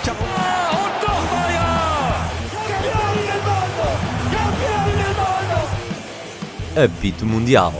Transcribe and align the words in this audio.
Lucha. 0.00 0.14
Mundo! 0.14 0.30
Apito 6.84 7.26
Mundial. 7.26 7.72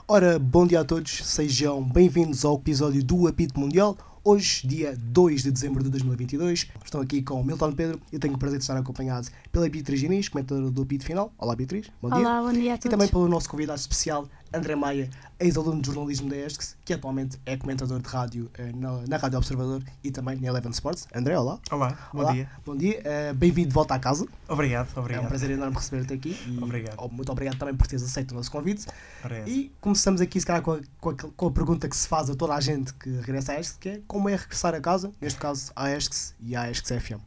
Ora, 0.08 0.39
bom 0.39 0.67
dia 0.67 0.81
a 0.81 0.85
todos, 0.85 1.11
sejam 1.25 1.82
bem-vindos 1.82 2.44
ao 2.44 2.54
episódio 2.54 3.03
do 3.04 3.26
Apito 3.26 3.58
Mundial. 3.61 3.96
Hoje, 4.26 4.67
dia 4.67 4.96
2 4.99 5.43
de 5.43 5.50
dezembro 5.50 5.85
de 5.85 5.90
2022, 5.90 6.68
estou 6.82 7.03
aqui 7.03 7.21
com 7.21 7.39
o 7.43 7.44
Milton 7.44 7.72
Pedro 7.72 8.00
e 8.11 8.18
tenho 8.18 8.32
o 8.32 8.39
prazer 8.39 8.57
de 8.58 8.64
estar 8.64 8.75
acompanhado 8.75 9.29
pela 9.53 9.68
Beatriz 9.68 10.03
Inês, 10.03 10.31
comentadora 10.31 10.71
do 10.71 10.81
Apito 10.81 11.04
Final. 11.04 11.31
Olá, 11.36 11.54
Beatriz, 11.54 11.90
bom 12.00 12.08
dia. 12.08 12.21
Olá, 12.21 12.40
bom 12.40 12.50
dia 12.50 12.72
a 12.72 12.75
E 12.76 12.79
todos. 12.79 12.90
também 12.90 13.07
pelo 13.07 13.29
nosso 13.29 13.50
convidado 13.50 13.79
especial, 13.79 14.26
André 14.54 14.76
Maia, 14.76 15.11
ex-aluno 15.40 15.81
de 15.82 15.86
jornalismo 15.89 16.29
da 16.31 16.36
ESCS, 16.36 16.76
que 16.85 16.93
atualmente 16.94 17.40
é 17.44 17.57
comentador 17.57 18.00
de 18.00 18.08
rádio 18.08 18.49
eh, 18.57 18.71
na, 18.72 19.00
na 19.08 19.17
Rádio 19.17 19.39
Observador 19.39 19.82
e 20.03 20.11
também 20.13 20.36
na 20.40 20.46
Eleven 20.46 20.71
Sports. 20.71 21.08
André, 21.13 21.36
olá. 21.36 21.58
Olá, 21.72 21.99
bom 22.13 22.21
Olá, 22.21 22.32
dia. 22.32 22.50
Bom 22.64 22.77
dia, 22.77 23.00
eh, 23.04 23.32
bem-vindo 23.32 23.68
de 23.68 23.75
volta 23.75 23.94
à 23.94 23.99
casa. 23.99 24.27
Obrigado, 24.49 24.89
É 24.94 24.99
um 24.99 25.03
obrigado. 25.03 25.27
prazer 25.29 25.50
enorme 25.50 25.75
receber-te 25.77 26.14
aqui. 26.14 26.39
E 26.46 26.63
Obrigado. 26.63 26.94
oh, 26.99 27.08
Muito 27.08 27.32
obrigado 27.32 27.58
também 27.58 27.75
por 27.75 27.86
teres 27.89 28.04
aceito 28.04 28.30
o 28.32 28.35
nosso 28.36 28.50
convite. 28.50 28.86
Essa. 29.25 29.49
E 29.49 29.72
começamos 29.80 30.21
aqui, 30.21 30.39
se 30.39 30.46
calhar, 30.46 30.63
com 30.63 30.72
a, 30.75 30.80
com, 31.00 31.11
a, 31.11 31.14
com 31.14 31.46
a 31.46 31.50
pergunta 31.50 31.89
que 31.89 31.96
se 31.96 32.06
faz 32.06 32.30
a 32.30 32.36
toda 32.36 32.55
a 32.55 32.61
gente 32.61 32.94
que 32.94 33.11
regressa 33.11 33.52
à 33.55 33.61
ESCS, 33.61 33.77
que 33.80 33.89
é 33.89 34.00
como 34.06 34.28
é 34.28 34.36
regressar 34.36 34.72
a 34.75 34.80
casa, 34.80 35.12
neste 35.20 35.39
caso 35.41 35.72
à 35.75 35.91
ESCS 35.91 36.34
e 36.41 36.55
à 36.55 36.70
ESCS 36.70 37.02
FM. 37.02 37.20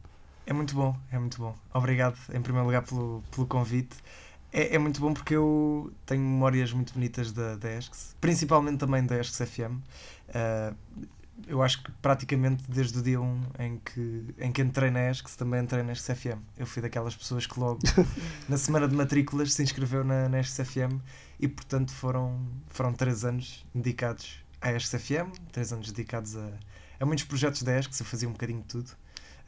É 0.46 0.52
muito 0.54 0.74
bom, 0.74 0.96
é 1.12 1.18
muito 1.18 1.36
bom. 1.36 1.54
Obrigado, 1.74 2.16
em 2.32 2.40
primeiro 2.40 2.64
lugar, 2.64 2.82
pelo, 2.82 3.22
pelo 3.30 3.46
convite. 3.46 3.94
É, 4.52 4.74
é 4.74 4.78
muito 4.78 5.00
bom 5.00 5.12
porque 5.12 5.34
eu 5.34 5.92
tenho 6.06 6.22
memórias 6.22 6.72
muito 6.72 6.94
bonitas 6.94 7.32
da, 7.32 7.54
ESCS, 7.54 8.16
principalmente 8.20 8.78
também 8.78 9.04
da 9.04 9.20
ESCS 9.20 9.50
FM. 9.50 9.78
Ah, 10.34 10.74
eu 11.46 11.62
acho 11.62 11.82
que 11.82 11.92
praticamente 12.02 12.64
desde 12.68 12.98
o 12.98 13.02
dia 13.02 13.20
1 13.20 13.42
em 13.60 13.78
que, 13.78 14.34
em 14.38 14.50
que 14.50 14.60
entrei 14.60 14.90
na 14.90 15.08
ESCS, 15.10 15.36
também 15.36 15.62
entrei 15.62 15.82
na 15.82 15.92
ESCS 15.92 16.18
FM. 16.18 16.40
Eu 16.56 16.66
fui 16.66 16.82
daquelas 16.82 17.14
pessoas 17.14 17.46
que 17.46 17.58
logo, 17.60 17.78
na 18.48 18.56
semana 18.56 18.88
de 18.88 18.94
matrículas, 18.94 19.52
se 19.52 19.62
inscreveu 19.62 20.02
na, 20.02 20.28
na 20.28 20.40
ESCS 20.40 20.68
FM 20.68 21.00
e, 21.38 21.46
portanto, 21.46 21.92
foram, 21.92 22.44
foram 22.66 22.92
três 22.92 23.24
anos 23.24 23.64
dedicados 23.74 24.44
à 24.60 24.72
ESCS 24.72 25.02
FM, 25.02 25.30
três 25.52 25.72
anos 25.72 25.92
dedicados 25.92 26.36
a, 26.36 26.50
a 26.98 27.06
muitos 27.06 27.24
projetos 27.24 27.62
da 27.62 27.78
ESCS, 27.78 28.00
eu 28.00 28.06
fazia 28.06 28.28
um 28.28 28.32
bocadinho 28.32 28.60
de 28.60 28.66
tudo. 28.66 28.90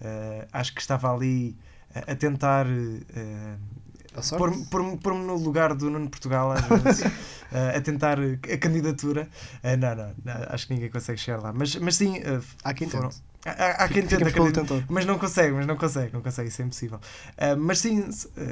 Uh, 0.01 0.47
acho 0.53 0.75
que 0.75 0.81
estava 0.81 1.13
ali 1.13 1.57
a, 1.95 2.13
a 2.13 2.17
tentar 2.17 2.67
uh? 2.67 3.90
Pôr-me 4.39 4.67
pôr 4.67 4.97
pôr 4.99 5.15
no 5.15 5.37
lugar 5.37 5.75
do 5.75 5.89
Nuno 5.91 6.09
Portugal, 6.11 6.53
às 6.53 6.65
vezes, 6.67 7.01
uh, 7.03 7.11
a 7.77 7.81
tentar 7.81 8.19
a 8.21 8.59
candidatura. 8.59 9.29
Uh, 9.63 9.77
não, 9.79 9.95
não, 9.95 10.15
não, 10.25 10.47
acho 10.49 10.67
que 10.67 10.75
ninguém 10.75 10.91
consegue 10.91 11.19
chegar 11.19 11.41
lá. 11.41 11.53
Mas, 11.53 11.77
mas 11.77 11.97
sim, 11.97 12.19
uh, 12.19 12.43
Há 12.65 12.75
quem 12.75 12.89
foram- 12.89 13.09
tente. 13.11 13.23
há, 13.47 13.51
há- 13.51 13.85
há 13.85 13.89
quem 13.89 14.07
tentor. 14.07 14.85
Mas 14.89 15.07
não 15.07 15.19
consegue, 15.19 15.53
mas 15.55 15.67
não 15.67 15.77
consegue, 15.77 16.13
não 16.13 16.23
consegue, 16.23 16.49
isso 16.49 16.61
é 16.63 16.65
impossível. 16.65 16.99
Uh, 16.99 17.57
mas 17.59 17.79
sim, 17.79 18.09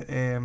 é, 0.08 0.38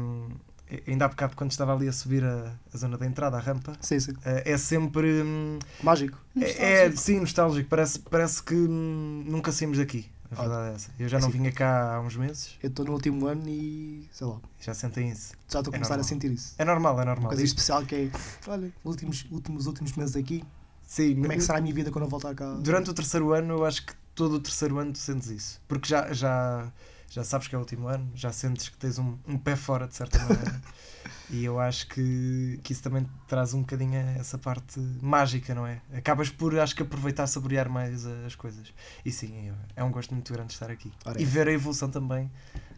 ainda 0.88 1.06
há 1.06 1.08
bocado 1.08 1.36
quando 1.36 1.52
estava 1.52 1.74
ali 1.76 1.88
a 1.88 1.92
subir 1.94 2.24
a, 2.24 2.52
a 2.74 2.78
zona 2.78 2.98
da 2.98 3.06
entrada, 3.06 3.38
a 3.38 3.40
rampa, 3.40 3.74
Sim, 3.80 4.00
sim. 4.00 4.12
uh, 4.12 4.18
é 4.46 4.58
sempre. 4.58 5.22
hum, 5.22 5.60
Mágico. 5.84 6.18
é, 6.40 6.86
é, 6.86 6.92
sim, 6.92 7.20
nostálgico. 7.20 7.70
Parece, 7.70 8.00
parece 8.00 8.42
que 8.42 8.56
hum, 8.56 9.24
nunca 9.28 9.52
saímos 9.52 9.78
daqui. 9.78 10.12
A 10.38 10.42
verdade 10.42 10.72
é 10.72 10.76
essa. 10.76 10.92
Eu 11.00 11.08
já 11.10 11.18
É 11.18 11.22
não 11.22 11.30
assim. 11.30 11.38
vinha 11.38 11.52
cá 11.52 11.96
há 11.96 12.02
uns 12.02 12.16
meses 12.16 12.58
Eu 12.62 12.70
estou 12.70 12.86
no 12.86 12.94
último 12.94 13.28
ano 13.28 13.48
e, 13.48 14.08
sei 14.12 14.28
lá, 14.28 14.40
já 14.60 14.74
sentem 14.74 15.10
isso. 15.10 15.34
já 15.50 15.60
estou 15.60 15.72
a 15.72 15.76
É 15.76 15.80
começar 15.80 15.94
a 15.94 15.98
normal. 15.98 16.04
sentir 16.10 16.32
isso. 16.32 16.56
É 16.58 16.66
normal, 16.66 16.94
é 16.94 16.96
Uma 16.96 17.06
normal. 17.06 17.28
coisa 17.30 17.44
especial 17.44 17.86
que 17.86 17.96
é, 17.96 18.12
olha, 18.48 18.72
últimos, 18.84 19.26
últimos, 19.32 19.68
últimos 19.68 19.94
meses 19.94 20.16
aqui, 20.16 20.44
Sim, 20.86 21.16
como 21.16 21.32
é 21.32 21.36
que 21.36 21.42
será 21.42 21.58
a 21.58 21.62
minha 21.62 21.74
vida 21.74 21.90
quando 21.92 22.06
eu 22.06 22.10
voltar 22.10 22.36
cá? 22.36 22.54
durante 22.56 22.90
o 22.90 22.94
terceiro 22.94 23.32
ano, 23.34 23.54
eu 23.56 23.66
acho 23.66 23.86
que 23.86 23.94
todo 24.14 24.36
o 24.36 24.40
terceiro 24.40 24.78
ano 24.78 24.92
tu 24.94 25.00
sentes 25.00 25.30
isso. 25.30 25.62
Porque 25.68 25.88
já, 25.88 26.12
já, 26.14 26.72
já 27.10 27.24
sabes 27.24 27.48
que 27.48 27.56
é 27.56 27.58
o 27.58 27.62
último 27.62 27.88
ano, 27.88 28.12
já 28.14 28.32
sentes 28.32 28.70
que 28.70 28.78
tens 28.78 29.00
um, 29.00 29.18
um 29.28 29.38
pé 29.38 29.56
fora, 29.56 29.88
de 29.88 29.96
certa 29.96 30.20
maneira. 30.20 30.62
e 31.30 31.46
eu 31.46 31.60
acho 31.60 31.88
que, 31.88 32.60
que 32.64 32.74
isso 32.74 32.84
também 32.84 33.08
traz 33.28 33.54
um 33.54 33.62
bocadinho 33.62 33.96
essa 34.18 34.38
parte 34.38 34.80
mágica, 35.02 35.56
não 35.56 35.66
é? 35.66 35.82
Acabas 35.94 36.30
por, 36.30 36.58
acho 36.60 36.76
que, 36.76 36.84
aproveitar, 36.84 37.28
saborear 37.28 37.70
mais 37.70 38.06
as 38.06 38.36
coisas. 38.36 38.74
E 39.06 39.12
sim, 39.12 39.52
é 39.76 39.84
um 39.84 39.92
gosto 39.92 40.14
muito 40.14 40.32
grande 40.34 40.54
estar 40.54 40.70
aqui. 40.70 40.92
Ora, 41.06 41.20
E 41.20 41.24
é. 41.24 41.26
ver 41.26 41.48
a 41.48 41.52
evolução 41.52 41.90
também 41.90 42.30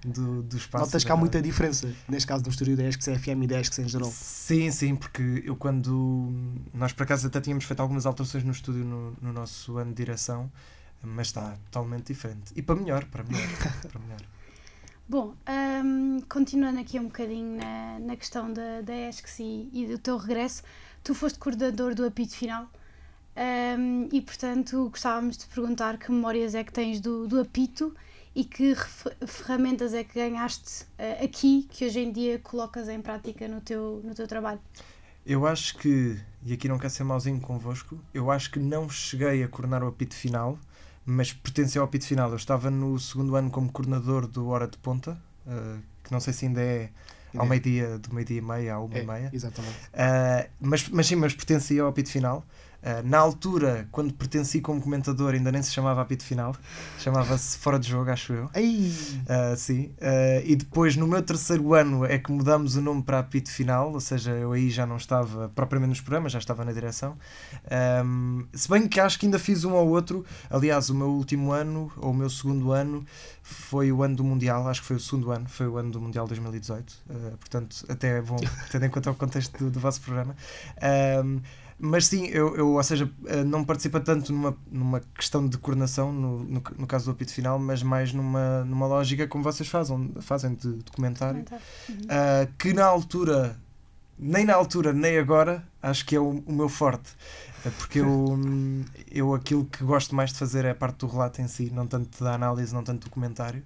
do, 0.06 0.44
do 0.44 0.58
espaço. 0.58 0.86
Notas 0.86 1.04
que 1.04 1.12
há 1.12 1.16
muita 1.16 1.42
diferença, 1.42 1.92
neste 2.08 2.28
caso 2.28 2.44
do 2.44 2.50
estúdio 2.50 2.78
da 2.78 2.84
ESCS 2.88 3.20
FM 3.20 3.44
e 3.44 3.48
da 3.48 3.60
ESCS 3.60 3.80
em 3.80 3.88
geral. 3.88 4.12
Sim, 4.12 4.72
sim, 4.72 4.96
porque 4.96 5.44
eu 5.46 5.56
quando. 5.56 6.32
Nós 6.74 6.94
por 6.94 7.04
acaso 7.04 7.28
até 7.28 7.42
tínhamos 7.42 7.66
feito 7.66 7.80
algumas 7.80 8.06
alterações 8.06 8.44
no 8.44 8.52
estúdio 8.52 8.86
no, 8.86 9.18
no 9.22 9.34
nosso 9.34 9.78
ano 9.78 9.90
de 9.90 9.98
direção, 9.98 10.52
mas 11.02 11.28
está 11.28 11.58
totalmente 11.66 12.08
diferente. 12.08 12.54
E 12.56 12.62
para 12.62 12.76
melhor, 12.76 13.06
para 13.06 13.24
melhor. 13.24 13.48
para 13.92 14.00
melhor. 14.00 14.22
Bom, 15.08 15.36
hum, 15.84 16.20
continuando 16.28 16.80
aqui 16.80 17.00
um 17.00 17.06
bocadinho 17.06 17.58
na, 17.58 18.00
na 18.00 18.16
questão 18.16 18.52
da, 18.52 18.82
da 18.82 19.08
ESCS 19.08 19.40
e, 19.40 19.70
e 19.72 19.86
do 19.86 20.00
teu 20.00 20.18
regresso, 20.18 20.64
tu 21.04 21.14
foste 21.14 21.38
coordenador 21.38 21.94
do 21.94 22.04
apito 22.04 22.36
final 22.36 22.68
hum, 23.78 24.10
e, 24.12 24.20
portanto, 24.20 24.90
gostávamos 24.90 25.38
de 25.38 25.46
perguntar 25.46 26.00
que 26.00 26.12
memórias 26.12 26.56
é 26.56 26.64
que 26.64 26.74
tens 26.74 27.00
do, 27.00 27.28
do 27.28 27.40
apito 27.40 27.96
e 28.36 28.44
que 28.44 28.74
ferramentas 29.28 29.94
é 29.94 30.04
que 30.04 30.16
ganhaste 30.16 30.88
eh, 30.98 31.24
aqui 31.24 31.68
que 31.70 31.86
hoje 31.86 32.00
em 32.00 32.12
dia 32.12 32.40
colocas 32.40 32.90
em 32.90 33.00
prática 33.00 33.48
no 33.48 33.62
teu, 33.62 34.02
no 34.04 34.16
teu 34.16 34.28
trabalho. 34.28 34.60
Eu 35.24 35.46
acho 35.46 35.78
que, 35.78 36.20
e 36.44 36.54
aqui 36.54 36.68
não 36.68 36.80
quero 36.80 36.90
ser 36.90 37.04
mauzinho 37.04 37.40
convosco, 37.40 38.00
eu 38.12 38.32
acho 38.32 38.50
que 38.50 38.60
não 38.60 38.90
cheguei 38.90 39.44
a 39.44 39.48
coordenar 39.48 39.84
o 39.84 39.88
apito 39.88 40.16
final, 40.16 40.60
mas 41.06 41.32
pertencia 41.34 41.82
ao 41.82 41.86
apito 41.86 42.06
final. 42.06 42.30
Eu 42.30 42.36
estava 42.36 42.70
no 42.72 43.00
segundo 43.00 43.36
ano 43.36 43.50
como 43.52 43.72
coordenador 43.72 44.28
do 44.28 44.48
Hora 44.48 44.68
de 44.68 44.78
Ponta, 44.78 45.18
eh, 45.48 45.78
que 46.04 46.12
não 46.12 46.20
sei 46.20 46.34
se 46.34 46.46
ainda 46.46 46.62
é 46.62 46.90
ao 47.38 47.46
É. 47.46 47.50
meio-dia, 47.50 48.00
do 48.00 48.14
meio-dia 48.14 48.38
e 48.38 48.42
meia 48.42 48.76
à 48.76 48.80
uma 48.80 48.96
É, 48.98 49.04
e 49.04 49.06
meia. 49.06 49.30
exatamente. 49.34 49.76
Uh, 49.94 50.50
mas, 50.62 50.88
mas 50.90 51.06
sim, 51.08 51.16
mas 51.16 51.34
pertencia 51.36 51.82
ao 51.84 51.90
apito 51.90 52.10
final. 52.10 52.46
Uh, 52.86 53.02
na 53.04 53.18
altura, 53.18 53.88
quando 53.92 54.14
pertenci 54.14 54.62
como 54.62 54.80
comentador, 54.80 55.34
ainda 55.34 55.52
nem 55.52 55.64
se 55.64 55.72
chamava 55.72 56.04
apito 56.04 56.24
final, 56.24 56.56
chamava-se 57.00 57.58
Fora 57.58 57.80
de 57.80 57.90
Jogo, 57.90 58.12
acho 58.12 58.32
eu. 58.32 58.50
Ei! 58.54 58.94
Uh, 59.24 59.58
sim. 59.58 59.86
Uh, 59.98 60.46
e 60.46 60.56
depois, 60.56 60.96
no 60.96 61.08
meu 61.08 61.24
terceiro 61.24 61.74
ano, 61.74 62.06
é 62.06 62.20
que 62.20 62.32
mudamos 62.32 62.76
o 62.76 62.82
nome 62.82 63.02
para 63.02 63.18
apito 63.18 63.50
final, 63.50 63.92
ou 63.92 64.00
seja, 64.00 64.34
eu 64.34 64.52
aí 64.52 64.70
já 64.70 64.86
não 64.86 64.98
estava 64.98 65.50
propriamente 65.50 65.90
nos 65.90 66.02
programas, 66.02 66.32
já 66.32 66.38
estava 66.38 66.64
na 66.64 66.72
direção. 66.72 67.18
Um, 68.06 68.46
se 68.54 68.70
bem 68.70 68.88
que 68.88 69.00
acho 69.00 69.18
que 69.18 69.26
ainda 69.26 69.40
fiz 69.40 69.64
um 69.64 69.74
ou 69.74 69.90
outro, 69.90 70.24
aliás, 70.48 70.90
o 70.92 70.96
meu 70.96 71.10
último 71.10 71.52
ano, 71.52 71.92
ou 71.98 72.12
o 72.12 72.14
meu 72.14 72.30
segundo 72.30 72.72
ano, 72.72 73.04
foi 73.42 73.92
o 73.92 74.04
ano 74.04 74.16
do 74.16 74.24
Mundial, 74.24 74.68
acho 74.68 74.82
que 74.82 74.88
foi 74.88 74.98
o 74.98 75.00
segundo 75.00 75.32
ano, 75.32 75.50
foi 75.50 75.68
o 75.68 75.78
ano 75.78 75.90
do 75.90 76.00
Mundial 76.00 76.28
2018, 76.28 76.90
uh, 76.90 77.38
portanto, 77.38 77.84
até 77.90 78.20
é 78.20 78.22
bom, 78.22 78.38
tendo 78.72 78.86
em 78.86 78.90
conta 78.90 79.10
o 79.10 79.16
contexto 79.16 79.58
do, 79.58 79.72
do 79.72 79.80
vosso 79.80 80.02
programa. 80.02 80.36
Um, 81.24 81.42
mas 81.78 82.06
sim, 82.08 82.28
eu, 82.28 82.56
eu, 82.56 82.70
ou 82.70 82.84
seja, 82.84 83.06
uh, 83.06 83.44
não 83.46 83.64
participa 83.66 84.00
tanto 84.00 84.32
numa, 84.32 84.58
numa 84.72 85.02
questão 85.14 85.48
de 85.48 85.58
coordenação, 85.58 86.12
no, 86.14 86.40
no, 86.44 86.64
no 86.78 86.88
caso 86.88 87.06
do 87.06 87.12
apito 87.12 87.34
final, 87.34 87.60
mas 87.60 87.84
mais 87.84 88.14
numa, 88.14 88.64
numa 88.64 88.88
lógica 88.88 89.28
como 89.28 89.44
vocês 89.44 89.68
fazem, 89.70 90.14
fazem 90.22 90.56
de 90.56 90.70
documentário, 90.74 91.44
Uhum. 91.90 91.96
uh, 92.06 92.54
que 92.58 92.74
na 92.74 92.86
altura, 92.86 93.60
nem 94.18 94.46
na 94.46 94.54
altura, 94.56 94.94
nem 94.94 95.18
agora, 95.18 95.68
acho 95.82 96.06
que 96.06 96.16
é 96.16 96.20
o, 96.20 96.44
o 96.46 96.54
meu 96.54 96.70
forte. 96.70 97.12
Uh, 97.66 97.72
Porque 97.72 98.00
eu, 98.00 98.40
eu 99.12 99.34
aquilo 99.34 99.66
que 99.66 99.84
gosto 99.84 100.16
mais 100.16 100.32
de 100.32 100.40
fazer 100.40 100.66
é 100.66 100.72
a 100.72 100.76
parte 100.76 101.00
do 101.00 101.08
relato 101.08 101.42
em 101.42 101.48
si, 101.48 101.70
não 101.74 101.86
tanto 101.88 102.24
da 102.24 102.34
análise, 102.34 102.74
não 102.74 102.84
tanto 102.84 103.06
do 103.06 103.10
comentário. 103.12 103.64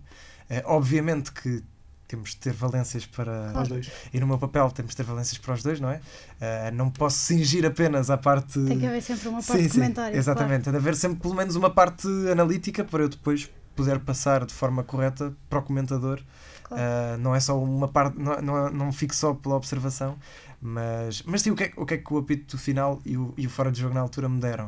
Uh, 0.49 0.61
obviamente 0.65 1.31
que 1.31 1.63
temos 2.09 2.31
de 2.31 2.37
ter 2.37 2.51
valências 2.53 3.05
para. 3.05 3.51
Nós 3.53 3.67
dois. 3.69 3.89
E 4.13 4.19
no 4.19 4.27
meu 4.27 4.37
papel 4.37 4.69
temos 4.71 4.91
de 4.91 4.97
ter 4.97 5.03
valências 5.03 5.37
para 5.37 5.53
os 5.53 5.63
dois, 5.63 5.79
não 5.79 5.89
é? 5.89 5.97
Uh, 5.97 6.73
não 6.73 6.89
posso 6.89 7.17
cingir 7.17 7.65
apenas 7.65 8.09
à 8.09 8.17
parte. 8.17 8.59
Tem 8.65 8.79
que 8.79 8.85
haver 8.85 9.01
sempre 9.01 9.29
uma 9.29 9.41
parte 9.41 9.61
Sim, 9.61 9.67
de 9.67 9.73
sim, 9.73 9.79
comentário. 9.79 10.17
exatamente. 10.17 10.63
Tem 10.63 10.73
de 10.73 10.77
haver 10.79 10.95
sempre 10.95 11.19
pelo 11.19 11.35
menos 11.35 11.55
uma 11.55 11.69
parte 11.69 12.07
analítica 12.29 12.83
para 12.83 13.03
eu 13.03 13.09
depois 13.09 13.49
poder 13.75 13.99
passar 13.99 14.45
de 14.45 14.53
forma 14.53 14.83
correta 14.83 15.33
para 15.49 15.59
o 15.59 15.61
comentador. 15.61 16.19
Claro. 16.63 16.83
Uh, 16.83 17.17
não 17.19 17.33
é 17.33 17.39
só 17.39 17.57
uma 17.61 17.87
parte, 17.87 18.19
não, 18.19 18.41
não, 18.41 18.69
não 18.69 18.91
fico 18.91 19.15
só 19.15 19.33
pela 19.33 19.55
observação, 19.55 20.17
mas, 20.61 21.21
mas 21.23 21.41
sim, 21.43 21.51
o 21.51 21.55
que, 21.55 21.63
é, 21.63 21.73
o 21.77 21.85
que 21.85 21.93
é 21.93 21.97
que 21.97 22.13
o 22.13 22.17
apito 22.17 22.57
final 22.57 22.99
e 23.05 23.15
o, 23.17 23.33
e 23.37 23.47
o 23.47 23.49
fora 23.49 23.71
de 23.71 23.79
jogo 23.79 23.93
na 23.93 24.01
altura 24.01 24.27
me 24.27 24.39
deram? 24.39 24.67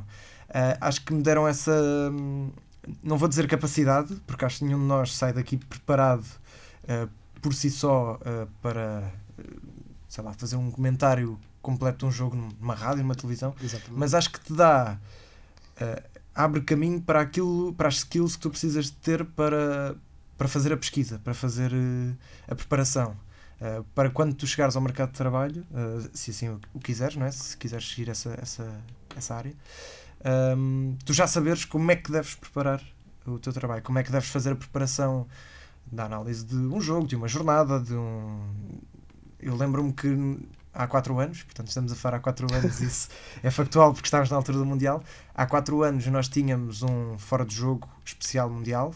Uh, 0.49 0.77
acho 0.79 1.03
que 1.03 1.13
me 1.13 1.21
deram 1.21 1.47
essa. 1.47 1.71
hum, 2.11 2.49
Não 3.03 3.17
vou 3.17 3.27
dizer 3.27 3.47
capacidade, 3.47 4.15
porque 4.27 4.45
acho 4.45 4.59
que 4.59 4.65
nenhum 4.65 4.79
de 4.79 4.85
nós 4.85 5.15
sai 5.15 5.31
daqui 5.33 5.57
preparado 5.57 6.25
uh, 6.85 7.09
por 7.41 7.53
si 7.53 7.69
só 7.69 8.15
uh, 8.15 8.47
para, 8.61 9.11
uh, 9.39 9.43
sei 10.07 10.23
lá, 10.23 10.33
fazer 10.33 10.55
um 10.55 10.69
comentário 10.71 11.39
completo 11.61 11.99
de 11.99 12.05
um 12.05 12.11
jogo 12.11 12.35
numa 12.35 12.73
rádio, 12.73 13.03
numa 13.03 13.15
televisão, 13.15 13.55
Exatamente. 13.61 13.99
mas 13.99 14.13
acho 14.13 14.31
que 14.31 14.39
te 14.39 14.53
dá 14.53 14.97
eh, 15.81 16.03
abre 16.33 16.61
caminho 16.61 17.01
para 17.01 17.21
aquilo 17.21 17.73
para 17.73 17.87
as 17.87 17.97
skills 17.97 18.35
que 18.35 18.41
tu 18.41 18.49
precisas 18.49 18.85
de 18.85 18.93
ter 18.93 19.25
para, 19.25 19.95
para 20.37 20.47
fazer 20.47 20.73
a 20.73 20.77
pesquisa 20.77 21.19
para 21.19 21.33
fazer 21.33 21.71
eh, 21.73 22.15
a 22.47 22.55
preparação 22.55 23.15
Uh, 23.61 23.83
para 23.93 24.09
quando 24.09 24.33
tu 24.33 24.47
chegares 24.47 24.75
ao 24.75 24.81
mercado 24.81 25.11
de 25.11 25.17
trabalho, 25.17 25.63
uh, 25.69 26.09
se 26.15 26.31
assim 26.31 26.49
o, 26.49 26.59
o, 26.73 26.79
quiseres, 26.79 27.15
não 27.15 27.27
é? 27.27 27.31
se 27.31 27.55
quiseres 27.55 27.87
seguir 27.87 28.09
essa, 28.09 28.35
essa, 28.41 28.81
essa 29.15 29.35
área, 29.35 29.53
um, 30.57 30.97
tu 31.05 31.13
já 31.13 31.27
saberes 31.27 31.63
como 31.63 31.91
é 31.91 31.95
que 31.95 32.11
deves 32.11 32.33
preparar 32.33 32.81
o 33.23 33.37
teu 33.37 33.53
trabalho, 33.53 33.83
como 33.83 33.99
é 33.99 34.03
que 34.03 34.11
deves 34.11 34.29
fazer 34.29 34.53
a 34.53 34.55
preparação 34.55 35.27
da 35.91 36.05
análise 36.05 36.45
de 36.45 36.55
um 36.55 36.79
jogo, 36.79 37.07
de 37.07 37.15
uma 37.15 37.27
jornada, 37.27 37.79
de 37.79 37.93
um. 37.93 38.49
Eu 39.39 39.55
lembro-me 39.55 39.91
que 39.91 40.39
há 40.73 40.87
4 40.87 41.19
anos, 41.19 41.43
portanto 41.43 41.67
estamos 41.67 41.91
a 41.91 41.95
falar 41.95 42.17
há 42.17 42.19
4 42.19 42.47
anos, 42.53 42.79
isso 42.81 43.09
é 43.43 43.51
factual 43.51 43.93
porque 43.93 44.07
estávamos 44.07 44.29
na 44.29 44.37
altura 44.37 44.57
do 44.57 44.65
Mundial. 44.65 45.03
Há 45.35 45.45
4 45.45 45.83
anos 45.83 46.05
nós 46.07 46.29
tínhamos 46.29 46.81
um 46.81 47.17
fora 47.17 47.45
de 47.45 47.55
jogo 47.55 47.89
especial 48.05 48.49
Mundial. 48.49 48.93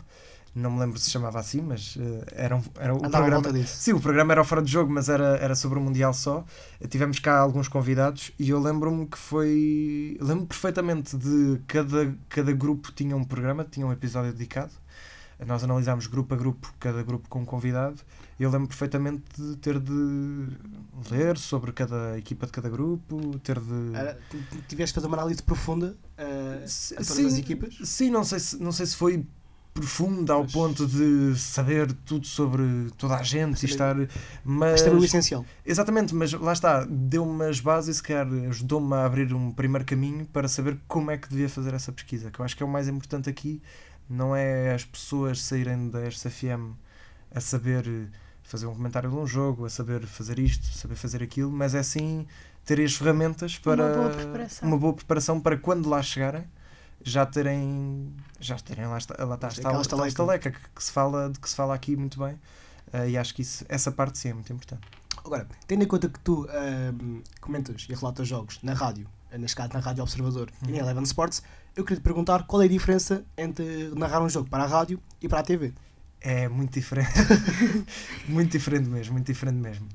Não 0.56 0.72
me 0.72 0.80
lembro 0.80 0.98
se 0.98 1.12
chamava 1.12 1.38
assim, 1.38 1.62
mas 1.62 1.98
uh, 1.98 2.24
era, 2.32 2.56
um, 2.56 2.64
era 2.80 2.96
o 2.96 3.02
programa. 3.02 3.66
Sim, 3.66 3.92
o 3.92 4.00
programa 4.00 4.32
era 4.32 4.42
o 4.42 4.46
fora 4.46 4.62
de 4.62 4.72
jogo, 4.72 4.90
mas 4.90 5.10
era, 5.10 5.36
era 5.40 5.54
sobre 5.54 5.78
o 5.78 5.82
Mundial 5.82 6.14
só. 6.14 6.46
Tivemos 6.90 7.20
cá 7.20 7.38
alguns 7.38 7.68
convidados 7.68 8.32
e 8.40 8.52
eu 8.52 8.62
lembro-me 8.62 9.06
que 9.06 9.18
foi. 9.18 10.18
Lembro 10.22 10.46
perfeitamente 10.46 11.18
de 11.18 11.60
cada, 11.68 12.16
cada 12.30 12.54
grupo 12.54 12.94
tinha 12.94 13.18
um 13.18 13.24
programa, 13.26 13.66
tinha 13.70 13.86
um 13.86 13.92
episódio 13.92 14.32
dedicado. 14.32 14.72
Nós 15.46 15.64
analisámos 15.64 16.08
grupo 16.08 16.34
a 16.34 16.38
grupo, 16.38 16.74
cada 16.80 17.04
grupo 17.04 17.28
com 17.28 17.42
um 17.42 17.46
convidado 17.46 18.00
eu 18.40 18.50
lembro 18.50 18.68
perfeitamente 18.68 19.24
de 19.38 19.56
ter 19.58 19.80
de 19.80 20.48
ler 21.10 21.38
sobre 21.38 21.72
cada 21.72 22.18
equipa 22.18 22.46
de 22.46 22.52
cada 22.52 22.70
grupo, 22.70 23.40
ter 23.40 23.60
de. 23.60 23.96
Era, 23.96 24.20
tiveste 24.68 24.92
de 24.92 24.96
fazer 24.96 25.08
uma 25.08 25.18
análise 25.18 25.42
profunda 25.42 25.96
uh, 26.18 26.56
a 26.58 26.96
todas 26.96 27.08
sim, 27.08 27.28
as 27.28 27.38
equipas? 27.38 27.78
Sim, 27.84 28.10
não 28.10 28.26
sei 28.26 28.40
se, 28.40 28.62
não 28.62 28.74
sei 28.74 28.86
se 28.86 28.96
foi 28.98 29.26
profunda 29.74 30.34
ao 30.34 30.44
mas... 30.44 30.52
ponto 30.52 30.86
de 30.86 31.38
saber 31.38 31.92
tudo 32.06 32.28
sobre 32.28 32.64
toda 32.98 33.16
a 33.16 33.24
gente 33.24 33.64
e 33.64 33.66
estar. 33.66 33.96
Mas 34.44 34.82
Isto 34.82 34.90
é 34.90 34.94
o 34.94 35.04
essencial. 35.04 35.46
Exatamente, 35.66 36.14
mas 36.14 36.34
lá 36.34 36.52
está, 36.52 36.86
deu-me 36.90 37.46
as 37.46 37.62
bases 37.62 37.96
e 37.96 37.98
se 37.98 38.04
calhar 38.04 38.28
ajudou-me 38.50 38.94
a 38.96 39.06
abrir 39.06 39.34
um 39.34 39.50
primeiro 39.52 39.86
caminho 39.86 40.26
para 40.26 40.50
saber 40.50 40.78
como 40.90 41.10
é 41.10 41.18
que 41.18 41.30
devia 41.30 41.48
fazer 41.48 41.74
essa 41.74 41.92
pesquisa, 41.94 42.30
que 42.32 42.40
eu 42.40 42.44
acho 42.44 42.56
que 42.56 42.64
é 42.64 42.66
o 42.66 42.70
mais 42.70 42.90
importante 42.90 43.30
aqui, 43.30 43.62
não 44.10 44.36
é 44.36 44.74
as 44.74 44.86
pessoas 44.86 45.42
saírem 45.42 45.90
da 45.90 46.10
SFM 46.10 46.74
a 47.34 47.42
saber 47.42 48.10
fazer 48.44 48.68
um 48.68 48.74
comentário 48.74 49.10
de 49.10 49.16
um 49.16 49.26
jogo, 49.26 49.66
a 49.66 49.70
saber 49.70 50.06
fazer 50.06 50.40
isto, 50.40 50.66
saber 50.68 50.96
fazer 50.96 51.24
aquilo, 51.24 51.52
mas 51.52 51.74
é 51.74 51.84
sim 51.84 52.26
ter 52.64 52.80
as 52.80 52.96
ferramentas 52.96 53.58
para 53.58 53.86
uma 53.86 53.96
boa 53.96 54.10
preparação, 54.10 54.68
uma 54.68 54.78
boa 54.78 54.94
preparação 54.94 55.40
para 55.40 55.58
quando 55.58 55.90
lá 55.90 56.02
chegarem 56.02 56.46
já 57.04 57.26
terem 57.26 58.14
já 58.40 58.56
terem 58.58 58.88
lá, 58.88 58.98
está, 58.98 59.14
lá 59.24 59.36
está, 59.36 59.48
está, 59.48 59.70
está, 59.70 59.82
está 59.82 60.04
a 60.04 60.08
estaleca 60.08 60.52
que, 60.52 60.60
que, 60.76 60.84
se 60.84 60.92
fala 60.92 61.30
de 61.30 61.40
que 61.40 61.50
se 61.50 61.56
fala 61.56 61.74
aqui 61.76 61.96
muito 61.96 62.20
bem 62.20 62.34
uh, 62.94 63.08
e 63.08 63.18
acho 63.18 63.34
que 63.34 63.42
isso, 63.42 63.66
essa 63.68 63.92
parte 63.92 64.18
sim 64.18 64.30
é 64.30 64.34
muito 64.34 64.52
importante. 64.52 64.88
Agora, 65.24 65.48
tendo 65.68 65.84
em 65.84 65.88
conta 65.88 66.08
que 66.08 66.20
tu 66.20 66.46
uh, 66.46 67.24
comentas 67.42 67.88
e 67.90 67.94
relatas 67.94 68.28
jogos 68.28 68.60
na 68.62 68.74
rádio, 68.74 69.08
neste 69.38 69.56
caso 69.56 69.74
na 69.74 69.80
Rádio 69.80 70.04
Observador 70.04 70.52
uhum. 70.62 70.70
e 70.70 70.72
na 70.74 70.78
Eleven 70.80 71.04
Sports, 71.04 71.42
eu 71.76 71.84
queria 71.84 72.00
te 72.00 72.04
perguntar 72.04 72.46
qual 72.48 72.62
é 72.62 72.66
a 72.66 72.70
diferença 72.70 73.26
entre 73.38 73.92
narrar 73.96 74.22
um 74.22 74.30
jogo 74.30 74.50
para 74.50 74.64
a 74.64 74.68
rádio 74.68 75.00
e 75.22 75.28
para 75.28 75.40
a 75.40 75.44
TV. 75.44 75.74
É 76.22 76.48
muito 76.48 76.74
diferente. 76.74 77.12
muito 78.28 78.52
diferente 78.52 78.90
mesmo, 78.90 79.14
muito 79.14 79.28
diferente 79.28 79.58
mesmo. 79.58 79.88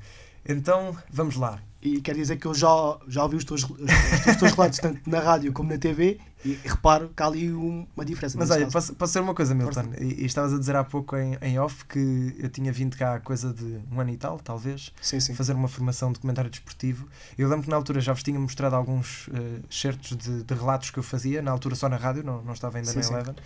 Então, 0.47 0.97
vamos 1.11 1.37
lá. 1.37 1.61
E 1.83 1.99
quer 2.03 2.15
dizer 2.15 2.37
que 2.37 2.47
eu 2.47 2.53
já, 2.53 2.99
já 3.09 3.23
ouvi 3.23 3.37
os 3.37 3.45
teus, 3.45 3.65
os, 3.65 4.37
teus 4.39 4.53
relatos 4.53 4.79
tanto 4.81 5.09
na 5.09 5.19
rádio 5.19 5.51
como 5.51 5.71
na 5.71 5.79
TV 5.79 6.21
e 6.45 6.53
reparo 6.63 7.09
que 7.09 7.23
há 7.23 7.27
ali 7.27 7.51
um, 7.51 7.87
uma 7.97 8.05
diferença. 8.05 8.37
Mas 8.37 8.51
olha, 8.51 8.67
posso, 8.67 8.95
posso 8.95 9.13
ser 9.15 9.21
uma 9.21 9.35
coisa, 9.35 9.55
Milton? 9.55 9.93
E, 9.99 10.23
e, 10.23 10.27
estavas 10.27 10.53
a 10.53 10.59
dizer 10.59 10.77
há 10.77 10.85
pouco 10.85 11.17
em, 11.17 11.39
em 11.41 11.59
off 11.59 11.87
que 11.87 12.37
eu 12.39 12.51
tinha 12.51 12.71
vindo 12.71 12.99
cá 12.99 13.15
há 13.15 13.21
coisa 13.21 13.53
de 13.55 13.81
um 13.91 13.99
ano 13.99 14.11
e 14.11 14.17
tal, 14.19 14.39
talvez, 14.39 14.93
sim, 15.01 15.21
sim. 15.21 15.35
fazer 15.35 15.55
uma 15.55 15.69
formação 15.69 16.13
de 16.13 16.19
comentário 16.19 16.51
desportivo. 16.51 17.09
Eu 17.39 17.49
lembro 17.49 17.65
que 17.65 17.71
na 17.71 17.77
altura 17.77 18.01
já 18.01 18.13
vos 18.13 18.23
tinha 18.23 18.39
mostrado 18.39 18.77
alguns 18.77 19.29
uh, 19.29 19.33
certos 19.71 20.15
de, 20.19 20.43
de, 20.43 20.55
relatos 20.55 20.91
que 20.91 20.99
eu 20.99 21.03
fazia, 21.03 21.41
na 21.41 21.51
altura 21.51 21.75
só 21.75 21.89
na 21.89 21.97
rádio, 21.97 22.23
não, 22.23 22.43
não 22.43 22.53
estava 22.53 22.77
ainda 22.77 22.91
sim, 22.91 23.01
na 23.01 23.07
Eleven. 23.07 23.37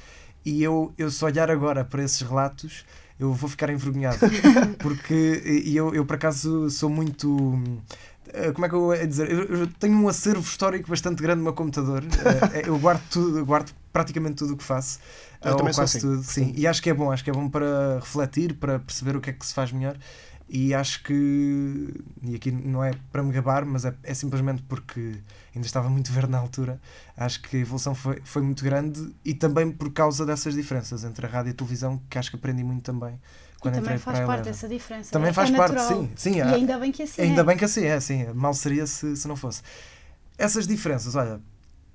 E 0.45 0.63
eu, 0.63 0.93
eu 0.99 1.09
se 1.09 1.25
olhar 1.25 1.51
agora 1.51 1.85
para 1.85 2.03
esses 2.03 2.21
relatos 2.21 2.85
eu 3.19 3.33
vou 3.33 3.49
ficar 3.49 3.71
envergonhado. 3.71 4.19
Porque 4.79 5.63
eu, 5.67 5.95
eu, 5.95 6.05
por 6.05 6.17
acaso, 6.17 6.69
sou 6.71 6.91
muito. 6.91 7.59
Eh, 8.33 8.53
como 8.53 8.67
é 8.67 8.69
que 8.69 8.75
eu 8.75 8.81
vou 8.81 9.07
dizer? 9.07 9.31
Eu, 9.31 9.45
eu 9.45 9.67
tenho 9.67 9.97
um 9.97 10.09
acervo 10.09 10.41
histórico 10.41 10.89
bastante 10.89 11.23
grande 11.23 11.39
no 11.39 11.45
meu 11.45 11.53
computador. 11.53 12.03
Eh, 12.55 12.69
eu 12.69 12.79
guardo 12.79 13.03
tudo, 13.11 13.45
guardo 13.45 13.73
praticamente 13.93 14.37
tudo 14.37 14.55
o 14.55 14.57
que 14.57 14.65
faço. 14.65 14.99
Eu 15.43 15.53
ou 15.53 15.59
quase 15.61 15.81
assim. 15.81 16.01
tudo, 16.01 16.23
sim. 16.23 16.53
E 16.57 16.67
acho 16.67 16.83
que 16.83 16.91
é 16.91 16.95
bom, 16.95 17.13
acho 17.13 17.23
que 17.23 17.31
é 17.31 17.33
bom 17.33 17.49
para 17.49 17.97
refletir, 18.01 18.55
para 18.55 18.79
perceber 18.79 19.17
o 19.17 19.21
que 19.21 19.31
é 19.31 19.33
que 19.33 19.47
se 19.47 19.55
faz 19.55 19.71
melhor. 19.71 19.97
E 20.49 20.75
acho 20.75 21.03
que, 21.03 21.95
e 22.23 22.35
aqui 22.35 22.51
não 22.51 22.85
é 22.85 22.93
para 23.11 23.23
me 23.23 23.33
gabar, 23.33 23.65
mas 23.65 23.85
é, 23.85 23.95
é 24.03 24.13
simplesmente 24.13 24.63
porque 24.63 25.17
ainda 25.55 25.67
estava 25.67 25.89
muito 25.89 26.13
verde 26.13 26.31
na 26.31 26.39
altura. 26.39 26.79
Acho 27.17 27.41
que 27.41 27.57
a 27.57 27.61
evolução 27.61 27.95
foi, 27.95 28.21
foi 28.25 28.43
muito 28.43 28.63
grande 28.63 29.15
e 29.25 29.33
também 29.33 29.73
por 29.73 29.91
causa 29.93 30.27
dessas 30.27 30.55
diferenças 30.55 31.03
entre 31.03 31.27
a 31.27 31.29
rádio 31.29 31.51
e 31.51 31.53
a 31.53 31.55
televisão, 31.55 32.01
que 32.11 32.19
acho 32.19 32.31
que 32.31 32.37
aprendi 32.37 32.63
muito 32.63 32.83
também. 32.83 33.19
Quando 33.59 33.77
também 33.77 33.97
faz 33.97 34.21
parte 34.21 34.45
dessa 34.45 34.69
diferença. 34.69 35.11
Também 35.11 35.31
é, 35.31 35.33
faz 35.33 35.51
é 35.51 35.57
parte, 35.57 35.81
sim. 35.81 36.11
sim 36.15 36.37
e 36.37 36.43
ainda 36.43 36.79
bem 36.79 36.93
que 36.93 37.03
assim 37.03 37.23
Ainda 37.23 37.41
é. 37.41 37.45
bem 37.45 37.57
que 37.57 37.65
assim 37.65 37.87
é, 37.87 37.99
sim. 37.99 38.27
Mal 38.35 38.53
seria 38.53 38.87
se, 38.87 39.17
se 39.17 39.27
não 39.27 39.37
fosse. 39.37 39.63
Essas 40.37 40.67
diferenças, 40.67 41.15
olha, 41.15 41.41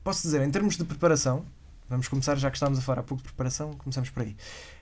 posso 0.03 0.23
dizer, 0.23 0.41
em 0.41 0.49
termos 0.49 0.75
de 0.75 0.83
preparação, 0.83 1.45
vamos 1.87 2.07
começar, 2.07 2.35
já 2.37 2.49
que 2.49 2.57
estávamos 2.57 2.79
a 2.79 2.81
falar 2.81 3.01
há 3.01 3.03
pouco 3.03 3.21
de 3.21 3.29
preparação, 3.29 3.73
começamos 3.75 4.09
por 4.09 4.23
aí. 4.23 4.35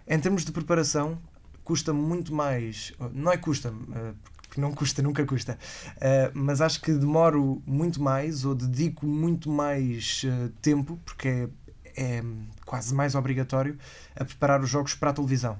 Em 0.07 0.17
termos 0.17 0.45
de 0.45 0.51
preparação, 0.53 1.19
custa 1.67 1.91
muito 1.91 2.33
mais. 2.33 2.93
Não 3.11 3.29
é 3.29 3.35
custa, 3.35 3.73
eh, 3.93 4.13
porque 4.41 4.61
não 4.61 4.71
custa, 4.71 5.01
nunca 5.01 5.25
custa. 5.25 5.59
Eh, 5.99 6.31
mas 6.33 6.61
acho 6.61 6.79
que 6.79 6.93
demoro 6.93 7.61
muito 7.65 8.01
mais 8.01 8.45
ou 8.45 8.55
dedico 8.55 9.05
muito 9.05 9.51
mais 9.51 10.21
eh, 10.25 10.49
tempo, 10.61 10.97
porque 11.03 11.27
é, 11.27 11.49
é 11.97 12.23
quase 12.65 12.95
mais 12.95 13.15
obrigatório, 13.15 13.77
a 14.15 14.23
preparar 14.23 14.61
os 14.61 14.69
jogos 14.69 14.95
para 14.95 15.09
a 15.09 15.13
televisão 15.13 15.59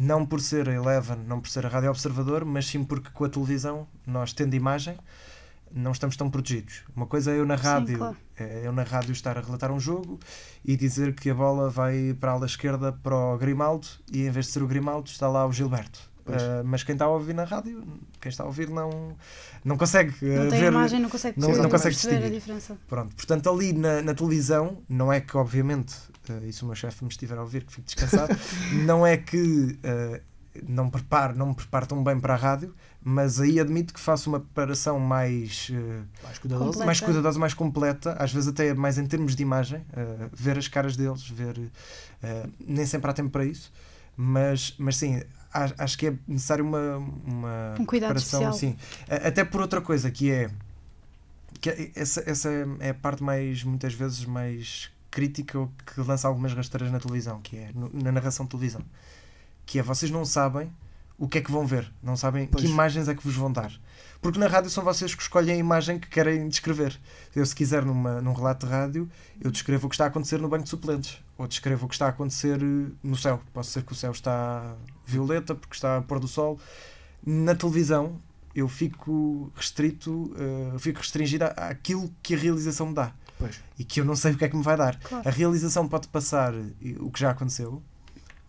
não 0.00 0.24
por 0.24 0.40
ser 0.40 0.68
a 0.68 0.72
Eleven, 0.72 1.16
não 1.26 1.40
por 1.40 1.48
ser 1.48 1.66
a 1.66 1.68
Rádio 1.68 1.90
Observador, 1.90 2.44
mas 2.44 2.68
sim 2.68 2.84
porque 2.84 3.10
com 3.10 3.24
a 3.24 3.28
televisão, 3.28 3.84
nós 4.06 4.32
tendo 4.32 4.54
imagem, 4.54 4.96
não 5.72 5.90
estamos 5.90 6.16
tão 6.16 6.30
protegidos. 6.30 6.84
Uma 6.94 7.04
coisa 7.04 7.32
é 7.32 7.40
eu 7.40 7.44
na 7.44 7.56
rádio, 7.56 7.94
Sim, 7.94 7.98
claro. 7.98 8.16
É 8.42 8.62
eu 8.64 8.72
na 8.72 8.82
rádio 8.82 9.12
estar 9.12 9.36
a 9.36 9.40
relatar 9.40 9.70
um 9.70 9.80
jogo 9.80 10.18
e 10.64 10.76
dizer 10.76 11.14
que 11.14 11.30
a 11.30 11.34
bola 11.34 11.68
vai 11.68 12.16
para 12.18 12.32
a 12.32 12.34
ala 12.34 12.46
esquerda 12.46 12.92
para 12.92 13.14
o 13.14 13.36
Grimaldo 13.36 13.86
e 14.12 14.22
em 14.22 14.30
vez 14.30 14.46
de 14.46 14.52
ser 14.52 14.62
o 14.62 14.66
Grimaldo 14.66 15.08
está 15.08 15.28
lá 15.28 15.46
o 15.46 15.52
Gilberto. 15.52 16.08
Uh, 16.28 16.62
mas 16.62 16.82
quem 16.82 16.92
está 16.92 17.06
a 17.06 17.08
ouvir 17.08 17.32
na 17.32 17.44
rádio, 17.44 17.82
quem 18.20 18.28
está 18.28 18.44
a 18.44 18.46
ouvir 18.46 18.68
não, 18.68 19.16
não 19.64 19.78
consegue 19.78 20.14
não 20.20 20.46
uh, 20.46 20.50
tem 20.50 20.60
ver, 20.60 20.72
imagem, 20.72 21.00
não 21.00 21.08
consegue, 21.08 21.40
não, 21.40 21.48
não 21.56 21.70
consegue 21.70 21.94
distinguir. 21.94 22.26
a 22.26 22.28
diferença. 22.28 22.76
Pronto, 22.86 23.16
portanto, 23.16 23.48
ali 23.48 23.72
na, 23.72 24.02
na 24.02 24.14
televisão, 24.14 24.76
não 24.86 25.10
é 25.10 25.22
que, 25.22 25.34
obviamente, 25.38 25.94
uh, 26.28 26.44
e 26.44 26.52
se 26.52 26.62
o 26.64 26.66
meu 26.66 26.74
chefe 26.74 27.02
me 27.02 27.10
estiver 27.10 27.38
a 27.38 27.40
ouvir, 27.40 27.64
que 27.64 27.72
fique 27.72 27.86
descansado, 27.86 28.36
não 28.84 29.06
é 29.06 29.16
que 29.16 29.78
não, 30.66 30.90
preparo, 30.90 31.34
não 31.34 31.46
me 31.46 31.54
preparo 31.54 31.86
tão 31.86 32.04
bem 32.04 32.20
para 32.20 32.34
a 32.34 32.36
rádio, 32.36 32.74
mas 33.10 33.40
aí 33.40 33.58
admito 33.58 33.94
que 33.94 33.98
faço 33.98 34.28
uma 34.28 34.38
preparação 34.38 35.00
mais, 35.00 35.70
uh, 35.70 36.04
mais, 36.22 36.38
cuidadosa. 36.38 36.84
mais 36.84 37.00
cuidadosa, 37.00 37.38
mais 37.38 37.54
completa, 37.54 38.12
às 38.18 38.30
vezes 38.30 38.50
até 38.50 38.74
mais 38.74 38.98
em 38.98 39.06
termos 39.06 39.34
de 39.34 39.42
imagem, 39.42 39.78
uh, 39.78 40.28
ver 40.34 40.58
as 40.58 40.68
caras 40.68 40.94
deles, 40.94 41.26
ver 41.26 41.56
uh, 41.56 41.70
nem 42.60 42.84
sempre 42.84 43.10
há 43.10 43.14
tempo 43.14 43.30
para 43.30 43.46
isso, 43.46 43.72
mas, 44.14 44.74
mas 44.78 44.98
sim, 44.98 45.22
acho 45.78 45.96
que 45.96 46.08
é 46.08 46.14
necessário 46.28 46.62
uma, 46.62 46.98
uma 46.98 47.74
um 47.80 47.86
preparação 47.86 48.52
sim. 48.52 48.76
Até 49.08 49.42
por 49.42 49.62
outra 49.62 49.80
coisa 49.80 50.10
que 50.10 50.30
é 50.30 50.50
que 51.62 51.70
é, 51.70 51.90
essa, 51.94 52.22
essa 52.26 52.50
é 52.78 52.90
a 52.90 52.94
parte 52.94 53.22
mais 53.22 53.64
muitas 53.64 53.94
vezes 53.94 54.26
mais 54.26 54.90
crítica 55.10 55.58
ou 55.58 55.72
que 55.86 55.98
lança 56.02 56.28
algumas 56.28 56.52
rasteiras 56.52 56.92
na 56.92 57.00
televisão, 57.00 57.40
que 57.40 57.56
é 57.56 57.70
na 57.74 58.12
narração 58.12 58.44
de 58.44 58.50
televisão. 58.50 58.82
Que 59.64 59.78
é 59.78 59.82
vocês 59.82 60.10
não 60.10 60.26
sabem 60.26 60.70
o 61.18 61.28
que 61.28 61.38
é 61.38 61.40
que 61.40 61.50
vão 61.50 61.66
ver, 61.66 61.92
não 62.00 62.16
sabem 62.16 62.46
pois. 62.46 62.64
que 62.64 62.70
imagens 62.70 63.08
é 63.08 63.14
que 63.14 63.24
vos 63.24 63.34
vão 63.34 63.52
dar. 63.52 63.72
Porque 64.22 64.38
na 64.38 64.46
rádio 64.46 64.70
são 64.70 64.84
vocês 64.84 65.14
que 65.14 65.22
escolhem 65.22 65.56
a 65.56 65.58
imagem 65.58 65.98
que 65.98 66.08
querem 66.08 66.48
descrever. 66.48 66.98
Eu, 67.34 67.44
se 67.44 67.54
quiser, 67.54 67.84
numa, 67.84 68.20
num 68.20 68.32
relato 68.32 68.66
de 68.66 68.72
rádio, 68.72 69.10
eu 69.40 69.50
descrevo 69.50 69.86
o 69.86 69.88
que 69.88 69.96
está 69.96 70.04
a 70.04 70.08
acontecer 70.08 70.38
no 70.38 70.48
banco 70.48 70.64
de 70.64 70.70
suplentes, 70.70 71.20
ou 71.36 71.48
descrevo 71.48 71.86
o 71.86 71.88
que 71.88 71.94
está 71.94 72.06
a 72.06 72.10
acontecer 72.10 72.60
eh, 72.62 72.90
no 73.02 73.16
céu. 73.16 73.42
Pode 73.52 73.66
ser 73.66 73.82
que 73.82 73.92
o 73.92 73.94
céu 73.96 74.12
está 74.12 74.76
violeta 75.04 75.56
porque 75.56 75.74
está 75.74 75.98
a 75.98 76.02
pôr 76.02 76.20
do 76.20 76.28
sol. 76.28 76.58
Na 77.24 77.54
televisão, 77.54 78.20
eu 78.54 78.68
fico 78.68 79.52
restrito, 79.56 80.32
uh, 80.34 80.78
fico 80.78 80.98
restringido 80.98 81.44
àquilo 81.56 82.10
que 82.22 82.34
a 82.34 82.38
realização 82.38 82.86
me 82.86 82.94
dá. 82.94 83.12
Pois. 83.38 83.60
E 83.78 83.84
que 83.84 84.00
eu 84.00 84.04
não 84.04 84.16
sei 84.16 84.32
o 84.32 84.36
que 84.36 84.44
é 84.44 84.48
que 84.48 84.56
me 84.56 84.62
vai 84.62 84.76
dar. 84.76 84.98
Claro. 84.98 85.28
A 85.28 85.30
realização 85.30 85.88
pode 85.88 86.08
passar, 86.08 86.54
o 87.00 87.10
que 87.10 87.20
já 87.20 87.30
aconteceu, 87.30 87.82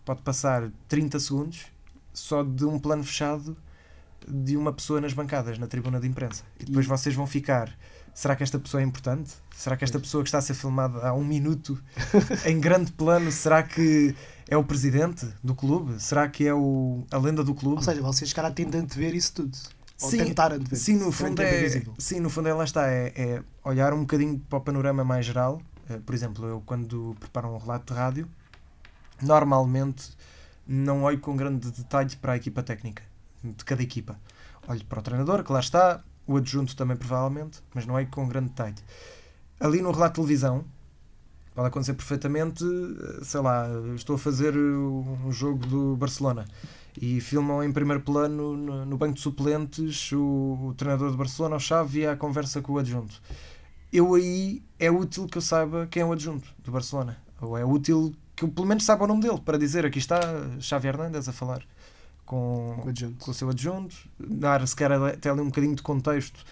pode 0.04 0.22
passar 0.22 0.70
30 0.88 1.18
segundos 1.20 1.66
só 2.12 2.42
de 2.42 2.64
um 2.64 2.78
plano 2.78 3.04
fechado 3.04 3.56
de 4.26 4.56
uma 4.56 4.72
pessoa 4.72 5.00
nas 5.00 5.12
bancadas, 5.12 5.58
na 5.58 5.66
tribuna 5.66 5.98
de 5.98 6.06
imprensa. 6.06 6.44
E 6.58 6.64
depois 6.64 6.86
e... 6.86 6.88
vocês 6.88 7.14
vão 7.14 7.26
ficar. 7.26 7.74
Será 8.12 8.36
que 8.36 8.42
esta 8.42 8.58
pessoa 8.58 8.82
é 8.82 8.84
importante? 8.84 9.32
Será 9.56 9.76
que 9.76 9.84
esta 9.84 9.98
pessoa 9.98 10.22
que 10.22 10.28
está 10.28 10.38
a 10.38 10.42
ser 10.42 10.54
filmada 10.54 11.06
há 11.06 11.14
um 11.14 11.24
minuto 11.24 11.80
em 12.44 12.60
grande 12.60 12.92
plano, 12.92 13.30
será 13.30 13.62
que 13.62 14.14
é 14.48 14.56
o 14.56 14.64
presidente 14.64 15.26
do 15.42 15.54
clube? 15.54 16.00
Será 16.00 16.28
que 16.28 16.46
é 16.46 16.52
o, 16.52 17.04
a 17.10 17.18
lenda 17.18 17.44
do 17.44 17.54
clube? 17.54 17.76
Ou 17.76 17.82
seja, 17.82 18.02
vocês 18.02 18.32
cara 18.32 18.48
a 18.48 18.96
ver 18.96 19.14
isso 19.14 19.32
tudo. 19.34 19.56
Ou 20.02 20.10
Sim, 20.10 20.18
tentar 20.18 20.52
antever. 20.52 20.78
Sim, 20.78 20.96
no 20.96 21.12
fundo 21.12 21.42
é 21.42 21.66
é, 21.66 21.82
sim, 21.98 22.20
no 22.20 22.30
fundo 22.30 22.48
é 22.48 22.54
lá 22.54 22.64
está, 22.64 22.88
é, 22.88 23.12
é 23.14 23.42
olhar 23.62 23.92
um 23.92 24.00
bocadinho 24.00 24.38
para 24.48 24.58
o 24.58 24.60
panorama 24.60 25.04
mais 25.04 25.26
geral. 25.26 25.60
Eh, 25.90 25.98
por 25.98 26.14
exemplo, 26.14 26.46
eu 26.46 26.62
quando 26.64 27.14
preparo 27.20 27.48
um 27.48 27.58
relato 27.58 27.92
de 27.92 27.98
rádio, 27.98 28.28
normalmente 29.20 30.10
não 30.66 31.02
olho 31.02 31.20
com 31.20 31.36
grande 31.36 31.70
detalhe 31.70 32.14
para 32.16 32.32
a 32.32 32.36
equipa 32.36 32.62
técnica 32.62 33.02
de 33.42 33.64
cada 33.64 33.82
equipa. 33.82 34.18
Olho 34.68 34.84
para 34.84 35.00
o 35.00 35.02
treinador, 35.02 35.42
que 35.42 35.52
lá 35.52 35.60
está, 35.60 36.02
o 36.26 36.36
adjunto 36.36 36.76
também 36.76 36.96
provavelmente, 36.96 37.60
mas 37.74 37.86
não 37.86 37.94
olho 37.94 38.08
com 38.08 38.28
grande 38.28 38.50
detalhe. 38.50 38.76
Ali 39.58 39.82
no 39.82 39.90
relato 39.90 40.12
de 40.12 40.26
televisão, 40.26 40.64
pode 41.54 41.68
acontecer 41.68 41.94
perfeitamente, 41.94 42.64
eh, 42.64 43.24
sei 43.24 43.40
lá, 43.40 43.68
estou 43.94 44.16
a 44.16 44.18
fazer 44.18 44.56
um 44.56 45.32
jogo 45.32 45.66
do 45.66 45.96
Barcelona 45.96 46.46
e 47.00 47.20
filmam 47.20 47.62
em 47.62 47.72
primeiro 47.72 48.02
plano 48.02 48.56
no, 48.56 48.96
banco 48.96 49.14
de 49.14 49.20
suplentes 49.20 50.12
o, 50.12 50.68
o 50.68 50.74
treinador 50.76 51.10
do 51.10 51.16
Barcelona, 51.16 51.56
o 51.56 51.60
Xavi, 51.60 52.06
à 52.06 52.16
conversa 52.16 52.60
com 52.60 52.72
o 52.72 52.78
adjunto. 52.78 53.20
Eu 53.92 54.14
aí 54.14 54.62
é 54.78 54.90
útil 54.90 55.26
que 55.26 55.38
eu 55.38 55.42
saiba 55.42 55.86
quem 55.90 56.02
é 56.02 56.06
o 56.06 56.12
adjunto 56.12 56.48
do 56.62 56.70
Barcelona. 56.70 57.18
Ou 57.40 57.58
é 57.58 57.64
útil 57.64 58.14
que 58.40 58.44
eu 58.46 58.48
pelo 58.48 58.66
menos 58.66 58.84
saiba 58.84 59.04
o 59.04 59.06
nome 59.06 59.20
dele 59.20 59.38
para 59.44 59.58
dizer 59.58 59.84
aqui 59.84 59.98
está 59.98 60.18
Xavi 60.58 60.88
Hernandes 60.88 61.28
a 61.28 61.32
falar 61.32 61.62
com, 62.24 62.80
Com 62.80 62.86
o 62.86 62.90
adjunto. 62.90 63.22
com 63.22 63.30
o 63.30 63.34
seu 63.34 63.50
adjunto, 63.50 63.94
dar 64.18 64.66
se 64.66 64.74
calhar 64.74 65.00
até 65.02 65.28
ali 65.28 65.42
um 65.42 65.46
bocadinho 65.46 65.74
de 65.76 65.82
contexto 65.82 66.42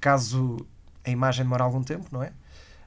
caso 0.00 0.66
a 1.04 1.10
imagem 1.10 1.44
demore 1.44 1.62
algum 1.62 1.82
tempo, 1.82 2.06
não 2.10 2.22
é? 2.22 2.32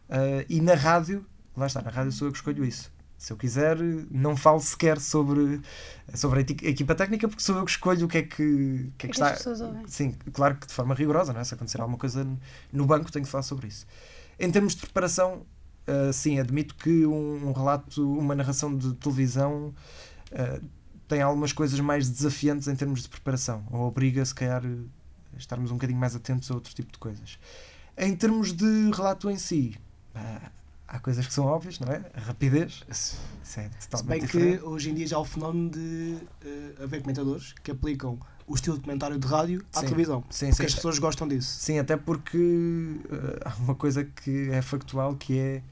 Ah, 0.09 0.43
e 0.49 0.59
na 0.59 0.73
rádio, 0.75 1.25
lá 1.55 1.67
está, 1.67 1.81
na 1.81 1.89
rádio 1.89 2.11
sou 2.11 2.27
eu 2.27 2.31
que 2.31 2.37
escolho 2.37 2.65
isso. 2.65 2.91
Se 3.17 3.31
eu 3.31 3.37
quiser, 3.37 3.77
não 4.11 4.35
falo 4.35 4.59
sequer 4.59 4.99
sobre, 4.99 5.61
sobre 6.13 6.39
a 6.39 6.69
equipa 6.69 6.93
técnica, 6.93 7.25
porque 7.29 7.41
sou 7.41 7.55
eu 7.57 7.63
que 7.63 7.71
escolho 7.71 8.05
o 8.05 8.09
que 8.09 8.17
é 8.17 8.21
que, 8.23 8.91
que, 8.97 9.07
é 9.07 9.09
que 9.09 9.13
que 9.13 9.13
está. 9.13 9.29
as 9.29 9.37
pessoas 9.37 9.61
ouvem. 9.61 9.87
Sim, 9.87 10.13
claro 10.33 10.55
que 10.57 10.67
de 10.67 10.73
forma 10.73 10.93
rigorosa, 10.93 11.31
não 11.31 11.39
é? 11.39 11.43
Se 11.45 11.53
acontecer 11.53 11.79
alguma 11.79 11.97
coisa 11.97 12.27
no 12.73 12.85
banco, 12.85 13.09
tenho 13.09 13.23
que 13.23 13.31
falar 13.31 13.43
sobre 13.43 13.67
isso. 13.67 13.87
Em 14.37 14.51
termos 14.51 14.75
de 14.75 14.81
preparação, 14.81 15.45
ah, 15.87 16.11
sim, 16.13 16.39
admito 16.39 16.75
que 16.75 17.05
um, 17.05 17.47
um 17.49 17.51
relato, 17.51 18.17
uma 18.17 18.35
narração 18.35 18.75
de 18.75 18.93
televisão 18.95 19.73
ah, 20.31 20.59
tem 21.07 21.21
algumas 21.21 21.51
coisas 21.53 21.79
mais 21.79 22.09
desafiantes 22.09 22.67
em 22.67 22.75
termos 22.75 23.03
de 23.03 23.09
preparação, 23.09 23.63
ou 23.71 23.81
obriga, 23.81 24.23
se 24.25 24.33
calhar, 24.33 24.63
a 24.65 25.37
estarmos 25.37 25.69
um 25.71 25.75
bocadinho 25.75 25.99
mais 25.99 26.15
atentos 26.15 26.49
a 26.49 26.53
outro 26.55 26.73
tipo 26.73 26.91
de 26.91 26.97
coisas. 26.97 27.37
Em 27.97 28.15
termos 28.15 28.51
de 28.53 28.91
relato 28.91 29.29
em 29.29 29.37
si, 29.37 29.75
ah, 30.15 30.49
há 30.87 30.99
coisas 30.99 31.27
que 31.27 31.33
são 31.33 31.45
óbvias, 31.45 31.79
não 31.79 31.91
é? 31.91 32.03
A 32.15 32.19
rapidez, 32.21 32.83
Se 32.89 33.15
isso 33.43 33.59
é 33.59 33.69
se 33.79 33.89
totalmente 33.89 34.19
bem 34.21 34.27
que 34.29 34.37
diferente. 34.37 34.63
hoje 34.63 34.89
em 34.89 34.93
dia 34.95 35.07
já 35.07 35.17
há 35.17 35.19
o 35.19 35.25
fenómeno 35.25 35.69
de 35.69 36.17
eh, 36.45 36.83
haver 36.83 37.01
comentadores 37.01 37.53
que 37.63 37.71
aplicam 37.71 38.17
o 38.47 38.55
estilo 38.55 38.75
de 38.77 38.83
comentário 38.83 39.17
de 39.17 39.27
rádio 39.27 39.63
à 39.73 39.79
Sim. 39.79 39.85
televisão. 39.85 40.23
Sim, 40.29 40.47
Porque 40.47 40.63
sim. 40.63 40.65
as 40.67 40.75
pessoas 40.75 40.99
gostam 40.99 41.27
disso. 41.27 41.59
Sim, 41.59 41.79
até 41.79 41.95
porque 41.97 42.37
eh, 43.11 43.39
há 43.45 43.55
uma 43.55 43.75
coisa 43.75 44.03
que 44.03 44.49
é 44.51 44.61
factual 44.61 45.15
que 45.15 45.37
é, 45.39 45.63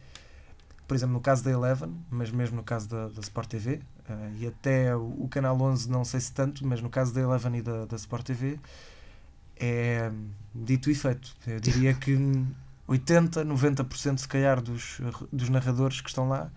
por 0.92 0.96
exemplo, 0.96 1.14
no 1.14 1.22
caso 1.22 1.42
da 1.42 1.50
Eleven, 1.52 1.90
mas 2.10 2.32
mesmo 2.32 2.58
no 2.58 2.64
caso 2.64 2.90
da, 2.90 3.08
da 3.08 3.22
Sport 3.22 3.48
TV, 3.48 3.80
eh, 4.10 4.32
e 4.42 4.48
até 4.48 4.94
o, 4.94 5.24
o 5.24 5.28
Canal 5.30 5.58
11, 5.58 5.90
não 5.90 6.04
sei 6.04 6.20
se 6.20 6.34
tanto, 6.34 6.68
mas 6.68 6.82
no 6.82 6.90
caso 6.90 7.14
da 7.14 7.22
Eleven 7.22 7.60
e 7.60 7.62
da, 7.62 7.86
da 7.86 7.96
Sport 7.96 8.26
TV, 8.26 8.60
é 9.56 10.12
dito 10.54 10.92
e 10.92 10.94
feito. 10.94 11.34
Eu 11.48 11.62
diria 11.62 11.94
que 11.94 12.18
80, 12.90 13.46
90% 13.46 14.18
se 14.18 14.28
calhar 14.28 14.60
dos, 14.60 15.00
dos 15.32 15.48
narradores 15.48 16.02
que 16.02 16.10
estão 16.10 16.28
lá 16.28 16.52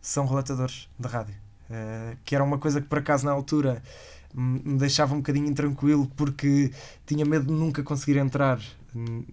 são 0.00 0.24
relatadores 0.24 0.88
de 0.98 1.06
rádio. 1.06 1.34
Eh, 1.68 2.16
que 2.24 2.34
era 2.34 2.42
uma 2.42 2.56
coisa 2.56 2.80
que 2.80 2.86
por 2.86 3.00
acaso 3.00 3.26
na 3.26 3.32
altura 3.32 3.82
me 4.32 4.62
me 4.64 4.78
deixava 4.78 5.12
um 5.12 5.18
bocadinho 5.18 5.46
intranquilo 5.46 6.06
porque 6.16 6.72
tinha 7.04 7.26
medo 7.26 7.48
de 7.48 7.52
nunca 7.52 7.82
conseguir 7.82 8.16
entrar 8.16 8.58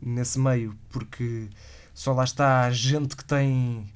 nesse 0.02 0.38
meio 0.38 0.76
porque 0.90 1.48
só 1.94 2.12
lá 2.12 2.26
está 2.26 2.70
gente 2.70 3.16
que 3.16 3.24
tem 3.24 3.90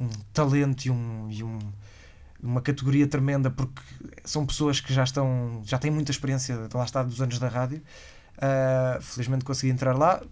um 0.00 0.08
talento 0.32 0.86
e, 0.86 0.90
um, 0.90 1.28
e 1.30 1.42
um- 1.44 1.58
uma 2.42 2.62
categoria 2.62 3.06
tremenda 3.06 3.50
porque 3.50 3.82
são 4.24 4.46
pessoas 4.46 4.80
que 4.80 4.92
já 4.94 5.04
estão 5.04 5.60
já 5.64 5.78
têm 5.78 5.90
muita 5.90 6.10
experiência 6.10 6.58
lá 6.72 6.84
está 6.84 7.02
dos 7.02 7.20
anos 7.20 7.38
da 7.38 7.48
rádio 7.48 7.82
Ah, 8.42 8.98
felizmente 9.02 9.44
consegui 9.44 9.70
entrar 9.70 9.94
lá 9.98 10.22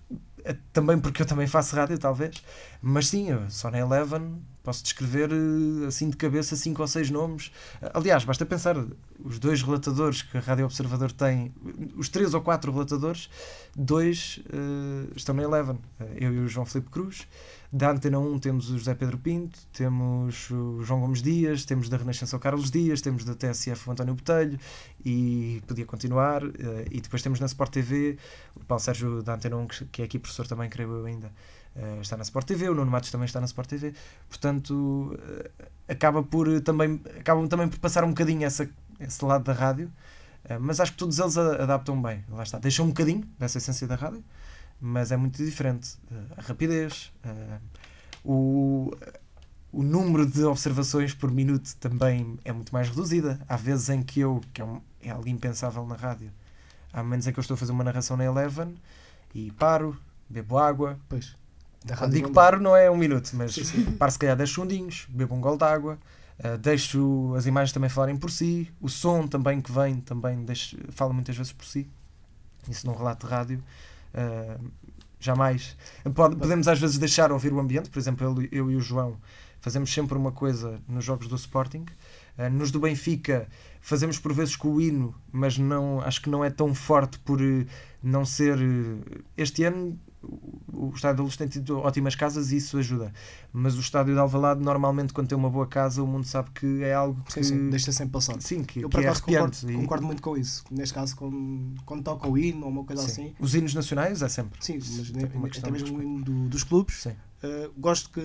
eh, 0.45 0.57
também 0.73 0.99
porque 0.99 1.21
eu 1.21 1.27
também 1.27 1.47
faço 1.47 1.77
rádio 1.77 1.99
talvez 1.99 2.43
mas 2.81 3.09
sim, 3.09 3.27
só 3.51 3.71
na 3.71 3.79
Eleven 3.79 4.41
posso 4.63 4.83
descrever 4.83 5.29
eh, 5.31 5.87
assim 5.87 6.09
de 6.09 6.17
cabeça 6.17 6.57
cinco 6.57 6.81
ou 6.81 6.89
seis 6.89 7.11
nomes 7.11 7.53
aliás, 7.93 8.25
basta 8.25 8.47
pensar 8.47 8.77
os 9.23 9.39
dois 9.39 9.63
relatadores 9.63 10.23
que 10.23 10.39
a 10.39 10.41
Rádio 10.41 10.65
Observador 10.65 11.13
tem, 11.13 11.53
os 11.97 12.09
três 12.09 12.33
ou 12.33 12.41
quatro 12.41 12.73
relatadores, 12.73 13.29
dois 13.77 14.41
eh, 14.51 15.13
estão 15.17 15.35
na 15.35 15.43
Eleven. 15.43 15.79
Eu 16.17 16.33
e 16.33 16.39
o 16.41 16.49
João 16.49 16.65
Felipe 16.65 16.91
Cruz. 16.91 17.27
Da 17.71 17.91
Antena 17.91 18.19
1 18.19 18.39
temos 18.39 18.71
o 18.71 18.79
José 18.79 18.95
Pedro 18.95 19.19
Pinto, 19.19 19.59
temos 19.75 20.51
o 20.51 20.83
João 20.83 21.01
Gomes 21.01 21.21
Dias, 21.21 21.67
temos 21.67 21.91
da 21.91 21.99
Renascença 21.99 22.35
o 22.35 22.41
Carlos 22.41 22.71
Dias, 22.71 23.03
temos 23.03 23.25
da 23.27 23.35
TSF 23.35 23.89
o 23.89 23.93
António 23.93 24.15
Botelho 24.15 24.59
e 25.05 25.63
podia 25.67 25.85
continuar. 25.85 26.43
eh, 26.45 26.87
e 26.91 27.01
depois 27.03 27.23
temos 27.23 27.39
na 27.41 27.47
Sport 27.47 27.71
TV 27.73 28.17
o 28.57 28.65
Paulo 28.65 28.83
Sérgio 28.83 29.23
da 29.23 29.35
Antena 29.35 29.57
1, 29.59 29.67
que 29.93 30.01
é 30.01 30.07
aqui 30.07 30.19
professor 30.19 30.47
também, 30.47 30.71
creio 30.71 30.91
eu 30.91 31.05
ainda. 31.05 31.31
eh, 31.77 31.99
está 32.01 32.17
na 32.17 32.23
Sport 32.23 32.47
TV, 32.47 32.71
o 32.71 32.75
Nuno 32.75 32.91
Matos 32.91 33.11
também 33.11 33.27
está 33.27 33.39
na 33.39 33.47
Sport 33.47 33.69
TV, 33.69 33.93
portanto 34.31 35.15
eh, 35.29 35.51
acaba 35.89 36.23
por 36.23 36.61
também 36.63 37.01
acabam 37.21 37.47
também 37.49 37.69
por 37.69 37.79
passar 37.79 38.03
um 38.03 38.09
bocadinho 38.09 38.45
essa, 38.47 38.69
esse 38.99 39.23
lado 39.25 39.45
da 39.45 39.53
rádio, 39.53 39.93
mas 40.61 40.81
acho 40.81 40.93
que 40.93 40.99
todos 40.99 41.19
eles 41.19 41.37
adaptam 41.37 42.01
bem. 42.01 42.25
Lá 42.31 42.43
está, 42.43 42.59
deixam 42.59 42.87
um 42.87 42.89
bocadinho 42.89 43.25
dessa 43.39 43.59
essência 43.59 43.87
da 43.87 43.95
rádio, 43.97 44.25
mas 44.80 45.11
é 45.12 45.16
muito 45.16 45.42
diferente. 45.44 45.97
Eh, 46.11 46.14
a 46.37 46.42
rapidez, 46.42 47.12
eh, 47.25 47.58
o, 48.25 48.90
o 49.73 49.82
número 49.82 50.26
de 50.26 50.42
observações 50.44 51.14
por 51.14 51.30
minuto 51.30 51.75
também 51.80 52.38
é 52.44 52.52
muito 52.52 52.73
mais 52.73 52.88
reduzida. 52.88 53.40
Há 53.49 53.56
vezes 53.56 53.88
em 53.88 54.02
que 54.02 54.20
eu, 54.20 54.40
que 54.52 54.61
é, 54.61 54.64
um- 54.64 54.80
é 55.02 55.11
algo 55.11 55.28
impensável 55.28 55.87
na 55.87 55.94
rádio, 55.97 56.30
há 56.92 57.02
momentos 57.02 57.26
em 57.26 57.32
que 57.32 57.38
eu 57.38 57.42
estou 57.42 57.54
a 57.54 57.58
fazer 57.58 57.73
uma 57.73 57.85
narração 57.85 58.16
na 58.16 58.25
Eleven 58.25 58.75
e 59.35 59.50
paro, 59.52 59.97
bebo 60.28 60.58
água. 60.58 60.99
Pois. 61.08 61.37
Quando 61.97 62.12
digo 62.12 62.32
paro, 62.32 62.61
não 62.61 62.75
é 62.76 62.90
um 62.90 62.97
minuto, 62.97 63.30
mas 63.35 63.54
Sim, 63.54 63.64
sim. 63.64 63.85
paro 63.92 64.11
se 64.12 64.18
calhar 64.18 64.37
10 64.37 64.50
segundinhos, 64.50 65.06
bebo 65.08 65.35
um 65.35 65.40
gol 65.40 65.56
de 65.56 65.64
água, 65.64 65.99
eh, 66.38 66.56
deixo 66.58 67.35
as 67.37 67.47
imagens 67.47 67.73
também 67.73 67.88
falarem 67.88 68.16
por 68.16 68.30
si, 68.30 68.70
o 68.80 68.88
som 68.88 69.26
também 69.26 69.61
que 69.61 69.70
vem 69.73 70.00
também 70.00 70.44
deixo, 70.44 70.76
fala 70.90 71.12
muitas 71.12 71.37
vezes 71.37 71.52
por 71.52 71.64
si. 71.64 71.88
Isso 72.68 72.87
num 72.87 72.94
relato 72.94 73.26
de 73.26 73.32
rádio. 73.32 73.64
Eh, 74.15 74.59
jamais. 75.21 75.77
Pode- 76.15 76.37
podemos 76.37 76.69
às 76.69 76.79
vezes 76.79 76.99
deixar 76.99 77.33
ouvir 77.33 77.53
o 77.53 77.59
ambiente, 77.61 77.91
por 77.91 77.99
exemplo, 77.99 78.25
eu, 78.41 78.49
eu 78.67 78.71
e 78.71 78.77
o 78.77 78.81
João 78.81 79.17
fazemos 79.61 79.93
sempre 79.93 80.17
uma 80.17 80.31
coisa 80.33 80.81
nos 80.88 81.05
jogos 81.05 81.27
do 81.29 81.37
Sporting. 81.37 81.85
Eh, 82.37 82.49
nos 82.49 82.71
do 82.71 82.81
Benfica 82.81 83.49
fazemos 83.81 84.19
por 84.19 84.33
vezes 84.33 84.55
com 84.57 84.69
o 84.75 84.81
hino, 84.81 85.15
mas 85.33 85.59
não, 85.59 86.00
acho 86.00 86.23
que 86.23 86.31
não 86.31 86.45
é 86.45 86.50
tão 86.50 86.75
forte 86.75 87.19
por 87.21 87.41
eh, 87.41 87.67
não 88.03 88.25
ser. 88.25 88.59
eh, 88.61 89.21
Este 89.37 89.65
ano 89.65 89.99
o 90.23 90.91
Estádio 90.95 91.19
da 91.19 91.23
Luz 91.23 91.37
tem 91.37 91.47
tido 91.49 91.79
ótimas 91.79 92.15
casas 92.15 92.51
e 92.53 92.57
isso 92.57 92.77
ajuda. 92.79 93.13
Mas 93.53 93.77
o 93.77 93.81
Estádio 93.81 94.15
de 94.15 94.21
Alvalade, 94.21 94.61
normalmente, 94.63 95.13
quando 95.13 95.29
tem 95.29 95.37
uma 95.39 95.49
boa 95.51 95.67
casa, 95.67 96.03
o 96.03 96.07
mundo 96.07 96.25
sabe 96.27 96.51
que 96.51 96.83
é 96.83 96.95
algo 96.95 97.23
que. 97.25 97.33
Sim, 97.35 97.43
sim, 97.43 97.71
deixa 97.71 97.93
sempre 97.93 98.13
passar. 98.13 98.41
Sim, 98.41 98.65
que, 98.65 98.81
Eu 98.81 98.89
que 98.89 98.99
é 98.99 99.13
concordo. 99.15 99.57
E- 99.71 99.75
concordo 99.75 100.07
muito 100.07 100.23
com 100.23 100.37
isso. 100.37 100.65
Neste 100.71 100.95
caso, 100.95 101.17
quando, 101.17 101.75
quando 101.85 102.03
toca 102.03 102.29
o 102.29 102.37
hino 102.37 102.65
ou 102.67 102.73
uma 102.73 102.85
coisa 102.85 103.03
sim. 103.03 103.09
assim. 103.09 103.35
Os 103.39 103.55
hinos 103.55 103.75
nacionais 103.75 104.23
é 104.23 104.29
sempre. 104.29 104.59
Sim, 104.65 104.75
mas 104.79 105.11
ne- 105.13 105.25
uma 105.35 105.47
até 105.49 105.61
de 105.61 105.71
mesmo 105.71 105.99
o 105.99 106.03
hino 106.03 106.25
do- 106.25 106.49
dos 106.49 106.63
clubes. 106.65 107.03
Sim, 107.03 107.13
Uh, 107.41 107.73
gosto 107.79 108.11
que, 108.11 108.21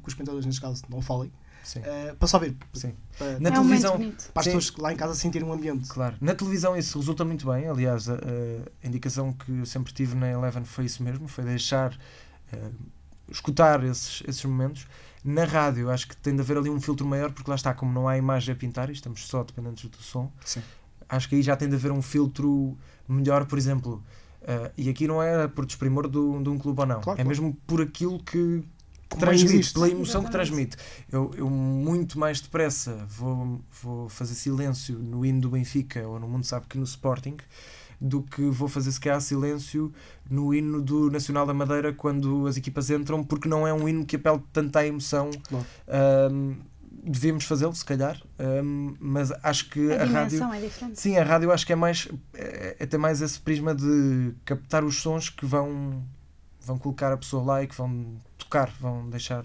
que 0.00 0.06
os 0.06 0.14
comentadores, 0.14 0.46
neste 0.46 0.60
caso, 0.60 0.84
não 0.88 1.02
falem. 1.02 1.32
Sim. 1.64 1.80
Uh, 1.80 2.14
para 2.16 2.28
só 2.28 2.38
ver. 2.38 2.56
sim. 2.72 2.94
Para, 3.18 3.40
Na 3.40 3.48
é 3.50 3.52
um 3.58 3.64
momento 3.64 3.82
televisão- 3.82 4.30
para 4.32 4.40
as 4.40 4.46
pessoas 4.46 4.72
lá 4.78 4.92
em 4.92 4.96
casa 4.96 5.14
sentirem 5.14 5.46
um 5.48 5.52
ambiente. 5.52 5.88
Claro. 5.88 6.16
Na 6.20 6.34
televisão 6.34 6.76
isso 6.76 6.98
resulta 6.98 7.24
muito 7.24 7.46
bem. 7.50 7.66
Aliás, 7.68 8.08
a, 8.08 8.14
a 8.14 8.86
indicação 8.86 9.32
que 9.32 9.50
eu 9.60 9.66
sempre 9.66 9.92
tive 9.92 10.14
na 10.14 10.30
Eleven 10.30 10.64
foi 10.64 10.84
isso 10.84 11.02
mesmo, 11.02 11.26
foi 11.26 11.44
deixar 11.44 11.96
eh, 12.52 12.70
escutar 13.30 13.82
esses, 13.84 14.22
esses 14.26 14.44
momentos. 14.44 14.86
Na 15.24 15.44
rádio 15.44 15.90
acho 15.90 16.06
que 16.08 16.16
tem 16.16 16.34
de 16.34 16.42
haver 16.42 16.58
ali 16.58 16.68
um 16.68 16.80
filtro 16.80 17.06
maior, 17.06 17.32
porque 17.32 17.48
lá 17.50 17.54
está, 17.56 17.72
como 17.72 17.90
não 17.92 18.06
há 18.06 18.18
imagem 18.18 18.52
a 18.52 18.56
pintar, 18.56 18.90
e 18.90 18.92
estamos 18.92 19.26
só 19.26 19.42
dependentes 19.42 19.88
do 19.88 19.96
som, 19.96 20.30
Sim. 20.44 20.60
acho 21.08 21.28
que 21.28 21.36
aí 21.36 21.42
já 21.42 21.56
tem 21.56 21.66
de 21.68 21.74
haver 21.74 21.90
um 21.92 22.02
filtro 22.02 22.76
melhor, 23.08 23.46
por 23.46 23.56
exemplo. 23.58 24.02
eh, 24.46 24.70
e 24.76 24.90
aqui 24.90 25.06
não 25.08 25.22
é 25.22 25.48
por 25.48 25.64
desprimor 25.64 26.06
de 26.10 26.18
um 26.18 26.58
clube 26.58 26.78
ou 26.80 26.86
não, 26.86 27.00
Claro, 27.00 27.18
é 27.18 27.22
claro. 27.22 27.28
mesmo 27.28 27.56
por 27.66 27.80
aquilo 27.80 28.22
que 28.22 28.62
Como 29.08 29.20
transmite, 29.20 29.54
existe. 29.54 29.74
pela 29.74 29.88
emoção 29.88 30.22
que 30.22 30.28
Exatamente. 30.28 30.76
transmite. 30.76 30.76
Eu, 31.10 31.30
eu 31.36 31.48
muito 31.50 32.18
mais 32.18 32.40
depressa 32.40 33.06
vou, 33.08 33.60
vou 33.82 34.08
fazer 34.08 34.34
silêncio 34.34 34.98
no 34.98 35.24
hino 35.24 35.40
do 35.40 35.50
Benfica 35.50 36.06
ou 36.06 36.18
no 36.18 36.28
Mundo 36.28 36.44
Sabe 36.44 36.66
que 36.68 36.76
no 36.78 36.84
Sporting 36.84 37.36
do 38.00 38.22
que 38.22 38.42
vou 38.50 38.68
fazer 38.68 38.90
se 38.92 39.00
calhar 39.00 39.20
silêncio 39.20 39.92
no 40.28 40.52
hino 40.52 40.82
do 40.82 41.10
Nacional 41.10 41.46
da 41.46 41.54
Madeira 41.54 41.92
quando 41.92 42.46
as 42.46 42.56
equipas 42.56 42.90
entram, 42.90 43.22
porque 43.22 43.48
não 43.48 43.66
é 43.66 43.72
um 43.72 43.88
hino 43.88 44.04
que 44.04 44.16
apela 44.16 44.42
tanto 44.52 44.76
à 44.76 44.84
emoção 44.86 45.30
ahm, 45.88 46.54
devíamos 47.02 47.44
fazê-lo, 47.44 47.74
se 47.74 47.84
calhar, 47.84 48.20
hum, 48.62 48.94
mas 48.98 49.30
acho 49.42 49.68
que 49.70 49.92
A 49.92 50.02
a, 50.02 50.06
rádio. 50.06 50.42
é 50.52 50.60
diferente. 50.60 51.00
Sim, 51.00 51.16
a 51.16 51.24
rádio 51.24 51.52
acho 51.52 51.66
que 51.66 51.72
é 51.72 51.76
mais. 51.76 52.08
É, 52.32 52.76
é 52.80 52.86
ter 52.86 52.98
mais 52.98 53.20
esse 53.20 53.38
prisma 53.38 53.74
de 53.74 54.32
captar 54.44 54.84
os 54.84 55.00
sons 55.00 55.28
que 55.28 55.44
vão, 55.44 56.02
vão 56.60 56.78
colocar 56.78 57.12
a 57.12 57.16
pessoa 57.16 57.42
lá 57.42 57.62
e 57.62 57.66
que 57.66 57.74
vão 57.76 58.16
tocar, 58.54 58.72
vão 58.80 59.08
deixar. 59.10 59.44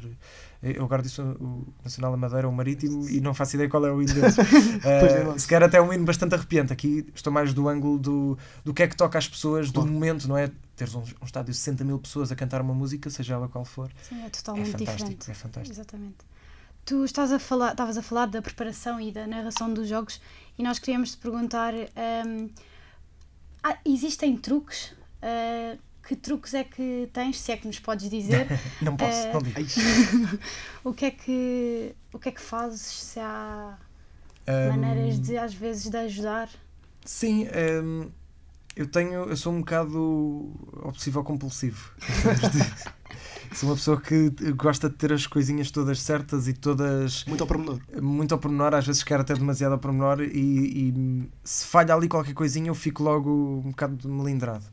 Eu 0.61 0.83
agora 0.83 1.01
disse 1.01 1.21
o- 1.21 1.65
Nacional 1.83 2.11
da 2.11 2.17
Madeira, 2.17 2.47
o 2.47 2.51
Marítimo, 2.51 3.07
e 3.09 3.19
não 3.21 3.33
faço 3.33 3.55
ideia 3.55 3.69
qual 3.69 3.85
é 3.85 3.91
o 3.91 4.01
hino 4.01 4.13
deles. 4.13 4.35
É, 4.85 5.05
Eh, 5.05 5.23
não. 5.23 5.37
se 5.39 5.47
calhar 5.47 5.67
até 5.67 5.77
é 5.77 5.81
um 5.81 5.91
hino 5.91 6.05
bastante 6.05 6.35
arrepiante. 6.35 6.71
Aqui 6.73 7.05
estou 7.15 7.31
mais 7.33 7.53
do 7.53 7.67
ângulo 7.67 7.97
do, 7.97 8.37
do 8.63 8.73
que 8.73 8.83
é 8.83 8.87
que 8.87 8.95
toca 8.95 9.17
às 9.17 9.27
pessoas, 9.27 9.67
do 9.71 9.79
Claro. 9.81 9.91
momento, 9.91 10.27
não 10.27 10.37
é? 10.37 10.51
Teres 10.75 10.93
um, 10.95 10.99
um 11.01 11.25
estádio 11.25 11.51
de 11.51 11.57
60 11.57 11.83
mil 11.83 11.97
pessoas 11.99 12.31
a 12.31 12.35
cantar 12.35 12.61
uma 12.61 12.73
música, 12.73 13.09
seja 13.09 13.33
ela 13.33 13.47
qual 13.47 13.65
for. 13.65 13.89
Sim, 14.07 14.21
é 14.21 14.25
É 14.27 14.29
totalmente 14.29 14.71
fantástico, 14.71 14.95
diferente. 14.97 15.31
é 15.31 15.33
fantástico. 15.33 15.73
Exatamente. 15.75 16.17
Tu 16.85 17.03
estás 17.05 17.31
a 17.31 17.39
falar, 17.39 17.71
estavas 17.71 17.97
a 17.97 18.01
falar 18.01 18.25
da 18.27 18.41
preparação 18.41 18.99
e 18.99 19.11
da 19.11 19.25
narração 19.27 19.73
dos 19.73 19.87
jogos 19.87 20.19
e 20.57 20.63
nós 20.63 20.77
queríamos 20.79 21.11
te 21.11 21.17
perguntar: 21.17 21.73
hum, 21.73 22.49
ah, 23.63 23.77
existem 23.85 24.35
truques? 24.37 24.93
Ah, 25.21 25.77
que 26.09 26.15
truques 26.15 26.53
é 26.55 26.63
que 26.65 27.09
tens, 27.13 27.39
se 27.39 27.51
é 27.53 27.57
que 27.57 27.67
nos 27.67 27.79
podes 27.79 28.09
dizer? 28.09 28.51
Não 28.81 28.95
posso, 28.97 29.27
Eh, 29.27 29.33
não 29.33 29.41
digo. 29.41 29.59
O, 30.83 30.93
que 30.93 31.05
é 31.05 31.11
que, 31.11 31.95
o 32.13 32.19
que 32.19 32.29
é 32.29 32.31
que 32.31 32.41
fazes? 32.41 32.81
Se 32.81 33.19
há 33.19 33.77
Hum, 34.47 34.69
maneiras 34.69 35.19
de, 35.19 35.37
às 35.37 35.53
vezes, 35.53 35.89
de 35.89 35.97
ajudar? 35.97 36.49
Sim, 37.05 37.47
hum, 37.83 38.11
eu 38.75 38.87
tenho, 38.87 39.25
eu 39.29 39.37
sou 39.37 39.53
um 39.53 39.59
bocado 39.61 40.53
obsessivo 40.83 41.23
compulsivo. 41.23 41.91
sou 43.51 43.69
uma 43.69 43.75
pessoa 43.75 43.99
que 44.01 44.29
gosta 44.53 44.89
de 44.89 44.95
ter 44.95 45.13
as 45.13 45.27
coisinhas 45.27 45.71
todas 45.71 46.01
certas 46.01 46.47
e 46.47 46.53
todas 46.53 47.25
muito 47.25 47.41
ao 47.41 47.47
pormenor. 47.47 47.79
muito 48.01 48.33
ao 48.33 48.39
pormenor, 48.39 48.75
às 48.75 48.85
vezes 48.85 49.03
quero 49.03 49.21
até 49.21 49.35
demasiado 49.35 49.73
ao 49.73 49.79
pormenor 49.79 50.21
e, 50.21 50.89
e 50.89 51.29
se 51.43 51.65
falha 51.65 51.93
ali 51.95 52.07
qualquer 52.07 52.33
coisinha 52.33 52.69
eu 52.69 52.75
fico 52.75 53.03
logo 53.03 53.61
um 53.65 53.71
bocado 53.71 54.07
melindrado. 54.09 54.65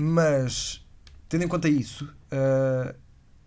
Mas, 0.00 0.86
tendo 1.28 1.42
em 1.42 1.48
conta 1.48 1.68
isso, 1.68 2.08
ah, 2.30 2.94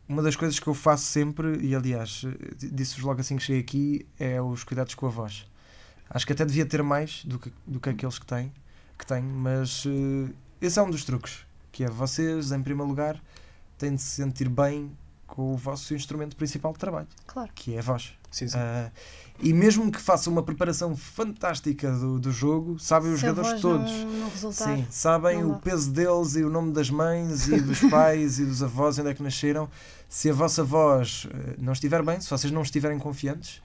uma 0.06 0.22
das 0.22 0.36
coisas 0.36 0.60
que 0.60 0.68
eu 0.68 0.74
faço 0.74 1.06
sempre, 1.06 1.58
e 1.66 1.74
aliás, 1.74 2.26
disse-vos 2.58 3.06
logo 3.06 3.22
assim 3.22 3.38
que 3.38 3.44
cheguei 3.44 3.62
aqui, 3.62 4.06
é 4.20 4.42
os 4.42 4.66
cuidados 4.66 4.94
com 4.94 5.06
a 5.06 5.10
voz. 5.10 5.48
Acho 6.10 6.28
que 6.28 6.34
até 6.34 6.44
devia 6.44 6.66
ter 6.66 6.84
mais 6.84 7.24
do 7.24 7.40
que, 7.40 7.54
do 7.66 7.80
que 7.80 7.88
aqueles 7.88 8.20
que 8.20 8.26
têm, 8.26 8.52
que 9.00 9.06
tenho, 9.06 9.30
mas 9.30 9.86
eh, 9.88 10.34
esse 10.62 10.78
é 10.78 10.82
um 10.82 10.90
dos 10.90 11.06
truques, 11.06 11.46
que 11.72 11.86
é 11.86 11.90
vocês, 11.90 12.52
em 12.52 12.62
primeiro 12.62 12.90
lugar, 12.90 13.24
têm 13.78 13.96
de 13.96 14.02
se 14.02 14.22
sentir 14.22 14.50
bem 14.50 14.92
com 15.34 15.54
o 15.54 15.56
vosso 15.58 15.94
instrumento 15.96 16.36
principal 16.36 16.74
de 16.74 16.80
trabalho, 16.80 17.08
Claro. 17.26 17.50
que 17.56 17.74
é 17.76 17.80
a 17.80 17.82
voz. 17.82 18.12
Sim, 18.30 18.48
sim. 18.50 18.58
Ah, 18.58 18.92
e 19.42 19.54
mesmo 19.54 19.90
que 19.92 20.00
façam 20.00 20.32
uma 20.34 20.44
preparação 20.44 20.96
fantástica 20.96 21.90
do, 21.92 22.20
do 22.20 22.32
jogo, 22.32 22.78
sabem 22.78 23.14
os 23.14 23.20
Se 23.22 23.26
a 23.26 23.30
jogadores 23.30 23.62
voz 23.62 23.62
todos. 23.62 23.92
Não, 23.92 24.30
não 24.44 24.52
Sim, 24.52 24.86
sabem 24.90 25.42
não 25.42 25.52
o 25.54 25.60
peso 25.60 25.90
deles 25.92 26.36
e 26.36 26.44
o 26.44 26.50
nome 26.50 26.74
das 26.74 26.90
mães 26.90 27.48
e 27.48 27.60
dos 27.62 27.80
pais 27.90 28.40
e 28.40 28.46
dos 28.46 28.62
avós, 28.62 29.00
onde 29.00 29.10
é 29.10 29.14
que 29.14 29.24
nasceram. 29.24 29.70
Se 30.10 30.30
a 30.30 30.34
vossa 30.34 30.64
voz 30.64 31.28
eh, 31.32 31.56
não 31.58 31.72
estiver 31.74 32.04
bem, 32.04 32.20
se 32.20 32.30
vocês 32.30 32.52
não 32.52 32.62
estiverem 32.62 33.00
confiantes, 33.00 33.62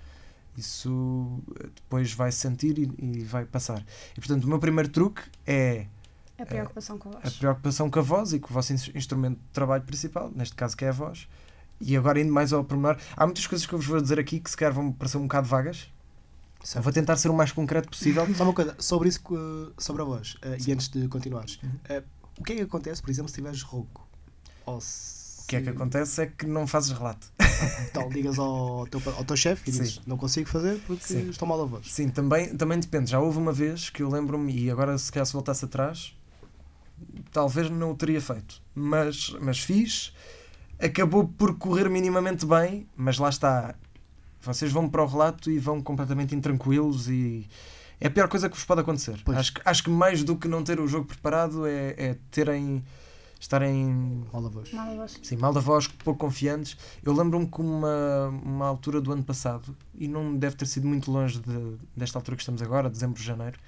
isso 0.56 1.42
eh, 1.60 1.68
depois 1.74 2.12
vai 2.12 2.30
se 2.32 2.38
sentir 2.38 2.78
e, 2.78 2.90
e 2.98 3.24
vai 3.24 3.44
passar. 3.44 3.84
E 4.16 4.20
portanto, 4.20 4.44
o 4.44 4.48
meu 4.48 4.58
primeiro 4.58 4.88
truque 4.88 5.22
é 5.46 5.86
a 6.38 6.46
preocupação 6.46 6.98
com 6.98 7.08
a 7.10 7.12
a 7.16 7.20
voz. 7.20 7.34
preocupação 7.36 7.90
com 7.90 7.98
a 7.98 8.02
voz 8.02 8.32
e 8.32 8.38
com 8.38 8.50
o 8.50 8.52
vosso 8.54 8.72
ins- 8.72 8.90
instrumento 8.94 9.36
de 9.38 9.48
trabalho 9.52 9.82
principal, 9.84 10.30
neste 10.34 10.54
caso 10.54 10.76
que 10.76 10.84
é 10.84 10.88
a 10.88 10.92
voz. 10.92 11.28
E 11.80 11.96
agora 11.96 12.20
indo 12.20 12.32
mais 12.32 12.52
ao 12.52 12.64
pormenor, 12.64 12.96
há 13.16 13.26
muitas 13.26 13.46
coisas 13.46 13.66
que 13.66 13.72
eu 13.74 13.78
vos 13.78 13.86
vou 13.86 14.00
dizer 14.00 14.18
aqui 14.18 14.40
que 14.40 14.50
se 14.50 14.56
calhar 14.56 14.72
vão 14.72 14.90
parecer 14.92 15.18
um 15.18 15.22
bocado 15.22 15.46
vagas. 15.48 15.92
Certo. 16.64 16.82
vou 16.82 16.92
tentar 16.92 17.16
ser 17.16 17.28
o 17.28 17.34
mais 17.34 17.52
concreto 17.52 17.88
possível. 17.88 18.26
Só 18.34 18.42
uma 18.42 18.52
coisa, 18.52 18.74
sobre 18.78 19.08
isso, 19.08 19.20
sobre 19.78 20.02
a 20.02 20.04
voz, 20.04 20.36
eh, 20.42 20.56
e 20.66 20.72
antes 20.72 20.88
de 20.88 21.06
continuares, 21.06 21.60
Uhum. 21.62 21.70
eh, 21.88 22.02
o 22.38 22.42
que 22.42 22.54
é 22.54 22.56
que 22.56 22.62
acontece, 22.62 23.00
por 23.00 23.08
exemplo, 23.08 23.28
se 23.28 23.34
estiveres 23.34 23.62
rouco? 23.62 24.04
Ou 24.64 24.80
se... 24.80 25.42
O 25.42 25.46
que 25.46 25.54
é 25.56 25.62
que 25.62 25.68
acontece 25.68 26.22
é 26.22 26.26
que 26.26 26.44
não 26.44 26.66
fazes 26.66 26.90
relato. 26.90 27.30
Então, 27.88 28.08
ligas 28.10 28.36
ao 28.36 28.84
teu, 28.88 29.00
ao 29.16 29.24
teu 29.24 29.36
chefe 29.36 29.70
e 29.70 29.72
Sim. 29.72 29.78
dizes: 29.82 30.00
Não 30.06 30.16
consigo 30.16 30.48
fazer 30.48 30.80
porque 30.88 31.04
Sim. 31.06 31.28
estou 31.30 31.46
mal 31.46 31.62
a 31.62 31.64
voz. 31.64 31.86
Sim, 31.92 32.08
também, 32.08 32.56
também 32.56 32.80
depende. 32.80 33.10
Já 33.12 33.20
houve 33.20 33.38
uma 33.38 33.52
vez 33.52 33.88
que 33.88 34.02
eu 34.02 34.10
lembro-me, 34.10 34.52
e 34.52 34.68
agora 34.68 34.98
se 34.98 35.12
calhar 35.12 35.24
se 35.24 35.32
voltasse 35.34 35.64
atrás, 35.64 36.16
talvez 37.30 37.70
não 37.70 37.92
o 37.92 37.94
teria 37.94 38.20
feito. 38.20 38.60
Mas, 38.74 39.30
mas 39.40 39.58
fiz, 39.60 40.12
acabou 40.80 41.26
por 41.28 41.56
correr 41.58 41.88
minimamente 41.88 42.44
bem, 42.46 42.86
mas 42.96 43.18
lá 43.18 43.28
está. 43.28 43.74
Vocês 44.40 44.70
vão 44.70 44.88
para 44.88 45.02
o 45.02 45.06
relato 45.06 45.50
e 45.50 45.58
vão 45.58 45.80
completamente 45.82 46.34
intranquilos 46.34 47.08
e 47.08 47.46
é 48.00 48.06
a 48.06 48.10
pior 48.10 48.28
coisa 48.28 48.48
que 48.48 48.54
vos 48.56 48.64
pode 48.64 48.80
acontecer. 48.82 49.20
Pois. 49.24 49.38
Acho, 49.38 49.54
que- 49.54 49.62
acho 49.64 49.82
que 49.84 49.90
mais 49.90 50.22
do 50.22 50.36
que 50.36 50.46
não 50.46 50.62
ter 50.62 50.78
o 50.80 50.86
jogo 50.86 51.06
preparado 51.06 51.66
é, 51.66 51.94
é 51.96 52.16
terem 52.30 52.84
estarem 53.38 54.24
Mal 54.32 54.46
a 54.46 54.48
voz. 54.48 54.72
Mal 54.72 54.90
a 54.90 54.94
voz. 54.94 55.20
Sim, 55.22 55.36
mal 55.36 55.52
da 55.52 55.60
voz, 55.60 55.86
pouco 55.88 56.20
confiantes. 56.20 56.76
Eu 57.04 57.12
lembro-me 57.12 57.46
que 57.46 57.60
uma, 57.60 58.28
uma 58.42 58.66
altura 58.66 59.00
do 59.00 59.12
ano 59.12 59.22
passado, 59.22 59.76
e 59.94 60.08
não 60.08 60.34
deve 60.36 60.56
ter 60.56 60.66
sido 60.66 60.86
muito 60.88 61.10
longe 61.10 61.38
de- 61.40 61.76
desta 61.94 62.18
altura 62.18 62.36
que 62.36 62.42
estamos 62.42 62.62
agora, 62.62 62.88
dezembro, 62.88 63.22
janeiro, 63.22 63.58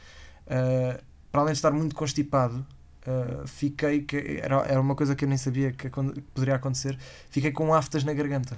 ah, 0.47 1.01
para 1.31 1.43
além 1.43 1.53
de 1.53 1.59
estar 1.59 1.71
muito 1.71 1.95
constipado, 1.95 2.65
ah, 3.09 3.47
fiquei, 3.47 4.03
que 4.03 4.17
era, 4.43 4.57
era 4.67 4.81
uma 4.81 4.95
coisa 4.95 5.15
que 5.17 5.25
eu 5.25 5.29
nem 5.29 5.39
sabia 5.39 5.73
que, 5.73 5.89
que 5.89 6.21
poderia 6.35 6.57
acontecer, 6.57 6.99
fiquei 7.31 7.51
com 7.53 7.73
aftas 7.75 8.05
na 8.05 8.13
garganta. 8.13 8.57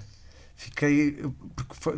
Fiquei, 0.57 1.13
porque 1.57 1.75
foi- 1.75 1.97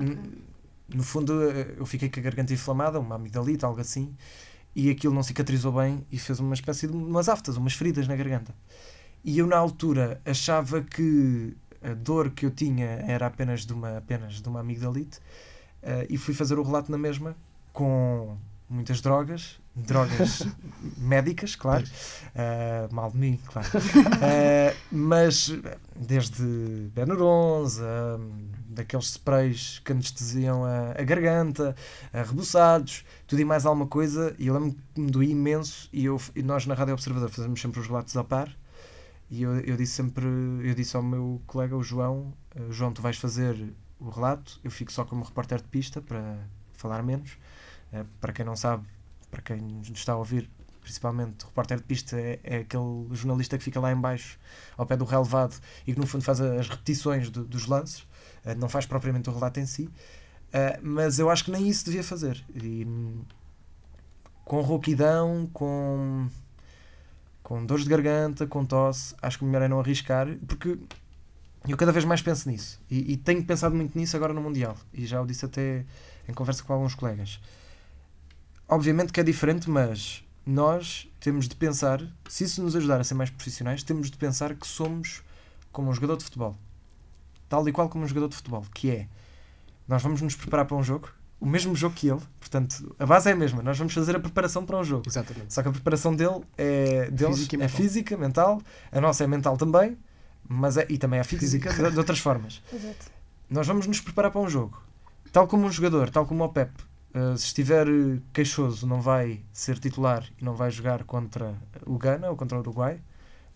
no 0.95 1.03
fundo 1.03 1.33
eh, 1.51 1.75
eu 1.79 1.87
fiquei 1.87 2.09
com 2.09 2.21
a 2.21 2.23
garganta 2.23 2.53
inflamada, 2.53 3.01
uma 3.01 3.15
amigdalite, 3.17 3.65
algo 3.65 3.81
assim, 3.81 4.15
e 4.75 4.91
aquilo 4.91 5.15
não 5.15 5.23
cicatrizou 5.23 5.73
bem 5.73 6.05
e 6.13 6.19
fez 6.19 6.39
uma 6.41 6.55
espécie 6.55 6.87
de 6.87 6.93
umas 6.97 7.29
aftas, 7.29 7.57
umas 7.57 7.75
feridas 7.75 8.07
na 8.09 8.15
garganta. 8.17 8.55
E 9.25 9.39
eu 9.39 9.47
na 9.47 9.57
altura 9.57 10.21
achava 10.25 10.83
que 10.83 11.57
a 11.83 11.95
dor 11.95 12.31
que 12.31 12.47
eu 12.47 12.51
tinha 12.51 12.87
era 13.07 13.27
apenas 13.27 13.65
de 13.67 13.73
uma, 13.73 13.99
apenas 13.99 14.41
de 14.41 14.49
uma 14.49 14.61
amigdalite 14.61 15.19
eh, 15.83 16.07
e 16.11 16.17
fui 16.19 16.35
fazer 16.35 16.59
o 16.59 16.63
relato 16.63 16.91
na 16.91 16.99
mesma 16.99 17.37
com 17.73 18.37
muitas 18.69 19.01
drogas, 19.01 19.59
drogas 19.75 20.43
médicas, 20.99 21.55
claro, 21.57 21.85
eh, 22.35 22.89
mal 22.91 23.11
de 23.11 23.19
mim, 23.19 23.41
claro, 23.47 23.69
Eh, 24.23 24.75
mas 24.91 25.53
desde 25.97 26.43
Benurons, 26.95 27.81
a, 27.81 28.19
daqueles 28.69 29.07
sprays 29.11 29.81
que 29.85 29.93
anestesiam 29.93 30.65
a, 30.65 30.93
a 30.93 31.05
garganta, 31.05 31.75
a 32.13 32.23
reboçados, 32.23 33.05
tudo 33.27 33.41
e 33.41 33.45
mais 33.45 33.65
alguma 33.67 33.87
coisa, 33.87 34.35
e 34.39 34.47
eu 34.49 34.55
lembro 34.55 34.77
que 34.95 35.01
me 35.01 35.11
doía 35.11 35.31
imenso 35.33 35.89
e, 35.93 36.05
eu, 36.05 36.21
e 36.35 36.43
nós 36.43 36.67
na 36.67 36.75
Rádio 36.75 36.95
Observador 36.95 37.31
fazemos 37.31 37.61
sempre 37.61 37.81
os 37.81 37.87
relatos 37.87 38.17
a 38.17 38.25
par 38.25 38.49
e 39.31 39.43
eu, 39.43 39.59
eu 39.61 39.77
disse 39.77 39.93
sempre, 39.95 40.27
eu 40.27 40.75
disse 40.75 40.95
ao 40.97 41.03
meu 41.03 41.41
colega, 41.47 41.75
o 41.77 41.83
João, 41.83 42.35
"Eh, 42.55 42.61
João, 42.71 42.93
tu 42.93 43.01
vais 43.01 43.17
fazer 43.17 43.57
o 43.99 44.11
relato, 44.11 44.61
eu 44.63 44.71
fico 44.71 44.93
só 44.93 45.05
como 45.05 45.25
repórter 45.25 45.59
de 45.59 45.69
pista 45.69 46.01
para 46.03 46.37
falar 46.73 47.03
menos. 47.03 47.39
Para 48.21 48.33
quem 48.33 48.45
não 48.45 48.57
sabe, 48.57 48.85
para 49.33 49.43
quem 49.43 49.57
nos 49.61 49.89
está 49.91 50.13
a 50.13 50.17
ouvir, 50.17 50.49
principalmente 50.81 51.45
o 51.45 51.49
repórter 51.49 51.79
de 51.79 51.85
pista 51.85 52.17
é, 52.21 52.39
é 52.45 52.57
aquele 52.59 53.09
jornalista 53.13 53.59
que 53.59 53.65
fica 53.65 53.81
lá 53.81 53.91
em 53.93 54.01
baixo, 54.01 54.39
ao 54.77 54.87
pé 54.87 54.97
do 54.97 55.05
relevado, 55.05 55.57
e 55.87 55.93
que 55.95 55.99
no 55.99 56.07
fundo 56.07 56.23
faz 56.23 56.41
as 56.41 56.69
repetições 56.69 57.31
do- 57.31 57.45
dos 57.45 57.67
lances, 57.67 58.07
eh, 58.45 58.55
não 58.55 58.69
faz 58.69 58.87
propriamente 58.87 59.29
o 59.31 59.33
relato 59.33 59.59
em 59.59 59.67
si. 59.67 59.89
Eh, 60.53 60.79
mas 60.83 61.19
eu 61.19 61.31
acho 61.31 61.45
que 61.47 61.51
nem 61.51 61.69
isso 61.69 61.85
devia 61.85 62.05
fazer. 62.05 62.45
E, 62.55 62.87
com 64.45 64.61
rouquidão, 64.61 65.49
com 65.53 66.29
com 67.43 67.65
dores 67.67 67.85
de 67.85 67.91
garganta, 67.91 68.47
com 68.47 68.65
tosse, 68.65 69.15
acho 69.21 69.39
que 69.39 69.45
o 69.45 69.47
melhor 69.47 69.63
é 69.63 69.69
não 69.69 69.81
arriscar, 69.81 70.29
porque 70.47 70.79
eu 71.69 71.77
cada 71.77 71.93
vez 71.93 72.05
mais 72.05 72.23
penso 72.23 72.49
nisso. 72.49 72.81
E, 72.91 73.13
e 73.13 73.17
tenho 73.17 73.45
pensado 73.45 73.75
muito 73.75 73.99
nisso 73.99 74.17
agora 74.17 74.33
no 74.33 74.41
Mundial. 74.41 74.77
E 74.93 75.05
já 75.07 75.21
o 75.21 75.27
disse 75.27 75.45
até 75.45 75.85
em 76.29 76.33
conversa 76.33 76.63
com 76.63 76.73
alguns 76.73 76.95
colegas. 76.95 77.41
Obviamente 78.69 79.13
que 79.13 79.21
é 79.21 79.23
diferente, 79.23 79.69
mas 79.69 80.25
nós 80.47 81.09
temos 81.21 81.49
de 81.49 81.55
pensar, 81.55 82.03
se 82.29 82.45
isso 82.45 82.63
nos 82.63 82.75
ajudar 82.75 83.01
a 83.01 83.05
ser 83.05 83.15
mais 83.15 83.31
profissionais, 83.31 83.83
temos 83.83 84.11
de 84.11 84.17
pensar 84.17 84.55
que 84.55 84.67
somos 84.67 85.23
como 85.71 85.91
um 85.91 85.95
jogador 85.95 86.17
de 86.17 86.25
futebol. 86.25 86.57
Tal 87.49 87.69
e 87.69 87.73
qual 87.73 87.89
como 87.89 88.05
um 88.05 88.09
jogador 88.09 88.29
de 88.29 88.37
futebol, 88.37 88.65
que 88.75 88.91
é 88.91 89.09
nós 89.87 90.03
vamos 90.03 90.23
nos 90.23 90.35
preparar 90.35 90.65
para 90.65 90.77
um 90.77 90.83
jogo, 90.83 91.09
o 91.39 91.47
mesmo 91.47 91.75
jogo 91.75 91.95
que 91.95 92.09
ele, 92.09 92.21
portanto, 92.39 92.95
a 92.99 93.05
base 93.05 93.29
é 93.29 93.33
a 93.33 93.37
mesma, 93.37 93.63
nós 93.63 93.77
vamos 93.77 93.93
fazer 93.93 94.15
a 94.17 94.21
preparação 94.21 94.65
para 94.65 94.79
um 94.79 94.85
jogo. 94.85 95.03
Exatamente. 95.07 95.53
Só 95.53 95.63
que 95.63 95.69
a 95.69 95.73
preparação 95.73 96.15
dele 96.15 96.41
é, 96.57 97.11
deles 97.11 97.37
Física 97.37 97.57
e 97.57 97.59
é 97.59 97.61
mental. 97.61 97.77
física, 97.77 98.17
mental, 98.17 98.63
a 98.93 99.01
nossa 99.01 99.25
é 99.25 99.27
mental 99.27 99.57
também, 99.57 99.99
mas 100.49 100.77
é, 100.77 100.87
e 100.89 100.99
também 100.99 101.21
é 101.21 101.25
física, 101.25 101.69
Física. 101.71 101.89
De, 101.89 101.93
de 101.95 101.99
outras 101.99 102.21
formas. 102.21 102.63
Exato. 102.73 103.11
Nós 103.51 103.67
vamos 103.67 103.87
nos 103.87 104.01
preparar 104.01 104.31
para 104.31 104.41
um 104.41 104.49
jogo. 104.49 104.81
Tal 105.33 105.47
como 105.47 105.67
um 105.67 105.71
jogador, 105.71 106.11
tal 106.11 106.27
como 106.27 106.45
o 106.45 106.49
Pep, 106.49 106.71
eh, 107.15 107.37
se 107.37 107.47
estiver 107.47 107.87
queixoso, 108.33 108.87
não 108.87 109.01
vai 109.01 109.41
ser 109.53 109.79
titular 109.79 110.25
e 110.41 110.45
não 110.45 110.55
vai 110.55 110.71
jogar 110.71 111.05
contra 111.05 111.55
o 111.87 111.99
Ghana 111.99 112.31
ou 112.31 112.37
contra 112.37 112.57
o 112.57 112.61
Uruguai. 112.61 113.01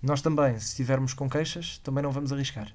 Nós 0.02 0.20
também, 0.22 0.58
se 0.58 0.68
estivermos 0.68 1.14
com 1.14 1.28
queixas, 1.28 1.78
também 1.78 2.02
não 2.02 2.12
vamos 2.12 2.32
arriscar. 2.32 2.68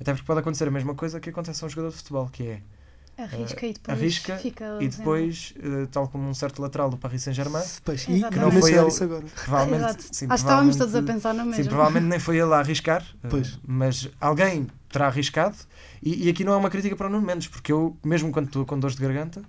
Até 0.00 0.12
porque 0.12 0.26
pode 0.26 0.40
acontecer 0.40 0.66
a 0.66 0.70
mesma 0.70 0.94
coisa 0.94 1.20
que 1.20 1.30
acontece 1.30 1.62
a 1.62 1.66
um 1.66 1.70
jogador 1.70 1.90
de 1.90 1.96
futebol, 1.96 2.28
que 2.28 2.42
é 2.48 2.62
Arrisca 3.16 3.64
e 3.64 3.72
depois 3.74 3.96
arrisca 3.96 4.36
fica 4.38 4.78
E 4.80 4.88
depois, 4.88 5.54
eh, 5.62 5.86
tal 5.92 6.08
como 6.08 6.28
um 6.28 6.34
certo 6.34 6.60
lateral 6.60 6.90
do 6.90 6.96
Paris 6.96 7.22
Saint-Germain, 7.22 7.62
e 8.08 8.24
que 8.24 8.38
não 8.40 8.50
foi 8.50 8.72
ele- 8.74 8.88
isso 8.88 9.04
agora. 9.04 9.24
provavelmente. 9.44 9.84
Exato. 9.84 10.02
sim, 10.02 10.08
Acho 10.08 10.26
que 10.26 10.34
estávamos 10.34 10.74
todos 10.76 10.94
a 10.96 11.02
pensar 11.02 11.32
no 11.32 11.44
mesmo. 11.46 11.62
Sim, 11.62 11.68
provavelmente 11.68 12.06
nem 12.10 12.18
foi 12.18 12.38
ele 12.38 12.52
a 12.52 12.58
arriscar, 12.58 13.06
Pois. 13.30 13.56
mas 13.64 14.10
alguém 14.20 14.66
terá 14.88 15.06
arriscado. 15.06 15.56
E, 16.02 16.26
e 16.26 16.28
aqui 16.28 16.42
não 16.42 16.54
é 16.54 16.56
uma 16.56 16.68
crítica 16.68 16.96
para 16.96 17.06
o 17.06 17.10
Nuno 17.10 17.24
Mendes, 17.24 17.46
porque 17.46 17.70
eu, 17.70 17.96
mesmo 18.04 18.32
quando 18.32 18.46
estou 18.46 18.66
com 18.66 18.76
dores 18.80 18.96
de 18.96 19.02
garganta, 19.02 19.42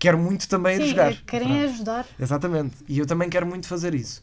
quero 0.00 0.18
muito 0.18 0.48
também 0.48 0.76
Sim, 0.78 0.88
jogar. 0.88 1.12
eh, 1.12 1.18
querem 1.26 1.48
Pronto. 1.48 1.64
ajudar. 1.64 2.06
Exatamente. 2.18 2.76
E 2.88 2.98
eu 2.98 3.06
também 3.06 3.30
quero 3.30 3.46
muito 3.46 3.68
fazer 3.68 3.94
isso. 3.94 4.20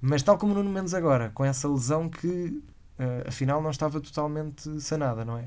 Mas 0.00 0.22
tal 0.24 0.36
como 0.38 0.52
o 0.52 0.56
Nuno 0.56 0.70
Mendes 0.70 0.94
agora, 0.94 1.30
com 1.34 1.44
essa 1.44 1.68
lesão 1.68 2.08
que 2.08 2.60
eh, 2.98 3.24
afinal 3.28 3.62
não 3.62 3.70
estava 3.70 4.00
totalmente 4.00 4.80
sanada, 4.80 5.24
não 5.24 5.38
é? 5.38 5.44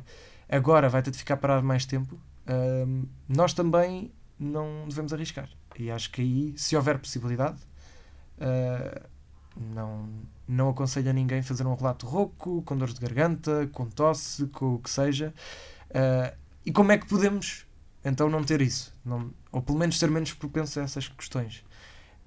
Agora 0.49 0.87
vai 0.89 1.01
ter 1.01 1.11
de 1.11 1.17
ficar 1.17 1.37
parado 1.37 1.65
mais 1.65 1.85
tempo. 1.85 2.17
ahm, 2.47 3.03
nós 3.29 3.53
também 3.53 4.11
não 4.39 4.85
devemos 4.87 5.13
arriscar. 5.13 5.49
E 5.79 5.89
acho 5.91 6.11
que 6.11 6.21
aí, 6.21 6.53
se 6.57 6.75
houver 6.75 6.97
possibilidade, 6.99 7.59
ah, 8.39 9.01
não, 9.55 10.09
não 10.47 10.69
aconselho 10.69 11.09
a 11.09 11.13
ninguém 11.13 11.41
fazer 11.41 11.65
um 11.65 11.75
relato 11.75 12.05
rouco, 12.07 12.61
com 12.63 12.75
dores 12.77 12.93
de 12.93 12.99
garganta, 13.01 13.69
com 13.71 13.85
tosse, 13.85 14.47
com 14.47 14.75
o 14.75 14.79
que 14.79 14.89
seja. 14.89 15.33
Ah, 15.93 16.33
e 16.65 16.71
como 16.71 16.91
é 16.91 16.97
que 16.97 17.07
podemos 17.07 17.65
então 18.03 18.29
não 18.29 18.43
ter 18.43 18.61
isso? 18.61 18.93
Não, 19.05 19.31
ou 19.51 19.61
pelo 19.61 19.77
menos 19.77 19.99
ser 19.99 20.09
menos 20.09 20.33
propenso 20.33 20.79
a 20.79 20.83
essas 20.83 21.07
questões. 21.07 21.63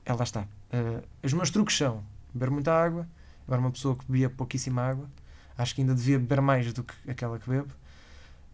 É, 0.05 0.13
lá 0.13 0.25
está. 0.25 0.47
Ah, 0.73 1.03
os 1.23 1.33
meus 1.33 1.51
truques 1.51 1.77
são 1.77 2.03
beber 2.33 2.51
muita 2.51 2.73
água. 2.73 3.09
Eu 3.47 3.55
era 3.55 3.61
uma 3.61 3.71
pessoa 3.71 3.97
que 3.97 4.05
bebia 4.07 4.29
pouquíssima 4.29 4.83
água. 4.83 5.09
Acho 5.57 5.75
que 5.75 5.81
ainda 5.81 5.95
devia 5.95 6.19
beber 6.19 6.41
mais 6.41 6.73
do 6.73 6.83
que 6.83 6.95
aquela 7.11 7.39
que 7.39 7.49
bebo. 7.49 7.73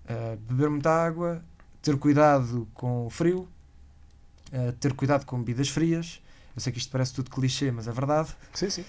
Ah, 0.09 0.37
beber 0.49 0.71
muita 0.71 0.91
água, 0.91 1.43
ter 1.83 1.97
cuidado 1.99 2.69
com 2.75 3.07
o 3.07 3.11
frio, 3.11 3.49
ah, 4.53 4.73
ter 4.79 4.93
cuidado 4.95 5.25
com 5.25 5.39
bebidas 5.39 5.69
frias. 5.69 6.21
Eu 6.55 6.61
sei 6.61 6.73
que 6.73 6.79
isto 6.79 6.91
parece 6.91 7.15
tudo 7.15 7.31
clichê, 7.31 7.71
mas 7.71 7.87
é 7.89 7.93
verdade. 7.93 8.29
Sim, 8.53 8.69
sim. 8.71 8.85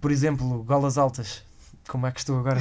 Por 0.00 0.10
exemplo, 0.10 0.62
golas 0.64 0.96
altas, 0.96 1.44
como 1.88 2.06
é 2.06 2.10
que 2.10 2.18
estou 2.18 2.38
agora 2.38 2.60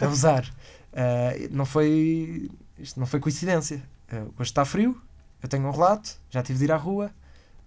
a 0.00 0.08
usar. 0.08 0.44
Ah, 0.92 1.32
não 1.50 1.64
foi 1.64 2.50
isto 2.78 2.98
não 2.98 3.06
foi 3.06 3.20
coincidência. 3.20 3.82
Ah, 4.10 4.24
hoje 4.38 4.50
está 4.50 4.64
frio, 4.64 5.00
eu 5.42 5.48
tenho 5.48 5.66
um 5.66 5.70
relato, 5.70 6.16
já 6.30 6.42
tive 6.42 6.58
de 6.60 6.64
ir 6.66 6.72
à 6.72 6.76
rua, 6.76 7.10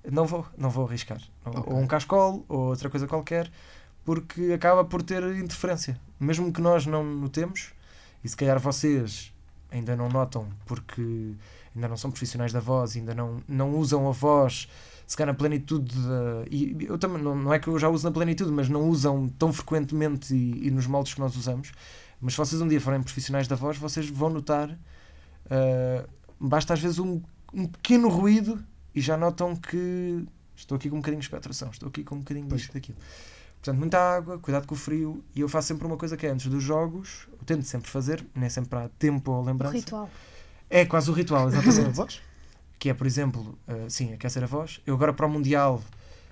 não 0.09 0.25
vou, 0.25 0.45
não 0.57 0.69
vou 0.69 0.85
arriscar. 0.87 1.19
Não- 1.45 1.53
Ok. 1.61 1.73
Ou 1.73 1.79
um 1.79 1.87
cascol, 1.87 2.45
ou 2.49 2.69
outra 2.69 2.89
coisa 2.89 3.07
qualquer, 3.07 3.51
porque 4.03 4.51
acaba 4.53 4.83
por 4.83 5.01
ter 5.03 5.23
interferência. 5.35 5.99
Mesmo 6.19 6.51
que 6.51 6.61
nós 6.61 6.85
não 6.85 7.03
notemos, 7.03 7.71
e 8.23 8.29
se 8.29 8.35
calhar 8.35 8.59
vocês 8.59 9.31
ainda 9.71 9.95
não 9.95 10.09
notam 10.09 10.49
porque 10.65 11.33
ainda 11.73 11.87
não 11.87 11.95
são 11.95 12.11
profissionais 12.11 12.51
da 12.51 12.59
voz, 12.59 12.95
ainda 12.97 13.13
não, 13.15 13.41
não 13.47 13.75
usam 13.75 14.07
a 14.07 14.11
voz 14.11 14.67
se 15.07 15.15
calhar 15.17 15.33
na 15.33 15.37
plenitude 15.37 15.93
e 16.49 16.85
eu 16.87 16.97
também 16.97 17.21
não, 17.21 17.35
não 17.35 17.53
é 17.53 17.59
que 17.59 17.67
eu 17.67 17.77
já 17.77 17.89
uso 17.89 18.05
na 18.05 18.11
plenitude, 18.11 18.49
mas 18.51 18.69
não 18.69 18.87
usam 18.89 19.27
tão 19.27 19.51
frequentemente 19.51 20.33
e, 20.33 20.67
e 20.67 20.71
nos 20.71 20.87
moldes 20.87 21.13
que 21.13 21.19
nós 21.19 21.35
usamos. 21.35 21.71
Mas 22.19 22.33
se 22.33 22.37
vocês 22.37 22.61
um 22.61 22.67
dia 22.67 22.79
forem 22.79 23.01
profissionais 23.01 23.47
da 23.47 23.55
voz, 23.55 23.77
vocês 23.77 24.09
vão 24.09 24.29
notar 24.29 24.77
ah, 25.49 26.05
basta 26.39 26.73
às 26.73 26.79
vezes 26.79 26.99
um, 26.99 27.21
um 27.53 27.65
pequeno 27.67 28.09
ruído 28.09 28.63
e 28.93 29.01
já 29.01 29.15
notam 29.17 29.55
que 29.55 30.25
estou 30.55 30.75
aqui 30.75 30.89
com 30.89 30.97
um 30.97 30.99
bocadinho 30.99 31.19
de 31.19 31.25
expectoração, 31.25 31.69
estou 31.71 31.89
aqui 31.89 32.03
com 32.03 32.15
um 32.15 32.19
bocadinho 32.19 32.47
Pois. 32.47 32.61
disto, 32.61 32.73
daquilo. 32.73 32.97
Portanto, 33.61 33.77
muita 33.79 33.99
água, 33.99 34.39
cuidado 34.39 34.65
com 34.65 34.73
o 34.73 34.77
frio, 34.77 35.23
e 35.35 35.41
eu 35.41 35.47
faço 35.49 35.67
sempre 35.67 35.85
uma 35.85 35.95
coisa 35.97 36.17
que 36.17 36.25
é 36.25 36.31
antes 36.31 36.47
dos 36.47 36.63
jogos, 36.63 37.27
eu 37.31 37.45
tento 37.45 37.63
sempre 37.63 37.89
fazer, 37.91 38.25
nem 38.33 38.49
sempre 38.49 38.79
há 38.79 38.89
tempo 38.97 39.31
ou 39.31 39.41
O 39.41 39.45
lembrança. 39.45 39.75
ritual. 39.75 40.09
É 40.69 40.85
quase 40.85 41.11
o 41.11 41.13
ritual, 41.13 41.47
exatamente 41.47 41.95
voz? 41.95 42.21
que 42.79 42.89
é, 42.89 42.93
por 42.95 43.05
exemplo, 43.05 43.55
uh, 43.67 43.87
sim, 43.87 44.11
aquecer 44.13 44.43
a 44.43 44.47
voz. 44.47 44.81
Eu 44.87 44.95
agora 44.95 45.13
para 45.13 45.27
o 45.27 45.29
Mundial 45.29 45.83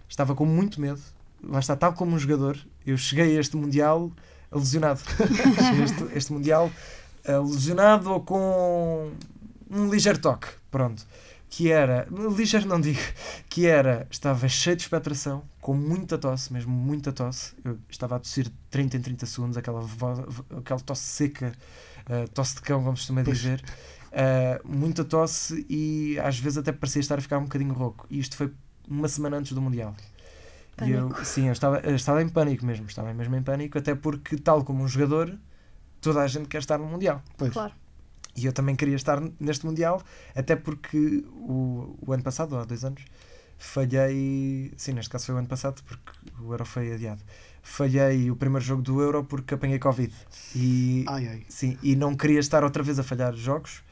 estava 0.08 0.34
com 0.34 0.44
muito 0.46 0.82
medo, 0.82 1.00
lá 1.44 1.60
está, 1.60 1.76
tal 1.76 1.94
como 1.94 2.16
um 2.16 2.20
jogador, 2.20 2.58
eu 2.84 2.98
cheguei 2.98 3.38
a 3.38 3.40
este 3.40 3.56
Mundial 3.56 4.12
lesionado. 4.52 5.00
Cheguei 5.56 5.82
a 5.82 5.84
este, 5.84 6.04
este 6.16 6.34
Mundial 6.34 6.72
uh, 7.28 7.44
lesionado 7.48 8.12
ou 8.12 8.22
com 8.22 9.12
um 9.70 9.90
ligeiro 9.90 10.20
toque, 10.20 10.48
pronto. 10.72 11.06
Que 11.50 11.72
era, 11.72 12.08
ligeiro 12.36 12.68
não 12.68 12.80
digo, 12.80 13.00
que 13.50 13.66
era, 13.66 14.08
estava 14.12 14.48
cheio 14.48 14.76
de 14.76 14.84
expectoração, 14.84 15.44
com 15.60 15.74
muita 15.74 16.18
tosse, 16.18 16.54
mesmo 16.54 16.72
muita 16.72 17.12
tosse. 17.12 17.56
Eu 17.64 17.80
estava 17.90 18.18
a 18.18 18.20
tossir 18.20 18.52
30 18.70 18.98
em 18.98 19.02
30 19.02 19.26
segundos, 19.26 19.58
aquela, 19.58 19.84
aquela 20.58 20.80
tosse 20.80 21.04
seca, 21.04 21.52
uh, 22.08 22.30
tosse 22.30 22.56
de 22.56 22.62
cão, 22.62 22.84
como 22.84 22.96
se 22.96 23.02
costuma 23.02 23.24
dizer. 23.24 23.64
Uh, 24.10 24.68
muita 24.68 25.04
tosse 25.04 25.66
e 25.70 26.20
às 26.20 26.38
vezes 26.40 26.58
até 26.58 26.72
parecia 26.72 27.00
estar 27.00 27.18
a 27.18 27.22
ficar 27.22 27.40
um 27.40 27.44
bocadinho 27.44 27.74
rouco. 27.74 28.06
E 28.12 28.20
isto 28.20 28.36
foi 28.38 28.52
uma 28.88 29.08
semana 29.08 29.38
antes 29.38 29.52
do 29.54 29.62
Mundial. 29.62 29.96
E 30.86 30.92
eu, 30.92 31.14
sim, 31.26 31.48
eu 31.48 31.54
estava, 31.54 31.80
eu 31.80 31.96
estava 31.96 32.22
em 32.22 32.30
pânico 32.30 32.66
mesmo, 32.66 32.86
estava 32.86 33.14
mesmo 33.14 33.36
em 33.36 33.44
pânico, 33.44 33.78
até 33.78 33.94
porque, 33.96 34.38
tal 34.38 34.64
como 34.64 34.84
um 34.84 34.88
jogador, 34.88 35.38
toda 36.00 36.22
a 36.22 36.28
gente 36.28 36.48
quer 36.48 36.60
estar 36.60 36.78
no 36.78 36.86
Mundial. 36.86 37.22
Pois. 37.38 37.52
Claro. 37.52 37.74
E 38.42 38.46
eu 38.46 38.54
também 38.54 38.76
queria 38.76 38.96
estar 38.96 39.22
neste 39.40 39.66
Mundial, 39.66 40.02
até 40.36 40.56
porque 40.56 41.24
o, 41.34 41.96
o 42.06 42.14
ano 42.14 42.24
passado, 42.24 42.54
ou 42.54 42.62
há 42.62 42.66
dois 42.66 42.84
anos, 42.84 43.04
falhei. 43.58 44.72
Sim, 44.78 44.94
neste 44.94 45.10
caso 45.10 45.26
foi 45.28 45.36
o 45.36 45.38
ano 45.38 45.48
passado, 45.48 45.84
porque 45.84 46.12
o 46.42 46.52
Euro 46.52 46.66
foi 46.66 46.94
adiado. 46.94 47.22
Falhei 47.62 48.32
o 48.32 48.36
primeiro 48.36 48.66
jogo 48.66 48.82
do 48.82 49.02
Euro 49.02 49.24
porque 49.24 49.54
apanhei 49.54 49.80
Covid. 49.80 50.14
E, 50.56 51.06
Ai, 51.08 51.28
ai. 51.28 51.46
Sim, 51.50 51.78
e 51.84 51.96
não 51.96 52.16
queria 52.16 52.40
estar 52.40 52.64
outra 52.64 52.82
vez 52.82 52.98
a 53.00 53.04
falhar 53.04 53.36
jogos. 53.36 53.84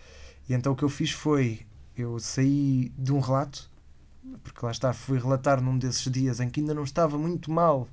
E 0.50 0.54
então 0.54 0.74
o 0.74 0.76
que 0.76 0.84
eu 0.84 0.90
fiz 0.90 1.12
foi, 1.12 1.62
eu 1.96 2.18
saí 2.20 2.92
de 2.98 3.12
um 3.12 3.20
relato, 3.20 3.70
porque 4.44 4.66
lá 4.66 4.72
está, 4.72 4.94
fui 4.94 5.20
relatar 5.20 5.62
num 5.62 5.78
desses 5.78 6.10
dias 6.12 6.40
em 6.40 6.50
que 6.50 6.60
ainda 6.62 6.74
não 6.74 6.84
estava 6.84 7.18
muito 7.18 7.52
mal, 7.52 7.88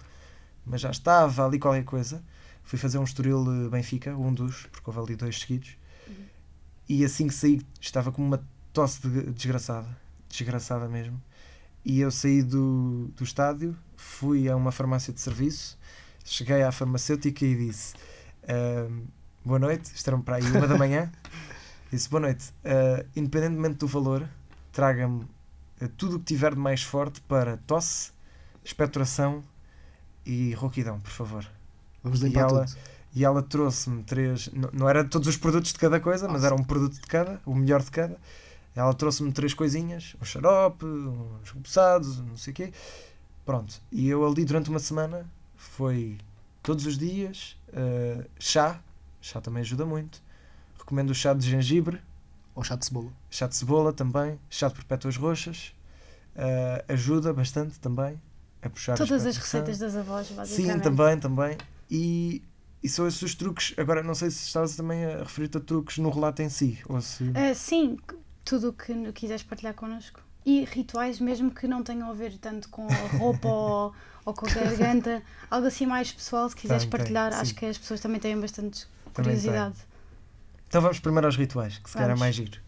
mas 0.64 0.80
já 0.80 0.90
estava 0.90 1.44
ali 1.46 1.58
qualquer 1.58 1.84
coisa. 1.84 2.22
Fui 2.62 2.78
fazer 2.78 2.98
um 2.98 3.04
Estoril 3.04 3.44
eh, 3.66 3.68
Benfica, 3.68 4.16
um 4.16 4.32
dos, 4.32 4.66
porque 4.72 4.88
houve 4.88 5.00
ali 5.00 5.16
dois 5.16 5.38
seguidos. 5.40 5.76
E 6.88 7.04
assim 7.04 7.26
que 7.28 7.34
saí, 7.34 7.60
estava 7.80 8.12
com 8.12 8.22
uma 8.22 8.42
tosse 8.72 9.00
de- 9.08 9.30
desgraçada, 9.32 9.88
desgraçada 10.28 10.88
mesmo. 10.88 11.20
E 11.84 12.00
eu 12.00 12.10
saí 12.10 12.42
do, 12.42 13.10
do 13.16 13.24
estádio, 13.24 13.76
fui 13.96 14.48
a 14.48 14.56
uma 14.56 14.72
farmácia 14.72 15.12
de 15.12 15.20
serviço, 15.20 15.78
cheguei 16.24 16.62
à 16.62 16.72
farmacêutica 16.72 17.44
e 17.44 17.54
disse: 17.66 17.94
"Ahm, 18.48 19.04
Boa 19.44 19.58
noite, 19.58 19.92
era 20.06 20.16
para 20.18 20.36
aí 20.36 20.42
uma 20.50 20.66
da 20.66 20.76
manhã. 20.78 21.12
Disse: 21.92 22.08
Boa 22.08 22.20
noite, 22.22 22.46
ah, 22.64 23.04
independentemente 23.14 23.76
do 23.76 23.86
valor, 23.86 24.26
traga-me 24.72 25.26
ah, 25.80 25.88
tudo 25.98 26.16
o 26.16 26.18
que 26.18 26.24
tiver 26.24 26.54
de 26.54 26.58
mais 26.60 26.82
forte 26.82 27.20
para 27.20 27.58
tosse, 27.58 28.10
expectoração 28.64 29.44
e 30.24 30.54
rouquidão, 30.54 30.98
por 30.98 31.10
favor. 31.10 31.46
Vamos 32.02 32.20
E 32.22 32.24
limpar 32.28 32.40
ela- 32.48 32.64
tudo. 32.64 32.78
E 33.14 33.24
ela 33.24 33.42
trouxe-me 33.42 34.02
três. 34.02 34.48
Não, 34.52 34.70
não 34.72 34.88
era 34.88 35.04
todos 35.04 35.28
os 35.28 35.36
produtos 35.36 35.72
de 35.72 35.78
cada 35.78 36.00
coisa, 36.00 36.26
mas 36.28 36.42
era 36.44 36.54
um 36.54 36.64
produto 36.64 36.94
de 36.94 37.06
cada, 37.06 37.40
o 37.46 37.54
melhor 37.54 37.82
de 37.82 37.90
cada. 37.90 38.18
Ela 38.74 38.92
trouxe-me 38.92 39.30
três 39.32 39.54
coisinhas: 39.54 40.16
um 40.20 40.24
xarope, 40.24 40.84
uns 40.84 41.50
repousados, 41.50 42.18
não 42.18 42.36
sei 42.36 42.52
o 42.52 42.56
quê. 42.56 42.72
Pronto. 43.46 43.80
E 43.92 44.08
eu 44.08 44.26
ali 44.26 44.44
durante 44.44 44.68
uma 44.70 44.78
semana 44.80 45.30
foi 45.56 46.18
todos 46.62 46.86
os 46.86 46.98
dias 46.98 47.56
ah, 47.72 48.24
chá. 48.38 48.80
Chá 49.20 49.40
também 49.40 49.60
ajuda 49.62 49.86
muito. 49.86 50.22
Recomendo 50.78 51.10
o 51.10 51.14
chá 51.14 51.32
de 51.32 51.48
gengibre, 51.48 52.00
Ou 52.54 52.62
chá 52.62 52.76
de 52.76 52.84
cebola. 52.84 53.10
chá 53.30 53.46
de 53.46 53.56
cebola 53.56 53.92
também, 53.92 54.38
chá 54.50 54.68
de 54.68 54.74
perpétuas 54.74 55.16
roxas. 55.16 55.72
Ah, 56.36 56.84
ajuda 56.88 57.32
bastante 57.32 57.78
também 57.78 58.20
a 58.62 58.68
puxar 58.68 58.94
a 58.94 58.96
Todas 58.96 59.24
as 59.24 59.36
receitas 59.36 59.78
das 59.78 59.94
avós, 59.96 60.26
Sim, 60.26 60.34
basicamente. 60.34 60.82
também, 60.82 61.18
também. 61.20 61.58
E, 61.90 62.42
e 62.84 62.88
são 62.88 63.08
esses 63.08 63.22
os 63.22 63.34
truques. 63.34 63.72
Agora, 63.78 64.02
não 64.02 64.14
sei 64.14 64.30
se 64.30 64.46
estavas 64.46 64.76
também 64.76 65.06
a 65.06 65.20
referir-te 65.20 65.56
a 65.56 65.60
truques 65.60 65.96
no 65.96 66.10
relato 66.10 66.42
em 66.42 66.50
si. 66.50 66.78
Ou 66.86 67.00
se... 67.00 67.32
Ah, 67.34 67.54
sim, 67.54 67.96
tudo 68.44 68.68
o 68.68 68.72
que 68.74 69.10
quiseres 69.12 69.42
partilhar 69.42 69.72
connosco. 69.72 70.20
E 70.44 70.64
rituais 70.66 71.18
mesmo 71.18 71.50
que 71.50 71.66
não 71.66 71.82
tenham 71.82 72.10
a 72.10 72.12
ver 72.12 72.36
tanto 72.36 72.68
com 72.68 72.86
a 72.86 73.16
roupa 73.16 73.48
ou, 73.48 73.94
ou 74.26 74.34
com 74.34 74.46
a 74.46 74.50
garganta. 74.52 75.22
Algo 75.50 75.66
assim 75.66 75.86
mais 75.86 76.12
pessoal, 76.12 76.46
se 76.50 76.54
quiseres 76.54 76.82
Tem, 76.82 76.90
tem, 76.90 76.98
partilhar. 76.98 77.32
sim. 77.32 77.40
Acho 77.40 77.54
que 77.54 77.64
as 77.64 77.78
pessoas 77.78 78.00
também 78.00 78.20
têm 78.20 78.38
bastante 78.38 78.86
curiosidade. 79.14 79.76
Então 80.68 80.82
vamos 80.82 81.00
primeiro 81.00 81.26
aos 81.26 81.36
rituais, 81.36 81.78
que 81.78 81.88
se 81.88 81.96
calhar 81.96 82.10
é 82.10 82.20
mais 82.20 82.34
giro. 82.34 82.60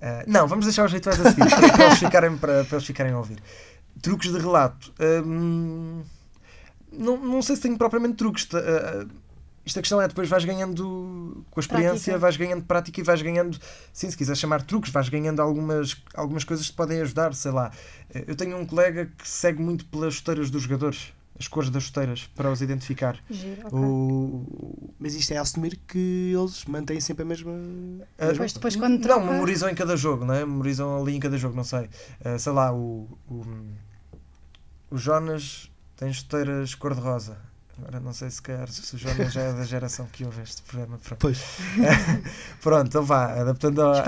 Ah, 0.00 0.22
não, 0.28 0.46
vamos 0.46 0.64
deixar 0.64 0.84
os 0.86 0.92
rituais 0.92 1.20
a 1.20 1.30
seguir, 1.32 1.50
para, 1.50 1.86
eles 1.86 1.98
ficarem, 1.98 2.38
para, 2.38 2.64
para 2.64 2.76
eles 2.76 2.86
ficarem 2.86 3.12
a 3.12 3.18
ouvir. 3.18 3.42
Truques 4.00 4.30
de 4.30 4.38
relato. 4.38 4.94
Hum, 5.26 6.04
não, 6.92 7.16
não 7.16 7.42
sei 7.42 7.56
se 7.56 7.62
tenho 7.62 7.76
propriamente 7.76 8.14
truques. 8.14 8.46
ah, 8.54 9.06
isto 9.64 9.78
a 9.78 9.82
questão 9.82 10.00
é 10.00 10.08
depois 10.08 10.28
vais 10.28 10.44
ganhando 10.44 11.44
com 11.50 11.60
a 11.60 11.62
experiência, 11.62 12.12
Prática. 12.14 12.18
vais 12.18 12.36
ganhando 12.36 12.64
prática 12.64 13.00
e 13.00 13.02
vais 13.04 13.22
ganhando, 13.22 13.58
sim, 13.92 14.10
se 14.10 14.16
quiser 14.16 14.36
chamar 14.36 14.62
truques, 14.62 14.90
vais 14.90 15.08
ganhando 15.08 15.40
algumas, 15.40 15.96
algumas 16.14 16.44
coisas 16.44 16.66
que 16.66 16.72
te 16.72 16.76
podem 16.76 17.00
ajudar, 17.02 17.34
sei 17.34 17.50
lá. 17.52 17.70
Eh, 18.14 18.24
Eu 18.26 18.34
tenho 18.36 18.56
um 18.58 18.66
colega 18.66 19.06
que 19.18 19.28
segue 19.28 19.62
muito 19.62 19.84
pelas 19.86 20.14
chuteiras 20.14 20.50
dos 20.50 20.62
jogadores. 20.62 21.12
as 21.38 21.48
cores 21.48 21.70
das 21.70 21.84
chuteiras 21.84 22.28
para 22.34 22.50
os 22.50 22.60
identificar. 22.60 23.18
Giro, 23.30 23.62
ok. 23.66 23.78
O, 23.78 24.92
Mas 24.98 25.14
isto 25.14 25.32
é 25.32 25.38
assumir 25.38 25.78
que 25.88 26.32
eles 26.38 26.64
mantêm 26.66 27.00
sempre 27.00 27.22
a 27.22 27.26
mesma. 27.26 27.52
Ah, 28.18 28.26
Depois, 28.32 28.52
depois 28.52 28.76
quando 28.76 28.94
não, 28.94 29.00
troca... 29.00 29.24
memorizam 29.24 29.68
em 29.70 29.74
cada 29.74 29.96
jogo, 29.96 30.24
não 30.26 30.34
é? 30.34 30.40
Memorizam 30.44 31.00
ali 31.00 31.16
em 31.16 31.20
cada 31.20 31.38
jogo, 31.38 31.56
não 31.56 31.64
sei. 31.64 31.88
Ah, 32.22 32.38
sei 32.38 32.52
lá, 32.52 32.70
o, 32.74 33.08
o, 33.26 33.42
o 34.90 34.98
Jonas 34.98 35.70
tem 35.96 36.12
chuteiras 36.12 36.74
cor-de-rosa. 36.74 37.38
Agora 37.80 38.00
não 38.00 38.12
sei 38.12 38.30
se, 38.30 38.40
calhar, 38.42 38.68
se 38.68 38.94
o 38.94 38.98
Jonas 38.98 39.32
já 39.32 39.40
é 39.42 39.52
da 39.52 39.64
geração 39.64 40.06
que 40.12 40.24
ouve 40.24 40.42
este 40.42 40.62
programa. 40.62 40.98
Pronto, 40.98 41.18
Pois. 41.20 41.38
Pronto 42.62 42.86
então 42.88 43.02
vá, 43.04 43.40
adaptando 43.40 43.80
à, 43.82 44.02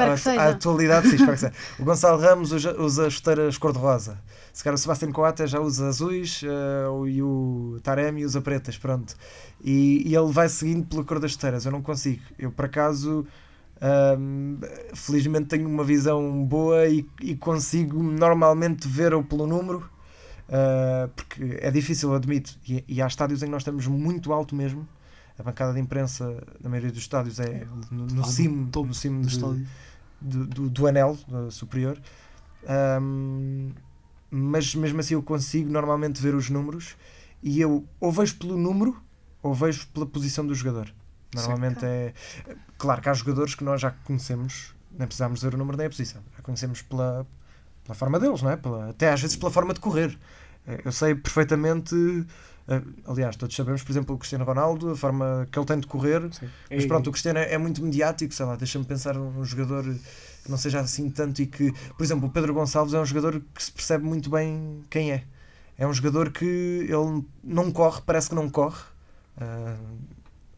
atualidade, 0.51 1.09
sim, 1.09 1.17
espero 1.17 1.33
que 1.33 1.39
seja. 1.41 1.53
O 1.79 1.85
Gonçalo 1.85 2.21
Ramos 2.21 2.53
usa, 2.53 2.81
usa 2.81 3.11
chuteiras 3.11 3.57
cor-de-rosa. 3.59 4.19
Se 4.53 4.63
calhar 4.63 4.75
o 4.75 4.79
Sebastião 4.79 5.11
Coates 5.13 5.51
já 5.51 5.61
usa 5.61 5.89
azuis 5.89 6.43
o- 6.93 7.07
e 7.07 7.23
o 7.23 7.79
Taremi 7.83 8.25
usa 8.25 8.41
pretas, 8.43 8.77
pronto. 8.77 9.15
E, 9.65 10.03
e 10.07 10.15
ele 10.15 10.31
vai 10.33 10.49
seguindo 10.49 10.87
pela 10.87 11.05
cor 11.05 11.19
das 11.19 11.33
chuteiras. 11.33 11.65
Eu 11.65 11.73
não 11.73 11.81
consigo. 11.83 12.23
Eu, 12.39 12.51
por 12.53 12.67
acaso, 12.67 13.27
ahm, 13.81 14.59
felizmente 14.95 15.47
tenho 15.47 15.69
uma 15.69 15.85
visão 15.85 16.45
boa 16.45 16.87
e, 16.87 17.07
e 17.21 17.35
consigo 17.35 18.03
normalmente 18.03 18.87
ver-o 18.87 19.23
pelo 19.25 19.47
número. 19.47 19.91
Ah, 20.53 21.09
porque 21.17 21.59
é 21.61 21.71
difícil, 21.71 22.15
admito. 22.15 22.59
E, 22.69 22.85
e 22.87 23.03
há 23.03 23.07
estádios 23.07 23.43
em 23.43 23.47
que 23.47 23.51
nós 23.51 23.62
estamos 23.62 23.87
muito 23.87 24.33
alto 24.33 24.55
mesmo. 24.55 24.87
A 25.38 25.43
bancada 25.43 25.73
de 25.73 25.81
imprensa, 25.81 26.45
na 26.61 26.69
maioria 26.69 26.91
dos 26.91 27.01
estádios, 27.01 27.41
é 27.41 27.67
no, 27.91 28.05
no 28.05 28.15
no 28.15 28.25
cimo, 28.25 28.69
topo 28.71 28.88
no 28.88 28.95
cimo 28.95 29.23
do 29.23 29.67
do, 30.21 30.47
do, 30.47 30.71
do 30.71 30.87
anel 30.87 31.19
uh, 31.29 31.51
superior. 31.51 31.99
Ahm, 32.69 33.73
mas 34.31 34.75
mesmo 34.75 35.01
assim 35.01 35.15
eu 35.15 35.23
consigo 35.23 35.69
normalmente 35.71 36.23
ver 36.23 36.35
os 36.35 36.49
números 36.49 36.97
e 37.43 37.61
eu 37.61 37.85
ou 37.99 38.12
vejo 38.12 38.37
pelo 38.37 38.57
número 38.57 38.97
ou 39.43 39.53
vejo 39.53 39.88
pela 39.88 40.07
posição 40.07 40.47
do 40.47 40.55
jogador. 40.55 40.93
Normalmente 41.35 41.85
é. 41.85 42.15
Claro 42.79 43.01
que 43.01 43.09
há 43.09 43.15
jogadores 43.15 43.55
que 43.55 43.65
nós 43.65 43.81
já 43.81 43.91
conhecemos, 43.91 44.75
nem 44.91 45.07
precisamos 45.07 45.43
ver 45.43 45.55
o 45.55 45.59
número 45.59 45.77
nem 45.77 45.87
a 45.87 45.91
posição. 45.91 46.23
Já 46.37 46.43
conhecemos 46.43 46.83
pela, 46.83 47.27
pela 47.83 47.95
forma 47.95 48.21
deles, 48.21 48.43
não 48.43 48.51
é? 48.51 48.57
Pela, 48.57 48.91
até 48.91 49.11
às 49.11 49.21
vezes 49.21 49.35
pela 49.37 49.51
forma 49.51 49.75
de 49.75 49.81
correr. 49.81 50.17
Eh, 50.66 50.81
Eu 50.85 50.92
sei 50.92 51.14
perfeitamente. 51.14 51.94
eh, 52.68 52.83
Aliás, 53.07 53.37
todos 53.37 53.55
sabemos, 53.57 53.83
por 53.83 53.90
exemplo, 53.92 54.14
o 54.14 54.18
Cristiano 54.18 54.44
Ronaldo, 54.44 54.90
a 54.90 54.96
forma 54.96 55.46
que 55.51 55.59
ele 55.59 55.66
tem 55.66 55.79
de 55.81 55.87
correr, 55.87 56.22
Sim. 56.33 56.48
mas 56.70 56.87
pronto, 56.87 57.09
o 57.09 57.12
Cristiano 57.12 57.38
é, 57.40 57.53
é 57.55 57.59
muito 57.59 57.83
mediático, 57.83 58.33
sei 58.33 58.46
lá, 58.46 58.55
deixa-me 58.57 58.85
pensar 58.85 59.16
um 59.16 59.44
jogador 59.44 59.83
que 60.44 60.51
não 60.51 60.57
seja 60.57 60.81
assim 60.81 61.09
tanto 61.11 61.40
e 61.42 61.46
que, 61.46 61.72
por 61.96 62.03
exemplo, 62.05 62.29
o 62.29 62.31
Pedro 62.31 62.53
Gonçalves 62.55 62.94
é 62.94 63.01
um 63.01 63.05
jogador 63.07 63.40
que 63.55 63.62
se 63.62 63.70
percebe 63.72 64.05
muito 64.05 64.31
bem 64.31 64.83
quem 64.90 65.12
é. 65.12 65.25
É 65.79 65.87
um 65.87 65.92
jogador 65.92 66.31
que 66.31 66.44
ele 66.44 67.25
não 67.42 67.70
corre, 67.72 68.01
parece 68.07 68.29
que 68.29 68.35
não 68.35 68.48
corre. 68.48 68.81
Ah, 69.40 69.77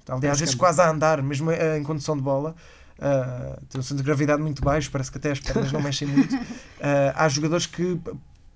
aliás, 0.08 0.34
às 0.34 0.40
vezes 0.40 0.54
que- 0.54 0.60
quase 0.60 0.80
a 0.80 0.90
andar, 0.90 1.22
mesmo 1.22 1.50
eh, 1.50 1.78
em 1.78 1.82
condução 1.82 2.16
de 2.16 2.22
bola. 2.22 2.54
Ah, 2.98 3.58
tem 3.68 3.78
um 3.78 3.82
centro 3.82 3.98
de 3.98 4.02
gravidade 4.02 4.42
muito 4.42 4.62
baixo, 4.62 4.90
parece 4.90 5.10
que 5.10 5.18
até 5.18 5.30
as 5.32 5.40
pernas 5.40 5.72
não 5.72 5.80
mexem 5.80 6.06
muito. 6.08 6.34
Ah, 6.80 7.12
há 7.24 7.28
jogadores 7.28 7.66
que, 7.66 7.98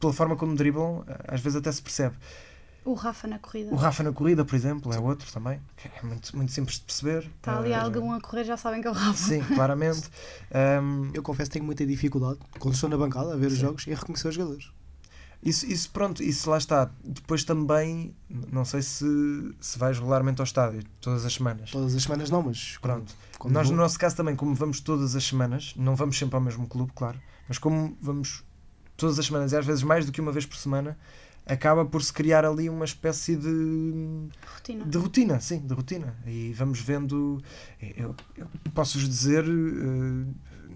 pela 0.00 0.12
forma 0.12 0.36
como 0.36 0.54
driblam, 0.54 1.04
ah, 1.08 1.34
às 1.34 1.40
vezes 1.40 1.56
até 1.56 1.70
se 1.72 1.82
percebe. 1.82 2.16
O 2.84 2.94
Rafa 2.94 3.28
na 3.28 3.38
corrida. 3.38 3.70
O 3.74 3.76
Rafa 3.76 4.02
na 4.02 4.12
corrida, 4.12 4.44
por 4.46 4.54
exemplo, 4.56 4.92
é 4.94 4.98
outro 4.98 5.30
também. 5.30 5.60
É 6.02 6.06
muito, 6.06 6.34
muito 6.34 6.50
simples 6.52 6.76
de 6.78 6.84
perceber. 6.86 7.30
Está 7.36 7.58
ali 7.58 7.74
Ah, 7.74 7.82
algum 7.82 8.12
a 8.12 8.20
correr, 8.20 8.44
já 8.44 8.56
sabem 8.56 8.80
que 8.80 8.88
é 8.88 8.90
o 8.90 8.94
Rafa. 8.94 9.12
Sim, 9.18 9.40
claramente. 9.54 10.08
Ahm, 10.54 11.10
Eu 11.12 11.22
confesso 11.22 11.50
que 11.50 11.54
tenho 11.54 11.66
muita 11.66 11.84
dificuldade, 11.86 12.38
quando 12.58 12.74
estou 12.74 12.88
na 12.88 12.96
bancada 12.96 13.34
a 13.34 13.36
ver 13.36 13.48
os 13.48 13.54
Sim. 13.54 13.60
jogos, 13.60 13.86
em 13.86 13.92
reconhecer 13.94 14.28
os 14.28 14.34
jogadores. 14.36 14.70
isso, 15.42 15.66
isso, 15.66 15.90
pronto, 15.90 16.22
isso 16.22 16.48
lá 16.48 16.56
está. 16.56 16.90
Depois 17.04 17.44
também, 17.44 18.14
não 18.50 18.64
sei 18.64 18.80
se, 18.80 19.04
se 19.60 19.78
vais 19.78 19.98
regularmente 19.98 20.40
ao 20.40 20.44
estádio, 20.44 20.82
todas 21.00 21.26
as 21.26 21.34
semanas. 21.34 21.70
Todas 21.70 21.94
as 21.94 22.02
semanas 22.02 22.30
não, 22.30 22.42
mas 22.42 22.78
quando- 22.78 22.94
Pronto. 22.94 23.14
quando 23.38 23.52
Nós, 23.54 23.66
vou- 23.66 23.76
no 23.76 23.82
nosso 23.82 23.98
caso, 23.98 24.16
também, 24.16 24.34
como 24.34 24.54
vamos 24.54 24.80
todas 24.80 25.14
as 25.14 25.24
semanas, 25.24 25.74
não 25.76 25.94
vamos 25.94 26.18
sempre 26.18 26.36
ao 26.36 26.40
mesmo 26.40 26.66
clube, 26.66 26.90
claro, 26.94 27.20
mas 27.46 27.58
como 27.58 27.98
vamos 28.00 28.42
todas 28.98 29.18
as 29.18 29.24
semanas 29.24 29.52
e 29.52 29.56
às 29.56 29.64
vezes 29.64 29.82
mais 29.82 30.04
do 30.04 30.12
que 30.12 30.20
uma 30.20 30.32
vez 30.32 30.44
por 30.44 30.56
semana, 30.56 30.98
acaba 31.46 31.86
por 31.86 32.02
se 32.02 32.12
criar 32.12 32.44
ali 32.44 32.68
uma 32.68 32.84
espécie 32.84 33.34
de, 33.36 34.28
Rotina. 34.46 34.84
de 34.84 34.98
rotina, 34.98 35.40
sim, 35.40 35.60
de 35.60 35.72
rotina. 35.72 36.14
E 36.26 36.52
vamos 36.52 36.80
vendo. 36.80 37.42
Eu, 37.80 38.14
eu 38.36 38.46
posso-vos 38.74 39.08
dizer. 39.08 39.44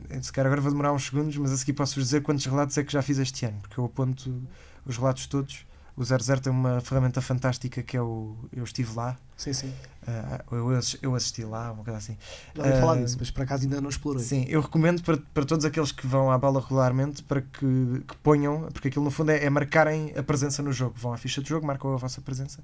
eh, 0.09 0.23
se 0.23 0.33
calhar 0.33 0.47
agora 0.47 0.61
vou 0.63 0.71
demorar 0.71 0.93
uns 0.93 1.05
segundos, 1.05 1.37
mas 1.37 1.53
a 1.53 1.57
seguir 1.57 1.75
posso-vos 1.75 2.05
dizer 2.05 2.23
quantos 2.23 2.47
relatos 2.47 2.79
é 2.79 2.85
que 2.85 2.93
já 2.93 3.03
fiz 3.03 3.19
este 3.19 3.45
ano, 3.45 3.59
porque 3.61 3.79
eu 3.79 3.85
aponto 3.85 4.43
os 4.87 4.97
relatos 4.97 5.27
todos. 5.27 5.67
O 5.95 6.03
00 6.03 6.41
tem 6.41 6.51
uma 6.51 6.81
ferramenta 6.81 7.21
fantástica 7.21 7.83
que 7.83 7.97
é 7.97 8.01
o 8.01 8.35
Eu 8.51 8.65
Estive 8.65 8.95
Lá, 8.95 9.19
Sim, 9.37 9.53
sim. 9.53 9.73
Ah, 10.07 10.41
eu, 10.51 10.73
eu 11.03 11.15
assisti 11.15 11.45
lá, 11.45 11.73
uma 11.73 11.85
coisa 11.85 11.99
assim. 11.99 12.17
Já 12.55 12.63
ouvi 12.63 12.75
falar 12.81 12.95
Ah, 12.95 12.97
disso, 13.03 13.17
mas 13.21 13.31
por 13.31 13.43
acaso 13.43 13.63
ainda 13.65 13.81
não 13.81 13.89
explorei. 13.89 14.23
Sim, 14.23 14.45
eu 14.49 14.61
recomendo 14.61 15.03
para, 15.03 15.17
para 15.33 15.45
todos 15.45 15.65
aqueles 15.65 15.93
que 15.93 16.07
vão 16.07 16.31
à 16.31 16.37
bola 16.39 16.61
regularmente 16.61 17.23
para 17.23 17.41
que, 17.41 18.03
que 18.07 18.17
ponham, 18.23 18.69
porque 18.73 18.89
aquilo 18.89 19.05
no 19.05 19.11
fundo 19.11 19.31
é, 19.31 19.45
é 19.45 19.51
marcarem 19.51 20.13
a 20.17 20.23
presença 20.23 20.63
no 20.63 20.73
jogo. 20.73 20.95
Vão 20.97 21.13
à 21.13 21.17
ficha 21.17 21.41
de 21.43 21.49
jogo, 21.49 21.67
marcam 21.67 21.93
a 21.95 21.97
vossa 21.97 22.21
presença 22.21 22.61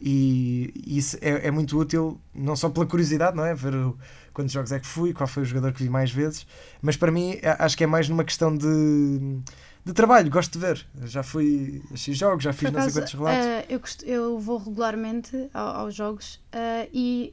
e, 0.00 0.72
e 0.86 0.98
isso 0.98 1.16
é, 1.20 1.48
é 1.48 1.50
muito 1.50 1.78
útil, 1.78 2.20
não 2.34 2.56
só 2.56 2.68
pela 2.70 2.86
curiosidade, 2.86 3.36
não 3.36 3.44
é? 3.44 3.54
Ver 3.54 3.74
o- 3.74 3.96
quantos 4.32 4.52
jogos 4.52 4.70
é 4.72 4.78
que 4.78 4.86
fui, 4.86 5.12
qual 5.12 5.26
foi 5.26 5.42
o 5.42 5.46
jogador 5.46 5.72
que 5.72 5.82
vi 5.82 5.90
mais 5.90 6.10
vezes, 6.12 6.46
mas 6.80 6.96
para 6.96 7.10
mim 7.10 7.36
acho 7.58 7.76
que 7.76 7.82
é 7.82 7.86
mais 7.88 8.08
numa 8.08 8.22
questão 8.24 8.56
de, 8.56 9.40
de 9.84 9.92
trabalho, 9.92 10.30
gosto 10.30 10.52
de 10.52 10.58
ver. 10.58 10.86
Já 11.04 11.22
fui 11.22 11.82
a 11.92 11.96
X 11.96 12.16
jogos, 12.16 12.44
já 12.44 12.52
fiz 12.52 12.70
não 12.70 12.82
sei 12.82 12.92
quantos 12.92 13.12
relatos. 13.14 13.46
eh, 13.46 13.66
eu, 13.68 13.80
cost- 13.80 14.02
eu 14.06 14.38
vou 14.38 14.58
regularmente 14.58 15.48
ao- 15.54 15.76
aos 15.82 15.94
jogos 15.94 16.40
eh, 16.52 16.88
e 16.92 17.32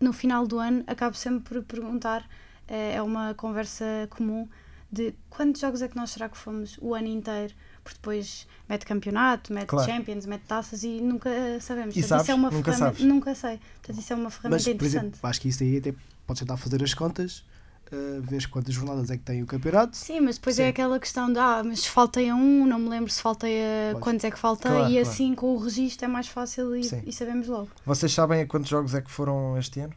no 0.00 0.12
final 0.12 0.46
do 0.46 0.58
ano 0.58 0.84
acabo 0.86 1.16
sempre 1.16 1.42
por 1.42 1.62
perguntar, 1.64 2.28
eh, 2.68 2.94
é 2.94 3.02
uma 3.02 3.34
conversa 3.34 3.84
comum, 4.10 4.48
de 4.92 5.14
quantos 5.28 5.60
jogos 5.60 5.82
é 5.82 5.88
que 5.88 5.96
nós 5.96 6.10
será 6.10 6.28
que 6.28 6.38
fomos 6.38 6.78
o 6.80 6.94
ano 6.94 7.08
inteiro? 7.08 7.52
Porque 7.82 7.98
depois 7.98 8.46
mete 8.68 8.84
campeonato, 8.86 9.52
mete 9.52 9.66
Claro. 9.68 9.90
Champions, 9.90 10.26
mete 10.26 10.42
taças 10.42 10.82
e 10.84 11.00
nunca 11.00 11.30
sabemos. 11.60 11.96
E 11.96 12.00
Portanto, 12.00 12.08
sabes? 12.08 12.22
isso 12.24 12.30
é 12.32 12.34
uma 12.34 12.50
Nunca 12.50 12.72
ferramenta. 12.72 12.84
sabes. 12.98 13.02
Nunca 13.02 13.34
sei. 13.34 13.60
Portanto, 13.80 14.00
isso 14.02 14.12
é 14.12 14.16
uma 14.16 14.30
ferramenta 14.30 14.56
Mas, 14.56 14.64
por 14.64 14.70
interessante. 14.74 15.02
exemplo, 15.02 15.20
acho 15.22 15.40
que 15.40 15.48
isso 15.48 15.62
aí 15.62 15.76
até 15.78 15.94
podes 16.26 16.40
tentar 16.40 16.56
fazer 16.56 16.82
as 16.82 16.94
contas, 16.94 17.44
uh, 17.92 18.22
vês 18.22 18.46
quantas 18.46 18.74
jornadas 18.74 19.10
é 19.10 19.16
que 19.16 19.22
tem 19.22 19.42
o 19.42 19.46
campeonato. 19.46 19.96
Sim, 19.96 20.20
mas 20.20 20.36
depois 20.36 20.56
Sim. 20.56 20.62
é 20.62 20.68
aquela 20.68 20.98
questão 20.98 21.32
de 21.32 21.38
ah, 21.38 21.62
mas 21.64 21.84
faltei 21.86 22.28
a 22.30 22.34
um, 22.34 22.66
não 22.66 22.78
me 22.78 22.88
lembro 22.88 23.10
se 23.10 23.20
faltei 23.22 23.60
a 23.62 23.92
Pois. 23.92 24.04
quantos 24.04 24.24
é 24.24 24.30
que 24.30 24.38
faltei, 24.38 24.70
Claro, 24.70 24.90
e 24.90 24.94
claro. 24.94 25.08
assim 25.08 25.34
com 25.34 25.54
o 25.54 25.58
registro 25.58 26.04
é 26.04 26.08
mais 26.08 26.28
fácil 26.28 26.76
e, 26.76 26.82
e 27.06 27.12
sabemos 27.12 27.46
logo. 27.48 27.68
Vocês 27.84 28.12
sabem 28.12 28.40
a 28.40 28.46
quantos 28.46 28.68
jogos 28.68 28.94
é 28.94 29.00
que 29.00 29.10
foram 29.10 29.56
este 29.58 29.80
ano? 29.80 29.94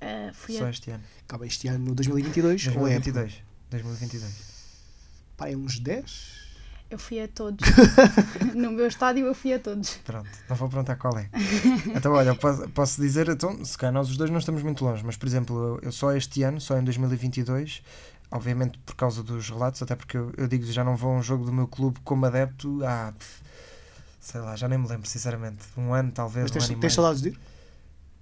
Ah, 0.00 0.30
fui 0.32 0.56
Só 0.56 0.64
a 0.66 0.70
este 0.70 0.90
ano. 0.90 1.02
Acaba 1.28 1.46
este 1.46 1.68
ano 1.68 1.94
2022, 1.94 2.66
ou 2.68 2.72
é 2.88 2.98
2022. 2.98 3.42
2022. 3.70 4.32
pá, 5.36 5.48
é 5.48 5.56
uns 5.56 5.78
10? 5.78 6.42
Eu 6.92 6.98
fui 6.98 7.22
a 7.22 7.26
todos. 7.26 7.66
no 8.54 8.70
meu 8.70 8.86
estádio 8.86 9.24
eu 9.24 9.34
fui 9.34 9.54
a 9.54 9.58
todos. 9.58 9.94
Pronto, 10.04 10.28
não 10.46 10.54
vou 10.54 10.68
perguntar 10.68 10.96
qual 10.96 11.18
é. 11.18 11.30
Então, 11.96 12.12
olha, 12.12 12.28
eu 12.28 12.36
posso, 12.36 12.68
posso 12.68 13.00
dizer, 13.00 13.30
então, 13.30 13.64
se 13.64 13.78
calhar 13.78 13.94
nós 13.94 14.10
os 14.10 14.18
dois 14.18 14.30
não 14.30 14.38
estamos 14.38 14.62
muito 14.62 14.84
longe, 14.84 15.02
mas 15.02 15.16
por 15.16 15.26
exemplo, 15.26 15.56
eu, 15.56 15.80
eu 15.84 15.90
só 15.90 16.14
este 16.14 16.42
ano, 16.42 16.60
só 16.60 16.76
em 16.76 16.84
2022, 16.84 17.82
obviamente 18.30 18.78
por 18.80 18.94
causa 18.94 19.22
dos 19.22 19.48
relatos, 19.48 19.80
até 19.80 19.96
porque 19.96 20.18
eu, 20.18 20.34
eu 20.36 20.46
digo 20.46 20.66
já 20.66 20.84
não 20.84 20.94
vou 20.94 21.12
a 21.12 21.14
um 21.14 21.22
jogo 21.22 21.46
do 21.46 21.52
meu 21.52 21.66
clube 21.66 21.98
como 22.04 22.26
adepto 22.26 22.84
há, 22.84 23.14
sei 24.20 24.42
lá, 24.42 24.54
já 24.54 24.68
nem 24.68 24.78
me 24.78 24.86
lembro, 24.86 25.08
sinceramente. 25.08 25.64
Um 25.74 25.94
ano, 25.94 26.12
talvez, 26.12 26.42
Mas 26.42 26.50
um 26.50 26.54
tens, 26.54 26.64
ano 26.66 26.78
e 26.78 26.80
tens 26.82 26.92
saudades 26.92 27.22
de 27.22 27.28
ir? 27.30 27.38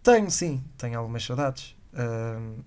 Tenho, 0.01 0.31
sim, 0.31 0.63
tenho 0.79 0.97
algumas 0.97 1.25
saudades. 1.25 1.75
Ahm, 1.93 2.61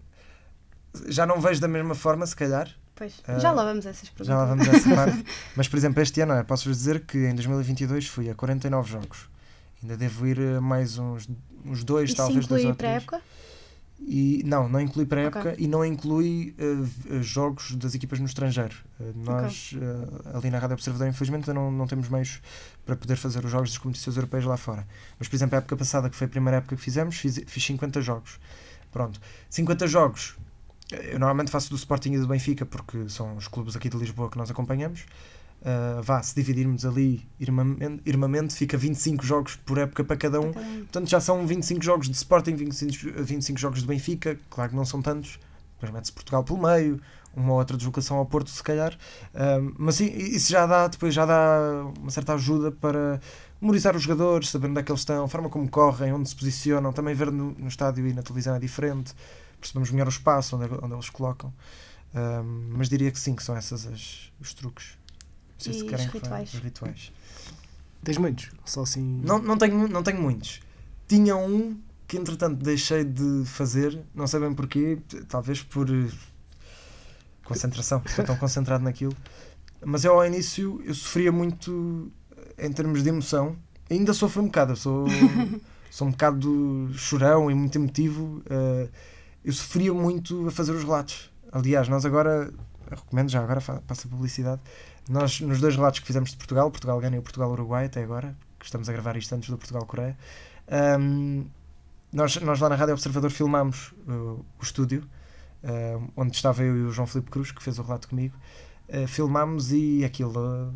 já 1.08 1.26
não 1.26 1.40
vejo 1.40 1.62
da 1.62 1.68
mesma 1.70 1.96
forma, 1.96 2.28
se 2.28 2.36
calhar, 2.36 2.70
Pois, 3.04 3.22
Ah, 3.28 3.40
já 3.40 3.52
lá 3.52 3.64
vamos 3.66 3.86
a 3.86 3.90
essas 3.90 4.10
perguntas. 4.10 4.28
já 4.28 4.38
lá 4.38 4.46
vamos 4.46 4.68
a 4.68 4.72
essa 4.72 4.90
parte. 4.96 5.26
Mas, 5.56 5.68
por 5.68 5.78
exemplo, 5.78 6.02
este 6.02 6.22
ano, 6.22 6.44
posso-vos 6.46 6.78
dizer 6.78 7.02
que 7.06 7.18
em 7.18 7.36
2022 7.36 8.08
fui 8.08 8.30
a 8.30 8.36
49 8.36 8.90
jogos. 8.92 9.30
Ainda 9.82 9.98
devo 9.98 10.26
ir 10.26 10.40
a 10.58 10.62
mais 10.62 10.98
uns, 10.98 11.28
uns 11.66 11.84
dois, 11.84 12.10
Isso 12.10 12.18
talvez 12.18 12.48
dois 12.48 12.64
ou 12.64 12.74
três. 12.76 13.04
pré-época? 13.04 13.22
E, 14.06 14.42
não, 14.46 14.68
não 14.68 14.82
inclui 14.82 15.06
pré-época 15.06 15.50
Ok. 15.52 15.56
e 15.58 15.68
não 15.68 15.86
inclui 15.86 16.54
eh, 16.58 17.22
jogos 17.22 17.74
das 17.76 17.94
equipas 17.96 18.20
no 18.20 18.26
estrangeiro. 18.26 18.76
Eh, 19.00 19.12
nós, 19.16 19.74
eh, 19.76 20.38
ali 20.38 20.50
na 20.50 20.60
Rádio 20.60 20.74
Observador, 20.74 21.08
infelizmente, 21.08 21.52
não, 21.54 21.72
não 21.72 21.88
temos 21.88 22.10
meios 22.10 22.42
para 22.86 22.96
poder 22.98 23.16
fazer 23.16 23.44
os 23.46 23.52
jogos 23.52 23.70
das 23.70 23.78
competições 23.78 24.16
europeias 24.18 24.46
lá 24.46 24.58
fora. 24.58 24.86
Mas, 25.20 25.28
por 25.30 25.36
exemplo, 25.36 25.56
a 25.56 25.60
época 25.60 25.78
passada, 25.78 26.10
que 26.10 26.16
foi 26.18 26.26
a 26.28 26.30
primeira 26.30 26.58
época 26.58 26.76
que 26.76 26.82
fizemos, 26.82 27.16
fiz, 27.18 27.42
fiz 27.48 27.64
50 27.66 28.02
jogos. 28.02 28.40
Pronto, 28.92 29.20
50 29.50 29.88
jogos. 29.88 30.36
Eu 31.12 31.20
normalmente 31.20 31.52
faço 31.52 31.70
do 31.70 31.76
Sporting 31.76 32.14
e 32.14 32.20
do 32.20 32.28
Benfica, 32.28 32.66
porque 32.66 33.10
são 33.10 33.36
os 33.36 33.48
clubes 33.48 33.76
aqui 33.76 33.90
de 33.90 33.98
Lisboa 33.98 34.30
que 34.30 34.38
nós 34.38 34.50
acompanhamos. 34.50 35.06
Uh, 35.62 36.02
vá, 36.02 36.22
se 36.22 36.36
dividirmos 36.36 36.86
ali 36.86 37.26
irmamente, 37.40 38.02
irmamente, 38.06 38.54
fica 38.54 38.78
25 38.78 39.26
jogos 39.26 39.56
por 39.56 39.78
época 39.78 40.04
para 40.04 40.18
cada 40.18 40.42
um. 40.42 40.50
Um. 40.50 40.52
Portanto, 40.52 41.10
já 41.10 41.22
são 41.22 41.48
25 41.48 41.82
jogos 41.82 42.10
de 42.10 42.16
Sporting, 42.16 42.56
25, 42.56 43.24
25 43.24 43.60
jogos 43.60 43.80
de 43.80 43.88
Benfica, 43.88 44.38
claro 44.50 44.72
que 44.72 44.76
não 44.76 44.84
são 44.84 45.02
tantos, 45.02 45.40
depois 45.76 45.92
mete-se 45.94 46.12
Portugal 46.12 46.44
pelo 46.44 46.62
meio, 46.62 47.00
uma 47.36 47.54
ou 47.54 47.60
outra 47.60 47.78
deslocação 47.78 48.18
ao 48.18 48.26
Porto, 48.26 48.50
se 48.50 48.62
calhar. 48.62 48.98
Ahm, 49.34 49.74
mas 49.78 49.96
sim, 49.96 50.08
isso 50.14 50.52
já 50.52 50.66
dá, 50.66 50.88
depois 50.88 51.14
já 51.14 51.26
dá 51.26 51.86
uma 51.98 52.12
certa 52.12 52.34
ajuda 52.34 52.72
para 52.72 53.22
memorizar 53.62 53.96
os 53.96 54.04
jogadores, 54.04 54.50
saber 54.50 54.68
onde 54.68 54.82
é 54.82 54.84
que 54.84 54.92
eles 54.92 55.02
estão, 55.02 55.24
a 55.24 55.28
forma 55.28 55.50
como 55.50 55.70
correm, 55.70 56.12
onde 56.14 56.28
se 56.28 56.36
posicionam, 56.36 56.92
também 56.92 57.16
ver 57.16 57.32
no, 57.32 57.52
no 57.52 57.68
estádio 57.68 58.06
e 58.06 58.14
na 58.14 58.22
televisão 58.22 58.54
é 58.56 58.60
diferente, 58.60 59.14
percebemos 59.64 59.90
melhor 59.92 60.08
o 60.08 60.10
espaço 60.10 60.56
onde, 60.56 60.66
onde 60.82 60.94
eles 60.94 61.10
colocam. 61.10 61.54
Um, 62.16 62.74
mas 62.78 62.90
diria 62.90 63.12
que 63.12 63.20
sim, 63.20 63.36
que 63.36 63.44
são 63.44 63.58
esses 63.58 63.88
as, 63.88 64.32
os 64.40 64.54
truques. 64.54 64.98
Não 65.56 65.60
sei 65.60 65.72
E 65.72 65.76
se 65.76 65.84
os 65.84 65.90
querem 65.90 66.06
que 66.10 66.12
fale 66.12 66.24
rituais? 66.24 66.52
dos 66.52 66.60
rituais. 66.62 67.12
Tens 68.04 68.18
muitos? 68.18 68.52
Só 68.66 68.82
assim. 68.84 69.22
Não, 69.24 69.40
não, 69.40 69.58
tenho, 69.58 69.88
não 69.88 70.04
tenho 70.04 70.22
muitos. 70.22 70.60
Tinha 71.08 71.36
um 71.36 71.80
que 72.08 72.18
entretanto 72.18 72.62
deixei 72.64 73.04
de 73.04 73.44
fazer, 73.46 74.00
não 74.14 74.28
sei 74.28 74.40
bem 74.42 74.54
porquê, 74.54 75.00
talvez 75.28 75.64
por 75.64 75.90
eh, 75.90 76.10
concentração, 77.44 78.02
estou 78.06 78.26
tão 78.26 78.36
concentrado 78.38 78.84
naquilo. 78.84 79.16
Mas 79.84 80.04
eu 80.06 80.14
ao 80.14 80.26
início 80.26 80.82
eu 80.86 80.94
sofria 80.94 81.32
muito 81.32 82.12
eh, 82.58 82.68
em 82.68 82.72
termos 82.72 83.04
de 83.04 83.10
emoção, 83.10 83.56
ainda 83.90 84.14
sofro 84.14 84.42
um 84.42 84.46
bocado, 84.46 84.74
eu 84.74 84.76
sou, 84.76 85.08
sou 85.90 86.08
um 86.08 86.12
bocado 86.12 86.90
chorão 86.94 87.50
e 87.50 87.56
muito 87.56 87.76
emotivo. 87.78 88.42
eh, 88.50 88.90
eu 89.44 89.54
sofria 89.54 89.94
muito 89.94 90.48
a 90.48 90.52
fazer 90.52 90.72
os 90.72 90.84
relatos. 90.84 91.32
Aliás, 91.52 91.88
nós 91.88 92.06
agora, 92.06 92.52
recomendo 92.90 93.30
já 93.30 93.42
agora, 93.42 93.62
passa 93.62 94.08
a 94.08 94.12
publicidade. 94.12 94.62
Nós, 95.10 95.42
nos 95.42 95.60
dois 95.60 95.76
relatos 95.76 96.00
que 96.00 96.08
fizemos 96.08 96.32
de 96.32 96.38
Portugal, 96.38 96.72
Portugal-Gana 96.72 97.18
e 97.18 97.20
o 97.20 97.22
Portugal-Uruguai, 97.22 97.86
até 97.86 98.02
agora, 98.02 98.36
que 98.58 98.66
estamos 98.66 98.88
a 98.88 98.94
gravar 98.94 99.18
isto 99.18 99.34
antes 99.36 99.50
do 99.50 99.58
Portugal-Coreia, 99.58 100.18
ahm, 100.70 101.44
nós, 102.12 102.38
nós 102.38 102.60
lá 102.60 102.70
na 102.70 102.76
Rádio 102.76 102.94
Observador 102.94 103.32
filmámos 103.32 103.94
uh, 104.08 104.46
o 104.60 104.64
estúdio, 104.64 105.04
ahm, 105.64 106.08
onde 106.16 106.36
estava 106.36 106.64
eu 106.64 106.78
e 106.78 106.82
o 106.84 106.92
João 106.92 107.06
Filipe 107.06 107.30
Cruz, 107.30 107.52
que 107.52 107.62
fez 107.62 107.78
o 107.80 107.84
relato 107.84 108.08
comigo. 108.08 108.36
Uh, 108.88 109.08
filmámos 109.08 109.72
e 109.72 110.06
aquilo 110.06 110.40
uh, 110.40 110.74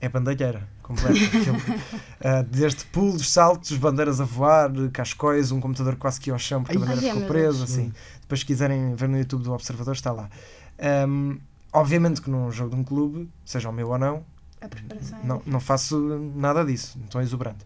é 0.00 0.08
bandalheira 0.08 0.68
completa. 0.82 1.16
Uh, 1.16 2.42
desde 2.50 2.84
pulos, 2.86 3.30
saltos, 3.30 3.76
bandeiras 3.76 4.20
a 4.20 4.24
voar, 4.24 4.70
cascóis, 4.92 5.50
um 5.50 5.60
computador 5.60 5.96
quase 5.96 6.20
que 6.20 6.30
ia 6.30 6.34
ao 6.34 6.38
chão 6.38 6.62
porque 6.62 6.76
a 6.76 6.80
bandeira 6.80 7.00
ai, 7.02 7.12
ficou 7.12 7.28
presa. 7.28 7.64
Assim. 7.64 7.92
Depois, 8.20 8.40
se 8.40 8.46
quiserem 8.46 8.94
ver 8.94 9.08
no 9.08 9.18
YouTube 9.18 9.42
do 9.42 9.52
Observador, 9.52 9.94
está 9.94 10.12
lá. 10.12 10.30
Ahm, 10.78 11.38
obviamente 11.72 12.22
que 12.22 12.30
num 12.30 12.50
jogo 12.50 12.74
de 12.74 12.80
um 12.80 12.84
clube, 12.84 13.28
seja 13.44 13.68
o 13.68 13.72
meu 13.72 13.88
ou 13.88 13.98
não, 13.98 14.24
é 14.60 14.68
não, 15.24 15.42
não 15.46 15.60
faço 15.60 15.98
nada 16.34 16.64
disso, 16.64 16.96
não 16.98 17.04
estou 17.04 17.20
exuberante. 17.20 17.64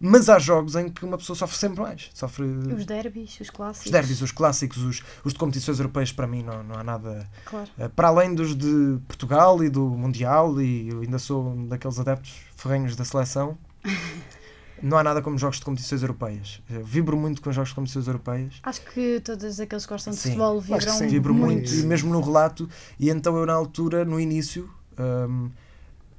Mas 0.00 0.28
há 0.28 0.38
jogos 0.38 0.74
em 0.74 0.88
que 0.90 1.04
uma 1.04 1.16
pessoa 1.16 1.36
sofre 1.36 1.56
sempre 1.56 1.80
mais. 1.80 2.10
Sofre 2.12 2.44
Os 2.44 2.84
derbys, 2.84 3.38
os 3.40 3.48
clássicos. 3.48 3.86
os 3.86 3.90
derbys, 3.92 4.20
os 4.20 4.32
clássicos, 4.32 4.78
os, 4.82 5.02
os 5.24 5.32
de 5.32 5.38
competições 5.38 5.78
europeias, 5.78 6.12
para 6.12 6.26
mim 6.26 6.42
não, 6.42 6.62
não 6.62 6.76
há 6.76 6.84
nada. 6.84 7.26
Claro. 7.44 7.70
eh, 7.78 7.88
Para 7.88 8.08
além 8.08 8.34
dos 8.34 8.54
de 8.54 8.98
Portugal 9.06 9.62
e 9.64 9.70
do 9.70 9.82
Mundial, 9.88 10.60
e 10.60 10.88
eu 10.88 11.00
ainda 11.00 11.18
sou 11.18 11.48
um 11.48 11.66
daqueles 11.68 11.98
adeptos 11.98 12.34
ferrenhos 12.56 12.96
da 12.96 13.04
seleção, 13.04 13.56
não 14.82 14.98
há 14.98 15.02
nada 15.04 15.22
como 15.22 15.38
jogos 15.38 15.58
de 15.58 15.64
competições 15.64 16.02
europeias. 16.02 16.60
Eu 16.68 16.84
vibro 16.84 17.16
muito 17.16 17.40
com 17.40 17.50
jogos 17.52 17.70
de 17.70 17.74
competições 17.76 18.06
europeias. 18.06 18.54
Acho 18.62 18.82
que 18.82 19.20
todos 19.20 19.58
aqueles 19.60 19.86
que 19.86 19.92
gostam 19.92 20.12
de 20.12 20.18
Sim. 20.18 20.30
futebol 20.30 20.60
vibram 20.60 20.94
sim. 20.98 21.06
Vibro 21.06 21.32
muito, 21.32 21.70
muito. 21.70 21.74
e 21.74 21.86
mesmo 21.86 22.12
no 22.12 22.20
relato. 22.20 22.68
E 22.98 23.08
então 23.08 23.36
eu, 23.38 23.46
na 23.46 23.54
altura, 23.54 24.04
no 24.04 24.20
início, 24.20 24.68
hum, 24.98 25.50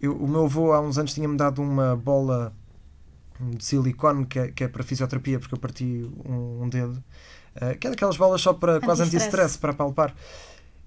eu- 0.01 0.15
o 0.15 0.27
meu 0.27 0.45
avô 0.45 0.71
há 0.71 0.79
uns 0.81 0.97
anos 0.97 1.13
tinha-me 1.13 1.37
dado 1.37 1.61
uma 1.61 1.95
bola 1.95 2.51
de 3.39 3.63
silicone 3.63 4.25
que 4.25 4.39
é, 4.39 4.47
que 4.51 4.63
é 4.63 4.67
para 4.67 4.83
fisioterapia, 4.83 5.39
porque 5.39 5.53
eu 5.53 5.59
parti 5.59 6.09
um, 6.25 6.63
um 6.63 6.69
dedo, 6.69 7.03
uh, 7.55 7.77
que 7.77 7.87
é 7.87 7.89
daquelas 7.89 8.17
bolas 8.17 8.41
só 8.41 8.53
para 8.53 8.79
quase 8.79 9.03
Anti-stress. 9.03 9.57
para 9.57 9.73
palpar. 9.73 10.15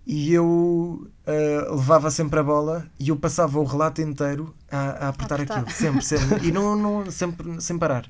E 0.06 0.32
eu 0.32 0.46
uh, 0.46 1.74
levava 1.74 2.10
sempre 2.10 2.40
a 2.40 2.42
bola 2.42 2.86
e 2.98 3.10
eu 3.10 3.16
passava 3.16 3.58
o 3.58 3.64
relato 3.64 4.00
inteiro 4.00 4.54
a, 4.70 4.78
a 4.78 5.08
apertar 5.08 5.34
apertar. 5.34 5.58
aquilo, 5.58 5.70
sempre, 5.70 6.02
sempre. 6.02 6.48
E 6.48 6.50
não, 6.50 6.74
não, 6.74 7.10
sempre 7.10 7.60
sem 7.60 7.78
parar. 7.78 8.06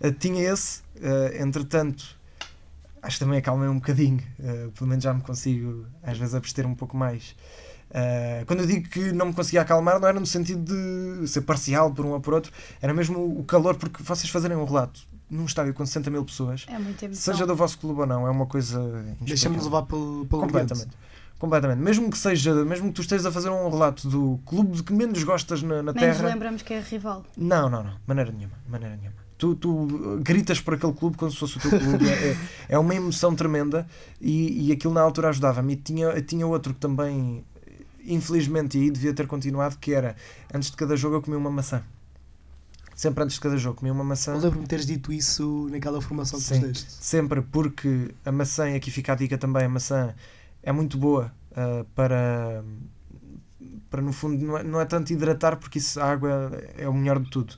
Uh, 0.00 0.10
tinha 0.12 0.50
esse, 0.50 0.80
entretanto, 1.38 2.18
acho 3.02 3.18
que 3.18 3.24
também 3.24 3.38
acalmei 3.38 3.68
um 3.68 3.74
bocadinho, 3.74 4.22
pelo 4.74 4.88
menos 4.88 5.04
já 5.04 5.12
me 5.12 5.20
consigo 5.20 5.84
às 6.02 6.16
vezes 6.16 6.34
abster 6.34 6.66
um 6.66 6.74
pouco 6.74 6.96
mais. 6.96 7.34
Uh, 7.92 8.46
quando 8.46 8.60
eu 8.60 8.66
digo 8.66 8.88
que 8.88 9.12
não 9.12 9.26
me 9.26 9.34
conseguia 9.34 9.60
acalmar, 9.60 10.00
não 10.00 10.08
era 10.08 10.18
no 10.18 10.24
sentido 10.24 10.64
de 11.20 11.28
ser 11.28 11.42
parcial 11.42 11.90
por 11.92 12.06
um 12.06 12.12
ou 12.12 12.20
por 12.20 12.32
outro, 12.32 12.50
era 12.80 12.94
mesmo 12.94 13.38
o 13.38 13.44
calor, 13.44 13.74
porque 13.76 14.02
vocês 14.02 14.30
fazerem 14.30 14.56
um 14.56 14.64
relato 14.64 15.00
num 15.28 15.44
estádio 15.44 15.74
com 15.74 15.84
60 15.84 16.10
mil 16.10 16.24
pessoas, 16.24 16.66
É 16.68 17.14
seja 17.14 17.46
do 17.46 17.54
vosso 17.54 17.78
clube 17.78 18.00
ou 18.00 18.06
não, 18.06 18.26
é 18.26 18.30
uma 18.30 18.46
coisa. 18.46 19.04
Deixa-me 19.20 19.56
levar 19.58 19.82
pelo, 19.82 20.24
pelo 20.26 20.42
ambiente. 20.42 20.68
Completamente. 20.68 20.96
Completamente. 21.38 21.78
Mesmo 21.80 22.10
que 22.10 22.16
seja, 22.18 22.54
mesmo 22.64 22.88
que 22.88 22.94
tu 22.94 23.00
estejas 23.02 23.26
a 23.26 23.32
fazer 23.32 23.50
um 23.50 23.68
relato 23.68 24.08
do 24.08 24.38
clube 24.46 24.76
de 24.76 24.82
que 24.82 24.92
menos 24.92 25.22
gostas 25.24 25.62
na, 25.62 25.82
na 25.82 25.92
Nem 25.92 26.08
nos 26.08 26.16
terra. 26.18 26.28
lembramos 26.28 26.62
que 26.62 26.72
é 26.72 26.80
rival. 26.80 27.24
Não, 27.36 27.68
não, 27.68 27.82
não. 27.82 27.90
De 27.92 27.98
maneira 28.06 28.30
nenhuma. 28.30 28.54
Maneira 28.68 28.94
nenhuma. 28.96 29.16
Tu, 29.36 29.54
tu 29.56 30.20
gritas 30.22 30.60
por 30.60 30.74
aquele 30.74 30.92
clube 30.92 31.16
como 31.16 31.30
se 31.30 31.36
fosse 31.36 31.56
o 31.58 31.60
teu 31.60 31.78
clube. 31.80 32.08
é, 32.08 32.12
é- 32.12 32.36
é 32.70 32.78
uma 32.78 32.94
emoção 32.94 33.34
tremenda 33.34 33.86
e, 34.20 34.68
e 34.68 34.72
aquilo 34.72 34.94
na 34.94 35.00
altura 35.02 35.30
ajudava-me. 35.30 35.72
E 35.72 35.76
tinha, 35.76 36.22
tinha 36.22 36.46
outro 36.46 36.72
que 36.74 36.78
também, 36.78 37.44
infelizmente, 38.06 38.78
e 38.78 38.82
aí 38.82 38.90
devia 38.90 39.12
ter 39.14 39.26
continuado, 39.26 39.76
que 39.78 39.92
era 39.92 40.16
antes 40.52 40.70
de 40.70 40.76
cada 40.76 40.96
jogo 40.96 41.16
eu 41.16 41.22
comia 41.22 41.38
uma 41.38 41.50
maçã. 41.50 41.82
Sempre 42.94 43.24
antes 43.24 43.34
de 43.36 43.40
cada 43.40 43.56
jogo 43.56 43.76
comia 43.76 43.92
uma 43.92 44.04
maçã. 44.04 44.34
Lembro-me 44.36 44.66
teres 44.66 44.86
dito 44.86 45.12
isso 45.12 45.66
naquela 45.70 46.00
formação 46.00 46.38
que 46.38 46.44
Sim. 46.44 46.60
Sempre, 47.00 47.40
porque 47.42 48.14
a 48.24 48.30
maçã, 48.30 48.70
e 48.70 48.76
aqui 48.76 48.90
fica 48.90 49.12
a 49.12 49.16
dica 49.16 49.38
também, 49.38 49.64
a 49.64 49.68
maçã 49.68 50.14
é 50.62 50.70
muito 50.70 50.98
boa 50.98 51.32
ah, 51.56 51.84
para, 51.94 52.62
para, 53.90 54.02
no 54.02 54.12
fundo, 54.12 54.44
não 54.44 54.58
é, 54.58 54.62
não 54.62 54.80
é 54.80 54.84
tanto 54.84 55.12
hidratar, 55.12 55.56
porque 55.56 55.78
isso, 55.78 55.98
a 56.00 56.04
água 56.10 56.52
é 56.76 56.88
o 56.88 56.94
melhor 56.94 57.18
de 57.18 57.30
tudo, 57.30 57.54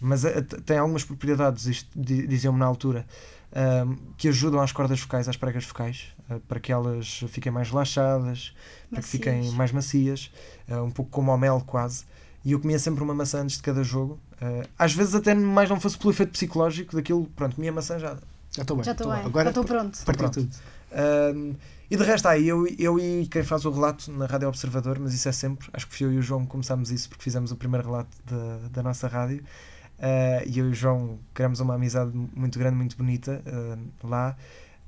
mas 0.00 0.24
a- 0.24 0.42
tem 0.42 0.78
algumas 0.78 1.04
propriedades, 1.04 1.66
isto 1.66 1.88
di- 2.00 2.26
diziam-me 2.26 2.58
na 2.58 2.66
altura, 2.66 3.06
ah, 3.52 3.86
que 4.16 4.28
ajudam 4.28 4.60
às 4.60 4.72
cordas 4.72 4.98
focais, 5.00 5.28
às 5.28 5.36
pregas 5.36 5.64
focais, 5.64 6.08
ah, 6.17 6.17
para 6.46 6.60
que 6.60 6.72
elas 6.72 7.24
fiquem 7.28 7.50
mais 7.50 7.70
relaxadas, 7.70 8.54
para 8.90 9.02
que 9.02 9.08
fiquem 9.08 9.36
Macias. 9.38 9.54
mais 9.54 9.72
macias, 9.72 10.30
ah, 10.68 10.82
um 10.82 10.90
pouco 10.90 11.10
como 11.10 11.30
ao 11.30 11.38
mel 11.38 11.62
quase. 11.66 12.04
E 12.44 12.52
eu 12.52 12.60
comia 12.60 12.78
sempre 12.78 13.02
uma 13.02 13.14
maçã 13.14 13.42
antes 13.42 13.56
de 13.56 13.62
cada 13.62 13.82
jogo. 13.82 14.18
Ah, 14.40 14.66
às 14.78 14.92
vezes 14.92 15.14
até 15.14 15.34
mais 15.34 15.68
não 15.68 15.80
fosse 15.80 15.96
pelo 15.98 16.10
efeito 16.10 16.32
psicológico 16.32 16.94
daquilo, 16.96 17.26
pronto, 17.36 17.56
comia 17.56 17.72
maçã 17.72 17.98
já, 17.98 18.16
Já 18.54 18.62
estou 18.62 18.76
bem. 18.76 18.84
Já 18.84 18.92
estou 18.92 19.10
bem. 19.12 19.24
Agora 19.24 19.44
Já 19.44 19.50
estou 19.50 19.64
pronto. 19.64 19.98
parti 20.04 20.18
Pronto. 20.18 20.34
tudo. 20.34 20.56
Um, 21.36 21.54
e 21.90 21.96
de 21.96 22.02
resto, 22.04 22.28
aí 22.28 22.46
eu, 22.46 22.66
eu 22.78 22.98
e 22.98 23.26
quem 23.28 23.42
faz 23.42 23.64
o 23.64 23.70
relato 23.70 24.10
na 24.12 24.26
Rádio 24.26 24.48
Observador, 24.48 24.98
mas 24.98 25.14
isso 25.14 25.28
é 25.28 25.32
sempre, 25.32 25.68
acho 25.72 25.86
que 25.86 25.96
fui 25.96 26.06
eu 26.06 26.12
e 26.12 26.18
o 26.18 26.22
João 26.22 26.42
que 26.42 26.48
começámos 26.48 26.90
isso 26.90 27.08
porque 27.08 27.22
fizemos 27.24 27.50
o 27.50 27.56
primeiro 27.56 27.86
relato 27.86 28.10
da, 28.26 28.68
da 28.70 28.82
nossa 28.82 29.08
rádio. 29.08 29.42
Uh, 29.98 30.46
e 30.46 30.58
eu 30.58 30.68
e 30.68 30.70
o 30.70 30.74
João 30.74 31.18
criamos 31.34 31.60
uma 31.60 31.74
amizade 31.74 32.12
muito 32.34 32.58
grande, 32.58 32.76
muito 32.76 32.96
bonita 32.96 33.42
uh, 33.46 34.06
lá. 34.06 34.36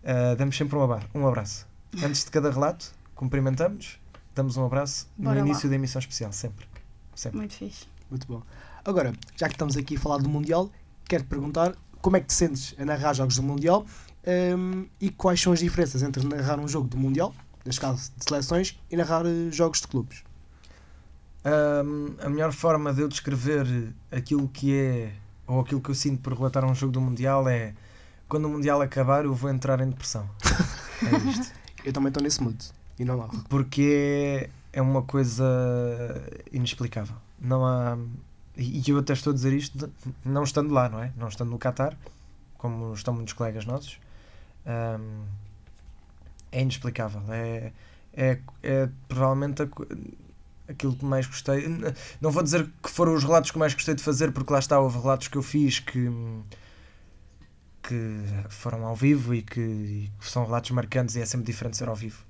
Uh, 0.03 0.37
damos 0.37 0.57
sempre 0.57 0.77
um, 0.77 0.89
um 1.15 1.27
abraço. 1.27 1.67
Antes 2.03 2.25
de 2.25 2.31
cada 2.31 2.51
relato, 2.51 2.93
cumprimentamos, 3.15 3.99
damos 4.35 4.57
um 4.57 4.65
abraço 4.65 5.09
Bora 5.17 5.35
no 5.37 5.41
lá. 5.41 5.47
início 5.47 5.69
da 5.69 5.75
emissão 5.75 5.99
especial, 5.99 6.33
sempre. 6.33 6.67
sempre. 7.15 7.39
Muito 7.39 7.55
fixe. 7.55 7.87
Muito 8.09 8.27
bom. 8.27 8.43
Agora, 8.85 9.13
já 9.37 9.47
que 9.47 9.55
estamos 9.55 9.77
aqui 9.77 9.97
a 9.97 10.01
falar 10.01 10.19
do 10.19 10.29
Mundial, 10.29 10.71
quero-te 11.05 11.29
perguntar 11.29 11.75
como 12.01 12.17
é 12.17 12.21
que 12.21 12.27
te 12.27 12.33
sentes 12.33 12.75
a 12.79 12.85
narrar 12.85 13.13
jogos 13.13 13.37
do 13.37 13.43
Mundial 13.43 13.85
hum, 14.57 14.87
e 15.01 15.11
quais 15.11 15.41
são 15.41 15.53
as 15.53 15.61
diferenças 15.61 16.03
entre 16.03 16.27
narrar 16.27 16.59
um 16.59 16.67
jogo 16.67 16.89
do 16.89 16.97
Mundial, 16.97 17.35
neste 17.65 17.81
caso 17.81 18.11
de 18.17 18.25
seleções, 18.25 18.81
e 18.91 18.97
narrar 18.97 19.27
eh, 19.27 19.51
jogos 19.51 19.81
de 19.81 19.89
clubes. 19.89 20.25
Um, 21.45 22.15
a 22.25 22.29
melhor 22.29 22.53
forma 22.53 22.93
de 22.93 23.01
eu 23.01 23.09
descrever 23.09 23.95
aquilo 24.11 24.47
que 24.49 24.77
é, 24.77 25.13
ou 25.47 25.61
aquilo 25.61 25.81
que 25.81 25.91
eu 25.91 25.95
sinto 25.95 26.21
por 26.21 26.35
relatar 26.35 26.65
um 26.65 26.75
jogo 26.75 26.93
do 26.93 27.01
Mundial 27.01 27.49
é 27.49 27.75
quando 28.31 28.47
o 28.47 28.49
Mundial 28.49 28.81
acabar 28.81 29.25
eu 29.27 29.35
vou 29.35 29.51
entrar 29.51 29.79
em 29.81 29.91
depressão. 29.91 30.27
É 31.03 31.17
isto. 31.31 31.51
Eu 31.83 31.95
também 31.95 32.09
estou 32.09 32.23
nesse 32.23 32.43
mood 32.43 32.63
e 32.99 33.07
não 33.07 33.17
narro. 33.17 33.43
Porque 33.49 34.51
é, 34.73 34.79
é 34.79 34.83
uma 34.83 35.01
coisa 35.01 35.43
inexplicável. 36.53 37.17
Não 37.41 37.65
há. 37.65 37.97
E 38.55 38.83
eu 38.87 38.99
até 38.99 39.15
estou 39.15 39.31
a 39.31 39.35
dizer 39.35 39.55
isto 39.55 39.79
de- 39.79 39.91
não 40.23 40.43
estando 40.43 40.75
lá, 40.75 40.91
não 40.91 41.03
é? 41.03 41.11
Não 41.17 41.29
estando 41.29 41.49
no 41.49 41.59
Qatar, 41.59 41.97
como 42.59 42.93
estão 42.93 43.15
muitos 43.15 43.33
colegas 43.33 43.65
nossos. 43.65 43.99
Um, 44.67 45.23
é 46.53 46.61
inexplicável. 46.61 47.23
É, 47.31 47.73
é, 48.13 48.39
é 48.63 48.89
provavelmente 49.09 49.63
a 49.63 49.69
aquilo 50.69 50.95
que 50.95 51.05
mais 51.07 51.27
gostei. 51.27 51.67
Não 52.21 52.31
vou 52.31 52.43
dizer 52.43 52.69
que 52.83 52.91
foram 52.91 53.15
os 53.15 53.25
relatos 53.25 53.51
que 53.51 53.59
mais 53.59 53.73
gostei 53.73 53.95
de 53.95 54.03
fazer, 54.03 54.33
porque 54.33 54.53
lá 54.53 54.59
está, 54.59 54.79
houve 54.79 54.99
relatos 54.99 55.29
que 55.29 55.37
eu 55.39 55.43
fiz 55.43 55.79
que, 55.81 56.11
que 57.99 58.55
foram 58.55 58.85
ao 58.87 58.95
vivo 58.95 59.35
e 59.35 59.43
que, 59.43 59.61
e 59.61 60.13
que 60.19 60.27
são 60.31 60.45
relatos 60.45 60.71
marcantes 60.71 61.17
e 61.17 61.21
é 61.21 61.27
sempre 61.27 61.47
diferente 61.47 61.77
ser 61.77 61.89
ao 61.89 61.97
vivo. 61.97 62.25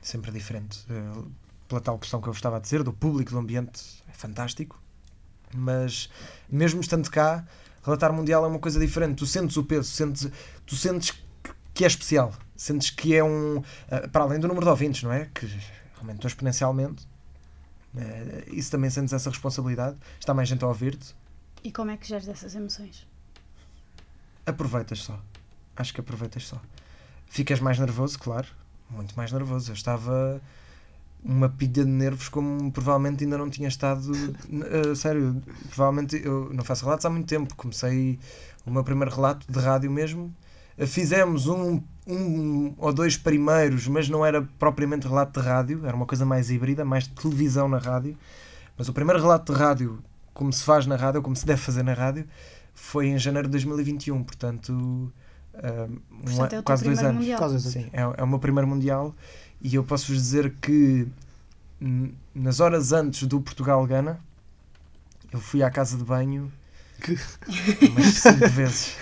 Sempre 0.00 0.30
diferente. 0.30 0.84
Eh, 0.88 1.22
Pela 1.68 1.80
tal 1.80 1.98
questão 1.98 2.20
que 2.20 2.28
eu 2.28 2.32
estava 2.32 2.56
a 2.58 2.60
dizer, 2.60 2.84
do 2.84 2.92
público, 2.92 3.32
do 3.32 3.38
ambiente, 3.38 3.82
é 4.08 4.12
fantástico. 4.12 4.80
Mas 5.52 6.08
mesmo 6.48 6.80
estando 6.80 7.10
cá, 7.10 7.44
relatar 7.84 8.12
mundial 8.12 8.44
é 8.44 8.48
uma 8.48 8.58
coisa 8.60 8.78
diferente. 8.78 9.16
Tu 9.18 9.26
sentes 9.26 9.56
o 9.56 9.64
peso, 9.64 9.90
sentes, 9.90 10.30
tu 10.64 10.76
sentes 10.76 11.12
que 11.74 11.82
é 11.84 11.86
especial. 11.88 12.32
Sentes 12.56 12.90
que 12.90 13.14
é 13.16 13.24
um. 13.24 13.62
eh, 13.90 14.06
Para 14.08 14.22
além 14.24 14.38
do 14.38 14.46
número 14.46 14.64
de 14.64 14.70
ouvintes, 14.70 15.02
não 15.02 15.12
é? 15.12 15.28
Que 15.34 15.46
aumentou 15.98 16.28
exponencialmente. 16.28 17.06
Eh, 17.96 18.44
Isso 18.52 18.70
também 18.70 18.88
sentes 18.90 19.12
essa 19.12 19.28
responsabilidade. 19.30 19.96
Está 20.20 20.32
mais 20.32 20.48
gente 20.48 20.62
a 20.64 20.68
ouvir-te. 20.68 21.14
E 21.64 21.72
como 21.72 21.90
é 21.90 21.96
que 21.96 22.06
geres 22.06 22.28
essas 22.28 22.54
emoções? 22.54 23.06
Aproveitas 24.46 25.02
só. 25.02 25.20
Acho 25.76 25.92
que 25.92 26.00
aproveitas 26.00 26.46
só. 26.46 26.60
Ficas 27.26 27.60
mais 27.60 27.78
nervoso, 27.78 28.18
claro. 28.18 28.46
Muito 28.88 29.16
mais 29.16 29.32
nervoso. 29.32 29.72
Eu 29.72 29.74
estava 29.74 30.40
uma 31.24 31.48
pilha 31.48 31.84
de 31.84 31.90
nervos 31.90 32.28
como 32.28 32.70
provavelmente 32.70 33.24
ainda 33.24 33.36
não 33.36 33.50
tinha 33.50 33.68
estado. 33.68 34.12
Uh, 34.46 34.94
sério, 34.94 35.42
provavelmente 35.68 36.20
eu 36.24 36.50
não 36.52 36.62
faço 36.62 36.84
relatos 36.84 37.04
há 37.04 37.10
muito 37.10 37.26
tempo. 37.26 37.54
Comecei 37.56 38.18
o 38.64 38.70
meu 38.70 38.84
primeiro 38.84 39.14
relato 39.14 39.50
de 39.50 39.58
rádio 39.58 39.90
mesmo. 39.90 40.32
Uh, 40.78 40.86
fizemos 40.86 41.48
um, 41.48 41.82
um 42.06 42.72
ou 42.78 42.92
dois 42.92 43.16
primeiros, 43.16 43.88
mas 43.88 44.08
não 44.08 44.24
era 44.24 44.42
propriamente 44.58 45.08
relato 45.08 45.40
de 45.40 45.46
rádio, 45.46 45.84
era 45.84 45.96
uma 45.96 46.06
coisa 46.06 46.24
mais 46.24 46.50
híbrida, 46.50 46.84
mais 46.84 47.04
de 47.04 47.10
televisão 47.10 47.68
na 47.68 47.78
rádio. 47.78 48.16
Mas 48.78 48.88
o 48.88 48.92
primeiro 48.92 49.20
relato 49.20 49.52
de 49.52 49.58
rádio, 49.58 49.98
como 50.32 50.52
se 50.52 50.62
faz 50.62 50.86
na 50.86 50.96
rádio, 50.96 51.22
como 51.22 51.34
se 51.34 51.44
deve 51.44 51.60
fazer 51.60 51.82
na 51.82 51.94
rádio, 51.94 52.26
foi 52.76 53.08
em 53.08 53.18
janeiro 53.18 53.48
de 53.48 53.52
2021, 53.52 54.22
portanto. 54.22 54.70
Um, 54.72 55.12
Portanto, 56.22 56.52
é 56.56 56.62
quase 56.62 56.84
dois 56.84 56.98
anos. 56.98 57.14
mundial. 57.14 57.38
Quase 57.38 57.54
dois 57.54 57.76
anos. 57.76 57.88
Sim, 57.88 57.90
é, 57.96 58.00
é 58.20 58.22
o 58.22 58.26
meu 58.26 58.38
primeiro 58.38 58.68
Mundial 58.68 59.14
e 59.60 59.74
eu 59.74 59.82
posso-vos 59.82 60.20
dizer 60.22 60.54
que 60.60 61.08
nas 62.34 62.60
horas 62.60 62.92
antes 62.92 63.26
do 63.26 63.40
Portugal-Gana 63.40 64.20
eu 65.32 65.40
fui 65.40 65.62
à 65.62 65.70
casa 65.70 65.96
de 65.96 66.04
banho 66.04 66.52
Que- 67.00 67.18
umas 67.88 68.06
cinco 68.20 68.48
vezes. 68.50 68.96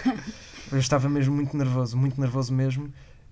Eu 0.70 0.78
estava 0.78 1.08
mesmo 1.08 1.34
muito 1.34 1.56
nervoso, 1.56 1.96
muito 1.96 2.20
nervoso 2.20 2.52
mesmo. 2.52 2.84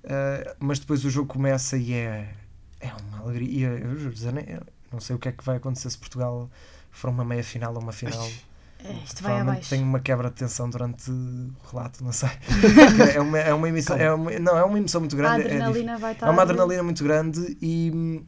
Uh, 0.03 0.57
mas 0.59 0.81
depois 0.81 1.05
o 1.05 1.11
jogo 1.11 1.29
começa 1.29 1.77
e 1.77 1.93
é, 1.93 2.35
é 2.81 2.93
uma 2.93 3.21
alegria. 3.21 3.69
Eu, 3.69 3.97
juro, 3.97 4.15
eu 4.49 4.63
não 4.93 4.99
sei 4.99 5.15
o 5.15 5.19
que 5.19 5.29
é 5.29 5.33
que 5.33 5.45
vai 5.45 5.59
acontecer 5.59 5.89
se 5.91 5.99
Portugal 5.99 6.51
for 6.91 7.09
uma 7.09 7.25
meia 7.25 7.45
final 7.45 7.73
ou 7.75 7.81
uma 7.81 7.93
final. 7.93 8.29
É, 8.85 8.93
isto 9.05 9.23
vai 9.23 9.41
abaixo. 9.41 9.71
tenho 9.71 9.85
uma 9.85 10.01
quebra 10.01 10.29
de 10.29 10.35
tensão 10.37 10.69
durante 10.69 11.11
o 11.11 11.53
relato, 11.71 12.03
não 12.05 12.13
sei. 12.13 12.31
é, 13.15 13.21
uma, 13.21 13.39
é 13.39 13.55
uma 13.55 13.69
emoção, 13.69 13.97
é 13.97 14.13
uma, 14.13 14.31
não, 14.39 14.57
é 14.59 14.65
uma 14.65 14.79
emoção 14.79 15.01
muito 15.01 15.15
A 15.15 15.19
grande. 15.19 15.41
é 15.41 15.45
dif- 15.45 15.53
adrenalina 15.55 15.99
vai 15.99 16.13
estar. 16.13 16.27
é 16.27 16.31
uma 16.31 16.43
adrenalina 16.43 16.83
muito 16.83 17.03
grande 17.05 17.57
e, 17.63 18.23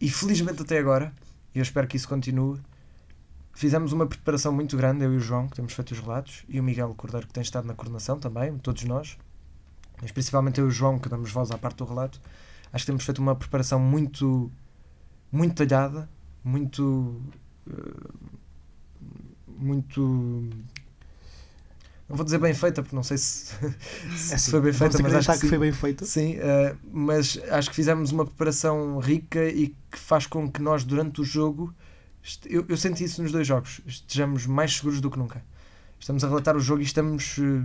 e 0.00 0.08
felizmente 0.10 0.62
até 0.62 0.78
agora, 0.78 1.12
e 1.54 1.58
eu 1.58 1.62
espero 1.62 1.86
que 1.86 1.96
isso 1.96 2.08
continue, 2.08 2.60
fizemos 3.54 3.92
uma 3.92 4.06
preparação 4.06 4.52
muito 4.52 4.76
grande, 4.76 5.04
eu 5.04 5.12
e 5.14 5.16
o 5.16 5.20
João, 5.20 5.48
que 5.48 5.56
temos 5.56 5.72
feito 5.72 5.92
os 5.92 5.98
relatos, 6.00 6.44
e 6.48 6.60
o 6.60 6.62
Miguel 6.62 6.92
Cordeiro, 6.94 7.26
que 7.26 7.32
tem 7.32 7.42
estado 7.42 7.66
na 7.66 7.74
coordenação 7.74 8.18
também, 8.18 8.56
todos 8.58 8.84
nós, 8.84 9.16
mas 10.02 10.10
principalmente 10.12 10.60
eu 10.60 10.66
e 10.66 10.68
o 10.68 10.70
João, 10.70 10.98
que 10.98 11.08
damos 11.08 11.30
voz 11.32 11.50
à 11.50 11.56
parte 11.56 11.78
do 11.78 11.84
relato, 11.86 12.20
acho 12.72 12.84
que 12.84 12.86
temos 12.90 13.04
feito 13.04 13.18
uma 13.22 13.34
preparação 13.34 13.78
muito, 13.80 14.52
muito 15.32 15.54
talhada, 15.66 16.06
muito. 16.44 17.18
eh, 17.66 18.35
muito. 19.58 20.48
Não 22.08 22.14
vou 22.16 22.24
dizer 22.24 22.38
bem 22.38 22.54
feita, 22.54 22.82
porque 22.82 22.94
não 22.94 23.02
sei 23.02 23.18
se, 23.18 23.52
se 24.16 24.32
É 24.32 24.36
assim, 24.36 24.50
foi 24.52 24.60
bem 24.60 24.72
feita, 24.72 25.02
mas 25.02 25.12
acho 25.14 25.32
que, 25.32 25.40
que 25.40 25.48
foi 25.48 25.58
bem 25.58 25.72
feito. 25.72 26.06
Sim, 26.06 26.36
eh, 26.38 26.76
mas 26.92 27.38
acho 27.50 27.68
que 27.70 27.74
fizemos 27.74 28.12
uma 28.12 28.24
preparação 28.24 28.98
rica 29.00 29.44
e 29.48 29.74
que 29.90 29.98
faz 29.98 30.24
com 30.26 30.48
que 30.50 30.62
nós, 30.62 30.84
durante 30.84 31.20
o 31.20 31.24
jogo, 31.24 31.74
eu, 32.48 32.64
eu 32.68 32.76
senti 32.76 33.02
isso 33.04 33.20
nos 33.22 33.32
dois 33.32 33.46
jogos, 33.46 33.80
estejamos 33.86 34.46
mais 34.46 34.76
seguros 34.76 35.00
do 35.00 35.10
que 35.10 35.18
nunca. 35.18 35.42
Estamos 35.98 36.22
a 36.22 36.28
relatar 36.28 36.56
o 36.56 36.60
jogo 36.60 36.80
e 36.80 36.84
estamos. 36.84 37.38
eh, 37.38 37.64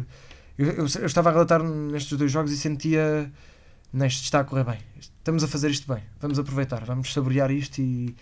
Eu, 0.57 0.67
eu- 0.67 0.87
eu 0.99 1.05
estava 1.05 1.29
a 1.29 1.33
relatar 1.33 1.61
nestes 1.63 2.17
dois 2.17 2.31
jogos 2.31 2.51
e 2.51 2.57
sentia. 2.57 3.31
Neste 3.93 4.23
está 4.23 4.39
a 4.39 4.43
correr 4.43 4.63
bem. 4.63 4.79
Estamos 4.99 5.43
a 5.43 5.47
fazer 5.47 5.69
isto 5.69 5.91
bem. 5.93 6.01
Vamos 6.19 6.39
aproveitar, 6.39 6.83
vamos 6.85 7.11
saborear 7.13 7.51
isto 7.51 7.79
e, 7.81 8.15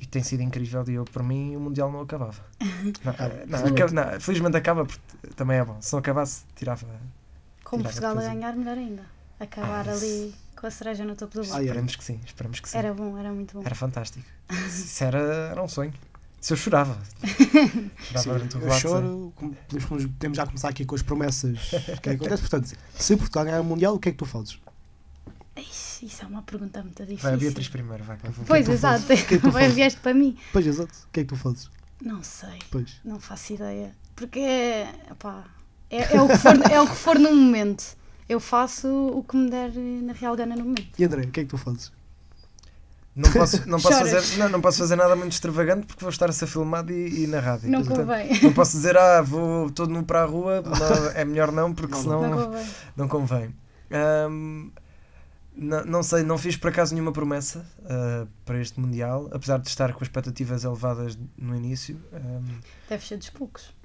e 0.00 0.06
tem 0.06 0.22
sido 0.22 0.42
incrível. 0.42 0.84
E 0.88 0.94
eu, 0.94 1.04
por 1.04 1.22
mim, 1.22 1.56
o 1.56 1.60
Mundial 1.60 1.90
não 1.90 2.00
acabava. 2.00 2.40
Não, 3.04 3.60
não, 3.60 3.66
acaba- 3.68 3.92
não, 4.12 4.20
felizmente 4.20 4.56
acaba, 4.56 4.84
porque 4.84 5.00
também 5.36 5.58
é 5.58 5.64
bom. 5.64 5.76
Se 5.80 5.92
não 5.92 5.98
acabasse, 6.00 6.42
tirava. 6.54 6.86
Com 7.64 7.76
Tirar 7.78 7.88
a 7.88 7.92
Portugal 7.92 8.18
a 8.18 8.22
ganhar, 8.34 8.52
melhor 8.56 8.78
ainda. 8.78 9.02
Acabar 9.40 9.88
Ah, 9.88 9.92
ali 9.92 10.34
com 10.56 10.66
a 10.66 10.70
cereja 10.70 11.04
no 11.04 11.14
topo 11.14 11.34
do 11.34 11.42
bolo. 11.42 11.54
Ai. 11.54 11.64
Esperamos 11.64 11.96
que 11.96 12.04
sim, 12.04 12.20
esperamos 12.24 12.60
que 12.60 12.68
sim. 12.68 12.78
Era 12.78 12.92
bom, 12.94 13.16
era 13.18 13.32
muito 13.32 13.54
bom. 13.58 13.62
Era 13.64 13.74
fantástico. 13.74 14.24
Isso 14.68 15.04
era, 15.04 15.18
era 15.50 15.62
um 15.62 15.68
sonho. 15.68 15.92
Se 16.40 16.52
eu 16.52 16.56
chorava. 16.56 16.96
chorava 18.22 18.48
Sim, 18.50 18.58
o 18.58 18.62
eu 18.62 18.70
choro. 18.72 19.32
Podemos, 19.68 20.06
podemos 20.06 20.36
já 20.36 20.46
começar 20.46 20.68
aqui 20.68 20.84
com 20.84 20.94
as 20.94 21.02
promessas 21.02 21.58
que 22.02 22.10
acontece. 22.10 22.40
Portanto, 22.42 22.72
se 22.94 23.16
Portugal 23.16 23.44
ganhar 23.44 23.60
o 23.60 23.64
Mundial, 23.64 23.94
o 23.94 23.98
que 23.98 24.08
é 24.08 24.12
que 24.12 24.18
tu 24.18 24.24
fazes? 24.26 24.58
Ixi, 25.60 26.06
Isso 26.06 26.22
é 26.22 26.26
uma 26.26 26.42
pergunta 26.42 26.82
muito 26.82 27.02
difícil. 27.02 27.22
Vai 27.22 27.34
a 27.34 27.36
Beatriz 27.36 27.68
primeiro, 27.68 28.04
vai. 28.04 28.16
Pois, 28.46 28.64
que 28.66 28.70
é 28.70 28.74
exato. 28.74 29.04
que 29.06 29.34
é 29.34 29.38
tu 29.38 29.50
Vai 29.50 29.62
fazes? 29.62 29.74
vieste 29.76 30.00
para 30.00 30.14
mim. 30.14 30.36
Pois, 30.52 30.66
exato. 30.66 30.92
O 30.92 31.12
que 31.12 31.20
é 31.20 31.22
que 31.24 31.28
tu 31.28 31.36
fazes? 31.36 31.70
Não 32.02 32.22
sei, 32.22 32.58
Pois. 32.70 33.00
não 33.04 33.18
faço 33.18 33.54
ideia. 33.54 33.92
Porque 34.14 34.38
é, 34.38 34.92
pá, 35.18 35.44
é, 35.90 36.16
é 36.16 36.22
o 36.22 36.28
que 36.28 36.36
for, 36.38 36.70
é 36.70 36.80
o 36.80 36.86
que 36.88 36.94
for 36.96 37.18
no 37.18 37.34
momento. 37.34 37.96
Eu 38.28 38.38
faço 38.40 38.86
o 38.88 39.24
que 39.24 39.36
me 39.36 39.50
der 39.50 39.72
na 39.74 40.12
real 40.12 40.36
gana 40.36 40.54
no 40.54 40.62
momento. 40.64 40.88
E 40.98 41.04
André, 41.04 41.22
o 41.22 41.30
que 41.30 41.40
é 41.40 41.44
que 41.44 41.48
tu 41.50 41.56
fazes? 41.58 41.90
Não 43.16 43.32
posso, 43.32 43.68
não, 43.68 43.80
posso 43.80 43.96
Choras. 43.98 44.10
fazer, 44.12 44.36
não, 44.38 44.48
não 44.48 44.60
posso 44.60 44.78
fazer 44.78 44.94
nada 44.94 45.16
muito 45.16 45.32
extravagante 45.32 45.86
porque 45.88 46.00
vou 46.04 46.10
estar 46.10 46.28
a 46.30 46.32
ser 46.32 46.46
filmado 46.46 46.92
e, 46.92 47.24
e 47.24 47.26
na 47.26 47.40
rádio. 47.40 47.68
Não 47.68 47.82
Portanto, 47.82 48.06
convém. 48.06 48.42
não 48.42 48.52
posso 48.52 48.72
dizer, 48.76 48.96
ah, 48.96 49.20
vou 49.22 49.68
todo 49.70 49.90
nu 49.92 50.04
para 50.04 50.22
a 50.22 50.24
rua. 50.26 50.62
Não, 50.62 51.10
é 51.10 51.24
melhor 51.24 51.50
não, 51.50 51.74
porque 51.74 51.94
Não, 51.94 52.00
senão 52.02 52.22
Não 52.22 52.30
não, 52.96 53.08
convém. 53.08 53.54
convém. 53.90 54.72
Não, 55.60 55.84
não 55.84 56.02
sei, 56.04 56.22
não 56.22 56.38
fiz 56.38 56.56
por 56.56 56.68
acaso 56.68 56.94
nenhuma 56.94 57.12
promessa 57.12 57.66
ah, 57.84 58.26
para 58.44 58.60
este 58.60 58.78
Mundial, 58.78 59.28
apesar 59.32 59.58
de 59.58 59.68
estar 59.68 59.92
com 59.92 60.04
expectativas 60.04 60.62
elevadas 60.62 61.18
no 61.36 61.56
início. 61.56 62.00
Ahm, 62.12 62.60
Deve 62.88 63.04
ser 63.04 63.16
dos 63.16 63.30
poucos. 63.30 63.76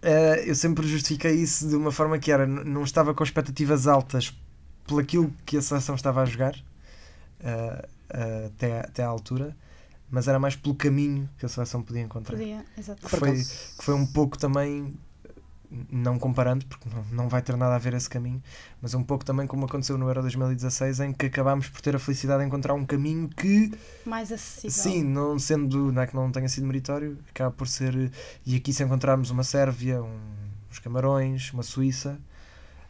Uh, 0.00 0.38
eu 0.46 0.54
sempre 0.54 0.86
justifiquei 0.86 1.32
isso 1.32 1.68
de 1.68 1.74
uma 1.74 1.90
forma 1.90 2.18
que 2.20 2.30
era, 2.30 2.46
não 2.46 2.84
estava 2.84 3.12
com 3.12 3.24
expectativas 3.24 3.88
altas 3.88 4.32
pelo 4.86 5.00
aquilo 5.00 5.34
que 5.44 5.56
a 5.56 5.62
seleção 5.62 5.96
estava 5.96 6.22
a 6.22 6.24
jogar 6.24 6.54
uh, 6.54 7.86
uh, 8.14 8.46
até, 8.46 8.80
até 8.80 9.02
à 9.02 9.08
altura, 9.08 9.56
mas 10.08 10.28
era 10.28 10.38
mais 10.38 10.54
pelo 10.54 10.74
caminho 10.74 11.28
que 11.36 11.44
a 11.44 11.48
seleção 11.48 11.82
podia 11.82 12.02
encontrar. 12.02 12.36
Podia, 12.36 12.64
exato. 12.76 13.02
Que 13.02 13.16
foi, 13.16 13.32
que 13.32 13.84
foi 13.84 13.94
um 13.94 14.06
pouco 14.06 14.38
também, 14.38 14.94
não 15.70 16.18
comparando, 16.18 16.64
porque 16.66 16.88
não, 16.88 17.04
não 17.12 17.28
vai 17.28 17.42
ter 17.42 17.56
nada 17.56 17.74
a 17.74 17.78
ver 17.78 17.94
esse 17.94 18.08
caminho, 18.08 18.42
mas 18.80 18.94
um 18.94 19.02
pouco 19.02 19.24
também 19.24 19.46
como 19.46 19.66
aconteceu 19.66 19.98
no 19.98 20.08
Euro 20.08 20.22
2016, 20.22 21.00
em 21.00 21.12
que 21.12 21.26
acabámos 21.26 21.68
por 21.68 21.80
ter 21.80 21.94
a 21.94 21.98
felicidade 21.98 22.40
de 22.40 22.46
encontrar 22.46 22.74
um 22.74 22.84
caminho 22.84 23.28
que 23.28 23.70
Mais 24.04 24.32
acessível. 24.32 24.70
Sim, 24.70 25.04
não 25.04 25.38
sendo, 25.38 25.92
não 25.92 26.02
é 26.02 26.06
que 26.06 26.14
não 26.14 26.30
tenha 26.32 26.48
sido 26.48 26.66
meritório, 26.66 27.18
acaba 27.30 27.50
por 27.50 27.68
ser. 27.68 28.10
E 28.46 28.56
aqui 28.56 28.72
se 28.72 28.82
encontrarmos 28.82 29.30
uma 29.30 29.44
Sérvia, 29.44 30.02
um, 30.02 30.20
uns 30.70 30.78
Camarões, 30.78 31.52
uma 31.52 31.62
Suíça. 31.62 32.18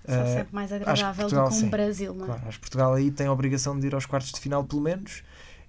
Será 0.05 0.23
eh, 0.23 0.35
sempre 0.37 0.55
mais 0.55 0.73
agradável 0.73 1.23
Portugal, 1.23 1.45
do 1.45 1.51
que 1.51 1.57
um 1.57 1.61
sim. 1.61 1.69
Brasil, 1.69 2.15
não 2.15 2.25
é? 2.25 2.27
claro, 2.29 2.43
acho 2.47 2.59
que 2.59 2.61
Portugal 2.61 2.95
aí 2.95 3.11
tem 3.11 3.27
a 3.27 3.33
obrigação 3.33 3.79
de 3.79 3.87
ir 3.89 3.95
aos 3.95 4.07
quartos 4.07 4.33
de 4.33 4.41
final, 4.41 4.65
pelo 4.65 4.83
menos. 4.83 5.23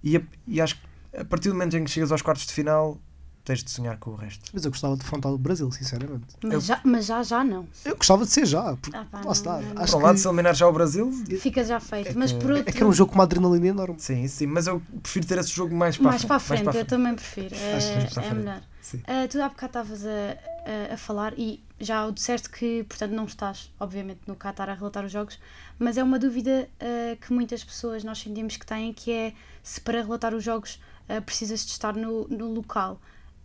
E, 0.04 0.24
e 0.48 0.62
acho 0.62 0.76
que 0.76 0.90
a 1.18 1.26
partir 1.26 1.50
do 1.50 1.56
momento 1.56 1.76
em 1.76 1.84
que 1.84 1.90
chegas 1.90 2.12
aos 2.12 2.22
quartos 2.22 2.46
de 2.46 2.54
final, 2.54 3.00
tens 3.44 3.64
de 3.64 3.72
sonhar 3.72 3.98
com 3.98 4.12
o 4.12 4.16
resto. 4.16 4.50
Mas 4.54 4.64
eu 4.66 4.72
gostava 4.72 4.94
de 4.96 5.00
defrontar 5.02 5.32
o 5.32 5.38
Brasil, 5.38 5.72
sinceramente. 5.72 6.26
Mas, 6.44 6.54
Eu- 6.54 6.62
já, 6.62 6.82
mas 6.84 7.06
já, 7.06 7.24
já 7.24 7.44
não. 7.44 7.68
Eu 7.84 7.96
gostava 7.96 8.24
de 8.26 8.32
ser 8.32 8.46
já. 8.46 8.76
Porque, 8.78 8.96
Ah, 8.96 9.06
pá, 9.10 9.20
lá 9.20 9.24
não, 9.26 9.32
está. 9.32 9.60
não, 9.62 9.74
não. 9.74 9.82
Acho 9.84 9.92
Por 9.94 10.00
um 10.00 10.04
lado, 10.06 10.16
que- 10.16 10.22
se 10.22 10.28
eliminar 10.28 10.56
já 10.56 10.68
o 10.68 10.72
Brasil, 10.74 11.12
Fica 11.40 11.64
já 11.64 11.80
feito. 11.80 12.10
É 12.10 12.14
mas 12.14 12.32
que- 12.32 12.40
por 12.40 12.52
outro, 12.52 12.70
É 12.70 12.72
que 12.72 12.78
era 12.78 12.88
um 12.88 12.94
jogo 12.94 13.12
com 13.12 13.18
uma 13.18 13.24
adrenalina 13.24 13.68
enorme. 13.68 13.96
sim, 14.00 14.28
sim, 14.28 14.46
mas 14.46 14.68
eu 14.68 14.82
prefiro 15.02 15.26
ter 15.26 15.38
esse 15.40 15.50
jogo 15.52 15.74
mais 15.76 15.98
para 15.98 16.06
mais 16.10 16.24
para 16.26 16.36
a 16.36 16.40
frente, 16.40 16.64
mais 16.66 16.78
eu 16.78 16.86
também 16.86 17.16
prefiro. 17.16 17.56
É, 17.56 17.58
para 17.60 17.78
a 17.78 17.78
é 17.80 18.08
frente. 18.10 18.34
melhor. 18.36 18.62
Sim. 18.82 19.02
Ah, 19.08 19.28
tu 19.30 19.40
há 19.42 19.50
bocado 19.50 19.68
estavas 19.68 20.06
a, 20.06 20.90
a, 20.92 20.94
a 20.94 20.98
falar 20.98 21.34
e 21.38 21.62
já 21.80 22.06
o 22.08 22.12
disseste 22.12 22.50
que, 22.50 22.84
portanto, 22.90 23.12
não 23.12 23.26
estás, 23.26 23.72
obviamente, 23.80 24.22
no 24.28 24.36
Qatar 24.36 24.68
a 24.70 24.74
relatar 24.74 25.06
os 25.06 25.12
jogos, 25.12 25.40
mas 25.78 25.98
é 25.98 26.04
uma 26.04 26.18
dúvida 26.20 26.68
ah, 26.80 27.16
que 27.22 27.32
muitas 27.32 27.64
pessoas 27.64 28.04
nós 28.04 28.20
sentimos 28.20 28.58
que 28.58 28.66
têm, 28.66 28.92
que 28.94 29.12
é 29.12 29.34
se 29.64 29.80
para 29.82 30.02
relatar 30.02 30.34
os 30.34 30.44
jogos 30.44 30.80
ah, 31.08 31.22
precisas 31.22 31.66
de 31.66 31.72
estar 31.72 31.94
no, 31.96 32.28
no 32.30 32.52
local. 32.54 33.00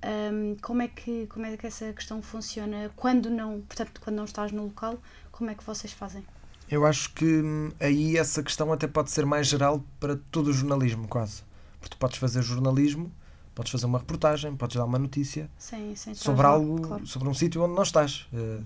Ahm, 0.04 0.56
como, 0.60 0.82
é 0.82 0.88
que, 0.88 1.26
como 1.28 1.46
é 1.46 1.56
que 1.56 1.66
essa 1.66 1.90
questão 1.94 2.20
funciona 2.20 2.90
quando 2.94 3.30
não, 3.30 3.62
portanto, 3.62 3.98
quando 4.02 4.16
não 4.16 4.24
estás 4.24 4.52
no 4.52 4.64
local, 4.64 4.98
como 5.32 5.50
é 5.50 5.54
que 5.54 5.64
vocês 5.64 5.94
fazem? 5.94 6.22
Eu 6.70 6.84
acho 6.84 7.12
que 7.14 7.24
hum, 7.24 7.70
aí 7.80 8.18
essa 8.18 8.42
questão 8.42 8.70
até 8.70 8.86
pode 8.86 9.10
ser 9.10 9.24
mais 9.24 9.46
geral 9.46 9.82
para 9.98 10.16
todo 10.30 10.48
o 10.48 10.52
jornalismo, 10.52 11.08
quase. 11.08 11.42
Porque 11.80 11.96
tu 11.96 11.98
podes 11.98 12.18
fazer 12.18 12.42
jornalismo, 12.42 13.10
podes 13.54 13.72
fazer 13.72 13.86
uma 13.86 13.98
reportagem, 13.98 14.54
podes 14.54 14.76
dar 14.76 14.84
uma 14.84 14.98
notícia 14.98 15.50
sem 15.56 15.92
estar 15.92 16.14
sobre 16.14 16.46
algo, 16.46 16.80
claro. 16.82 17.06
sobre 17.06 17.28
um 17.28 17.34
sítio 17.34 17.62
onde 17.62 17.74
não 17.74 17.82
estás. 17.82 18.26
Eh, 18.32 18.60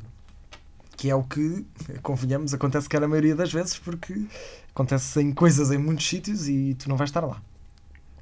que 0.97 1.09
é 1.09 1.15
o 1.15 1.23
que, 1.23 1.65
convenhamos, 2.03 2.53
acontece 2.53 2.89
que 2.89 2.99
na 2.99 3.07
maioria 3.07 3.37
das 3.37 3.53
vezes, 3.53 3.79
porque 3.79 4.27
acontecem 4.71 5.33
coisas 5.33 5.71
em 5.71 5.79
muitos 5.79 6.09
sítios 6.09 6.49
e 6.49 6.75
tu 6.75 6.89
não 6.89 6.97
vais 6.97 7.11
estar 7.11 7.25
lá. 7.25 7.41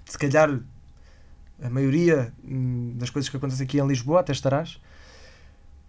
Se 0.05 0.19
calhar 0.19 0.61
a 1.63 1.71
maioria 1.71 2.33
hum, 2.45 2.95
das 2.97 3.11
coisas 3.11 3.29
que 3.29 3.37
acontecem 3.37 3.65
aqui 3.65 3.79
em 3.79 3.87
Lisboa 3.87 4.21
até 4.21 4.33
estarás, 4.33 4.81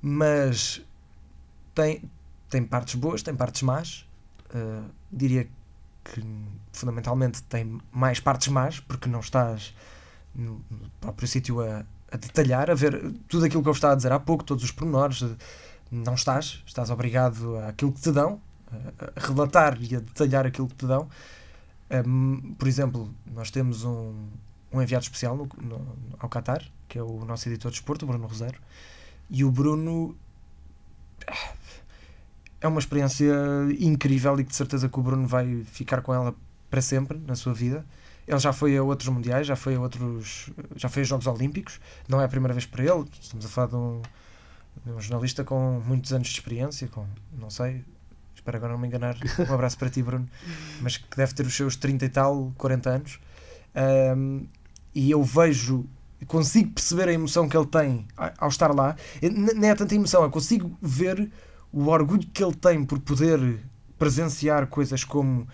mas 0.01 0.81
tem, 1.73 2.03
tem 2.49 2.63
partes 2.63 2.95
boas, 2.95 3.21
tem 3.21 3.35
partes 3.35 3.61
más. 3.61 4.07
Uh, 4.53 4.89
diria 5.11 5.47
que 6.03 6.23
fundamentalmente 6.71 7.43
tem 7.43 7.79
mais 7.91 8.19
partes 8.19 8.47
más, 8.47 8.79
porque 8.79 9.09
não 9.09 9.19
estás 9.19 9.75
no, 10.33 10.63
próprio 11.01 11.27
sítio 11.27 11.61
a, 11.61 11.85
a 12.11 12.17
detalhar, 12.17 12.71
a 12.71 12.73
ver 12.73 13.13
tudo 13.27 13.45
aquilo 13.45 13.61
que 13.61 13.69
eu 13.69 13.73
estava 13.73 13.93
a 13.93 13.97
dizer 13.97 14.11
há 14.11 14.19
pouco, 14.19 14.43
todos 14.43 14.63
os 14.63 14.71
pormenores. 14.71 15.23
Não 15.91 16.15
estás, 16.15 16.63
estás 16.65 16.89
obrigado 16.89 17.57
àquilo 17.59 17.91
que 17.91 18.01
te 18.01 18.11
dão, 18.11 18.41
a 19.15 19.19
relatar 19.19 19.77
e 19.81 19.95
a 19.95 19.99
detalhar 19.99 20.45
aquilo 20.45 20.67
que 20.67 20.75
te 20.75 20.85
dão. 20.85 21.09
Um, 22.05 22.55
por 22.57 22.67
exemplo, 22.67 23.13
nós 23.33 23.49
temos 23.49 23.85
um, 23.85 24.27
um 24.71 24.81
enviado 24.81 25.03
especial 25.03 25.35
no, 25.35 25.49
no, 25.61 25.97
ao 26.19 26.29
Qatar, 26.29 26.63
que 26.87 26.97
é 26.97 27.03
o 27.03 27.25
nosso 27.25 27.47
editor 27.49 27.71
de 27.71 27.77
esporte, 27.77 28.03
o 28.03 28.07
Bruno 28.07 28.27
Roseiro, 28.27 28.59
e 29.29 29.43
o 29.43 29.51
Bruno 29.51 30.15
é 32.61 32.67
uma 32.67 32.79
experiência 32.79 33.33
incrível 33.79 34.39
e 34.39 34.43
que 34.43 34.49
de 34.49 34.55
certeza 34.55 34.89
que 34.89 34.99
o 34.99 35.03
Bruno 35.03 35.27
vai 35.27 35.63
ficar 35.65 36.01
com 36.01 36.13
ela 36.13 36.33
para 36.69 36.81
sempre 36.81 37.17
na 37.17 37.35
sua 37.35 37.53
vida. 37.53 37.85
Ele 38.27 38.39
já 38.39 38.51
foi 38.51 38.75
a 38.75 38.83
outros 38.83 39.07
mundiais, 39.09 39.47
já 39.47 39.55
foi 39.55 39.75
a 39.75 39.79
outros, 39.79 40.49
já 40.75 40.89
foi 40.89 41.03
a 41.03 41.05
Jogos 41.05 41.27
Olímpicos. 41.27 41.79
Não 42.09 42.19
é 42.19 42.25
a 42.25 42.27
primeira 42.27 42.53
vez 42.53 42.65
para 42.65 42.83
ele. 42.83 43.05
Estamos 43.21 43.45
a 43.45 43.49
falar 43.49 43.67
de 43.67 43.75
um, 43.75 44.01
de 44.85 44.91
um 44.91 44.99
jornalista 44.99 45.43
com 45.43 45.81
muitos 45.85 46.11
anos 46.11 46.27
de 46.27 46.33
experiência, 46.33 46.87
com 46.89 47.05
não 47.37 47.49
sei, 47.49 47.85
espero 48.35 48.57
agora 48.57 48.73
não 48.73 48.79
me 48.79 48.87
enganar. 48.87 49.15
Um 49.49 49.53
abraço 49.53 49.77
para 49.77 49.89
ti, 49.89 50.03
Bruno, 50.03 50.27
mas 50.81 50.97
que 50.97 51.15
deve 51.15 51.33
ter 51.33 51.45
os 51.45 51.55
seus 51.55 51.77
30 51.77 52.05
e 52.05 52.09
tal, 52.09 52.53
40 52.57 52.89
anos. 52.89 53.19
Um, 53.77 54.47
e 54.93 55.11
eu 55.11 55.23
vejo, 55.23 55.85
consigo 56.25 56.71
perceber 56.71 57.09
a 57.09 57.13
emoção 57.13 57.47
que 57.47 57.55
ele 57.55 57.67
tem 57.67 58.07
ao 58.37 58.49
estar 58.49 58.73
lá. 58.73 58.95
Nem 59.21 59.69
é 59.69 59.75
tanta 59.75 59.93
emoção, 59.93 60.23
eu 60.23 60.31
consigo 60.31 60.75
ver 60.81 61.31
o 61.71 61.87
orgulho 61.87 62.27
que 62.33 62.43
ele 62.43 62.55
tem 62.55 62.83
por 62.83 62.99
poder 62.99 63.59
presenciar 63.97 64.67
coisas 64.67 65.03
como 65.03 65.47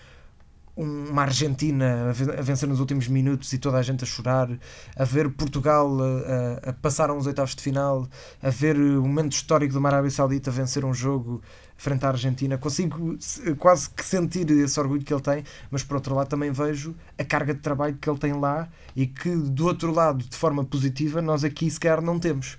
uma 0.76 1.24
Argentina 1.24 2.10
a 2.10 2.42
vencer 2.42 2.68
nos 2.68 2.80
últimos 2.80 3.08
minutos 3.08 3.54
e 3.54 3.60
toda 3.60 3.78
a 3.78 3.82
gente 3.82 4.04
a 4.04 4.08
chorar, 4.08 4.50
a 4.96 5.04
ver 5.04 5.30
Portugal 5.30 5.98
a, 6.02 6.70
a 6.70 6.74
passar 6.74 7.10
a 7.10 7.14
oitavos 7.14 7.56
de 7.56 7.62
final, 7.62 8.08
a 8.42 8.50
ver 8.50 8.76
o 8.78 9.04
momento 9.04 9.34
histórico 9.34 9.74
do 9.74 9.86
Arábia 9.86 10.10
Saudita 10.10 10.50
vencer 10.50 10.84
um 10.84 10.94
jogo 10.94 11.42
frente 11.78 12.06
à 12.06 12.10
Argentina. 12.10 12.58
Consigo 12.58 13.18
quase 13.58 13.90
que 13.90 14.04
sentir 14.04 14.50
esse 14.52 14.80
orgulho 14.80 15.04
que 15.04 15.14
ele 15.14 15.22
tem, 15.22 15.44
mas 15.70 15.84
por 15.84 15.96
outro 15.96 16.16
lado 16.16 16.28
também 16.28 16.52
vejo 16.52 16.96
a 17.18 17.24
carga 17.24 17.54
de 17.54 17.60
trabalho 17.60 17.98
que 18.00 18.10
ele 18.10 18.20
tem 18.20 18.34
lá 18.34 18.68
e 18.96 19.06
que 19.08 19.36
do 19.36 19.66
outro 19.68 19.92
lado, 19.92 20.24
de 20.24 20.36
forma 20.36 20.64
positiva, 20.64 21.22
nós 21.22 21.44
aqui 21.44 21.70
sequer 21.70 22.02
não 22.02 22.20
temos. 22.20 22.58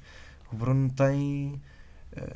O 0.53 0.57
Bruno 0.57 0.91
tem 0.91 1.61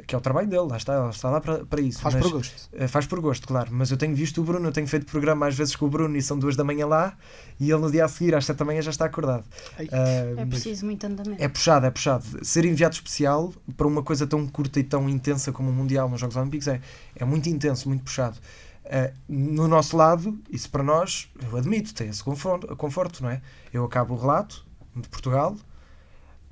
que 0.07 0.15
é 0.15 0.19
o 0.19 0.21
trabalho 0.21 0.49
dele, 0.49 0.67
lá 0.69 0.77
está, 0.77 1.01
ele 1.01 1.11
está 1.11 1.31
lá 1.31 1.41
para, 1.41 1.65
para 1.65 1.81
isso. 1.81 2.01
Faz 2.01 2.15
mas, 2.15 2.25
por 2.25 2.33
gosto. 2.33 2.69
Uh, 2.73 2.89
faz 2.89 3.07
por 3.07 3.21
gosto, 3.21 3.47
claro. 3.47 3.69
Mas 3.73 3.91
eu 3.91 3.97
tenho 3.97 4.15
visto 4.15 4.41
o 4.41 4.45
Bruno, 4.45 4.69
eu 4.69 4.73
tenho 4.73 4.87
feito 4.87 5.07
programa 5.07 5.47
às 5.47 5.55
vezes 5.55 5.77
com 5.77 5.87
o 5.87 5.89
Bruno 5.89 6.17
e 6.17 6.23
são 6.23 6.39
duas 6.39 6.57
da 6.57 6.65
manhã 6.65 6.87
lá 6.87 7.17
e 7.61 7.71
ele 7.71 7.81
no 7.81 7.91
dia 7.91 8.05
a 8.05 8.09
seguir, 8.09 8.35
às 8.35 8.45
sete 8.45 8.57
da 8.59 8.65
manhã, 8.65 8.83
já 8.83 8.91
está 8.91 9.05
acordado. 9.05 9.45
Uh, 9.79 10.41
é 10.41 10.47
preciso 10.47 10.85
muito 10.85 11.05
andamento. 11.05 11.43
É 11.43 11.49
puxado, 11.49 11.87
é 11.87 11.91
puxado. 11.91 12.25
Ser 12.45 12.65
enviado 12.65 12.95
especial 12.95 13.53
para 13.77 13.87
uma 13.87 14.03
coisa 14.03 14.27
tão 14.27 14.47
curta 14.47 14.81
e 14.81 14.85
tão 14.85 15.09
intensa 15.09 15.53
como 15.53 15.71
o 15.71 15.73
Mundial 15.73 16.09
nos 16.09 16.21
Jogos 16.21 16.37
Olímpicos 16.37 16.69
é, 16.69 16.81
é 17.15 17.25
muito 17.25 17.49
intenso, 17.49 17.89
muito 17.89 18.05
puxado. 18.05 18.37
Uh, 18.85 19.13
no 19.29 19.69
nosso 19.69 19.97
lado, 19.97 20.39
isso 20.51 20.71
para 20.71 20.83
nós, 20.83 21.29
eu 21.51 21.57
admito, 21.57 21.95
tem 21.95 22.09
esse 22.09 22.25
conforto, 22.25 22.75
conforto, 22.77 23.23
não 23.23 23.31
é? 23.31 23.43
Eu 23.73 23.85
acabo 23.85 24.15
o 24.15 24.17
relato 24.19 24.67
de 24.97 25.09
Portugal, 25.09 25.55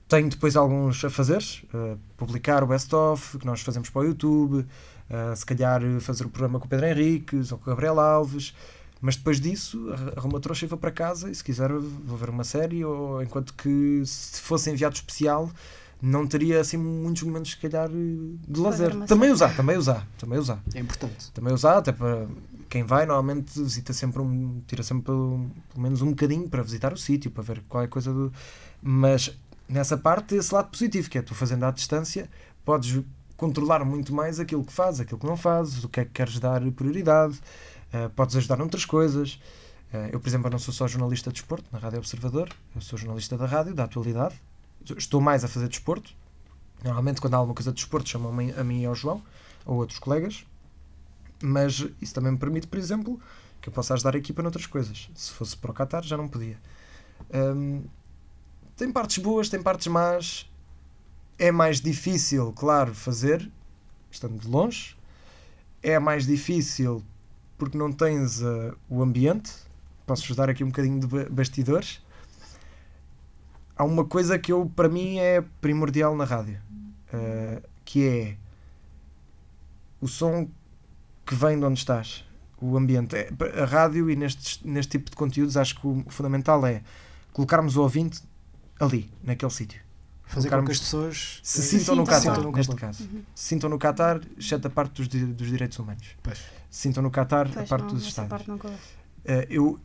tenho 0.09 0.29
depois 0.29 0.57
alguns 0.57 1.05
a 1.05 1.11
fazer, 1.11 1.43
uh, 1.75 1.99
publicar 2.17 2.63
o 2.63 2.67
best-of, 2.67 3.39
que 3.39 3.47
nós 3.47 3.61
fazemos 3.61 3.91
para 3.91 4.03
o 4.03 4.05
YouTube, 4.05 4.59
uh, 4.59 5.37
se 5.37 5.45
calhar 5.45 5.81
fazer 6.01 6.25
o 6.25 6.31
programa 6.31 6.59
com 6.59 6.67
o 6.67 6.69
Pedro 6.69 6.87
Henriques 6.87 7.53
ou 7.53 7.59
com 7.59 7.65
o 7.65 7.75
Gabriel 7.75 7.99
Alves, 7.99 8.55
mas 9.01 9.17
depois 9.17 9.41
disso 9.41 9.93
arrumo 10.17 10.37
a 10.37 10.41
trouxa 10.41 10.65
e 10.65 10.69
vou 10.69 10.79
para 10.79 10.91
casa 10.91 11.31
e 11.31 11.35
se 11.35 11.45
quiser 11.45 11.71
vou 11.71 12.17
ver 12.17 12.31
uma 12.31 12.45
série, 12.45 12.85
ou 12.85 13.23
enquanto 13.23 13.53
que 13.55 14.03
se 14.05 14.41
fosse 14.41 14.71
enviado 14.71 14.95
especial 14.95 15.51
não 16.01 16.27
teria 16.27 16.61
assim 16.61 16.77
muitos 16.77 17.23
momentos 17.23 17.53
se 17.53 17.57
calhar 17.57 17.89
de 17.89 18.61
lazer. 18.61 18.95
Também 19.07 19.31
usar, 19.31 19.55
também 19.57 19.77
usar, 19.77 20.07
também 20.19 20.39
usar. 20.39 20.63
É 20.75 20.79
importante. 20.79 21.31
Também 21.33 21.53
usar, 21.53 21.79
até 21.79 21.93
para 21.93 22.27
quem 22.69 22.83
vai 22.83 23.07
normalmente 23.07 23.59
visita 23.61 23.93
sempre 23.93 24.21
um, 24.21 24.61
tira 24.67 24.83
sempre 24.83 25.05
pelo, 25.05 25.47
pelo 25.71 25.83
menos 25.83 26.03
um 26.03 26.11
bocadinho 26.11 26.49
para 26.49 26.63
visitar 26.63 26.93
o 26.93 26.97
sítio, 26.97 27.31
para 27.31 27.43
ver 27.43 27.63
qual 27.69 27.83
é 27.83 27.87
a 27.87 27.89
coisa 27.89 28.13
do. 28.13 28.33
Mas 28.83 29.37
nessa 29.69 29.97
parte 29.97 30.35
esse 30.35 30.55
lado 30.55 30.71
positivo, 30.71 31.11
que 31.11 31.19
é 31.19 31.23
tu 31.23 31.35
fazendo 31.35 31.65
à 31.65 31.71
distância, 31.71 32.29
podes 32.65 33.03
controlar 33.37 33.85
muito 33.85 34.15
mais 34.15 34.41
aquilo 34.41 34.65
que 34.65 34.73
fazes, 34.73 35.01
aquilo 35.01 35.19
que 35.19 35.27
não 35.27 35.37
fazes, 35.37 35.85
o 35.85 35.89
que 35.89 36.01
é 36.01 36.05
que 36.05 36.13
queres 36.13 36.39
dar 36.39 36.61
prioridade, 36.73 37.39
uh, 37.93 38.11
podes 38.11 38.37
ajudar 38.37 38.57
noutras 38.57 38.85
coisas. 38.85 39.41
Uh, 39.93 40.09
eu, 40.13 40.21
por 40.21 40.29
exemplo, 40.29 40.51
não 40.51 40.59
sou 40.59 40.73
só 40.73 40.89
jornalista 40.89 41.31
de 41.31 41.35
desporto 41.35 41.65
na 41.73 41.79
Rádio 41.79 41.99
Observador, 41.99 42.49
eu 42.75 42.81
sou 42.81 42.99
jornalista 42.99 43.37
da 43.37 43.47
rádio, 43.47 43.75
da 43.75 43.85
atualidade. 43.85 44.35
Estou 44.97 45.21
mais 45.21 45.45
a 45.45 45.49
fazer 45.49 45.69
desporto. 45.69 46.15
Normalmente, 46.83 47.21
quando 47.21 47.35
há 47.35 47.39
alguma 47.39 47.55
coisa 47.55 47.71
de 47.71 47.77
desporto, 47.77 48.09
chamam-me 48.09 48.53
a 48.53 48.63
mim 48.63 48.83
e 48.83 48.87
ao 48.87 48.95
João, 48.95 49.23
ou 49.65 49.77
outros 49.77 49.99
colegas. 49.99 50.47
Mas 51.43 51.87
isso 52.01 52.15
também 52.15 52.33
me 52.33 52.39
permite, 52.39 52.67
por 52.67 52.79
exemplo, 52.79 53.21
que 53.61 53.69
eu 53.69 53.73
possa 53.73 53.95
ajudar 53.95 54.15
a 54.15 54.19
equipa 54.19 54.43
noutras 54.43 54.67
coisas. 54.67 55.11
Se 55.15 55.33
fosse 55.33 55.57
para 55.57 55.71
o 55.71 55.75
Qatar, 55.75 56.05
já 56.05 56.17
não 56.17 56.29
podia. 56.29 56.57
Um, 57.35 57.85
tem 58.77 58.93
partes 58.93 59.19
boas, 59.19 59.49
tem 59.49 59.63
partes 59.63 59.87
más. 59.87 60.51
É 61.39 61.51
mais 61.51 61.81
difícil, 61.81 62.53
claro, 62.53 62.95
fazer, 62.95 63.51
estando 64.11 64.39
de 64.39 64.49
longe. 64.49 64.97
É 65.83 65.99
mais 65.99 66.27
difícil 66.27 67.03
porque 67.59 67.77
não 67.77 67.93
tens 67.93 68.43
uh, 68.43 68.77
o 68.89 69.03
ambiente. 69.03 69.53
Posso-vos 70.07 70.37
dar 70.37 70.49
aqui 70.49 70.63
um 70.63 70.69
bocadinho 70.69 71.01
de 71.01 71.29
bastidores. 71.31 72.03
Há 73.77 73.85
uma 73.85 74.05
coisa 74.05 74.39
que 74.39 74.53
eu, 74.53 74.71
para 74.75 74.89
mim 74.89 75.19
é 75.19 75.43
primordial 75.61 76.17
na 76.17 76.25
rádio, 76.25 76.59
uh, 77.13 77.63
que 77.85 78.07
é 78.07 78.37
o 80.01 80.09
som 80.09 80.49
que 81.25 81.35
vem 81.35 81.59
de 81.59 81.65
onde 81.65 81.79
estás, 81.79 82.25
o 82.61 82.77
ambiente. 82.77 83.17
É, 83.17 83.31
a 83.61 83.65
rádio 83.65 84.09
e 84.11 84.17
neste, 84.17 84.67
neste 84.67 84.93
tipo 84.93 85.11
de 85.11 85.17
conteúdos 85.17 85.57
acho 85.57 85.79
que 85.79 85.87
o 85.87 86.05
fundamental 86.09 86.65
é 86.67 86.83
colocarmos 87.33 87.77
o 87.77 87.83
ouvinte 87.83 88.23
ali, 88.79 89.11
naquele 89.23 89.51
sítio. 89.51 89.81
Fazer 90.27 90.51
com 90.51 90.65
que 90.65 90.73
as 90.73 90.81
pessoas 90.81 91.41
se 91.43 91.63
sintam 91.63 91.95
no 91.95 92.05
Qatar, 92.05 92.53
neste 92.53 92.75
caso. 92.75 93.05
Uhum. 93.05 93.23
Se 93.35 93.45
sintam 93.45 93.71
no 93.71 93.79
Qatar, 93.79 94.21
exceto 94.37 94.67
a 94.67 94.71
parte 94.71 95.03
dos, 95.03 95.09
dos 95.09 95.49
direitos 95.49 95.79
humanos. 95.79 96.17
Pois. 96.23 96.39
Se 96.69 96.81
sintam 96.81 97.03
no 97.03 97.11
Qatar, 97.11 97.49
pois 97.49 97.65
a 97.65 97.69
parte 97.69 97.85
não, 97.85 97.95
dos 97.95 98.05
Estados. 98.05 98.31
Parte 98.31 98.49
não 98.49 98.57
uh, 98.57 98.77
eu 99.49 99.81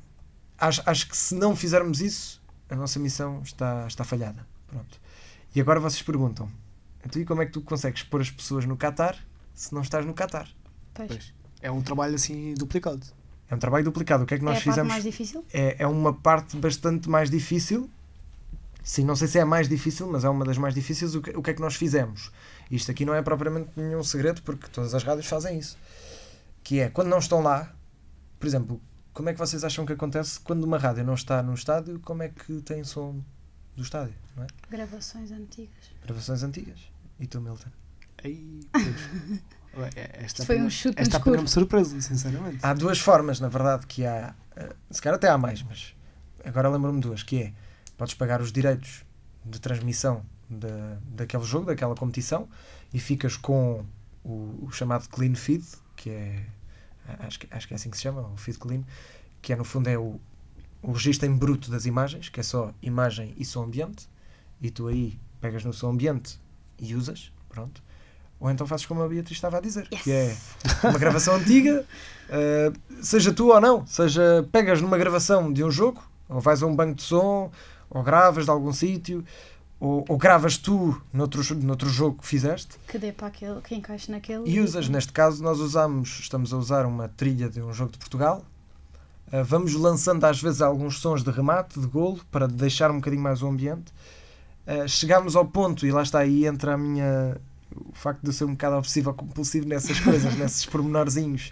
acho, 0.57 0.81
acho 0.85 1.07
que 1.07 1.15
se 1.15 1.35
não 1.35 1.55
fizermos 1.55 2.01
isso, 2.01 2.41
a 2.69 2.75
nossa 2.75 2.99
missão 2.99 3.41
está, 3.43 3.85
está 3.87 4.03
falhada. 4.03 4.45
Pronto. 4.67 4.99
E 5.53 5.61
agora 5.61 5.79
vocês 5.79 6.01
perguntam: 6.01 6.49
então, 7.05 7.21
e 7.21 7.25
como 7.25 7.43
é 7.43 7.45
que 7.45 7.51
tu 7.51 7.61
consegues 7.61 8.01
pôr 8.01 8.21
as 8.21 8.31
pessoas 8.31 8.65
no 8.65 8.75
Qatar 8.75 9.15
se 9.53 9.73
não 9.73 9.83
estás 9.83 10.05
no 10.05 10.13
Qatar? 10.13 10.49
Pois. 10.93 11.07
pois. 11.07 11.33
É 11.61 11.69
um 11.69 11.81
trabalho 11.83 12.15
assim 12.15 12.55
duplicado. 12.55 13.05
É 13.47 13.53
um 13.53 13.59
trabalho 13.59 13.83
duplicado. 13.83 14.23
O 14.23 14.25
que 14.25 14.33
é 14.33 14.37
que 14.39 14.43
nós 14.43 14.55
é 14.55 14.57
a 14.57 14.61
fizemos? 14.61 14.91
Parte 14.91 15.03
mais 15.03 15.03
difícil? 15.03 15.45
É, 15.53 15.83
é 15.83 15.87
uma 15.87 16.13
parte 16.13 16.57
bastante 16.57 17.07
mais 17.07 17.29
difícil 17.29 17.87
Sim, 18.83 19.05
não 19.05 19.15
sei 19.15 19.27
se 19.27 19.37
é 19.37 19.41
a 19.41 19.45
mais 19.45 19.69
difícil, 19.69 20.07
mas 20.07 20.23
é 20.23 20.29
uma 20.29 20.43
das 20.43 20.57
mais 20.57 20.73
difíceis. 20.73 21.13
O 21.15 21.21
que, 21.21 21.29
o 21.31 21.41
que 21.41 21.51
é 21.51 21.53
que 21.53 21.61
nós 21.61 21.75
fizemos? 21.75 22.31
Isto 22.69 22.91
aqui 22.91 23.05
não 23.05 23.13
é 23.13 23.21
propriamente 23.21 23.69
nenhum 23.75 24.03
segredo, 24.03 24.41
porque 24.41 24.67
todas 24.67 24.95
as 24.95 25.03
rádios 25.03 25.27
fazem 25.27 25.59
isso. 25.59 25.77
Que 26.63 26.79
é, 26.79 26.89
quando 26.89 27.07
não 27.07 27.19
estão 27.19 27.41
lá, 27.41 27.73
por 28.39 28.47
exemplo, 28.47 28.81
como 29.13 29.29
é 29.29 29.33
que 29.33 29.39
vocês 29.39 29.63
acham 29.63 29.85
que 29.85 29.93
acontece 29.93 30.39
quando 30.39 30.63
uma 30.63 30.77
rádio 30.77 31.03
não 31.03 31.13
está 31.13 31.43
no 31.43 31.53
estádio? 31.53 31.99
Como 31.99 32.23
é 32.23 32.29
que 32.29 32.61
tem 32.61 32.83
som 32.83 33.21
do 33.75 33.83
estádio? 33.83 34.15
Não 34.35 34.43
é? 34.43 34.47
Gravações 34.69 35.31
antigas. 35.31 35.91
Gravações 36.03 36.43
antigas. 36.43 36.79
E 37.19 37.27
tu, 37.27 37.39
Milton? 37.39 37.69
Aí, 38.23 38.61
esta 40.13 40.45
foi 40.45 40.61
um 40.61 40.69
chute 40.69 40.99
Esta 40.99 41.17
apanhou-me 41.17 41.47
surpresa, 41.47 41.99
sinceramente. 42.01 42.59
Há 42.61 42.73
duas 42.73 42.99
formas, 42.99 43.39
na 43.39 43.47
verdade, 43.47 43.85
que 43.85 44.05
há. 44.05 44.33
Eh, 44.55 44.73
se 44.89 45.01
calhar 45.01 45.15
até 45.15 45.27
há 45.27 45.37
mais, 45.37 45.61
mas 45.63 45.93
agora 46.43 46.69
lembro-me 46.69 46.99
duas, 46.99 47.23
que 47.23 47.41
é 47.43 47.53
podes 48.01 48.15
pagar 48.15 48.41
os 48.41 48.51
direitos 48.51 49.05
de 49.45 49.61
transmissão 49.61 50.25
de, 50.49 50.67
daquele 51.05 51.43
jogo, 51.43 51.67
daquela 51.67 51.93
competição, 51.93 52.49
e 52.91 52.99
ficas 52.99 53.37
com 53.37 53.85
o, 54.23 54.65
o, 54.65 54.71
chamado 54.71 55.07
clean 55.07 55.35
feed, 55.35 55.63
que 55.95 56.09
é 56.09 56.43
acho 57.19 57.41
que, 57.41 57.47
acho 57.51 57.67
que 57.67 57.75
é 57.75 57.77
assim 57.77 57.91
que 57.91 57.97
se 57.97 58.01
chama, 58.01 58.23
o 58.23 58.37
feed 58.37 58.57
clean, 58.57 58.81
que 59.39 59.53
é 59.53 59.55
no 59.55 59.63
fundo 59.63 59.87
é 59.87 59.99
o, 59.99 60.19
o 60.81 60.93
registro 60.93 61.29
em 61.29 61.35
bruto 61.35 61.69
das 61.69 61.85
imagens, 61.85 62.27
que 62.27 62.39
é 62.39 62.43
só 62.43 62.73
imagem 62.81 63.35
e 63.37 63.45
som 63.45 63.65
ambiente, 63.65 64.09
e 64.59 64.71
tu 64.71 64.87
aí 64.87 65.19
pegas 65.39 65.63
no 65.63 65.71
som 65.71 65.91
ambiente 65.91 66.39
e 66.79 66.95
usas, 66.95 67.31
pronto. 67.49 67.83
Ou 68.39 68.49
então 68.49 68.65
fazes 68.65 68.87
como 68.87 69.03
a 69.03 69.07
Beatriz 69.07 69.37
estava 69.37 69.59
a 69.59 69.61
dizer, 69.61 69.87
yes. 69.93 70.01
que 70.01 70.11
é 70.11 70.35
uma 70.89 70.97
gravação 70.97 71.35
antiga, 71.35 71.85
uh, 72.29 73.03
seja 73.05 73.31
tu 73.31 73.49
ou 73.49 73.61
não, 73.61 73.85
seja 73.85 74.43
pegas 74.51 74.81
numa 74.81 74.97
gravação 74.97 75.53
de 75.53 75.63
um 75.63 75.69
jogo, 75.69 76.01
ou 76.27 76.39
vais 76.39 76.63
a 76.63 76.65
um 76.65 76.75
banco 76.75 76.95
de 76.95 77.03
som, 77.03 77.51
ou 77.91 78.01
gravas 78.01 78.45
de 78.45 78.51
algum 78.51 78.71
sítio, 78.71 79.23
ou, 79.79 80.05
ou, 80.07 80.17
gravas 80.17 80.57
tu 80.57 80.99
noutro, 81.11 81.55
noutro 81.55 81.89
jogo 81.89 82.19
que 82.21 82.27
fizeste. 82.27 82.77
Que 82.87 82.97
dê 82.97 83.11
para 83.11 83.27
aquele, 83.27 83.59
que 83.61 83.75
encaixe 83.75 84.11
naquele. 84.11 84.49
E 84.49 84.59
usas, 84.59 84.87
neste 84.87 85.11
caso, 85.11 85.43
nós 85.43 85.59
usamos, 85.59 86.19
estamos 86.21 86.53
a 86.53 86.57
usar 86.57 86.85
uma 86.85 87.09
trilha 87.09 87.49
de 87.49 87.61
um 87.61 87.73
jogo 87.73 87.91
de 87.91 87.97
Portugal. 87.97 88.45
Uh, 89.27 89.43
vamos 89.43 89.73
lançando 89.73 90.23
às 90.23 90.41
vezes 90.41 90.61
alguns 90.61 90.99
sons 90.99 91.23
de 91.23 91.31
remate, 91.31 91.79
de 91.79 91.87
golo, 91.87 92.19
para 92.31 92.47
deixar 92.47 92.91
um 92.91 92.95
bocadinho 92.95 93.23
mais 93.23 93.41
o 93.41 93.47
ambiente. 93.47 93.91
Uh, 94.67 94.87
chegámos 94.87 95.35
ao 95.35 95.45
ponto, 95.45 95.85
e 95.85 95.91
lá 95.91 96.03
está 96.03 96.19
aí 96.19 96.45
entra 96.45 96.75
a 96.75 96.77
minha. 96.77 97.37
o 97.75 97.93
facto 97.93 98.21
de 98.21 98.29
eu 98.29 98.33
ser 98.33 98.45
um 98.45 98.51
bocado 98.51 98.75
obsessivo 98.75 99.13
compulsivo 99.13 99.67
nessas 99.67 99.99
coisas, 99.99 100.35
nesses 100.37 100.65
pormenorzinhos, 100.65 101.51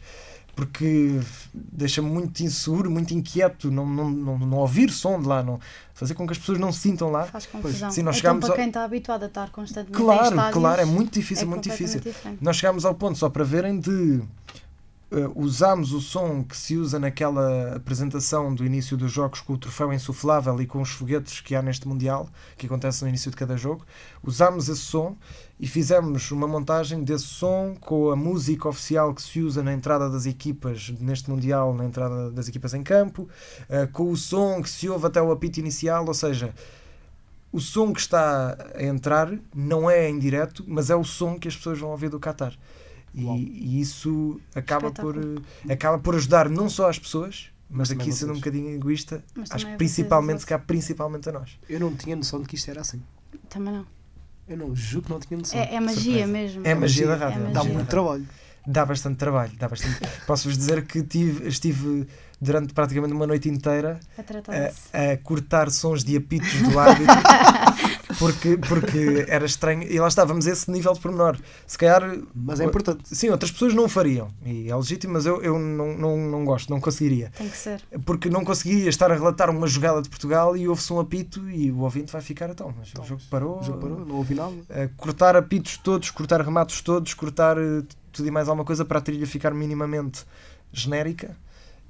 porque 0.59 1.21
deixa-me 1.53 2.09
muito 2.09 2.41
inseguro, 2.43 2.91
muito 2.91 3.13
inquieto 3.13 3.71
não, 3.71 3.85
não, 3.85 4.09
não, 4.09 4.37
não 4.39 4.57
ouvir 4.57 4.89
som 4.91 5.21
de 5.21 5.25
lá, 5.25 5.41
não, 5.41 5.57
fazer 5.93 6.13
com 6.15 6.25
que 6.27 6.33
as 6.33 6.37
pessoas 6.37 6.59
não 6.59 6.69
se 6.73 6.79
sintam 6.79 7.09
lá. 7.09 7.23
Faz 7.25 7.45
confusão. 7.45 7.89
Sim, 7.89 8.01
nós 8.03 8.17
então, 8.17 8.33
chegámos 8.33 8.41
para 8.45 8.53
ao- 8.53 8.57
quem 8.57 8.67
está 8.67 8.83
habituado 8.83 9.23
a 9.23 9.27
estar 9.27 9.49
constantemente 9.51 10.01
em 10.01 10.05
Claro, 10.05 10.23
estádios, 10.35 10.53
claro, 10.53 10.81
é 10.81 10.85
muito 10.85 11.13
difícil, 11.13 11.43
é 11.45 11.47
muito 11.47 11.63
difícil. 11.69 12.01
diferente. 12.01 12.39
Nós 12.43 12.57
chegámos 12.57 12.83
ao 12.83 12.93
ponto, 12.93 13.17
só 13.17 13.29
para 13.29 13.45
verem, 13.45 13.79
de 13.79 14.21
eh, 15.11 15.27
usarmos 15.35 15.91
o 15.91 15.99
som 15.99 16.43
que 16.43 16.55
se 16.55 16.77
usa 16.77 16.99
naquela 16.99 17.75
apresentação 17.75 18.53
do 18.53 18.65
início 18.65 18.95
dos 18.95 19.11
jogos 19.11 19.41
com 19.41 19.53
o 19.53 19.57
troféu 19.57 19.91
insuflável 19.91 20.61
e 20.61 20.67
com 20.67 20.81
os 20.81 20.89
foguetes 20.89 21.41
que 21.41 21.55
há 21.55 21.61
neste 21.61 21.87
Mundial, 21.87 22.29
que 22.55 22.67
acontece 22.67 23.01
no 23.01 23.09
início 23.09 23.31
de 23.31 23.37
cada 23.37 23.57
jogo. 23.57 23.85
Usámos 24.23 24.69
esse 24.69 24.81
som 24.81 25.17
e 25.59 25.67
fizemos 25.67 26.29
uma 26.31 26.47
montagem 26.47 27.03
desse 27.03 27.25
som 27.25 27.75
com 27.79 28.11
a 28.11 28.15
música 28.15 28.69
oficial 28.69 29.13
que 29.13 29.21
se 29.21 29.41
usa 29.41 29.63
na 29.63 29.73
entrada 29.73 30.09
das 30.09 30.25
equipas 30.25 30.93
neste 30.99 31.29
Mundial, 31.29 31.73
na 31.73 31.85
entrada 31.85 32.29
das 32.29 32.47
equipas 32.47 32.73
em 32.73 32.83
campo, 32.83 33.27
eh, 33.67 33.87
com 33.87 34.11
o 34.11 34.15
som 34.15 34.61
que 34.61 34.69
se 34.69 34.87
ouve 34.87 35.07
até 35.07 35.21
o 35.21 35.31
apito 35.31 35.59
inicial, 35.59 36.05
ou 36.05 36.13
seja, 36.13 36.53
o 37.51 37.59
som 37.59 37.91
que 37.91 37.99
está 37.99 38.55
a 38.75 38.83
entrar 38.83 39.31
não 39.55 39.89
é 39.89 40.07
em 40.07 40.19
direto, 40.19 40.63
mas 40.67 40.91
é 40.91 40.95
o 40.95 41.03
som 41.03 41.39
que 41.39 41.47
as 41.47 41.55
pessoas 41.55 41.79
vão 41.79 41.89
ouvir 41.89 42.09
do 42.09 42.19
Qatar. 42.19 42.53
E, 43.13 43.25
e 43.25 43.81
isso 43.81 44.39
acaba 44.53 44.91
por, 44.91 45.15
eh, 45.17 45.73
acaba 45.73 45.97
por 45.99 46.15
ajudar 46.15 46.49
não 46.49 46.69
só 46.69 46.89
as 46.89 46.99
pessoas, 46.99 47.47
mas, 47.69 47.89
Mas 47.89 47.91
aqui 47.91 48.11
sendo 48.11 48.31
um 48.33 48.35
bocadinho 48.35 48.69
egoísta, 48.73 49.23
acho 49.51 49.65
que 49.67 49.75
principalmente, 49.75 50.39
se 50.39 50.45
calhar, 50.45 50.65
principalmente 50.65 51.29
a 51.29 51.31
nós. 51.31 51.57
Eu 51.69 51.79
não 51.79 51.95
tinha 51.95 52.15
noção 52.15 52.41
de 52.41 52.47
que 52.47 52.55
isto 52.55 52.69
era 52.71 52.81
assim. 52.81 53.01
Também 53.47 53.73
não. 53.73 53.85
Eu 54.47 54.57
não, 54.57 54.75
juro 54.75 55.05
que 55.05 55.09
não 55.11 55.19
tinha 55.19 55.37
noção. 55.37 55.59
É, 55.59 55.75
é 55.75 55.79
magia 55.79 56.01
surpresa. 56.03 56.27
mesmo. 56.27 56.61
É 56.65 56.73
magia 56.73 57.05
da 57.05 57.13
É 57.13 57.17
rádio. 57.17 57.41
Dá 57.41 57.53
magia. 57.59 57.73
muito 57.73 57.87
trabalho. 57.87 58.27
Dá 58.65 58.85
bastante 58.85 59.17
trabalho, 59.17 59.51
dá 59.57 59.67
bastante. 59.67 59.99
Posso-vos 60.25 60.57
dizer 60.57 60.85
que 60.85 61.03
tive, 61.03 61.47
estive 61.47 62.07
durante 62.41 62.73
praticamente 62.73 63.13
uma 63.13 63.27
noite 63.27 63.49
inteira 63.49 63.99
A 64.17 64.21
a, 64.97 65.11
a 65.13 65.17
cortar 65.17 65.69
sons 65.69 66.03
de 66.03 66.17
apitos 66.17 66.53
do 66.61 66.79
árbitro 66.79 67.13
porque, 68.19 68.57
porque 68.57 69.25
era 69.27 69.45
estranho 69.45 69.83
e 69.83 69.99
lá 69.99 70.07
estávamos 70.07 70.45
a 70.45 70.51
esse 70.51 70.69
nível 70.69 70.93
de 70.93 70.99
pormenor. 70.99 71.37
Se 71.65 71.77
calhar, 71.77 72.17
Mas 72.35 72.59
é 72.59 72.65
importante. 72.65 73.03
sim, 73.05 73.29
outras 73.29 73.51
pessoas 73.51 73.73
não 73.73 73.85
o 73.85 73.89
fariam 73.89 74.27
e 74.45 74.69
é 74.69 74.75
legítimo, 74.75 75.13
mas 75.13 75.25
eu, 75.25 75.41
eu 75.41 75.57
não, 75.57 75.97
não, 75.97 76.17
não 76.17 76.45
gosto, 76.45 76.69
não 76.69 76.79
conseguiria. 76.79 77.31
Tem 77.37 77.49
que 77.49 77.57
ser. 77.57 77.81
Porque 78.05 78.29
não 78.29 78.43
conseguiria 78.43 78.89
estar 78.89 79.11
a 79.11 79.15
relatar 79.15 79.49
uma 79.49 79.65
jogada 79.67 80.01
de 80.01 80.09
Portugal 80.09 80.55
e 80.55 80.67
ouve-se 80.67 80.91
um 80.91 80.99
apito 80.99 81.49
e 81.49 81.71
o 81.71 81.79
ouvinte 81.79 82.11
vai 82.11 82.21
ficar 82.21 82.49
então. 82.49 82.73
Mas 82.77 82.93
o 82.93 83.07
jogo 83.07 83.21
parou. 83.29 83.59
O 83.59 83.63
jogo 83.63 83.79
parou, 83.79 84.05
não 84.05 84.15
ouvi 84.15 84.35
nada. 84.35 84.53
Cortar 84.97 85.35
apitos 85.35 85.77
todos, 85.77 86.11
cortar 86.11 86.41
remates 86.41 86.81
todos, 86.81 87.13
cortar 87.13 87.57
uh, 87.57 87.85
tudo 88.11 88.27
e 88.27 88.31
mais 88.31 88.49
alguma 88.49 88.65
coisa 88.65 88.83
para 88.83 88.99
a 88.99 89.01
trilha 89.01 89.25
ficar 89.25 89.53
minimamente 89.53 90.25
genérica. 90.71 91.35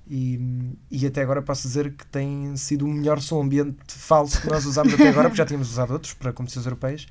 E, 0.10 0.74
e 0.90 1.06
até 1.06 1.22
agora 1.22 1.40
posso 1.42 1.68
dizer 1.68 1.94
que 1.94 2.06
tem 2.08 2.58
sido 2.58 2.86
o 2.86 2.88
melhor 2.88 3.22
som 3.22 3.44
ambiente 3.44 3.78
falso 3.88 4.42
que 4.42 4.48
nós 4.48 4.66
usámos 4.66 4.94
até 4.96 5.10
agora, 5.10 5.30
porque 5.30 5.38
já 5.38 5.46
tínhamos 5.46 5.70
usado 5.70 5.94
outros 5.94 6.14
para 6.14 6.34
competições 6.34 6.66
europeias. 6.66 7.06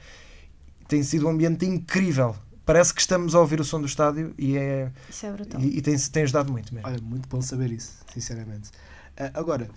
Tem 0.89 1.03
sido 1.05 1.27
um 1.27 1.31
ambiente 1.31 1.65
incrível. 1.65 2.35
Parece 2.67 2.93
que 2.93 3.01
estamos 3.01 3.35
a 3.35 3.41
ouvir 3.41 3.61
o 3.61 3.65
som 3.65 3.81
do 3.81 3.87
estádio 3.87 4.35
e, 4.37 4.57
é, 4.57 4.91
Isso 5.09 5.25
é 5.27 5.31
brutal. 5.33 5.61
e, 5.61 5.79
e 5.79 5.81
tem, 5.81 5.97
tem 5.97 6.23
ajudado 6.25 6.51
muito 6.51 6.75
mesmo. 6.75 6.89
Olha, 6.89 7.01
muito 7.01 7.29
bom 7.29 7.41
saber 7.41 7.71
isso, 7.71 7.93
sinceramente. 8.13 8.71
Ah, 9.17 9.31
agora, 9.35 9.71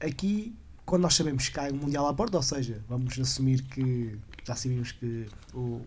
aqui, 0.00 0.54
quando 0.84 1.02
nós 1.02 1.14
sabemos 1.14 1.48
que 1.48 1.58
há 1.60 1.64
um 1.64 1.76
Mundial 1.76 2.06
à 2.08 2.12
porta, 2.12 2.36
ou 2.36 2.42
seja, 2.42 2.82
vamos 2.88 3.18
assumir 3.18 3.62
que 3.62 4.18
já 4.44 4.54
sabemos 4.54 4.92
que 4.92 5.26
o, 5.54 5.80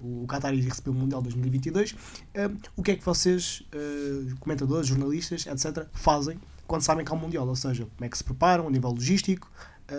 o 0.00 0.26
Qatar 0.26 0.52
iria 0.54 0.68
receber 0.68 0.90
o 0.90 0.94
Mundial 0.94 1.20
2022, 1.22 1.94
ah, 2.34 2.50
o 2.76 2.82
que 2.82 2.92
é 2.92 2.96
que 2.96 3.04
vocês, 3.04 3.62
ah, 3.72 4.34
comentadores, 4.40 4.86
jornalistas, 4.86 5.46
etc., 5.46 5.86
fazem 5.92 6.38
quando 6.66 6.82
sabem 6.82 7.04
que 7.04 7.12
há 7.12 7.14
um 7.14 7.18
Mundial? 7.18 7.46
Ou 7.46 7.56
seja, 7.56 7.86
como 7.96 8.04
é 8.04 8.08
que 8.08 8.18
se 8.18 8.24
preparam 8.24 8.66
a 8.66 8.70
nível 8.70 8.90
logístico 8.90 9.50
ah, 9.88 9.94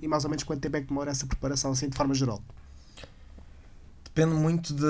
e 0.00 0.08
mais 0.08 0.24
ou 0.24 0.30
menos 0.30 0.44
quanto 0.44 0.60
tempo 0.60 0.76
é 0.76 0.80
que 0.80 0.88
demora 0.88 1.10
essa 1.10 1.26
preparação, 1.26 1.72
assim, 1.72 1.88
de 1.88 1.96
forma 1.96 2.14
geral? 2.14 2.42
Depende 4.04 4.34
muito 4.34 4.74
de, 4.74 4.82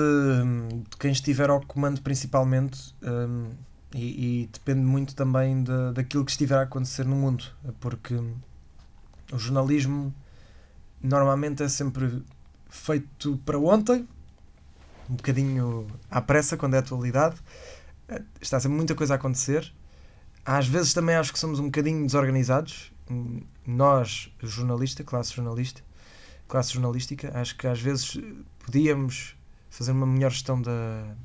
de 0.89 0.97
quem 0.97 1.11
estiver 1.11 1.49
ao 1.49 1.61
comando, 1.65 2.01
principalmente, 2.01 2.93
hum, 3.01 3.51
e, 3.95 4.41
e 4.43 4.49
depende 4.51 4.81
muito 4.81 5.15
também 5.15 5.63
de, 5.63 5.93
daquilo 5.93 6.25
que 6.25 6.31
estiver 6.31 6.57
a 6.57 6.63
acontecer 6.63 7.05
no 7.05 7.15
mundo, 7.15 7.45
porque 7.79 8.15
o 9.31 9.39
jornalismo 9.39 10.13
normalmente 11.01 11.63
é 11.63 11.69
sempre 11.69 12.23
feito 12.69 13.37
para 13.45 13.59
ontem, 13.59 14.07
um 15.09 15.15
bocadinho 15.15 15.87
à 16.09 16.21
pressa, 16.21 16.57
quando 16.57 16.75
é 16.75 16.77
atualidade. 16.79 17.35
Eh, 18.07 18.21
Está 18.41 18.59
sempre 18.59 18.77
muita 18.77 18.95
coisa 18.95 19.13
a 19.13 19.17
acontecer. 19.17 19.71
Às 20.45 20.67
vezes 20.67 20.93
também 20.93 21.15
acho 21.15 21.31
que 21.31 21.39
somos 21.39 21.59
um 21.59 21.65
bocadinho 21.65 22.05
desorganizados. 22.05 22.91
Nós, 23.65 24.31
jornalista, 24.41 25.03
classe 25.03 25.33
jornalista, 25.33 25.81
classe 26.47 26.73
jornalística, 26.73 27.31
acho 27.37 27.55
que 27.57 27.67
às 27.67 27.79
vezes 27.79 28.17
podíamos 28.59 29.35
fazer 29.69 29.91
uma 29.91 30.05
melhor 30.05 30.31
gestão 30.31 30.61
da, 30.61 31.15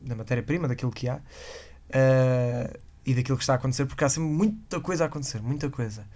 da 0.00 0.14
matéria-prima, 0.14 0.68
daquilo 0.68 0.90
que 0.90 1.08
há 1.08 1.20
eh, 1.90 2.80
e 3.04 3.14
daquilo 3.14 3.36
que 3.36 3.44
está 3.44 3.54
a 3.54 3.56
acontecer, 3.56 3.86
porque 3.86 4.04
há 4.04 4.08
sempre 4.08 4.28
muita 4.30 4.80
coisa 4.80 5.04
a 5.04 5.06
acontecer, 5.06 5.40
muita 5.40 5.70
coisa. 5.70 6.06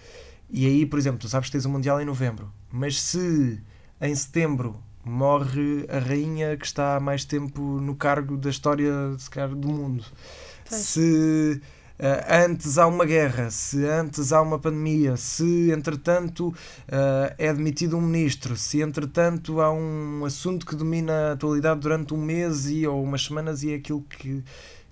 E 0.48 0.66
aí, 0.66 0.84
por 0.84 0.98
exemplo, 0.98 1.20
tu 1.20 1.28
sabes 1.28 1.48
que 1.48 1.52
tens 1.52 1.64
o 1.64 1.70
Mundial 1.70 2.00
em 2.00 2.04
novembro, 2.04 2.52
mas 2.70 3.00
se 3.00 3.62
em 4.00 4.14
setembro 4.14 4.82
morre 5.04 5.86
a 5.88 5.98
rainha 5.98 6.56
que 6.56 6.66
está 6.66 6.96
há 6.96 7.00
mais 7.00 7.24
tempo 7.24 7.60
no 7.60 7.94
cargo 7.94 8.36
da 8.36 8.50
história 8.50 8.92
calhar, 9.30 9.54
do 9.54 9.68
mundo, 9.68 10.04
Pois. 10.68 10.80
se 10.80 11.60
eh, 12.02 12.46
antes 12.46 12.78
há 12.78 12.86
uma 12.86 13.04
guerra, 13.04 13.50
se 13.50 13.84
antes 13.84 14.32
há 14.32 14.40
uma 14.40 14.58
pandemia, 14.58 15.18
se 15.18 15.70
entretanto 15.70 16.54
eh, 16.88 17.34
é 17.36 17.52
demitido 17.52 17.96
um 17.98 18.00
ministro, 18.00 18.56
se 18.56 18.80
entretanto 18.80 19.60
há 19.60 19.70
um 19.70 20.24
assunto 20.24 20.64
que 20.64 20.74
domina 20.74 21.12
a 21.12 21.32
atualidade 21.32 21.80
durante 21.80 22.14
um 22.14 22.16
mês 22.16 22.70
e, 22.70 22.86
ou 22.86 23.02
umas 23.02 23.24
semanas 23.24 23.62
e 23.62 23.72
é 23.72 23.74
aquilo 23.74 24.00
que, 24.02 24.42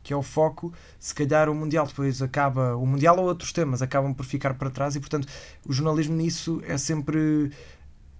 que 0.02 0.12
é 0.12 0.16
o 0.16 0.22
foco, 0.22 0.70
se 1.00 1.14
calhar 1.14 1.48
o 1.48 1.54
Mundial 1.54 1.86
depois 1.86 2.20
acaba, 2.20 2.76
o 2.76 2.84
Mundial 2.84 3.18
ou 3.18 3.24
outros 3.24 3.52
temas 3.52 3.80
acabam 3.80 4.12
por 4.12 4.26
ficar 4.26 4.52
para 4.54 4.68
trás 4.68 4.94
e 4.94 5.00
portanto 5.00 5.26
o 5.66 5.72
jornalismo 5.72 6.14
nisso 6.14 6.60
é 6.66 6.76
sempre 6.76 7.50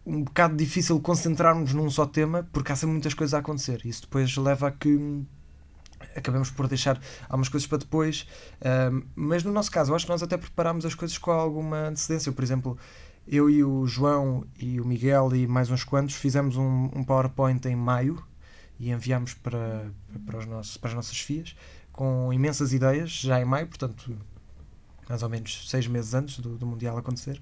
um 0.08 0.24
bocado 0.24 0.56
difícil 0.56 0.98
concentrarmos 1.00 1.74
num 1.74 1.90
só 1.90 2.06
tema 2.06 2.48
porque 2.50 2.72
há 2.72 2.76
sempre 2.76 2.92
muitas 2.92 3.12
coisas 3.12 3.34
a 3.34 3.38
acontecer. 3.38 3.84
Isso 3.84 4.02
depois 4.02 4.34
leva 4.38 4.68
a 4.68 4.70
que 4.70 4.88
hum, 4.88 5.26
acabemos 6.16 6.50
por 6.50 6.66
deixar 6.66 6.98
algumas 7.28 7.50
coisas 7.50 7.66
para 7.66 7.78
depois. 7.78 8.26
Hum, 8.90 9.02
mas 9.14 9.44
no 9.44 9.52
nosso 9.52 9.70
caso, 9.70 9.92
eu 9.92 9.96
acho 9.96 10.06
que 10.06 10.10
nós 10.10 10.22
até 10.22 10.38
preparámos 10.38 10.86
as 10.86 10.94
coisas 10.94 11.18
com 11.18 11.30
alguma 11.30 11.88
antecedência. 11.88 12.32
Por 12.32 12.42
exemplo, 12.42 12.78
eu 13.26 13.50
e 13.50 13.62
o 13.62 13.86
João 13.86 14.46
e 14.58 14.80
o 14.80 14.86
Miguel 14.86 15.34
e 15.36 15.46
mais 15.46 15.70
uns 15.70 15.84
quantos 15.84 16.14
fizemos 16.14 16.56
um, 16.56 16.88
um 16.94 17.04
PowerPoint 17.04 17.68
em 17.68 17.76
maio 17.76 18.24
e 18.80 18.90
enviámos 18.90 19.34
para, 19.34 19.90
para, 20.24 20.38
os 20.38 20.46
nossos, 20.46 20.76
para 20.78 20.88
as 20.88 20.96
nossas 20.96 21.20
FIAs 21.20 21.54
com 21.92 22.32
imensas 22.32 22.72
ideias 22.72 23.10
já 23.10 23.40
em 23.40 23.44
maio, 23.44 23.66
portanto 23.66 24.16
mais 25.08 25.22
ou 25.22 25.28
menos 25.28 25.68
seis 25.68 25.86
meses 25.86 26.14
antes 26.14 26.38
do, 26.38 26.56
do 26.56 26.66
Mundial 26.66 26.96
acontecer. 26.98 27.40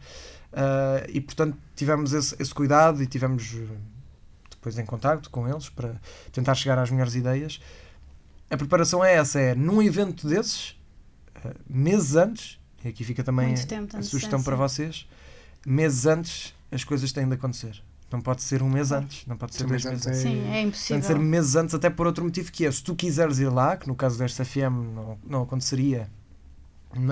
Uh, 0.53 1.09
e 1.09 1.21
portanto 1.21 1.57
tivemos 1.75 2.13
esse, 2.13 2.37
esse 2.39 2.55
cuidado 2.55 3.03
e 3.03 3.07
tivemos 3.07 3.53
uh, 3.55 3.69
depois 4.51 4.79
em 4.79 4.87
contacto 4.87 5.29
com 5.31 5.49
eles 5.49 5.69
para 5.69 6.01
tentar 6.33 6.55
chegar 6.55 6.79
às 6.79 6.91
melhores 6.91 7.15
ideias. 7.15 7.61
A 8.51 8.57
preparação 8.57 9.05
é 9.05 9.15
essa, 9.15 9.41
é 9.41 9.55
num 9.55 9.83
evento 9.83 10.29
desses, 10.29 10.71
uh, 11.45 11.55
meses 11.69 12.15
antes, 12.15 12.61
e 12.85 12.89
aqui 12.89 13.03
fica 13.05 13.25
também 13.25 13.55
de 13.55 13.97
a 13.97 14.03
sugestão 14.03 14.43
para 14.43 14.55
vocês, 14.55 15.09
meses 15.67 16.07
antes 16.07 16.55
as 16.71 16.85
coisas 16.85 17.13
têm 17.13 17.27
de 17.27 17.35
acontecer. 17.35 17.83
Não 18.11 18.21
pode 18.21 18.43
ser 18.43 18.63
um 18.63 18.69
mês 18.71 18.93
antes, 18.93 19.27
não 19.27 19.37
pode 19.37 19.57
ser 19.57 19.67
dois 19.67 19.85
meses 19.85 20.07
antes 20.07 20.21
é- 20.21 20.23
Sim, 20.23 20.49
é 20.49 20.53
Tem 20.53 20.67
impossível. 20.69 21.01
de 21.01 21.07
ser 21.07 21.19
meses 21.19 21.57
antes, 21.57 21.75
até 21.75 21.91
por 21.91 22.07
outro 22.07 22.25
motivo 22.25 22.53
que 22.53 22.65
é, 22.65 22.71
se 22.71 22.83
tu 22.83 22.95
quiseres 22.95 23.41
ir 23.41 23.49
lá, 23.49 23.77
que 23.77 23.89
no 23.89 23.97
caso 23.97 24.17
desta 24.17 24.45
FM 24.45 24.95
não, 24.95 25.19
não 25.25 25.43
aconteceria, 25.43 26.09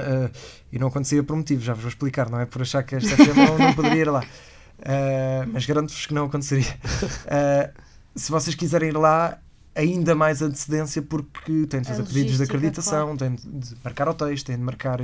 eh, 0.00 0.30
e 0.72 0.78
não 0.78 0.88
acontecia 0.88 1.22
por 1.22 1.36
motivo, 1.36 1.62
já 1.62 1.74
vos 1.74 1.82
vou 1.82 1.88
explicar, 1.88 2.30
não 2.30 2.40
é 2.40 2.46
por 2.46 2.62
achar 2.62 2.82
que 2.82 2.96
esta 2.96 3.16
FM 3.16 3.36
não, 3.36 3.58
não 3.58 3.74
poderia 3.74 4.00
ir 4.00 4.10
lá, 4.10 4.24
Eh, 4.80 5.46
mas 5.46 5.64
garanto-vos 5.66 6.06
que 6.06 6.14
não 6.14 6.26
aconteceria. 6.26 6.78
Eh, 7.26 7.72
se 8.14 8.30
vocês 8.30 8.54
quiserem 8.54 8.90
ir 8.90 8.96
lá, 8.96 9.38
ainda 9.74 10.14
mais 10.14 10.40
antecedência, 10.40 11.02
porque 11.02 11.66
têm 11.66 11.80
de 11.80 11.88
fazer 11.88 12.04
pedidos 12.04 12.36
de 12.36 12.44
acreditação, 12.44 13.16
têm 13.16 13.34
de 13.34 13.76
marcar 13.82 14.08
hotéis, 14.08 14.42
têm 14.42 14.56
de 14.56 14.62
marcar 14.62 15.00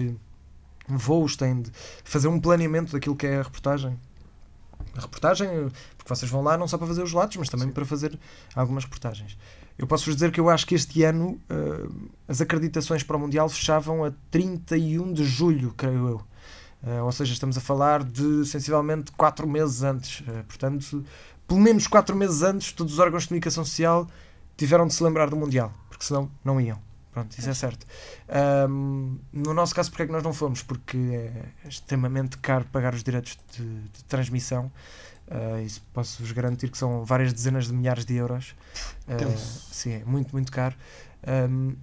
voos, 0.87 1.37
têm 1.37 1.63
de 1.63 1.73
fazer 2.05 2.29
um 2.29 2.39
planeamento 2.39 2.93
daquilo 2.93 3.17
que 3.17 3.27
é 3.27 3.41
a 3.41 3.43
reportagem. 3.43 3.99
A 4.95 5.01
reportagem, 5.01 5.49
porque 5.97 6.09
vocês 6.09 6.31
vão 6.31 6.43
lá 6.43 6.57
não 6.57 6.69
só 6.69 6.79
para 6.79 6.87
fazer 6.87 7.03
os 7.03 7.13
relatos, 7.13 7.37
mas 7.37 7.49
também 7.49 7.69
Sim. 7.69 7.73
para 7.73 7.85
fazer 7.85 8.19
algumas 8.55 8.85
reportagens. 8.85 9.37
Eu 9.81 9.87
posso-vos 9.87 10.15
dizer 10.15 10.31
que 10.31 10.39
eu 10.39 10.51
acho 10.51 10.67
que 10.67 10.75
este 10.75 11.03
ano 11.05 11.41
eh, 11.49 11.89
as 12.29 12.39
acreditações 12.39 13.03
para 13.03 13.17
o 13.17 13.19
Mundial 13.19 13.49
fechavam 13.49 14.05
a 14.05 14.13
31 14.31 15.11
de 15.11 15.25
julho, 15.25 15.73
creio 15.75 16.07
eu. 16.07 16.17
Uh, 16.83 17.05
ou 17.05 17.13
seja, 17.13 17.33
estamos 17.33 17.57
a 17.57 17.63
falar 17.63 18.05
de 18.05 18.45
sensivelmente 18.45 19.11
4 19.13 19.49
meses 19.49 19.83
antes. 19.83 20.21
Uh, 20.21 20.45
portanto, 20.47 21.03
pelo 21.49 21.61
menos 21.61 21.87
4 21.87 22.15
meses 22.15 22.43
antes, 22.43 22.73
todos 22.73 22.93
os 22.93 22.99
órgãos 22.99 23.23
de 23.23 23.29
comunicação 23.29 23.65
social 23.65 24.07
tiveram 24.55 24.87
de 24.87 24.93
se 24.93 25.03
lembrar 25.03 25.31
do 25.31 25.37
Mundial, 25.37 25.73
porque 25.89 26.05
senão 26.05 26.31
não 26.45 26.61
iam. 26.61 26.79
Pronto, 27.11 27.39
isso 27.39 27.49
é 27.49 27.55
certo. 27.55 27.87
Um, 28.69 29.19
no 29.33 29.55
nosso 29.55 29.75
caso, 29.75 29.91
porque 29.91 30.03
é 30.03 30.07
que 30.07 30.13
nós 30.13 30.23
não 30.23 30.35
fomos? 30.35 30.63
Porque 30.63 30.97
é 30.97 31.69
extremamente 31.69 32.37
caro 32.37 32.67
pagar 32.71 32.95
os 32.95 33.03
direitos 33.03 33.39
de, 33.57 33.65
de 33.65 34.05
transmissão. 34.05 34.71
Uh, 35.31 35.63
isso 35.65 35.81
posso-vos 35.93 36.33
garantir 36.33 36.71
que 36.71 36.77
são 36.77 37.05
várias 37.05 37.33
dezenas 37.33 37.69
de 37.69 37.73
milhares 37.73 38.05
de 38.05 38.15
euros. 38.15 38.57
Uh, 39.07 39.39
sim, 39.39 39.93
é 39.93 40.05
muito, 40.05 40.33
muito 40.33 40.51
caro. 40.51 40.75
Um, 41.49 41.77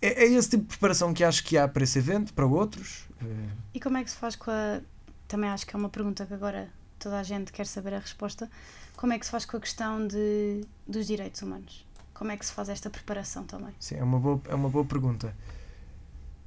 é, 0.00 0.24
é, 0.24 0.26
esse 0.26 0.50
tipo 0.50 0.62
de 0.62 0.68
preparação 0.70 1.12
que 1.12 1.22
acho 1.22 1.44
que 1.44 1.58
há 1.58 1.68
para 1.68 1.84
esse 1.84 1.98
evento, 1.98 2.32
para 2.32 2.46
outros. 2.46 3.06
Uh, 3.20 3.50
e 3.74 3.80
como 3.80 3.98
é 3.98 4.04
que 4.04 4.10
se 4.10 4.16
faz 4.16 4.36
com 4.36 4.50
a. 4.50 4.80
Também 5.28 5.50
acho 5.50 5.66
que 5.66 5.76
é 5.76 5.78
uma 5.78 5.88
pergunta 5.88 6.24
que 6.24 6.32
agora 6.32 6.68
toda 6.98 7.18
a 7.18 7.22
gente 7.22 7.52
quer 7.52 7.66
saber 7.66 7.94
a 7.94 7.98
resposta. 7.98 8.50
Como 8.96 9.12
é 9.12 9.18
que 9.18 9.24
se 9.24 9.30
faz 9.30 9.44
com 9.44 9.56
a 9.56 9.60
questão 9.60 10.06
de, 10.06 10.64
dos 10.86 11.06
direitos 11.06 11.42
humanos? 11.42 11.86
Como 12.14 12.30
é 12.30 12.36
que 12.36 12.44
se 12.44 12.52
faz 12.52 12.68
esta 12.68 12.88
preparação 12.88 13.44
também? 13.44 13.74
Sim, 13.78 13.96
é 13.96 14.02
uma 14.02 14.18
boa, 14.18 14.40
é 14.48 14.54
uma 14.54 14.68
boa 14.68 14.84
pergunta. 14.84 15.34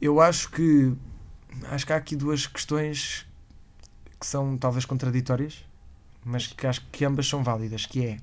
Eu 0.01 0.19
acho 0.21 0.49
que 0.51 0.95
acho 1.69 1.85
que 1.85 1.93
há 1.93 1.95
aqui 1.95 2.15
duas 2.15 2.47
questões 2.47 3.25
que 4.19 4.25
são 4.25 4.57
talvez 4.57 4.85
contraditórias, 4.85 5.63
mas 6.25 6.47
que 6.47 6.65
acho 6.65 6.85
que 6.91 7.05
ambas 7.05 7.27
são 7.27 7.43
válidas, 7.43 7.85
que 7.85 8.03
é 8.03 8.17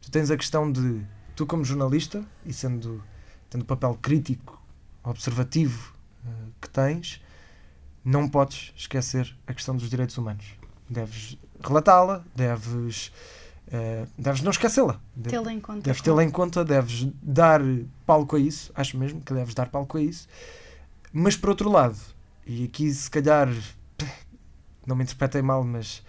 tu 0.00 0.10
tens 0.10 0.30
a 0.30 0.36
questão 0.36 0.70
de 0.70 1.00
tu 1.36 1.46
como 1.46 1.64
jornalista 1.64 2.24
e 2.44 2.52
sendo 2.52 3.02
tendo 3.48 3.62
o 3.62 3.64
papel 3.66 3.96
crítico, 4.00 4.60
observativo 5.04 5.94
uh, 6.24 6.52
que 6.60 6.68
tens, 6.68 7.22
não 8.04 8.28
podes 8.28 8.72
esquecer 8.74 9.34
a 9.46 9.54
questão 9.54 9.76
dos 9.76 9.88
direitos 9.88 10.16
humanos. 10.18 10.46
Deves 10.90 11.38
relatá-la, 11.62 12.24
deves 12.34 13.12
Uh, 13.68 14.06
deves 14.18 14.42
não 14.42 14.50
esquecê-la. 14.50 15.00
Tê-la 15.22 15.50
em 15.50 15.58
conta. 15.58 15.80
Deves 15.80 16.02
tê-la 16.02 16.22
em 16.22 16.30
conta, 16.30 16.62
deves 16.62 17.08
dar 17.22 17.62
palco 18.04 18.36
a 18.36 18.38
isso, 18.38 18.70
acho 18.74 18.98
mesmo 18.98 19.22
que 19.22 19.32
deves 19.32 19.54
dar 19.54 19.70
palco 19.70 19.96
a 19.96 20.02
isso. 20.02 20.28
Mas 21.10 21.38
por 21.38 21.48
outro 21.48 21.70
lado, 21.70 21.96
e 22.46 22.64
aqui 22.64 22.92
se 22.92 23.10
calhar 23.10 23.48
não 24.86 24.94
me 24.94 25.04
interpretem 25.04 25.40
mal, 25.40 25.64
mas 25.64 26.02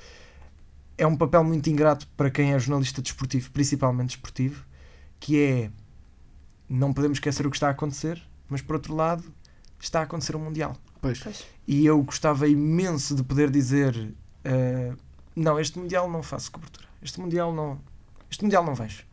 é 0.97 1.07
um 1.07 1.15
papel 1.15 1.43
muito 1.43 1.69
ingrato 1.69 2.07
para 2.15 2.29
quem 2.29 2.53
é 2.53 2.59
jornalista 2.59 3.01
desportivo, 3.01 3.51
principalmente 3.51 4.09
desportivo, 4.09 4.65
que 5.19 5.41
é 5.41 5.71
não 6.69 6.93
podemos 6.93 7.17
esquecer 7.17 7.45
o 7.45 7.49
que 7.49 7.57
está 7.57 7.67
a 7.67 7.71
acontecer, 7.71 8.21
mas 8.49 8.61
por 8.61 8.75
outro 8.75 8.95
lado 8.95 9.23
está 9.79 9.99
a 9.99 10.03
acontecer 10.03 10.35
o 10.35 10.39
um 10.39 10.43
Mundial. 10.45 10.75
Pois. 11.01 11.19
pois. 11.19 11.45
E 11.67 11.85
eu 11.85 12.01
gostava 12.03 12.47
imenso 12.47 13.15
de 13.15 13.23
poder 13.23 13.49
dizer 13.49 13.95
uh, 13.95 14.97
não, 15.35 15.59
este 15.59 15.77
Mundial 15.77 16.09
não 16.09 16.23
faço 16.23 16.51
cobertura 16.51 16.93
este 17.03 17.19
Mundial 17.19 17.53
não. 17.53 17.79
Este 18.31 18.43
Mundial 18.43 18.63
não 18.63 18.73
vejo. 18.73 19.03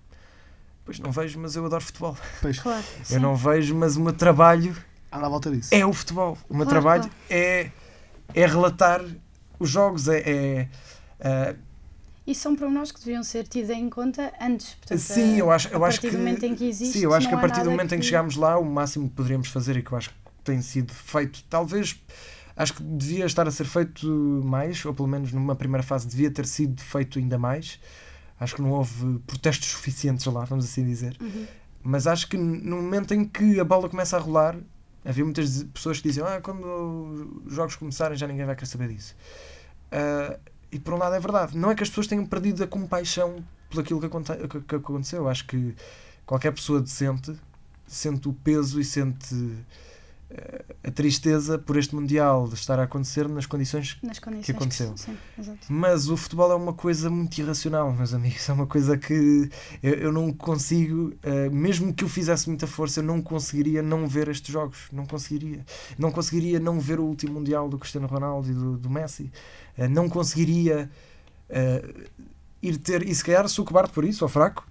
Pois 0.85 0.99
não 0.99 1.11
vejo, 1.11 1.39
mas 1.39 1.57
eu 1.57 1.67
adoro 1.67 1.85
futebol. 1.85 2.17
Pois. 2.41 2.59
Claro, 2.59 2.85
eu 3.11 3.21
não 3.21 3.35
vejo, 3.35 3.75
mas 3.75 3.97
o 3.97 4.01
meu 4.01 4.13
trabalho. 4.13 4.77
Anda 5.13 5.27
à 5.27 5.29
volta 5.29 5.51
disso. 5.51 5.75
É 5.75 5.85
o 5.85 5.93
futebol. 5.93 6.39
O 6.49 6.57
meu 6.57 6.65
claro, 6.65 6.69
trabalho 6.69 7.03
claro. 7.03 7.15
é, 7.29 7.73
é 8.33 8.47
relatar 8.47 9.05
os 9.59 9.69
jogos, 9.69 10.09
é. 10.09 10.23
é 10.25 10.69
uh, 11.55 11.70
e 12.31 12.35
são 12.35 12.55
pormenores 12.55 12.93
que 12.93 13.01
deviam 13.01 13.25
ser 13.25 13.49
tidos 13.49 13.71
em 13.71 13.91
conta 13.91 14.33
antes. 14.41 14.75
Portanto, 14.75 14.99
sim, 15.01 15.37
eu 15.37 15.51
acho, 15.51 15.67
eu 15.69 15.85
a 15.85 15.89
acho 15.89 16.01
partir 16.01 16.11
que. 16.11 16.17
do 16.17 16.19
momento 16.19 16.45
em 16.45 16.55
que 16.55 16.65
existe. 16.65 16.99
Sim, 16.99 17.05
eu 17.05 17.13
acho 17.13 17.29
que 17.29 17.35
a 17.35 17.39
partir 17.39 17.65
do 17.65 17.71
momento 17.71 17.89
que... 17.89 17.97
em 17.97 17.99
que 17.99 18.07
chegámos 18.07 18.37
lá, 18.37 18.57
o 18.57 18.65
máximo 18.65 19.09
que 19.09 19.17
poderíamos 19.17 19.49
fazer 19.49 19.77
e 19.77 19.83
que 19.83 19.91
eu 19.91 19.99
acho 19.99 20.11
que 20.11 20.17
tem 20.45 20.63
sido 20.63 20.95
feito, 20.95 21.43
talvez 21.51 22.01
acho 22.57 22.75
que 22.75 22.83
devia 22.85 23.27
estar 23.27 23.49
a 23.49 23.51
ser 23.51 23.65
feito 23.65 24.07
mais, 24.45 24.85
ou 24.85 24.95
pelo 24.95 25.09
menos 25.09 25.33
numa 25.33 25.57
primeira 25.57 25.83
fase 25.83 26.07
devia 26.07 26.31
ter 26.31 26.47
sido 26.47 26.81
feito 26.81 27.19
ainda 27.19 27.37
mais. 27.37 27.81
Acho 28.39 28.55
que 28.55 28.63
não 28.63 28.71
houve 28.71 29.19
protestos 29.27 29.69
suficientes 29.69 30.25
lá, 30.27 30.45
vamos 30.45 30.65
assim 30.65 30.85
dizer. 30.85 31.17
Uhum. 31.21 31.47
Mas 31.83 32.07
acho 32.07 32.29
que 32.29 32.37
no 32.37 32.77
momento 32.77 33.13
em 33.13 33.25
que 33.25 33.59
a 33.59 33.65
bola 33.65 33.89
começa 33.89 34.17
a 34.17 34.21
rolar, 34.21 34.57
havia 35.05 35.25
muitas 35.25 35.65
pessoas 35.65 35.99
que 35.99 36.07
diziam: 36.07 36.29
Ah, 36.29 36.41
quando 36.41 37.43
os 37.45 37.55
jogos 37.55 37.75
começarem 37.75 38.17
já 38.17 38.29
ninguém 38.29 38.47
vai 38.47 38.55
querer 38.55 38.69
saber 38.69 38.89
disso. 38.89 39.17
Uh, 39.91 40.39
e 40.73 40.79
por 40.79 40.95
um 40.95 40.99
lado 40.99 41.15
é 41.15 41.21
verdade. 41.21 41.57
Não 41.57 41.71
é 41.71 41.75
que 41.75 41.83
as 41.83 41.89
pessoas 41.89 42.07
tenham 42.07 42.25
perdido 42.27 42.63
a 42.63 42.67
compaixão 42.67 43.45
por 43.69 43.81
aquilo 43.81 44.01
que, 44.01 44.07
aconte 44.07 44.33
que, 44.67 44.75
aconteceu. 44.75 45.29
Acho 45.29 45.47
que 45.47 45.75
qualquer 46.27 46.53
pessoa 46.53 46.81
decente 46.81 47.35
sente 47.87 48.29
o 48.29 48.33
peso 48.33 48.81
e 48.81 48.85
sente 48.85 49.35
a 50.83 50.91
tristeza 50.91 51.59
por 51.59 51.77
este 51.77 51.95
Mundial 51.95 52.47
de 52.47 52.55
estar 52.55 52.79
a 52.79 52.85
acontecer 52.85 53.29
nas 53.29 53.47
condições, 53.47 53.99
nas 54.03 54.19
condições 54.19 54.47
que 54.47 54.53
aconteceu. 54.53 54.93
Que, 54.93 55.01
sim, 55.01 55.17
Mas 55.69 56.09
o 56.09 56.17
futebol 56.17 56.51
é 56.53 56.55
uma 56.55 56.73
coisa 56.73 57.11
muito 57.11 57.37
irracional, 57.39 57.93
meus 57.93 58.15
amigos. 58.15 58.49
É 58.49 58.53
uma 58.53 58.67
coisa 58.67 58.97
que 58.97 59.51
eu, 59.83 59.95
eu 59.95 60.13
não 60.13 60.33
consigo, 60.33 61.13
uh, 61.25 61.51
mesmo 61.53 61.93
que 61.93 62.05
eu 62.05 62.09
fizesse 62.09 62.49
muita 62.49 62.67
força, 62.67 63.01
eu 63.01 63.05
não 63.05 63.21
conseguiria 63.21 63.83
não 63.83 64.07
ver 64.07 64.29
estes 64.29 64.53
jogos. 64.53 64.89
Não 64.93 65.05
conseguiria. 65.05 65.65
Não 65.99 66.13
conseguiria 66.13 66.61
não 66.61 66.79
ver 66.79 67.01
o 67.01 67.05
último 67.05 67.35
Mundial 67.35 67.69
do 67.69 67.79
Cristiano 67.79 68.07
Ronaldo 68.07 68.51
e 68.51 68.55
do, 68.55 68.79
do 68.79 68.91
Messi. 68.91 69.33
Uh, 69.77 69.89
não 69.89 70.09
conseguiria. 70.09 70.91
Uh, 71.49 72.31
ir 72.63 72.77
ter, 72.77 73.09
e 73.09 73.15
se 73.15 73.25
calhar 73.25 73.49
sou 73.49 73.65
cobarde 73.65 73.91
por 73.91 74.05
isso, 74.05 74.25
ou 74.25 74.29
fraco, 74.29 74.67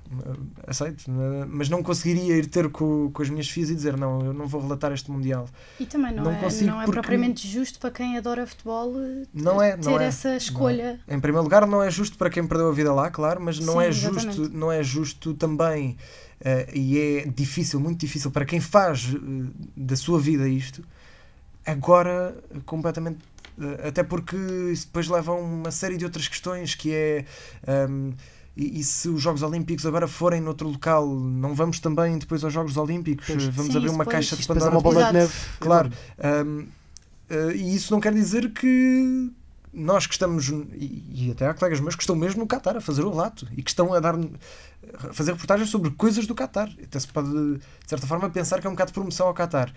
aceito, 0.68 1.10
mas 1.48 1.70
não 1.70 1.82
conseguiria 1.82 2.36
ir 2.36 2.46
ter 2.46 2.70
com, 2.70 3.10
com 3.12 3.22
as 3.22 3.30
minhas 3.30 3.50
filhas 3.50 3.72
e 3.72 3.76
dizer 3.76 3.98
não, 3.98 4.26
eu 4.26 4.34
não 4.34 4.48
vou 4.48 4.62
relatar 4.62 4.92
este 4.92 5.10
Mundial. 5.10 5.48
E 5.80 5.86
também 5.86 6.14
não, 6.14 6.26
não 6.26 6.32
é, 6.32 6.62
não 6.62 6.82
é 6.82 6.86
propriamente 6.86 7.48
justo 7.48 7.80
para 7.80 7.90
quem 7.90 8.18
adora 8.18 8.46
futebol 8.46 8.94
eh, 9.02 9.26
não 9.34 9.62
é, 9.62 9.76
ter 9.76 9.86
não 9.86 10.00
é, 10.00 10.06
essa 10.06 10.36
escolha. 10.36 11.00
Em 11.08 11.20
primeiro 11.20 11.44
lugar, 11.44 11.66
não 11.66 11.82
é 11.82 11.90
justo 11.90 12.18
para 12.18 12.30
quem 12.30 12.46
perdeu 12.46 12.70
a 12.70 12.74
vida 12.74 12.94
lá, 12.94 13.10
claro, 13.10 13.42
mas 13.42 13.60
não, 13.60 13.74
Sim, 13.74 13.86
é, 13.86 13.92
justo, 13.92 14.50
não 14.50 14.72
é 14.72 14.84
justo 14.84 15.34
também, 15.34 15.98
uh, 16.42 16.76
e 16.76 17.00
é 17.00 17.26
difícil, 17.28 17.80
muito 17.80 18.00
difícil 18.00 18.30
para 18.30 18.46
quem 18.46 18.60
faz 18.60 19.14
uh, 19.14 19.20
da 19.76 19.96
sua 19.96 20.20
vida 20.20 20.48
isto, 20.48 20.84
agora 21.66 22.36
completamente 22.66 23.18
eh, 23.18 23.39
até 23.88 24.04
porque 24.04 24.36
isso 24.72 24.88
depois 24.88 25.08
leva 25.08 25.32
a 25.32 25.36
uma 25.36 25.72
série 25.72 25.98
de 25.98 26.06
outras 26.06 26.28
questões 26.28 26.76
que 26.76 26.94
é 26.94 27.26
um, 27.90 28.14
e, 28.56 28.80
e, 28.80 28.84
se 28.84 29.08
os 29.08 29.22
Jogos 29.22 29.42
Olímpicos 29.42 29.86
agora 29.86 30.06
forem 30.06 30.42
noutro 30.42 30.68
local, 30.68 31.08
não 31.08 31.56
vamos 31.56 31.80
também 31.80 32.18
depois 32.18 32.44
aos 32.44 32.52
Jogos 32.52 32.76
Olímpicos? 32.76 33.26
Pois, 33.26 33.46
vamos 33.46 33.72
sim, 33.72 33.78
abrir 33.78 33.90
uma 33.90 34.06
caixa 34.06 34.36
de 34.36 34.46
Pandora. 34.46 34.72
uma 34.72 34.82
bola 34.82 35.06
de 35.06 35.14
neve. 35.14 35.34
Claro. 35.60 35.90
Um, 36.46 36.60
uh, 36.60 36.68
eh, 37.30 37.56
e 37.56 37.76
isso 37.76 37.94
não 37.94 38.02
quer 38.02 38.14
dizer 38.14 38.52
que 38.52 39.32
nós 39.72 40.06
que 40.06 40.14
estamos, 40.14 40.50
e, 40.50 41.06
e, 41.10 41.32
até 41.32 41.48
há 41.48 41.54
colegas 41.54 41.80
meus 41.80 41.96
que 41.96 42.04
estão 42.04 42.18
mesmo 42.18 42.42
no 42.42 42.48
Qatar 42.48 42.76
a 42.76 42.82
fazer 42.82 43.04
o 43.04 43.12
relato 43.12 43.48
e 43.56 43.64
que 43.64 43.70
estão 43.70 43.94
a 43.94 44.00
dar 44.02 44.16
a 44.16 45.14
fazer 45.14 45.32
reportagens 45.32 45.70
sobre 45.70 45.92
coisas 45.92 46.28
do 46.28 46.36
Qatar. 46.36 46.70
Até 46.84 47.00
se 47.00 47.08
pode, 47.08 47.30
de 47.30 47.62
certa 47.86 48.08
forma, 48.08 48.30
pensar 48.30 48.60
que 48.60 48.68
é 48.68 48.70
um 48.70 48.74
bocado 48.74 48.90
de 48.90 48.94
promoção 48.96 49.28
ao 49.28 49.34
Qatar 49.34 49.72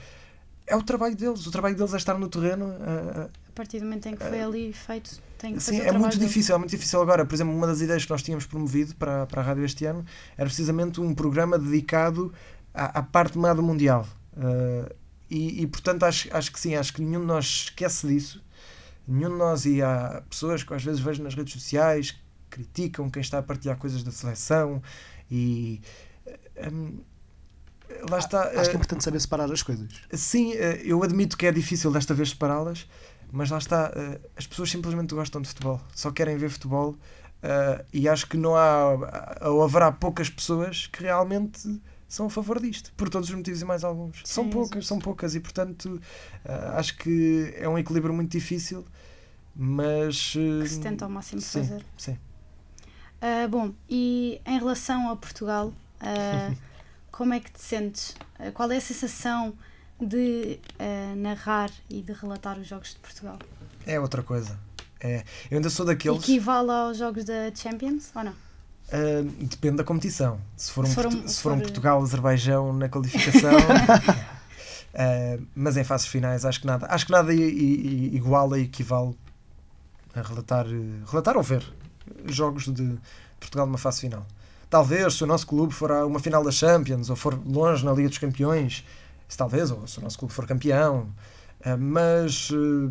é 0.72 0.76
o 0.76 0.82
trabalho 0.82 1.14
deles. 1.14 1.46
O 1.46 1.50
trabalho 1.50 1.76
deles 1.76 1.92
é 1.92 1.96
estar 1.98 2.18
no 2.18 2.28
terreno. 2.28 2.66
Uh, 2.66 3.30
a 3.48 3.52
partir 3.54 3.78
do 3.78 3.84
momento 3.84 4.06
em 4.06 4.16
que 4.16 4.24
foi 4.24 4.40
uh, 4.40 4.48
ali 4.48 4.72
feito, 4.72 5.20
tem 5.36 5.54
que 5.54 5.62
sim, 5.62 5.78
é 5.80 5.92
muito 5.92 6.18
difícil. 6.18 6.54
É 6.54 6.58
muito 6.58 6.70
difícil 6.70 7.02
agora. 7.02 7.26
Por 7.26 7.34
exemplo, 7.34 7.54
uma 7.54 7.66
das 7.66 7.82
ideias 7.82 8.04
que 8.06 8.10
nós 8.10 8.22
tínhamos 8.22 8.46
promovido 8.46 8.94
para, 8.96 9.26
para 9.26 9.42
a 9.42 9.44
rádio 9.44 9.64
este 9.64 9.84
ano 9.84 10.02
era 10.36 10.46
precisamente 10.46 10.98
um 10.98 11.14
programa 11.14 11.58
dedicado 11.58 12.32
à, 12.72 13.00
à 13.00 13.02
parte 13.02 13.36
má 13.36 13.52
do 13.52 13.62
Mundial. 13.62 14.08
Uh, 14.34 14.90
e, 15.30 15.62
e, 15.62 15.66
portanto, 15.66 16.04
acho, 16.04 16.34
acho 16.34 16.50
que 16.50 16.58
sim, 16.58 16.74
acho 16.74 16.92
que 16.94 17.02
nenhum 17.02 17.20
de 17.20 17.26
nós 17.26 17.44
esquece 17.44 18.06
disso. 18.06 18.42
Nenhum 19.06 19.30
de 19.30 19.36
nós, 19.36 19.66
e 19.66 19.82
há 19.82 20.22
pessoas 20.30 20.62
que 20.62 20.72
às 20.72 20.82
vezes 20.82 21.00
vejo 21.00 21.22
nas 21.22 21.34
redes 21.34 21.52
sociais 21.52 22.16
criticam 22.48 23.10
quem 23.10 23.20
está 23.20 23.38
a 23.38 23.42
partilhar 23.42 23.76
coisas 23.76 24.02
da 24.02 24.10
seleção 24.10 24.82
e. 25.30 25.82
Um, 26.72 27.11
lá 28.08 28.18
está. 28.18 28.48
Acho 28.50 28.70
que 28.70 28.76
é 28.76 28.78
importante 28.78 29.04
saber 29.04 29.20
separar 29.20 29.50
as 29.50 29.62
coisas. 29.62 29.88
Sim, 30.12 30.52
eh, 30.54 30.82
eu 30.84 31.02
admito 31.02 31.36
que 31.36 31.46
é 31.46 31.52
difícil 31.52 31.90
desta 31.90 32.14
vez 32.14 32.30
separá-las, 32.30 32.86
mas 33.30 33.50
lá 33.50 33.58
está. 33.58 33.92
Eh, 33.94 34.20
as 34.36 34.46
pessoas 34.46 34.70
simplesmente 34.70 35.14
gostam 35.14 35.40
de 35.40 35.48
futebol, 35.48 35.80
só 35.94 36.10
querem 36.10 36.36
ver 36.36 36.50
futebol 36.50 36.96
eh, 37.42 37.84
e 37.92 38.08
acho 38.08 38.26
que 38.26 38.36
não 38.36 38.56
há, 38.56 39.40
ou 39.42 39.62
haverá 39.62 39.90
poucas 39.92 40.28
pessoas 40.28 40.86
que 40.86 41.02
realmente 41.02 41.80
são 42.08 42.26
a 42.26 42.30
favor 42.30 42.60
disto, 42.60 42.92
por 42.96 43.08
todos 43.08 43.28
os 43.28 43.34
motivos 43.34 43.62
e 43.62 43.64
mais 43.64 43.84
alguns. 43.84 44.18
Sim, 44.18 44.22
são 44.24 44.50
poucas, 44.50 44.86
são 44.86 44.98
poucas 44.98 45.34
e 45.34 45.40
portanto 45.40 46.00
acho 46.74 46.96
que 46.98 47.54
é 47.56 47.68
um 47.68 47.78
equilíbrio 47.78 48.12
muito 48.12 48.30
difícil, 48.30 48.84
mas. 49.54 50.32
Que 50.32 50.68
se 50.68 50.80
tenta 50.80 51.04
ao 51.04 51.10
máximo 51.10 51.40
sim, 51.40 51.60
fazer. 51.60 51.84
Sim. 51.96 52.18
Uh, 53.22 53.48
bom, 53.48 53.72
e 53.88 54.40
em 54.44 54.58
relação 54.58 55.08
ao 55.08 55.16
Portugal. 55.16 55.72
Uh, 56.00 56.56
como 57.12 57.34
é 57.34 57.40
que 57.40 57.52
te 57.52 57.60
sentes? 57.60 58.16
Eh, 58.38 58.50
qual 58.50 58.72
é 58.72 58.78
a 58.78 58.80
sensação 58.80 59.54
de 60.00 60.58
uh, 60.80 61.16
narrar 61.16 61.70
e 61.88 62.02
de 62.02 62.12
relatar 62.12 62.58
os 62.58 62.66
Jogos 62.66 62.94
de 62.94 62.98
Portugal? 62.98 63.38
É 63.86 64.00
outra 64.00 64.22
coisa. 64.22 64.58
É, 64.98 65.22
eu 65.50 65.58
ainda 65.58 65.70
sou 65.70 65.86
daqueles. 65.86 66.22
Equivale 66.22 66.70
aos 66.70 66.96
Jogos 66.96 67.24
da 67.24 67.54
Champions 67.54 68.10
ou 68.16 68.24
não? 68.24 68.32
Uh, 68.32 69.24
depende 69.46 69.76
da 69.76 69.84
competição. 69.84 70.40
Se 70.56 70.72
for, 70.72 70.84
um, 70.84 70.88
se 70.88 70.94
for, 70.94 71.06
um, 71.06 71.28
se 71.28 71.42
for 71.42 71.52
um 71.52 71.60
Portugal-Azerbaijão 71.60 72.72
na 72.72 72.88
qualificação. 72.88 73.52
Uh, 74.92 75.42
mas 75.54 75.78
em 75.78 75.84
fases 75.84 76.06
finais 76.06 76.44
acho 76.44 76.60
que 76.60 76.66
nada, 76.66 76.86
acho 76.90 77.06
que 77.06 77.12
nada 77.12 77.32
iguala 77.32 78.58
e 78.58 78.64
equivale 78.64 79.16
a 80.14 80.20
relatar, 80.20 80.66
eh, 80.66 81.10
relatar 81.10 81.34
ou 81.38 81.42
ver 81.42 81.64
jogos 82.26 82.68
de 82.68 82.98
Portugal 83.40 83.64
numa 83.66 83.78
fase 83.78 84.02
final. 84.02 84.26
Talvez 84.72 85.12
se 85.12 85.22
o 85.22 85.26
nosso 85.26 85.46
clube 85.46 85.70
for 85.70 85.92
a 85.92 86.06
uma 86.06 86.18
final 86.18 86.42
da 86.42 86.50
Champions 86.50 87.10
ou 87.10 87.14
for 87.14 87.38
longe 87.44 87.84
na 87.84 87.92
Liga 87.92 88.08
dos 88.08 88.16
Campeões, 88.16 88.82
se 89.28 89.36
talvez, 89.36 89.70
ou 89.70 89.86
se 89.86 89.98
o 89.98 90.00
nosso 90.00 90.18
clube 90.18 90.32
for 90.32 90.46
campeão, 90.46 91.12
uh, 91.60 91.76
mas 91.78 92.48
uh, 92.48 92.90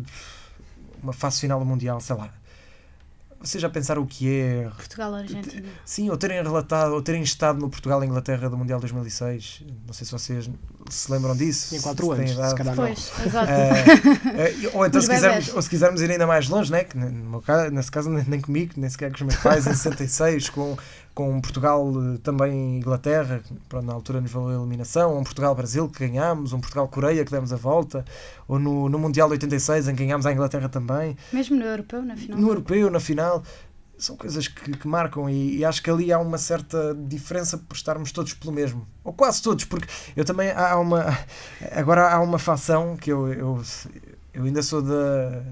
uma 1.02 1.12
fase 1.12 1.40
final 1.40 1.58
do 1.58 1.66
Mundial, 1.66 2.00
sei 2.00 2.14
lá. 2.14 2.32
Vocês 3.40 3.60
já 3.60 3.68
pensaram 3.68 4.02
o 4.02 4.06
que 4.06 4.32
é 4.32 4.70
Portugal-Argentina. 4.76 5.68
Sim, 5.84 6.08
ou 6.08 6.16
terem 6.16 6.40
relatado, 6.40 6.92
ou 6.92 7.02
terem 7.02 7.20
estado 7.24 7.58
no 7.58 7.68
Portugal 7.68 8.00
e 8.04 8.06
Inglaterra 8.06 8.48
do 8.48 8.56
Mundial 8.56 8.78
2006. 8.78 9.64
Não 9.84 9.92
sei 9.92 10.06
se 10.06 10.12
vocês 10.12 10.50
se 10.88 11.10
lembram 11.10 11.34
disso. 11.34 11.70
Tinha 11.70 11.80
se 11.80 11.84
4 11.84 12.16
têm 12.16 12.30
anos, 12.30 12.50
se 12.50 12.54
calhar 12.54 12.76
não. 12.76 12.84
Pois, 12.84 13.12
exato. 13.26 13.50
Eh, 13.50 13.84
eh, 14.36 14.70
ou 14.72 14.86
então 14.86 15.00
se 15.00 15.10
quisermos, 15.10 15.48
ou 15.52 15.60
se 15.60 15.68
quisermos 15.68 16.00
ir 16.00 16.12
ainda 16.12 16.28
mais 16.28 16.48
longe, 16.48 16.70
né? 16.70 16.84
que 16.84 16.96
no 16.96 17.30
meu 17.30 17.42
caso, 17.42 17.72
nesse 17.72 17.90
caso 17.90 18.08
nem, 18.08 18.24
nem 18.28 18.40
comigo, 18.40 18.74
nem 18.76 18.88
sequer 18.88 19.10
com 19.10 19.16
os 19.16 19.22
meus 19.22 19.36
pais, 19.36 19.66
em 19.66 19.74
66, 19.74 20.48
com, 20.50 20.78
com 21.14 21.40
Portugal 21.40 21.90
eh, 21.90 22.18
também 22.22 22.76
Inglaterra, 22.76 23.40
que, 23.40 23.82
na 23.82 23.92
altura 23.92 24.20
nos 24.20 24.30
valeu 24.30 24.58
a 24.58 24.62
eliminação, 24.62 25.12
ou 25.12 25.20
um 25.20 25.24
Portugal-Brasil 25.24 25.88
que 25.88 26.06
ganhámos, 26.06 26.52
um 26.52 26.60
Portugal-Coreia 26.60 27.24
que 27.24 27.30
demos 27.30 27.52
a 27.52 27.56
volta, 27.56 28.04
ou 28.48 28.58
no, 28.58 28.88
no 28.88 28.98
Mundial 28.98 29.28
de 29.28 29.32
86 29.32 29.88
em 29.88 29.94
que 29.94 30.04
ganhámos 30.04 30.26
a 30.26 30.32
Inglaterra 30.32 30.68
também 30.68 31.16
Mesmo 31.32 31.56
no 31.56 31.64
europeu, 31.64 32.02
na 32.02 32.16
final. 32.16 32.38
no 32.38 32.48
europeu, 32.48 32.90
na 32.90 33.00
final, 33.00 33.42
são 33.98 34.16
coisas 34.16 34.48
que, 34.48 34.76
que 34.76 34.88
marcam 34.88 35.28
e, 35.28 35.58
e 35.58 35.64
acho 35.64 35.82
que 35.82 35.90
ali 35.90 36.12
há 36.12 36.18
uma 36.18 36.38
certa 36.38 36.94
diferença 36.94 37.56
por 37.56 37.74
estarmos 37.74 38.10
todos 38.10 38.34
pelo 38.34 38.52
mesmo. 38.52 38.86
Ou 39.04 39.12
quase 39.12 39.40
todos, 39.42 39.64
porque 39.64 39.86
eu 40.16 40.24
também 40.24 40.50
há 40.50 40.78
uma. 40.78 41.06
Agora 41.72 42.10
há 42.10 42.20
uma 42.20 42.38
facção 42.38 42.96
que 42.96 43.12
eu, 43.12 43.32
eu, 43.32 43.62
eu 44.34 44.44
ainda 44.44 44.62
sou 44.62 44.82
da, 44.82 45.42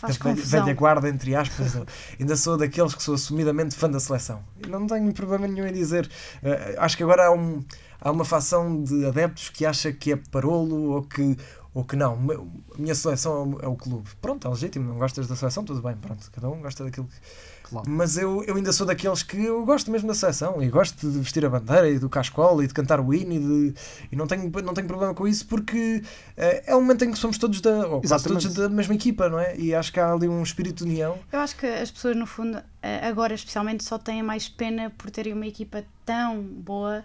Faz 0.00 0.16
da 0.16 0.24
velha, 0.24 0.36
confusão. 0.36 0.64
velha 0.64 0.74
guarda, 0.74 1.08
entre 1.10 1.34
aspas, 1.34 1.76
ainda 2.18 2.34
sou 2.34 2.56
daqueles 2.56 2.94
que 2.94 3.02
sou 3.02 3.14
assumidamente 3.14 3.74
fã 3.74 3.90
da 3.90 4.00
seleção. 4.00 4.42
Não 4.66 4.86
tenho 4.86 5.12
problema 5.12 5.46
nenhum 5.46 5.66
em 5.66 5.72
dizer. 5.74 6.10
Eh, 6.42 6.74
acho 6.78 6.96
que 6.96 7.02
agora 7.02 7.26
há, 7.26 7.32
um, 7.32 7.62
há 8.00 8.10
uma 8.10 8.24
facção 8.24 8.82
de 8.82 9.04
adeptos 9.04 9.50
que 9.50 9.66
acha 9.66 9.92
que 9.92 10.12
é 10.12 10.16
parolo 10.16 10.92
ou 10.92 11.02
que, 11.02 11.36
ou 11.74 11.84
que 11.84 11.96
não. 11.96 12.14
A 12.74 12.78
minha 12.78 12.94
seleção 12.94 13.32
é 13.32 13.36
o, 13.36 13.60
é 13.66 13.68
o 13.68 13.76
clube. 13.76 14.08
Pronto, 14.22 14.46
é 14.46 14.50
legítimo. 14.50 14.88
Não 14.88 14.98
gostas 14.98 15.28
da 15.28 15.36
seleção, 15.36 15.64
tudo 15.64 15.82
bem. 15.82 15.94
Pronto, 15.96 16.30
cada 16.32 16.48
um 16.48 16.62
gosta 16.62 16.82
daquilo 16.82 17.06
que. 17.06 17.16
Claro. 17.70 17.88
Mas 17.88 18.18
eu, 18.18 18.42
eu 18.44 18.56
ainda 18.56 18.72
sou 18.72 18.84
daqueles 18.84 19.22
que 19.22 19.44
eu 19.44 19.64
gosto 19.64 19.90
mesmo 19.90 20.08
da 20.08 20.14
seleção 20.14 20.60
e 20.60 20.68
gosto 20.68 21.08
de 21.08 21.18
vestir 21.18 21.46
a 21.46 21.48
bandeira 21.48 21.88
e 21.88 21.98
do 21.98 22.08
cascola 22.08 22.64
e 22.64 22.66
de 22.66 22.74
cantar 22.74 23.00
o 23.00 23.14
hino 23.14 23.32
e, 23.32 23.38
de, 23.38 23.74
e 24.10 24.16
não, 24.16 24.26
tenho, 24.26 24.50
não 24.62 24.74
tenho 24.74 24.88
problema 24.88 25.14
com 25.14 25.26
isso 25.26 25.46
porque 25.46 26.02
eh, 26.36 26.64
é 26.66 26.74
o 26.74 26.80
momento 26.80 27.04
em 27.04 27.12
que 27.12 27.18
somos 27.18 27.38
todos 27.38 27.60
da, 27.60 27.84
todos 28.22 28.54
da 28.54 28.68
mesma 28.68 28.94
equipa, 28.94 29.28
não 29.28 29.38
é? 29.38 29.56
E 29.56 29.72
acho 29.72 29.92
que 29.92 30.00
há 30.00 30.12
ali 30.12 30.28
um 30.28 30.42
espírito 30.42 30.84
de 30.84 30.90
união. 30.90 31.16
Eu 31.32 31.38
acho 31.38 31.56
que 31.56 31.66
as 31.66 31.90
pessoas, 31.90 32.16
no 32.16 32.26
fundo, 32.26 32.60
eh, 32.82 33.06
agora 33.06 33.34
especialmente, 33.34 33.84
só 33.84 33.98
têm 33.98 34.22
mais 34.22 34.48
pena 34.48 34.90
por 34.90 35.10
terem 35.10 35.32
uma 35.32 35.46
equipa 35.46 35.84
tão 36.04 36.42
boa 36.42 37.04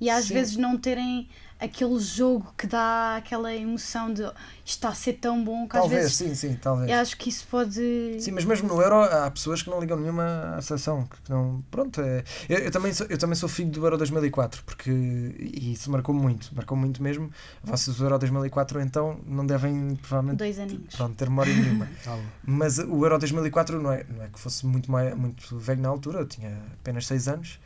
e 0.00 0.10
às 0.10 0.24
Sim. 0.26 0.34
vezes 0.34 0.56
não 0.56 0.76
terem 0.76 1.28
aquele 1.62 1.98
jogo 2.00 2.52
que 2.58 2.66
dá 2.66 3.16
aquela 3.16 3.54
emoção 3.54 4.12
de 4.12 4.22
está 4.64 4.88
a 4.90 4.94
ser 4.94 5.14
tão 5.14 5.42
bom 5.44 5.66
que 5.68 5.76
às 5.76 5.82
Talvez, 5.82 6.02
vezes 6.02 6.16
sim, 6.16 6.34
sim, 6.34 6.54
talvez. 6.60 6.90
eu 6.90 6.96
acho 6.98 7.16
que 7.16 7.28
isso 7.28 7.46
pode. 7.50 8.16
Sim, 8.20 8.30
mas 8.32 8.44
mesmo 8.44 8.68
no 8.68 8.80
Euro 8.80 8.96
há 9.02 9.30
pessoas 9.30 9.62
que 9.62 9.70
não 9.70 9.80
ligam 9.80 9.98
nenhuma 9.98 10.54
à 10.56 10.62
seleção. 10.62 11.04
Que 11.06 11.30
não, 11.30 11.62
pronto, 11.70 12.00
é, 12.00 12.22
eu, 12.48 12.58
eu 12.58 12.70
também 12.70 12.92
sou, 12.92 13.06
eu 13.08 13.18
também 13.18 13.34
sou 13.36 13.48
filho 13.48 13.70
do 13.70 13.84
Euro 13.84 13.96
2004 13.98 14.62
porque, 14.64 14.90
e 14.90 15.72
isso 15.72 15.90
marcou 15.90 16.14
muito, 16.14 16.54
marcou 16.54 16.76
muito 16.76 17.02
mesmo. 17.02 17.30
Vocês 17.62 17.96
do 17.96 18.04
Euro 18.04 18.18
2004 18.18 18.80
então 18.80 19.20
não 19.26 19.44
devem 19.46 19.94
provavelmente 19.96 20.38
Dois 20.38 20.58
aninhos. 20.58 20.94
pronto, 20.94 21.14
ter 21.16 21.28
memória 21.28 21.52
nenhuma. 21.54 21.88
Mas 22.44 22.78
o 22.78 23.04
Euro 23.04 23.18
2004 23.18 23.80
não 23.80 23.92
é, 23.92 24.04
não 24.08 24.24
é 24.24 24.28
que 24.28 24.38
fosse 24.38 24.66
muito, 24.66 24.90
mais, 24.90 25.14
muito 25.16 25.58
velho 25.58 25.80
na 25.80 25.88
altura, 25.88 26.20
eu 26.20 26.26
tinha 26.26 26.56
apenas 26.80 27.06
6 27.06 27.28
anos, 27.28 27.58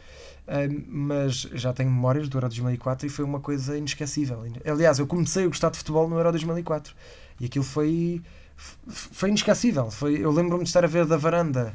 mas 0.89 1.49
já 1.53 1.73
tenho 1.73 1.91
memórias 1.91 2.29
do 2.29 2.37
Euro 2.37 2.49
2004 2.49 3.07
e 3.07 3.11
foi 3.11 3.25
uma 3.25 3.41
coisa 3.41 3.77
inesquecível. 3.77 4.45
Aliás, 4.65 4.99
eu 4.99 5.07
comecei 5.07 5.45
a 5.45 5.49
gostar 5.49 5.71
de 5.71 5.79
futebol 5.79 6.09
no 6.09 6.17
Euro 6.17 6.31
2004 6.31 6.95
e 7.41 7.47
aquilo 7.47 7.65
foi, 7.65 8.23
foi 8.57 9.29
inesquecível. 9.29 9.91
Foi, 9.91 10.19
eu 10.19 10.31
lembro-me 10.31 10.63
de 10.63 10.69
estar 10.69 10.85
a 10.85 10.89
ver 10.89 11.05
da 11.05 11.17
varanda 11.17 11.75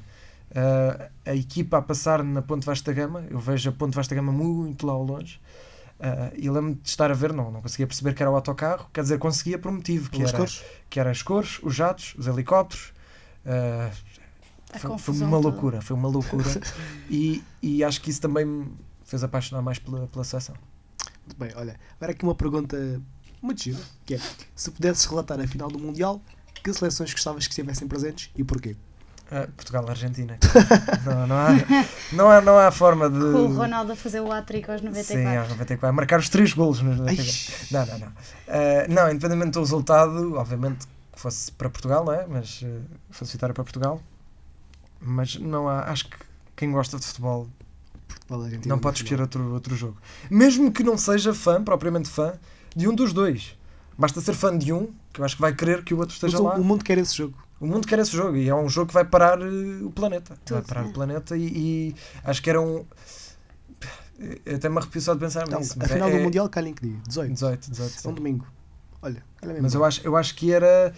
ah, 0.54 1.10
a 1.26 1.36
equipa 1.36 1.78
a 1.78 1.82
passar 1.82 2.24
na 2.24 2.42
Ponte 2.42 2.66
Vasta 2.66 2.92
Gama, 2.94 3.26
eu 3.30 3.40
vejo 3.40 3.70
a 3.70 3.74
Ponte 3.74 3.96
Vasta 3.96 4.14
Gama 4.14 4.32
muito 4.32 4.86
lá 4.86 4.94
ao 4.94 5.04
longe. 5.04 5.40
ah, 6.00 6.32
e 6.36 6.50
lembro-me 6.50 6.76
de 6.76 6.90
estar 6.90 7.10
a 7.12 7.14
ver, 7.14 7.34
não, 7.34 7.52
não 7.52 7.62
conseguia 7.62 7.88
perceber 7.88 8.14
que 8.14 8.22
era 8.22 8.32
o 8.32 8.36
autocarro, 8.36 8.90
quer 8.94 9.02
dizer, 9.02 9.18
conseguia 9.18 9.58
por 9.58 9.70
um 9.70 9.76
motivo, 9.76 10.10
que 10.10 10.18
pelas 10.18 10.32
era, 10.32 10.38
cores? 10.38 10.64
que 10.90 11.00
era 11.00 11.12
as 11.12 11.22
cores, 11.22 11.60
os 11.64 11.76
jatos, 11.76 12.16
os 12.18 12.28
helicópteros. 12.28 12.94
A 13.46 13.90
foi, 14.80 14.98
foi 14.98 15.14
uma 15.16 15.38
toda. 15.38 15.50
loucura, 15.50 15.82
foi 15.82 15.96
uma 15.96 16.08
loucura. 16.08 16.50
e, 17.10 17.44
e 17.62 17.84
acho 17.84 18.02
que 18.02 18.10
isso 18.10 18.22
também 18.22 18.46
me 18.46 18.72
fez 19.04 19.24
apaixonar 19.24 19.62
mais 19.62 19.80
pela, 19.80 20.08
pela 20.08 20.24
seleção. 20.24 20.56
Muito 21.26 21.38
bem, 21.38 21.52
olha, 21.56 21.80
agora 21.98 22.12
aqui 22.12 22.24
uma 22.24 22.36
pergunta 22.36 23.02
muito 23.42 23.64
gira, 23.64 23.80
que 24.06 24.16
é, 24.16 24.20
se 24.56 24.72
pudesses 24.72 25.06
relatar 25.06 25.40
a 25.40 25.48
final 25.48 25.68
do 25.68 25.80
Mundial, 25.80 26.22
que 26.64 26.72
seleções 26.74 27.12
gostavas 27.12 27.48
que 27.48 27.54
estivessem 27.54 27.88
presentes 27.88 28.30
e 28.36 28.44
porquê? 28.44 28.76
Ah, 29.32 29.48
Portugal-Argentina. 29.56 30.38
não, 31.06 31.26
não, 31.26 31.36
há, 31.38 31.50
não, 32.12 32.30
há, 32.30 32.42
não 32.42 32.60
há 32.60 32.70
forma 32.70 33.10
de. 33.10 33.18
Com 33.18 33.46
o 33.46 33.56
Ronaldo 33.56 33.94
a 33.94 33.96
fazer 33.96 34.20
o 34.20 34.30
hat-trick 34.30 34.70
aos 34.70 34.82
Sim, 34.82 34.88
94. 34.88 35.40
aos 35.40 35.50
94. 35.50 35.88
A 35.88 35.92
marcar 35.94 36.20
os 36.20 36.28
três 36.28 36.54
golos 36.54 36.82
nos 36.82 36.98
94. 36.98 37.54
Ai, 37.56 37.68
Não, 37.72 37.86
não, 37.86 38.00
não. 38.00 38.14
Ah, 38.50 38.86
não, 38.90 39.10
independentemente 39.10 39.52
do 39.52 39.62
resultado, 39.62 40.36
obviamente 40.36 40.86
que 41.14 41.20
fosse 41.20 41.50
para 41.54 41.70
Portugal, 41.70 42.04
não 42.04 42.14
é? 42.14 42.26
Mas 42.28 42.62
uh, 42.62 42.82
fosse 43.10 43.32
vitória 43.32 43.54
para 43.54 43.64
Portugal. 43.64 44.02
Mas 45.02 45.36
não 45.36 45.68
há. 45.68 45.90
Acho 45.90 46.10
que 46.10 46.18
quem 46.56 46.72
gosta 46.72 47.00
de 47.00 47.06
futebol 47.06 47.48
não 48.30 48.76
no 48.78 48.82
pode 48.82 48.98
escolher 49.04 49.22
outro, 49.22 49.54
outro 49.54 49.76
jogo. 49.76 49.98
Mesmo 50.30 50.72
que 50.72 50.84
não 50.84 50.98
seja 50.98 51.34
fã, 51.34 51.62
propriamente 51.64 52.10
fã, 52.10 52.34
de 52.76 52.88
um 52.88 52.96
dos 52.96 53.12
dois. 53.14 53.58
Basta 53.98 54.22
ser 54.22 54.34
fã 54.34 54.58
de 54.58 54.72
um, 54.72 54.92
que 55.12 55.20
eu 55.20 55.26
acho 55.26 55.36
que 55.36 55.42
vai 55.42 55.54
querer 55.54 55.84
que 55.84 55.94
o 55.94 55.98
outro 56.00 56.14
esteja 56.14 56.40
o, 56.40 56.44
lá. 56.44 56.56
o 56.56 56.64
mundo 56.64 56.84
quer 56.84 56.98
esse 56.98 57.16
jogo. 57.16 57.38
O 57.60 57.68
mundo 57.68 57.88
quer 57.88 58.00
esse 58.00 58.12
jogo 58.12 58.38
e 58.38 58.50
é 58.50 58.56
um 58.56 58.68
jogo 58.70 58.88
que 58.88 58.94
vai 58.94 59.06
parar 59.06 59.40
eh, 59.42 59.84
o 59.84 59.92
planeta. 59.92 60.30
vai 60.34 60.62
Tudo, 60.62 60.68
parar 60.68 60.84
né? 60.84 60.90
o 60.90 60.94
planeta 60.94 61.38
e, 61.38 61.46
e 61.46 61.96
acho 62.24 62.42
que 62.42 62.50
era 62.50 62.60
um. 62.60 62.86
eu 64.46 64.56
Até 64.56 64.70
me 64.70 64.78
arrepio 64.78 65.02
só 65.02 65.14
de 65.14 65.20
pensar 65.20 65.44
Então, 65.46 65.60
nisso. 65.60 65.76
a 65.80 65.88
final 65.88 66.10
é, 66.10 66.18
do 66.18 66.24
Mundial 66.24 66.50
calha 66.50 66.70
em 66.70 66.74
que 66.74 66.88
dia? 66.88 66.98
18. 67.08 67.34
18, 67.34 67.72
18. 67.72 68.08
É 68.08 68.10
um 68.10 68.14
domingo. 68.14 68.48
Olha, 69.02 69.24
olha 69.44 69.52
mesmo. 69.54 69.64
Mas 69.64 69.74
eu 69.74 69.84
acho, 69.86 70.02
eu 70.04 70.16
acho 70.16 70.36
que 70.36 70.52
era. 70.52 70.94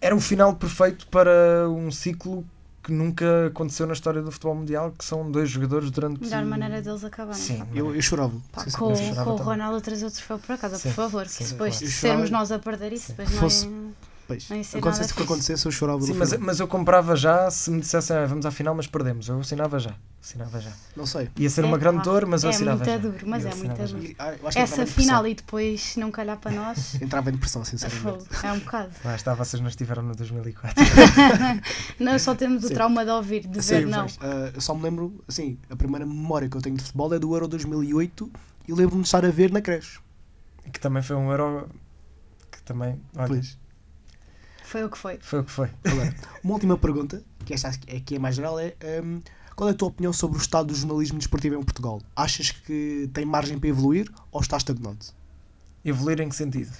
Era 0.00 0.14
o 0.14 0.20
final 0.20 0.54
perfeito 0.56 1.06
para 1.06 1.66
um 1.70 1.90
ciclo 1.90 2.44
que 2.84 2.92
nunca 2.92 3.46
aconteceu 3.46 3.86
na 3.86 3.94
história 3.94 4.20
do 4.22 4.30
futebol 4.30 4.54
mundial, 4.54 4.92
que 4.96 5.04
são 5.04 5.30
dois 5.30 5.48
jogadores 5.48 5.90
durante. 5.90 6.20
Melhor 6.20 6.44
maneira 6.44 6.82
deles 6.82 7.02
acabarem. 7.02 7.40
Sim, 7.40 7.62
Eu, 7.74 7.94
eu 7.94 8.02
chorava. 8.02 8.34
Pá, 8.52 8.62
Sim, 8.64 8.70
com, 8.72 8.90
eu 8.90 8.96
chorava 8.96 9.24
com 9.24 9.30
o. 9.30 9.36
Ronaldo 9.36 9.78
a 9.78 9.80
trazer 9.80 10.04
o 10.06 10.10
troféu 10.10 10.38
para 10.38 10.58
casa, 10.58 10.76
Sim, 10.76 10.90
por 10.90 10.94
favor. 10.94 11.26
sim, 11.26 11.44
que 11.44 11.50
depois, 11.52 11.78
claro. 11.78 11.92
sermos 11.92 12.30
nós 12.30 12.52
a 12.52 12.58
perder 12.58 12.92
isso, 12.92 13.06
Sim. 13.06 13.12
depois 13.14 13.30
não 13.32 13.40
Fosse- 13.40 13.66
é. 13.66 14.13
Pois. 14.26 14.48
Acontecesse 14.74 15.12
o 15.12 15.16
que 15.16 15.22
acontecesse, 15.22 15.66
eu 15.66 15.70
chorava 15.70 16.00
Sim, 16.00 16.14
mas, 16.14 16.32
mas 16.38 16.58
eu 16.58 16.66
comprava 16.66 17.14
já 17.14 17.50
se 17.50 17.70
me 17.70 17.80
dissessem 17.80 18.16
"Ah, 18.16 18.24
vamos 18.24 18.46
à 18.46 18.50
final, 18.50 18.74
mas 18.74 18.86
perdemos. 18.86 19.28
Eu 19.28 19.38
assinava 19.38 19.78
já. 19.78 19.94
Assinava 20.22 20.58
já. 20.60 20.70
Não 20.96 21.04
sei. 21.04 21.28
Ia 21.36 21.50
ser 21.50 21.62
uma 21.66 21.76
É, 21.76 21.80
grande 21.80 21.98
pá, 21.98 22.04
dor, 22.04 22.24
mas 22.24 22.42
eu 22.42 22.48
é 22.50 22.54
assinava 22.54 22.78
muito 22.78 22.90
já. 22.90 22.96
duro, 22.96 23.26
mas 23.28 23.44
Eu 23.44 23.50
é 23.50 23.54
muito 23.54 23.74
duro. 23.86 24.14
Ah, 24.18 24.32
eu 24.32 24.48
Essa 24.62 24.86
final 24.86 25.26
e 25.26 25.34
depois 25.34 25.96
não 25.96 26.10
calhar 26.10 26.38
para 26.38 26.52
nós, 26.52 26.94
Entrava 27.02 27.28
em 27.28 27.34
depressão, 27.34 27.62
sinceramente. 27.66 28.24
é 28.42 28.52
um 28.52 28.58
bocado. 28.60 28.90
Lá 29.04 29.14
está, 29.14 29.34
vocês 29.34 29.60
não 29.60 29.68
estiveram 29.68 30.02
no 30.02 30.14
2004. 30.16 30.82
Não, 32.00 32.18
só 32.18 32.34
temos 32.34 32.64
o 32.64 32.68
Sim. 32.68 32.74
trauma 32.74 33.04
de 33.04 33.10
ouvir, 33.10 33.46
de 33.46 33.62
Sim, 33.62 33.74
ver, 33.80 33.86
não. 33.86 34.06
eu 34.54 34.60
só 34.60 34.74
me 34.74 34.82
lembro, 34.82 35.22
assim, 35.28 35.58
a 35.70 35.76
primeira 35.76 36.06
memória 36.06 36.48
que 36.48 36.56
eu 36.56 36.62
tenho 36.62 36.76
de 36.76 36.82
futebol 36.82 37.12
é 37.14 37.18
do 37.18 37.34
Euro 37.34 37.46
2008 37.48 38.30
e 38.66 38.72
lembro-me 38.72 39.02
de 39.02 39.08
estar 39.08 39.24
a 39.24 39.30
ver 39.30 39.52
na 39.52 39.60
creche. 39.60 39.98
que 40.72 40.80
também 40.80 41.02
foi 41.02 41.14
um 41.16 41.30
euro 41.30 41.68
que 42.50 42.62
também 42.62 42.98
olha, 43.16 43.28
Pois. 43.28 43.58
Foi 44.74 44.82
o 44.84 44.88
que 44.90 44.98
foi. 44.98 45.18
foi 45.20 45.38
o 45.38 45.44
que 45.44 45.52
foi. 45.52 45.70
Agora, 45.84 46.12
uma 46.42 46.52
última 46.54 46.76
pergunta, 46.76 47.22
que 47.44 47.54
esta 47.54 47.70
é 47.86 48.00
que 48.00 48.16
é 48.16 48.18
mais 48.18 48.34
geral, 48.34 48.58
é 48.58 48.74
hum, 49.04 49.20
qual 49.54 49.68
é 49.68 49.72
a 49.72 49.74
tua 49.76 49.86
opinião 49.86 50.12
sobre 50.12 50.36
o 50.36 50.40
estado 50.40 50.66
do 50.66 50.74
jornalismo 50.74 51.16
desportivo 51.16 51.54
em 51.54 51.62
Portugal? 51.62 52.00
Achas 52.16 52.50
que 52.50 53.08
tem 53.14 53.24
margem 53.24 53.56
para 53.56 53.68
evoluir 53.68 54.10
ou 54.32 54.40
está 54.40 54.56
estagnado? 54.56 54.98
Evoluir 55.84 56.20
em 56.20 56.28
que 56.28 56.34
sentido? 56.34 56.72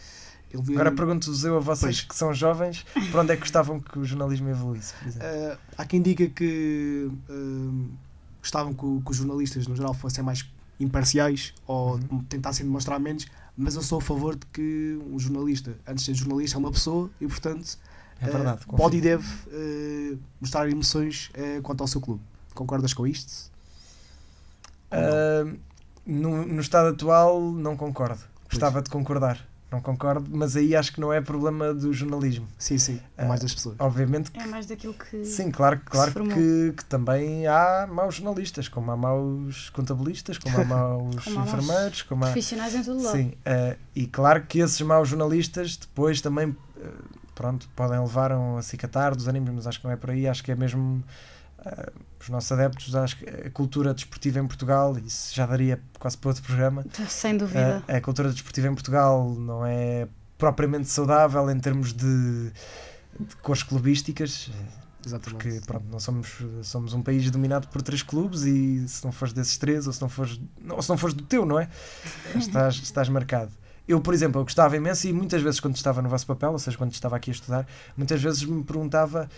Evoluir- 0.52 0.80
Agora 0.80 0.90
pergunto-vos 0.92 1.44
eu 1.44 1.56
a 1.56 1.60
vocês 1.60 1.98
Pois. 1.98 2.08
que 2.08 2.16
são 2.16 2.34
jovens, 2.34 2.84
para 3.12 3.20
onde 3.20 3.30
é 3.32 3.36
que 3.36 3.42
gostavam 3.42 3.78
que 3.78 3.96
o 3.96 4.04
jornalismo 4.04 4.48
evoluísse, 4.48 4.92
por 4.94 5.06
exemplo? 5.06 5.28
Ah, 5.28 5.58
há 5.78 5.84
quem 5.84 6.02
diga 6.02 6.26
que 6.28 7.08
hum, 7.30 7.90
gostavam 8.40 8.74
que, 8.74 8.80
que 9.04 9.10
os 9.12 9.16
jornalistas, 9.16 9.68
no 9.68 9.76
geral, 9.76 9.94
fossem 9.94 10.24
mais 10.24 10.44
imparciais 10.84 11.52
ou 11.66 11.94
Uhum. 11.94 12.22
tentassem 12.28 12.64
demonstrar 12.66 13.00
menos, 13.00 13.26
mas 13.56 13.74
eu 13.74 13.82
sou 13.82 13.98
a 13.98 14.02
favor 14.02 14.34
de 14.36 14.46
que 14.46 14.98
um 15.10 15.18
jornalista, 15.18 15.76
antes 15.86 16.04
de 16.04 16.12
ser 16.12 16.14
jornalista, 16.18 16.56
é 16.56 16.58
uma 16.58 16.70
pessoa 16.72 17.10
e, 17.20 17.26
portanto, 17.26 17.78
É 18.20 18.28
verdade. 18.28 18.60
eh, 18.68 18.76
pode 18.76 18.96
e 18.96 19.00
deve 19.00 19.26
eh, 19.50 20.16
mostrar 20.40 20.68
emoções 20.68 21.30
eh, 21.34 21.60
quanto 21.62 21.80
ao 21.80 21.86
seu 21.88 22.00
clube. 22.00 22.20
Concordas 22.54 22.92
com 22.94 23.06
isto? 23.06 23.50
Ah, 24.90 25.44
no, 26.06 26.44
no 26.46 26.60
estado 26.60 26.88
atual, 26.88 27.40
não 27.52 27.76
concordo. 27.76 28.20
Gostava 28.48 28.80
de 28.82 28.90
concordar. 28.90 29.44
Não 29.74 29.80
concordo, 29.80 30.28
mas 30.30 30.56
aí 30.56 30.74
acho 30.76 30.92
que 30.92 31.00
não 31.00 31.12
é 31.12 31.20
problema 31.20 31.74
do 31.74 31.92
jornalismo. 31.92 32.46
Sim, 32.58 32.78
sim, 32.78 33.00
é 33.16 33.24
mais 33.26 33.40
das 33.40 33.52
pessoas. 33.52 33.76
Obviamente 33.78 34.30
que 34.30 34.38
É 34.38 34.46
mais 34.46 34.66
daquilo 34.66 34.94
que. 34.94 35.24
Sim, 35.24 35.50
claro, 35.50 35.80
claro 35.84 36.12
formou. 36.12 36.32
que, 36.32 36.74
que 36.76 36.84
também 36.84 37.46
há 37.46 37.86
maus 37.90 38.16
jornalistas, 38.16 38.68
como 38.68 38.90
há 38.92 38.96
maus 38.96 39.70
contabilistas, 39.70 40.38
como 40.38 40.56
há 40.60 40.64
maus 40.64 41.24
Como 41.24 41.40
enfermeiros, 41.40 42.02
como 42.02 42.24
há. 42.24 42.28
Profissionais 42.28 42.74
em 42.74 42.82
todo 42.84 43.02
lado. 43.02 43.16
Sim, 43.16 43.32
eh, 43.44 43.76
e 43.94 44.06
claro 44.06 44.44
que 44.46 44.60
esses 44.60 44.80
maus 44.82 45.08
jornalistas 45.08 45.76
depois 45.76 46.20
também 46.20 46.56
eh, 46.80 46.88
pronto, 47.34 47.68
podem 47.74 47.98
levar 47.98 48.30
a 48.30 48.38
um 48.38 48.56
acicatar 48.56 49.14
dos 49.16 49.26
ânimos, 49.26 49.50
mas 49.52 49.66
acho 49.66 49.80
que 49.80 49.86
não 49.86 49.92
é 49.92 49.96
por 49.96 50.10
aí, 50.10 50.28
acho 50.28 50.42
que 50.44 50.52
é 50.52 50.54
mesmo 50.54 51.02
eh, 51.64 51.92
os 52.20 52.28
nossos 52.28 52.50
adeptos, 52.52 52.94
acho 52.94 53.16
que 53.18 53.24
a 53.28 53.50
cultura 53.50 53.92
desportiva 53.94 54.38
em 54.38 54.46
Portugal, 54.46 54.96
isso 54.98 55.34
já 55.34 55.46
daria 55.46 55.80
quase 55.98 56.16
para 56.18 56.30
outro 56.30 56.42
programa, 56.42 56.84
Sem 57.08 57.36
dúvida. 57.36 57.82
a, 57.86 57.96
a 57.96 58.00
cultura 58.00 58.30
desportiva 58.30 58.68
em 58.68 58.74
Portugal 58.74 59.34
não 59.34 59.64
é 59.64 60.08
propriamente 60.38 60.88
saudável 60.88 61.48
em 61.50 61.58
termos 61.58 61.92
de, 61.92 62.50
de 63.20 63.36
cores 63.42 63.62
clubísticas, 63.62 64.50
Exatamente. 65.04 65.42
porque 65.44 65.66
pronto, 65.66 65.84
não 65.90 66.00
somos, 66.00 66.38
somos 66.62 66.94
um 66.94 67.02
país 67.02 67.30
dominado 67.30 67.68
por 67.68 67.82
três 67.82 68.02
clubes 68.02 68.42
e 68.42 68.86
se 68.88 69.04
não 69.04 69.12
fores 69.12 69.32
desses 69.34 69.56
três, 69.58 69.86
ou 69.86 69.92
se 69.92 70.00
não 70.00 70.08
fores, 70.08 70.40
ou 70.68 70.82
se 70.82 70.88
não 70.88 70.96
fores 70.96 71.14
do 71.14 71.22
teu, 71.24 71.44
não 71.44 71.58
é? 71.60 71.68
Estás, 72.36 72.76
estás 72.76 73.08
marcado. 73.08 73.52
Eu, 73.86 74.00
por 74.00 74.14
exemplo, 74.14 74.40
eu 74.40 74.44
gostava 74.44 74.74
imenso 74.78 75.06
e 75.06 75.12
muitas 75.12 75.42
vezes 75.42 75.60
quando 75.60 75.76
estava 75.76 76.00
no 76.00 76.08
vosso 76.08 76.26
papel, 76.26 76.52
ou 76.52 76.58
seja, 76.58 76.76
quando 76.76 76.92
estava 76.92 77.16
aqui 77.16 77.30
a 77.30 77.34
estudar, 77.34 77.66
muitas 77.94 78.20
vezes 78.22 78.42
me 78.44 78.64
perguntava 78.64 79.28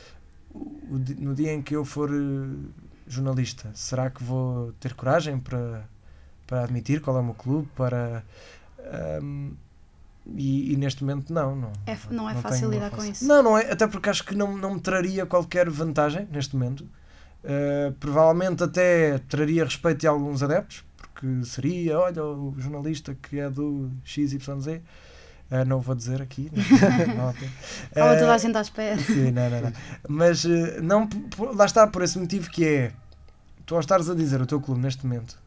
no 1.19 1.35
dia 1.35 1.53
em 1.53 1.63
que 1.63 1.75
eu 1.75 1.85
for 1.85 2.11
eh, 2.11 2.69
jornalista, 3.07 3.71
será 3.75 4.11
que 4.11 4.23
vou 4.23 4.73
ter 4.81 4.95
coragem 4.95 5.39
para, 5.39 5.89
para 6.47 6.65
admitir 6.65 7.01
qual 7.01 7.17
é 7.17 7.21
o 7.21 7.25
meu 7.25 7.35
clube, 7.35 7.69
para 7.75 8.25
ahm, 8.81 9.53
e, 10.35 10.73
e 10.73 10.77
neste 10.77 11.05
momento 11.05 11.33
não, 11.33 11.55
não. 11.55 11.73
É 11.87 11.97
não 12.11 12.29
é 12.29 12.33
tenho 12.33 12.43
fácil 12.43 12.71
lidar 12.71 12.91
com 12.91 13.05
isso. 13.05 13.25
Não, 13.27 13.43
não 13.43 13.57
é, 13.57 13.71
até 13.71 13.87
porque 13.87 14.11
acho 14.11 14.25
que 14.25 14.35
não, 14.35 14.57
não 14.57 14.75
me 14.75 14.81
traria 14.81 15.25
qualquer 15.25 15.69
vantagem 15.71 16.27
neste 16.31 16.57
momento. 16.57 16.87
Uh, 17.45 17.93
provavelmente 18.01 18.65
até 18.65 19.19
traria 19.19 19.65
respeito 19.65 20.01
de 20.01 20.07
alguns 20.09 20.43
adeptos, 20.43 20.85
porque 20.97 21.45
seria, 21.45 21.99
olha, 21.99 22.25
o 22.25 22.55
jornalista 22.59 23.15
que 23.15 23.39
é 23.39 23.49
do 23.49 23.91
XYZ. 24.05 24.81
Uh, 25.51 25.64
não 25.64 25.80
vou 25.80 25.94
dizer 25.94 26.20
aqui. 26.20 26.51
Não, 27.16 27.16
não. 27.16 27.30
Estava 27.30 28.16
toda 28.18 28.32
a 28.32 28.36
Uh, 28.36 28.38
gente 28.38 28.57
à 28.57 28.61
espera. 28.61 28.99
Sim, 28.99 29.30
não, 29.30 29.49
não, 29.49 29.61
não. 29.61 29.72
Mas 30.09 30.44
eh, 30.44 30.80
não, 30.80 31.09
lá 31.55 31.64
está 31.66 31.86
por 31.86 32.03
esse 32.03 32.18
motivo 32.18 32.51
que 32.51 32.64
é 32.64 32.92
tu 33.64 33.74
ao 33.74 33.80
estares 33.80 34.11
a 34.11 34.14
dizer 34.14 34.40
o 34.40 34.47
teu 34.47 34.61
clube 34.61 34.80
neste 34.80 35.07
momento 35.07 35.38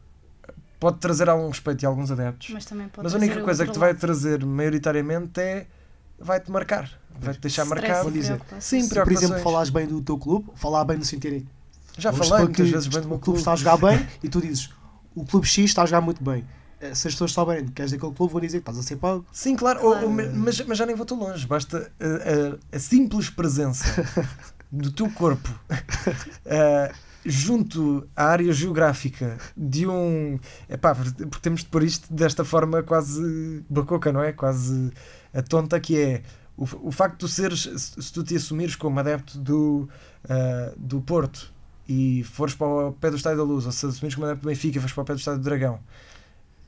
pode 0.78 0.96
trazer 0.98 1.28
algum 1.28 1.46
respeito 1.48 1.82
e 1.82 1.86
alguns 1.86 2.10
adeptos, 2.10 2.48
Mas 2.50 2.64
também 2.64 2.88
pode 2.88 3.04
mas 3.04 3.14
a 3.14 3.18
única 3.18 3.40
o 3.40 3.44
coisa 3.44 3.66
que 3.66 3.72
te 3.72 3.78
vai 3.78 3.92
trazer 3.94 4.42
maioritariamente 4.46 5.38
é 5.38 5.66
vai-te 6.18 6.50
marcar, 6.50 6.90
vai-te 7.18 7.40
deixar 7.40 7.64
Stress 7.64 7.82
marcado. 7.82 8.04
Vou 8.08 8.16
e 8.16 8.20
dizer. 8.20 8.40
Sim, 8.58 8.82
Se, 8.82 8.94
por 8.94 9.12
exemplo, 9.12 9.38
falares 9.40 9.68
bem 9.68 9.86
do 9.86 10.00
teu 10.00 10.16
clube, 10.16 10.50
falar 10.54 10.84
bem 10.84 10.96
no 10.96 11.04
sentido 11.04 11.46
Já 11.98 12.10
falei 12.10 12.44
muitas 12.44 12.66
que 12.66 12.72
vezes 12.72 12.88
bem 12.88 13.02
do 13.02 13.08
meu 13.08 13.16
o 13.18 13.20
clube 13.20 13.38
clube. 13.38 13.38
está 13.40 13.52
a 13.52 13.56
jogar 13.56 13.76
bem 13.86 14.06
e 14.22 14.28
tu 14.30 14.40
dizes 14.40 14.70
o 15.14 15.26
clube 15.26 15.46
X 15.46 15.64
está 15.66 15.82
a 15.82 15.86
jogar 15.86 16.00
muito 16.00 16.24
bem. 16.24 16.42
Eh, 16.80 16.94
Se 16.94 17.08
as 17.08 17.14
pessoas 17.14 17.32
souberem 17.32 17.66
que 17.68 17.82
és 17.82 17.90
daquele 17.92 18.12
clube, 18.12 18.32
vão 18.32 18.40
dizer 18.40 18.58
que 18.58 18.62
estás 18.70 18.78
a 18.78 18.82
ser 18.82 18.96
pago. 18.96 19.24
Sim, 19.32 19.54
claro, 19.56 19.80
Claro. 19.80 20.06
ou 20.06 20.12
mas, 20.12 20.60
mas 20.66 20.78
já 20.78 20.86
nem 20.86 20.96
vou 20.96 21.04
tão 21.06 21.18
longe. 21.18 21.46
Basta 21.46 21.90
a, 22.00 22.74
a- 22.74 22.76
a 22.76 22.78
simples 22.78 23.28
presença 23.30 23.84
do 24.72 24.90
teu 24.92 25.10
corpo 25.10 25.48
ah, 26.46 26.92
junto 27.24 28.08
à 28.16 28.24
área 28.26 28.52
geográfica 28.52 29.36
de 29.56 29.86
um. 29.86 30.38
Epá, 30.68 30.94
porque 30.94 31.26
porque 31.26 31.42
temos 31.42 31.60
de 31.60 31.66
pôr 31.66 31.82
isto 31.82 32.12
desta 32.12 32.44
forma 32.44 32.82
quase 32.82 33.64
bacoca, 33.68 34.12
não 34.12 34.22
é? 34.22 34.32
Quase 34.32 34.90
a 35.34 35.42
tonta 35.42 35.78
que 35.80 35.98
é. 35.98 36.22
O, 36.56 36.88
o 36.88 36.92
facto 36.92 37.12
de 37.14 37.18
tu 37.20 37.28
seres, 37.28 37.62
se 37.98 38.12
tu 38.12 38.22
te 38.22 38.36
assumires 38.36 38.76
como 38.76 38.98
adepto 39.00 39.38
do, 39.38 39.88
ah, 40.28 40.72
do 40.76 41.00
Porto 41.00 41.52
e 41.88 42.22
fores 42.24 42.54
para 42.54 42.66
o 42.66 42.92
pé 42.92 43.10
do 43.10 43.16
Estádio 43.16 43.38
da 43.38 43.44
Luz, 43.44 43.64
ou 43.66 43.72
se 43.72 43.84
assumires 43.86 44.14
como 44.14 44.26
adepto 44.26 44.42
do 44.42 44.48
Benfica 44.48 44.76
e 44.76 44.80
fores 44.80 44.94
para 44.94 45.02
o 45.02 45.04
pé 45.06 45.12
do 45.14 45.18
Estádio 45.18 45.40
do 45.40 45.44
Dragão, 45.44 45.80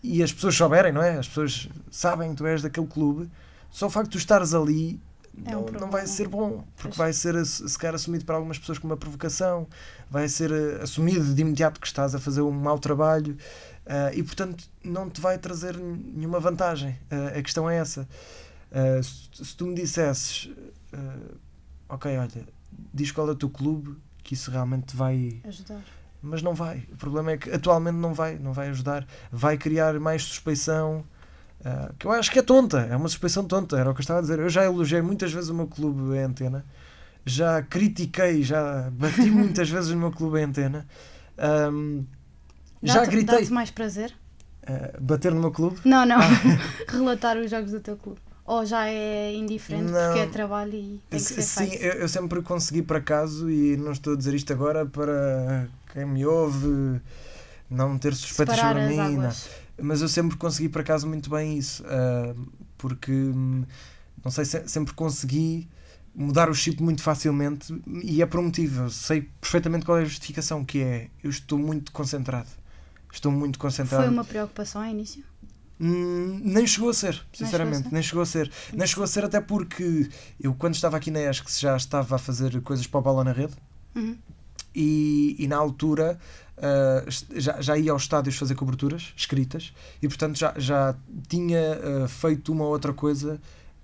e 0.03 0.22
as 0.22 0.32
pessoas 0.32 0.55
souberem, 0.55 0.92
não 0.92 1.03
é? 1.03 1.18
As 1.18 1.28
pessoas 1.28 1.68
sabem 1.90 2.30
que 2.30 2.36
tu 2.36 2.46
és 2.46 2.62
daquele 2.62 2.86
clube, 2.86 3.30
só 3.70 3.86
o 3.86 3.90
facto 3.90 4.07
de 4.07 4.12
tu 4.12 4.18
estares 4.18 4.53
ali 4.53 5.00
É 5.46 5.57
um 5.57 5.64
não, 5.64 5.80
não 5.80 5.90
vai 5.90 6.07
ser 6.07 6.28
bom, 6.28 6.64
porque 6.76 6.96
vai 6.96 7.12
ser 7.12 7.44
se 7.46 7.78
calhar 7.78 7.94
assumido 7.94 8.24
para 8.24 8.34
algumas 8.34 8.59
pessoas 8.59 8.78
como 8.78 8.92
uma 8.92 8.98
provocação, 8.98 9.66
vai 10.11 10.28
ser 10.28 10.50
eh, 10.50 10.82
assumido 10.82 11.32
de 11.32 11.40
imediato 11.40 11.80
que 11.80 11.86
estás 11.86 12.14
a 12.14 12.18
fazer 12.18 12.42
um 12.42 12.50
mau 12.50 12.78
trabalho 12.78 13.36
ah, 13.86 14.11
e 14.12 14.22
portanto 14.22 14.64
não 14.84 15.09
te 15.09 15.20
vai 15.20 15.38
trazer 15.38 15.76
nenhuma 15.76 16.38
vantagem. 16.38 16.96
Ah, 17.11 17.38
a 17.38 17.42
questão 17.42 17.68
é 17.68 17.76
essa. 17.76 18.09
Ah, 18.70 19.03
se, 19.03 19.44
se 19.44 19.57
tu 19.57 19.66
me 19.66 19.74
dissesses, 19.74 20.50
ok, 21.88 22.16
olha, 22.18 22.46
diz 22.92 23.11
qual 23.11 23.28
é 23.28 23.32
o 23.32 23.36
teu 23.36 23.48
clube, 23.50 23.96
que 24.22 24.34
isso 24.34 24.50
realmente 24.50 24.88
te 24.88 24.96
vai 24.96 25.40
Ajudar. 25.44 25.82
Mas 26.22 26.42
não 26.42 26.54
vai. 26.54 26.84
O 26.92 26.96
problema 26.96 27.32
é 27.32 27.36
que 27.36 27.50
atualmente 27.50 27.96
não 27.96 28.14
vai, 28.14 28.38
não 28.38 28.52
vai 28.52 28.68
ajudar, 28.68 29.06
vai 29.30 29.56
criar 29.58 29.98
mais 30.00 30.22
suspeição. 30.22 31.04
ah, 31.64 31.90
que 31.98 32.06
eu 32.06 32.12
acho 32.12 32.30
que 32.30 32.38
é 32.38 32.42
tonta, 32.42 32.80
é 32.90 32.96
uma 32.96 33.08
suspeição 33.08 33.44
tonta, 33.44 33.76
era 33.78 33.90
o 33.90 33.94
que 33.94 34.00
eu 34.00 34.02
estava 34.02 34.18
a 34.20 34.22
dizer. 34.22 34.38
Eu 34.38 34.48
já 34.48 34.64
elogiei 34.64 35.02
muitas 35.02 35.32
vezes 35.32 35.50
o 35.50 35.54
meu 35.54 35.66
clube 35.66 36.14
em 36.16 36.20
antena, 36.22 36.64
já 37.26 37.62
critiquei, 37.62 38.42
já 38.42 38.90
bati 38.92 39.30
muitas 39.30 39.68
vezes 39.68 39.90
no 39.90 39.98
meu 39.98 40.10
clube 40.12 40.38
em 40.40 40.44
antena, 40.44 40.86
ahm, 41.38 42.02
já 42.82 43.04
gritei 43.04 43.40
Dá-te 43.40 43.52
mais 43.52 43.70
prazer? 43.70 44.12
ah, 44.66 44.96
bater 45.00 45.32
no 45.32 45.40
meu 45.40 45.50
clube. 45.52 45.78
Não, 45.84 46.04
não. 46.06 46.18
Relatar 46.88 47.36
os 47.36 47.50
jogos 47.50 47.70
do 47.72 47.80
teu 47.80 47.96
clube. 47.96 48.20
Ou 48.44 48.66
já 48.66 48.88
é 48.88 49.32
indiferente 49.34 49.92
Não. 49.92 50.04
porque 50.06 50.18
é 50.18 50.26
trabalho 50.26 50.74
e 50.74 51.00
tem 51.08 51.20
que 51.20 51.24
ser 51.26 51.42
Sim, 51.42 51.70
feito. 51.70 51.82
eu, 51.84 51.92
eu 51.92 52.08
sempre 52.08 52.42
consegui 52.42 52.82
por 52.82 52.96
acaso, 52.96 53.48
e 53.48 53.76
não 53.76 53.92
estou 53.92 54.14
a 54.14 54.16
dizer 54.16 54.34
isto 54.34 54.52
agora 54.52 54.84
para 54.84 55.68
quem 55.93 56.05
me 56.05 56.24
ouve 56.24 57.01
não 57.70 57.99
ter 57.99 58.14
suspeitas 58.14 58.59
sobre 58.59 58.86
mim. 58.88 59.18
mas 59.80 60.03
eu 60.03 60.09
sempre 60.09 60.36
consegui 60.36 60.68
por 60.68 60.80
acaso 60.80 61.07
muito 61.07 61.30
bem 61.30 61.59
isso 61.59 61.84
ah, 61.86 62.34
porque 62.78 63.12
hum, 63.12 63.64
não 64.24 64.30
sei 64.30 64.45
se 64.45 64.68
sempre 64.68 64.95
consegui 64.95 65.68
mudar 66.14 66.51
o 66.51 66.55
chip 66.55 66.82
muito 66.82 67.03
facilmente 67.03 67.74
e 68.03 68.20
é 68.20 68.26
por 68.26 68.40
um 68.40 68.45
motivo 68.45 68.84
eu 68.84 68.90
sei 68.90 69.22
perfeitamente 69.40 69.84
qual 69.86 69.99
é 69.99 70.03
a 70.03 70.05
justificação 70.05 70.64
que 70.64 70.82
é 70.82 71.09
eu 71.22 71.30
estou 71.30 71.59
muito 71.59 71.93
concentrado 71.93 72.49
estou 73.12 73.30
muito 73.30 73.59
concentrado 73.59 74.05
Foi 74.05 74.12
uma 74.12 74.24
preocupação 74.24 74.82
ao 74.82 74.88
início? 74.88 75.22
Hum, 75.80 76.40
nem 76.45 76.64
chegou 76.64 76.90
a 76.90 76.95
ser, 76.95 77.20
sinceramente, 77.32 77.88
ser? 77.88 77.93
nem 77.93 78.03
chegou 78.05 78.22
a 78.22 78.26
ser. 78.26 78.51
Nem 78.72 78.86
chegou 78.86 79.03
a 79.03 79.07
ser 79.07 79.24
até 79.24 79.40
porque 79.40 80.09
eu 80.40 80.55
quando 80.55 80.74
estava 80.74 80.97
aqui 80.97 81.11
na 81.11 81.20
ESC 81.28 81.61
já 81.61 81.76
estava 81.76 82.14
a 82.14 82.18
fazer 82.18 82.61
coisas 82.62 82.86
para 82.86 83.01
a 83.01 83.03
bola 83.03 83.24
na 83.24 83.32
rede 83.32 83.55
Uhum. 83.95 84.16
E, 84.74 85.36
e 85.38 85.46
na 85.46 85.56
altura 85.56 86.18
est- 87.08 87.26
já, 87.36 87.60
já 87.60 87.76
ia 87.76 87.92
aos 87.92 88.02
estádios 88.02 88.36
fazer 88.36 88.54
coberturas 88.54 89.12
escritas 89.16 89.72
e 90.00 90.08
portanto 90.08 90.36
já, 90.38 90.54
já 90.56 90.94
tinha 91.28 91.78
ah, 92.04 92.08
feito 92.08 92.52
uma 92.52 92.64
outra 92.64 92.92
coisa 92.92 93.40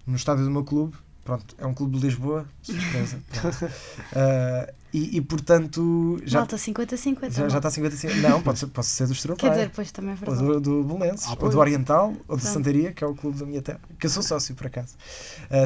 no 0.06 0.16
estádio 0.16 0.44
do 0.44 0.50
meu 0.50 0.64
clube. 0.64 0.96
Pronto, 1.24 1.54
é 1.58 1.66
um 1.66 1.74
clube 1.74 1.98
de 1.98 2.06
Lisboa, 2.06 2.46
surpresa. 2.62 3.18
Ah, 4.14 4.72
e, 4.90 5.18
e, 5.18 5.20
portanto 5.20 6.18
já, 6.24 6.38
Malta 6.38 6.56
50-50. 6.56 7.30
já, 7.30 7.46
já 7.50 7.58
está 7.58 7.70
55. 7.70 8.16
Não, 8.16 8.40
pode 8.40 8.58
ser, 8.58 8.66
posso 8.68 8.88
ser 8.88 9.06
do 9.06 9.12
Estrela 9.12 9.36
Quer 9.36 9.50
dizer, 9.50 9.70
pois 9.74 9.92
também 9.92 10.12
é 10.12 10.14
Ou 10.26 10.34
verdade. 10.34 10.60
do, 10.62 10.82
do 10.82 10.84
Belenenses, 10.94 11.26
Ah, 11.28 11.36
ou 11.38 11.50
do 11.50 11.58
Oriental, 11.58 12.14
ou 12.26 12.36
do. 12.38 12.42
Santaria, 12.42 12.92
que 12.94 13.04
é 13.04 13.06
o 13.06 13.14
clube 13.14 13.38
da 13.38 13.44
minha 13.44 13.60
terra, 13.60 13.80
que 13.98 14.06
eu 14.06 14.10
sou 14.10 14.22
sócio, 14.22 14.54
por 14.54 14.66
acaso. 14.66 14.94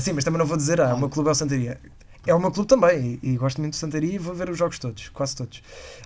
Sim, 0.01 0.15
mas 0.15 0.25
também 0.25 0.41
não 0.41 0.47
vou 0.47 0.57
dizer, 0.57 0.81
ah, 0.81 0.93
o 0.95 0.99
meu 0.99 1.09
clube 1.09 1.29
é 1.29 1.33
o 1.33 1.35
Santaria. 1.37 1.79
É 2.27 2.35
o 2.35 2.39
meu 2.39 2.51
clube 2.53 2.69
também, 2.69 3.19
e, 3.23 3.31
e 3.33 3.37
gosto 3.37 3.61
muito 3.61 3.75
do 3.75 3.77
Santaria 3.77 4.15
e 4.15 4.19
vou 4.19 4.35
ver 4.35 4.49
os 4.49 4.57
jogos 4.57 4.79
todos, 4.79 5.09
quase 5.09 5.35
todos. 5.35 5.63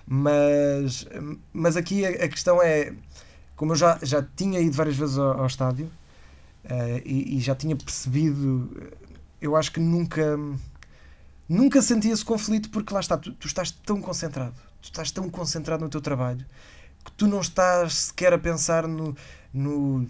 Mas, 0.07 1.07
mas 1.53 1.77
aqui 1.77 2.05
a, 2.05 2.09
a 2.09 2.27
questão 2.27 2.61
é, 2.61 2.93
como 3.55 3.73
eu 3.73 3.75
já, 3.75 3.99
já 4.01 4.25
tinha 4.35 4.59
ido 4.59 4.75
várias 4.75 4.95
vezes 4.95 5.17
ao, 5.17 5.41
ao 5.41 5.47
estádio 5.47 5.91
ah, 6.69 7.01
e, 7.05 7.37
e 7.37 7.39
já 7.39 7.55
tinha 7.55 7.75
percebido, 7.75 8.69
eu 9.41 9.55
acho 9.55 9.71
que 9.71 9.79
nunca, 9.79 10.37
nunca 11.47 11.81
senti 11.81 12.09
esse 12.09 12.25
conflito, 12.25 12.69
porque 12.69 12.93
lá 12.93 12.99
está, 12.99 13.17
tu, 13.17 13.31
tu 13.33 13.47
estás 13.47 13.71
tão 13.71 14.01
concentrado, 14.01 14.55
tu 14.81 14.85
estás 14.85 15.11
tão 15.11 15.29
concentrado 15.29 15.83
no 15.83 15.89
teu 15.89 16.01
trabalho 16.01 16.45
que 17.07 17.11
tu 17.13 17.27
não 17.27 17.41
estás 17.41 17.93
sequer 17.95 18.33
a 18.33 18.37
pensar 18.37 18.87
no, 18.87 19.15
no 19.53 20.05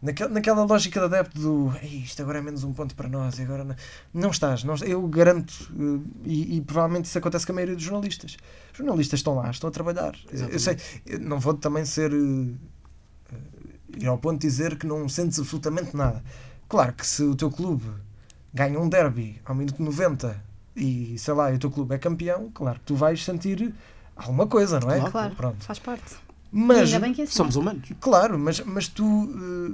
naquela, 0.00 0.30
naquela 0.30 0.64
lógica 0.64 1.00
de 1.00 1.06
adepto 1.06 1.40
do 1.40 1.72
"Ei, 1.82 2.02
isto 2.04 2.22
agora 2.22 2.38
é 2.38 2.42
menos 2.42 2.62
um 2.64 2.72
ponto 2.72 2.94
para 2.94 3.08
nós 3.08 3.40
agora 3.40 3.64
não, 3.64 3.74
não 4.12 4.30
estás, 4.30 4.62
não, 4.64 4.74
eu 4.76 5.06
garanto 5.08 5.52
eh, 5.72 6.08
e, 6.24 6.56
e 6.56 6.60
provavelmente 6.60 7.06
isso 7.06 7.18
acontece 7.18 7.44
com 7.46 7.52
a 7.52 7.56
maioria 7.56 7.74
dos 7.74 7.84
jornalistas. 7.84 8.36
Os 8.72 8.78
jornalistas 8.78 9.20
estão 9.20 9.34
lá, 9.34 9.50
estão 9.50 9.68
a 9.68 9.72
trabalhar. 9.72 10.14
Eu 10.50 10.58
sei, 10.58 10.76
eu 11.06 11.18
não 11.20 11.38
vou 11.40 11.54
também 11.54 11.84
ser 11.84 12.12
eh, 12.12 12.54
eh, 13.32 13.36
ir 14.02 14.06
ao 14.06 14.18
ponto 14.18 14.40
de 14.40 14.46
dizer 14.46 14.76
que 14.78 14.86
não 14.86 15.08
sentes 15.08 15.38
absolutamente 15.38 15.96
nada. 15.96 16.22
Claro 16.68 16.92
que 16.92 17.06
se 17.06 17.22
o 17.22 17.34
teu 17.34 17.50
clube 17.50 17.84
ganha 18.52 18.78
um 18.78 18.88
derby 18.88 19.40
ao 19.44 19.54
minuto 19.54 19.82
90 19.82 20.42
e 20.76 21.16
sei 21.18 21.34
lá, 21.34 21.52
e 21.52 21.56
o 21.56 21.58
teu 21.58 21.70
clube 21.70 21.94
é 21.94 21.98
campeão 21.98 22.50
claro 22.52 22.78
que 22.80 22.86
tu 22.86 22.96
vais 22.96 23.24
sentir 23.24 23.72
alguma 24.16 24.46
coisa, 24.46 24.78
não 24.80 24.90
é? 24.90 24.96
Claro. 24.98 25.10
Claro, 25.12 25.34
Pronto. 25.34 25.64
faz 25.64 25.78
parte. 25.78 26.16
Mas, 26.56 26.92
Ainda 26.92 27.00
bem 27.00 27.12
que 27.12 27.20
é 27.22 27.24
assim. 27.24 27.32
Somos 27.32 27.56
humanos. 27.56 27.88
claro, 28.00 28.38
mas, 28.38 28.60
mas 28.60 28.86
tu 28.88 29.04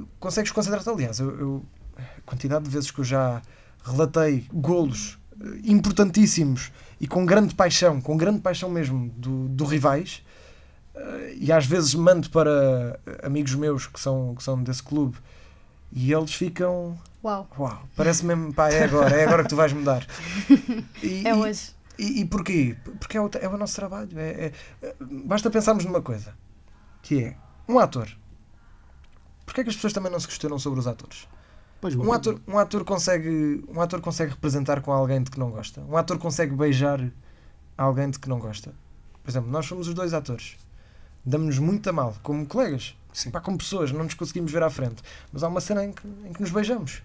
eh, 0.02 0.06
consegues 0.18 0.50
concentrar-te. 0.50 0.88
Aliás, 0.88 1.18
eu, 1.20 1.38
eu 1.38 1.64
a 1.98 2.20
quantidade 2.24 2.64
de 2.64 2.70
vezes 2.70 2.90
que 2.90 3.00
eu 3.00 3.04
já 3.04 3.42
relatei 3.84 4.46
golos 4.52 5.18
eh, 5.40 5.44
importantíssimos 5.64 6.72
e 6.98 7.06
com 7.06 7.26
grande 7.26 7.54
paixão, 7.54 8.00
com 8.00 8.16
grande 8.16 8.40
paixão 8.40 8.70
mesmo 8.70 9.10
do, 9.16 9.48
do 9.48 9.64
rivais, 9.66 10.22
eh, 10.94 11.34
e 11.38 11.52
às 11.52 11.66
vezes 11.66 11.94
mando 11.94 12.30
para 12.30 12.98
amigos 13.22 13.54
meus 13.54 13.86
que 13.86 14.00
são, 14.00 14.34
que 14.34 14.42
são 14.42 14.62
desse 14.62 14.82
clube 14.82 15.18
e 15.92 16.10
eles 16.12 16.32
ficam. 16.32 16.96
Uau, 17.22 17.46
Uau, 17.58 17.82
parece 17.94 18.24
mesmo, 18.24 18.54
pá, 18.54 18.70
é 18.70 18.84
agora, 18.84 19.14
é 19.14 19.24
agora 19.26 19.42
que 19.42 19.50
tu 19.50 19.56
vais 19.56 19.72
mudar. 19.74 20.06
E, 21.02 21.26
é 21.26 21.30
e- 21.30 21.34
hoje. 21.34 21.72
E, 22.02 22.20
e 22.20 22.24
porquê? 22.24 22.76
Porque 22.98 23.16
é 23.16 23.20
o, 23.20 23.30
é 23.40 23.48
o 23.48 23.56
nosso 23.56 23.76
trabalho. 23.76 24.10
É, 24.18 24.52
é- 24.82 24.94
basta 25.26 25.50
pensarmos 25.50 25.84
numa 25.84 26.00
coisa, 26.02 26.34
que 27.02 27.22
é 27.24 27.36
um 27.68 27.78
ator. 27.78 28.08
Porquê 29.44 29.60
é 29.62 29.64
que 29.64 29.70
as 29.70 29.76
pessoas 29.76 29.92
também 29.92 30.10
não 30.12 30.20
se 30.20 30.26
questionam 30.28 30.58
sobre 30.58 30.78
os 30.80 30.86
atores? 30.86 31.28
Pois, 31.80 31.94
Um 31.96 32.12
ator, 32.12 32.38
um, 32.46 32.58
ator 32.58 32.84
consegue, 32.84 33.64
um 33.68 33.80
ator 33.80 34.00
consegue 34.00 34.32
representar 34.32 34.82
com 34.82 34.92
alguém 34.92 35.22
de 35.22 35.30
que 35.30 35.38
não 35.38 35.50
gosta. 35.50 35.80
Um 35.82 35.96
ator 35.96 36.18
consegue 36.18 36.54
beijar 36.54 37.10
alguém 37.76 38.10
de 38.10 38.18
que 38.18 38.28
não 38.28 38.38
gosta. 38.38 38.74
Por 39.22 39.30
exemplo, 39.30 39.50
nós 39.50 39.66
somos 39.66 39.88
os 39.88 39.94
dois 39.94 40.12
atores. 40.12 40.56
Damos-nos 41.24 41.58
muito 41.58 41.88
a 41.88 41.92
mal, 41.92 42.14
como 42.22 42.46
colegas, 42.46 42.94
Sim. 43.12 43.30
pá, 43.30 43.40
como 43.40 43.56
pessoas, 43.58 43.92
não 43.92 44.04
nos 44.04 44.14
conseguimos 44.14 44.52
ver 44.52 44.62
à 44.62 44.70
frente. 44.70 45.02
Mas 45.32 45.42
há 45.42 45.48
uma 45.48 45.60
cena 45.60 45.84
em 45.84 45.92
que, 45.92 46.06
em 46.06 46.32
que 46.32 46.40
nos 46.40 46.50
beijamos. 46.50 47.02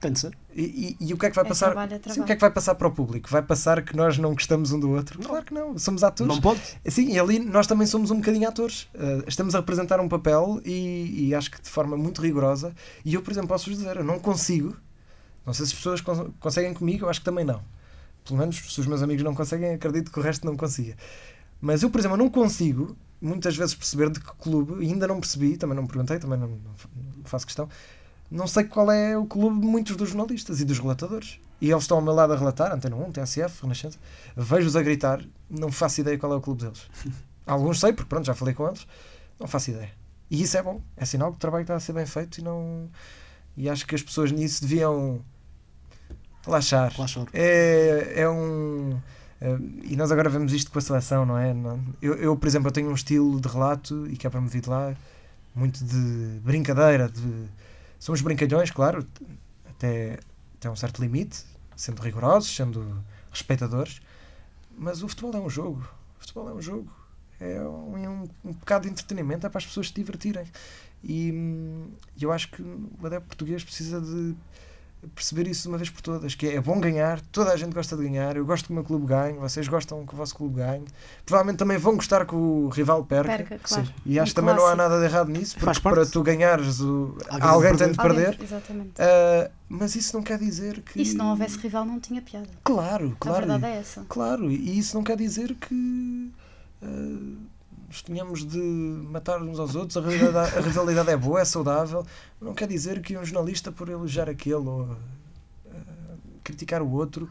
Tem 0.00 0.12
de 0.12 0.18
ser. 0.20 0.36
E, 0.54 0.96
e- 1.00 1.06
e 1.08 1.14
o 1.14 1.18
que 1.18 1.26
é 1.26 1.30
que 1.30 1.36
vai 1.36 1.44
É 1.44 1.48
passar? 1.48 1.66
trabalho, 1.66 1.94
é 1.94 2.12
Sim, 2.12 2.20
o 2.20 2.24
que 2.24 2.32
é 2.32 2.34
que 2.34 2.40
vai 2.40 2.50
passar 2.50 2.74
para 2.74 2.86
o 2.86 2.90
público? 2.92 3.30
Vai 3.30 3.42
passar 3.42 3.82
que 3.82 3.96
nós 3.96 4.18
não 4.18 4.34
gostamos 4.34 4.70
um 4.70 4.78
do 4.78 4.90
outro? 4.90 5.18
Claro 5.20 5.44
que 5.44 5.54
não, 5.54 5.78
somos 5.78 6.04
atores. 6.04 6.34
Não 6.34 6.40
pode? 6.40 6.60
Sim, 6.86 7.12
e 7.12 7.18
ali 7.18 7.38
nós 7.38 7.66
também 7.66 7.86
somos 7.86 8.10
um 8.10 8.16
bocadinho 8.16 8.46
atores. 8.48 8.82
Uh, 8.94 9.24
estamos 9.26 9.54
a 9.54 9.58
representar 9.60 9.98
um 10.00 10.08
papel 10.08 10.60
e, 10.64 11.28
e 11.28 11.34
acho 11.34 11.50
que 11.50 11.60
de 11.62 11.68
forma 11.70 11.96
muito 11.96 12.20
rigorosa. 12.20 12.74
E 13.04 13.14
eu, 13.14 13.22
por 13.22 13.30
exemplo, 13.32 13.48
posso-vos 13.48 13.78
dizer, 13.78 13.96
eu 13.96 14.04
não 14.04 14.18
consigo. 14.18 14.76
Não 15.46 15.54
sei 15.54 15.64
se 15.64 15.72
as 15.72 15.78
pessoas 15.78 16.00
cons- 16.02 16.30
conseguem 16.40 16.74
comigo, 16.74 17.06
eu 17.06 17.08
acho 17.08 17.20
que 17.20 17.24
também 17.24 17.44
não. 17.44 17.62
Pelo 18.24 18.38
menos, 18.38 18.56
se 18.74 18.80
os 18.80 18.86
meus 18.86 19.00
amigos 19.02 19.22
não 19.22 19.34
conseguem, 19.34 19.72
acredito 19.74 20.10
que 20.12 20.18
o 20.18 20.22
resto 20.22 20.44
não 20.44 20.56
consiga. 20.56 20.94
Mas 21.60 21.82
eu, 21.82 21.88
por 21.90 21.98
exemplo, 22.00 22.16
não 22.18 22.28
consigo 22.28 22.96
muitas 23.20 23.56
vezes 23.56 23.74
perceber 23.74 24.10
de 24.10 24.20
que 24.20 24.26
clube, 24.36 24.84
e 24.84 24.88
ainda 24.92 25.06
não 25.06 25.20
percebi, 25.20 25.56
também 25.56 25.74
não 25.74 25.84
me 25.84 25.88
perguntei, 25.88 26.18
também 26.18 26.38
não, 26.38 26.48
não 26.48 26.74
faço 27.24 27.46
questão, 27.46 27.66
não 28.30 28.46
sei 28.46 28.64
qual 28.64 28.90
é 28.90 29.16
o 29.16 29.26
clube 29.26 29.60
de 29.60 29.66
muitos 29.66 29.96
dos 29.96 30.10
jornalistas 30.10 30.60
e 30.60 30.64
dos 30.64 30.78
relatadores. 30.78 31.38
E 31.60 31.70
eles 31.70 31.84
estão 31.84 31.98
ao 31.98 32.02
meu 32.02 32.12
lado 32.12 32.32
a 32.32 32.36
relatar, 32.36 32.72
Antena 32.72 32.96
1, 32.96 33.12
TSF, 33.12 33.62
Renascença, 33.62 33.98
vejo-os 34.36 34.76
a 34.76 34.82
gritar, 34.82 35.24
não 35.48 35.72
faço 35.72 36.02
ideia 36.02 36.18
qual 36.18 36.32
é 36.32 36.36
o 36.36 36.40
clube 36.40 36.62
deles. 36.62 36.86
Alguns 37.46 37.80
sei, 37.80 37.92
porque 37.92 38.08
pronto, 38.08 38.26
já 38.26 38.34
falei 38.34 38.52
com 38.52 38.66
eles, 38.66 38.86
não 39.38 39.46
faço 39.46 39.70
ideia. 39.70 39.90
E 40.30 40.42
isso 40.42 40.56
é 40.56 40.62
bom, 40.62 40.82
é 40.96 41.04
sinal 41.04 41.30
que 41.30 41.36
o 41.36 41.40
trabalho 41.40 41.62
está 41.62 41.74
a 41.74 41.80
ser 41.80 41.92
bem 41.92 42.04
feito 42.04 42.38
e 42.38 42.42
não. 42.42 42.90
E 43.56 43.70
acho 43.70 43.86
que 43.86 43.94
as 43.94 44.02
pessoas 44.02 44.32
nisso 44.32 44.60
deviam 44.62 45.24
relaxar. 46.44 46.92
Choro. 47.06 47.28
É, 47.32 48.14
é 48.16 48.28
um. 48.28 49.00
é, 49.40 49.56
e 49.84 49.96
nós 49.96 50.10
agora 50.10 50.28
vemos 50.28 50.52
isto 50.52 50.70
com 50.70 50.78
a 50.78 50.82
seleção, 50.82 51.24
não 51.24 51.38
é? 51.38 51.54
Eu, 52.02 52.14
eu, 52.14 52.36
por 52.36 52.46
exemplo, 52.46 52.68
eu 52.68 52.72
tenho 52.72 52.90
um 52.90 52.94
estilo 52.94 53.40
de 53.40 53.48
relato 53.48 54.06
e 54.08 54.16
que 54.16 54.26
é 54.26 54.30
promovido 54.30 54.68
lá, 54.68 54.94
muito 55.54 55.84
de 55.84 56.40
brincadeira. 56.42 57.08
De, 57.08 57.48
somos 57.98 58.20
brincalhões, 58.20 58.70
claro, 58.70 59.06
até, 59.68 60.18
até 60.56 60.70
um 60.70 60.76
certo 60.76 61.00
limite, 61.00 61.44
sendo 61.76 62.00
rigorosos, 62.02 62.54
sendo 62.54 63.02
respeitadores, 63.30 64.00
mas 64.76 65.02
o 65.02 65.08
futebol 65.08 65.34
é 65.34 65.40
um 65.40 65.50
jogo. 65.50 65.88
O 66.16 66.20
futebol 66.20 66.48
é 66.48 66.52
um 66.52 66.62
jogo. 66.62 66.90
É 67.38 67.60
um, 67.60 67.98
é 67.98 68.08
um, 68.08 68.28
um 68.44 68.52
bocado 68.52 68.86
de 68.86 68.92
entretenimento, 68.92 69.46
é 69.46 69.50
para 69.50 69.58
as 69.58 69.66
pessoas 69.66 69.88
se 69.88 69.94
divertirem. 69.94 70.46
E 71.04 71.30
hum, 71.32 71.90
eu 72.20 72.32
acho 72.32 72.50
que 72.50 72.62
o 72.62 73.06
adepto 73.06 73.28
português 73.28 73.62
precisa 73.62 74.00
de 74.00 74.34
perceber 75.14 75.46
isso 75.48 75.62
de 75.62 75.68
uma 75.68 75.78
vez 75.78 75.90
por 75.90 76.00
todas, 76.00 76.34
que 76.34 76.48
é 76.48 76.60
bom 76.60 76.80
ganhar, 76.80 77.20
toda 77.32 77.52
a 77.52 77.56
gente 77.56 77.72
gosta 77.72 77.96
de 77.96 78.02
ganhar, 78.04 78.36
eu 78.36 78.44
gosto 78.44 78.66
que 78.66 78.70
o 78.72 78.74
meu 78.74 78.84
clube 78.84 79.06
ganhe, 79.06 79.38
vocês 79.38 79.66
gostam 79.68 80.06
que 80.06 80.14
o 80.14 80.16
vosso 80.16 80.34
clube 80.34 80.56
ganhe. 80.56 80.84
Provavelmente 81.24 81.58
também 81.58 81.78
vão 81.78 81.96
gostar 81.96 82.26
que 82.26 82.34
o 82.34 82.68
rival 82.68 83.04
perca. 83.04 83.36
Perca, 83.36 83.58
claro. 83.62 83.88
E 84.04 84.18
acho 84.18 84.30
Um 84.30 84.34
que 84.34 84.40
também 84.40 84.54
não 84.54 84.66
há 84.66 84.76
nada 84.76 84.98
de 84.98 85.04
errado 85.04 85.28
nisso, 85.30 85.56
porque 85.58 85.80
para 85.80 86.06
tu 86.06 86.22
ganhares 86.22 86.80
o... 86.80 87.16
Alguém 87.28 87.48
alguém 87.48 87.72
de 87.72 87.78
tem 87.78 87.90
de 87.92 87.96
perder. 87.96 88.38
Exatamente. 88.42 88.92
Ah, 88.98 89.50
mas 89.68 89.96
isso 89.96 90.16
não 90.16 90.22
quer 90.22 90.38
dizer 90.38 90.80
que. 90.82 91.00
E 91.00 91.04
se 91.04 91.14
não 91.14 91.30
houvesse 91.30 91.58
rival, 91.58 91.84
não 91.84 91.98
tinha 91.98 92.22
piada. 92.22 92.48
Claro, 92.62 93.12
A 93.14 93.18
claro. 93.18 93.46
verdade 93.46 93.64
é 93.72 93.78
essa. 93.78 94.04
Claro, 94.08 94.50
e 94.50 94.78
isso 94.78 94.96
não 94.96 95.02
quer 95.02 95.16
dizer 95.16 95.54
que 95.54 96.32
ah, 96.82 97.34
nos 97.86 98.02
tenhamos 98.02 98.44
de 98.44 98.58
matar 98.58 99.40
uns 99.42 99.58
aos 99.58 99.74
outros, 99.74 99.96
a 99.96 100.08
rivalidade, 100.08 100.56
a 100.56 100.60
rivalidade 100.60 101.10
é 101.10 101.16
boa, 101.16 101.40
é 101.40 101.44
saudável. 101.44 102.04
Não 102.40 102.54
quer 102.54 102.68
dizer 102.68 103.00
que 103.00 103.16
um 103.16 103.24
jornalista, 103.24 103.70
por 103.72 103.88
elogiar 103.88 104.28
aquele 104.28 104.54
ou 104.56 104.96
ah, 105.70 106.14
criticar 106.42 106.82
o 106.82 106.90
outro, 106.90 107.30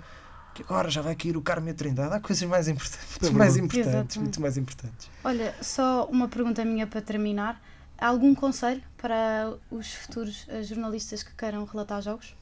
que 0.54 0.64
agora 0.64 0.90
já 0.90 1.02
vai 1.02 1.16
cair 1.16 1.36
o 1.36 1.42
Carme 1.42 1.68
e 1.70 1.72
a 1.72 1.74
Trindade. 1.74 2.14
Há 2.14 2.20
coisas 2.20 2.48
mais 2.48 2.68
importantes, 2.68 3.18
É 3.18 3.26
muito 3.26 3.38
mais 3.38 3.54
verdade. 3.54 3.66
importantes, 3.66 3.94
Exatamente. 3.96 4.20
muito 4.20 4.42
mais 4.42 4.58
importantes. 4.58 5.10
Olha, 5.24 5.56
só 5.62 6.06
uma 6.06 6.28
pergunta 6.28 6.64
minha 6.64 6.88
para 6.88 7.02
terminar. 7.02 7.62
Há 7.98 8.08
algum 8.08 8.34
conselho 8.36 8.82
para 8.98 9.54
os 9.72 9.94
futuros 9.94 10.46
eh, 10.50 10.64
jornalistas 10.64 11.24
que 11.24 11.34
queiram 11.34 11.64
relatar 11.66 12.02
jogos? 12.02 12.36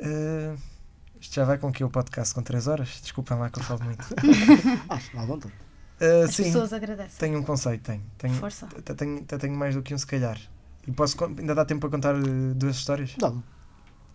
Ah, 0.00 0.56
isto 1.20 1.34
já 1.34 1.44
vai 1.44 1.58
com 1.58 1.70
que 1.72 1.84
o 1.84 1.90
podcast 1.90 2.34
com 2.34 2.42
3 2.42 2.66
horas? 2.66 3.00
Desculpem 3.02 3.36
lá 3.38 3.50
que 3.50 3.58
eu 3.58 3.62
falo 3.62 3.84
muito. 3.84 4.04
Ah, 4.88 5.22
à 5.22 5.24
vontade. 5.26 5.54
Ah, 6.00 6.24
As 6.24 6.34
sim, 6.34 6.44
pessoas 6.44 6.72
agradecem. 6.72 7.18
tenho 7.18 7.38
um 7.38 7.42
conceito, 7.42 7.82
tenho. 7.82 8.02
tenho 8.18 8.34
Força. 8.34 8.66
até 8.76 8.94
tenho, 8.94 9.22
tenho 9.22 9.54
mais 9.54 9.74
do 9.74 9.82
que 9.82 9.94
um, 9.94 9.98
se 9.98 10.06
calhar. 10.06 10.38
E 10.86 10.92
posso, 10.92 11.16
ainda 11.24 11.54
dá 11.54 11.64
tempo 11.64 11.80
para 11.82 11.90
contar 11.90 12.14
eh, 12.16 12.54
duas 12.54 12.76
histórias? 12.76 13.14
Dá, 13.18 13.32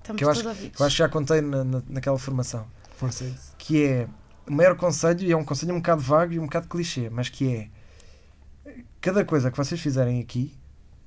Estamos 0.02 0.18
que 0.18 0.24
eu 0.26 0.30
acho- 0.30 0.42
todos 0.44 0.58
ouvidos. 0.58 0.80
Eu 0.80 0.86
acho 0.86 0.96
que 0.96 1.00
já 1.00 1.10
contei 1.10 1.42
na, 1.42 1.64
na- 1.64 1.84
naquela 1.88 2.18
formação. 2.18 2.66
força 2.98 3.24
é 3.24 3.28
isso. 3.28 3.54
Que 3.58 3.86
é 3.86 4.08
o 4.48 4.52
maior 4.54 4.76
conselho, 4.76 5.22
e 5.22 5.32
é 5.32 5.38
um 5.38 5.44
conselho 5.46 5.74
um 5.74 5.78
bocado 5.78 6.02
vago 6.02 6.34
e 6.34 6.40
um 6.40 6.44
bocado 6.46 6.68
clichê, 6.68 7.10
mas 7.10 7.30
que 7.30 7.54
é 7.56 7.70
cada 9.02 9.24
coisa 9.24 9.52
que 9.52 9.58
vocês 9.58 9.80
fizerem 9.80 10.20
aqui, 10.20 10.56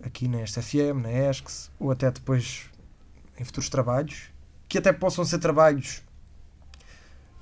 aqui 0.02 0.28
na 0.28 0.44
SFM, 0.46 1.02
na 1.02 1.10
ESCS, 1.10 1.70
ou 1.80 1.90
até 1.90 2.08
depois 2.10 2.66
em 3.38 3.44
futuros 3.44 3.68
trabalhos, 3.68 4.30
que 4.68 4.78
até 4.78 4.92
possam 4.92 5.24
ser 5.24 5.38
trabalhos 5.38 6.02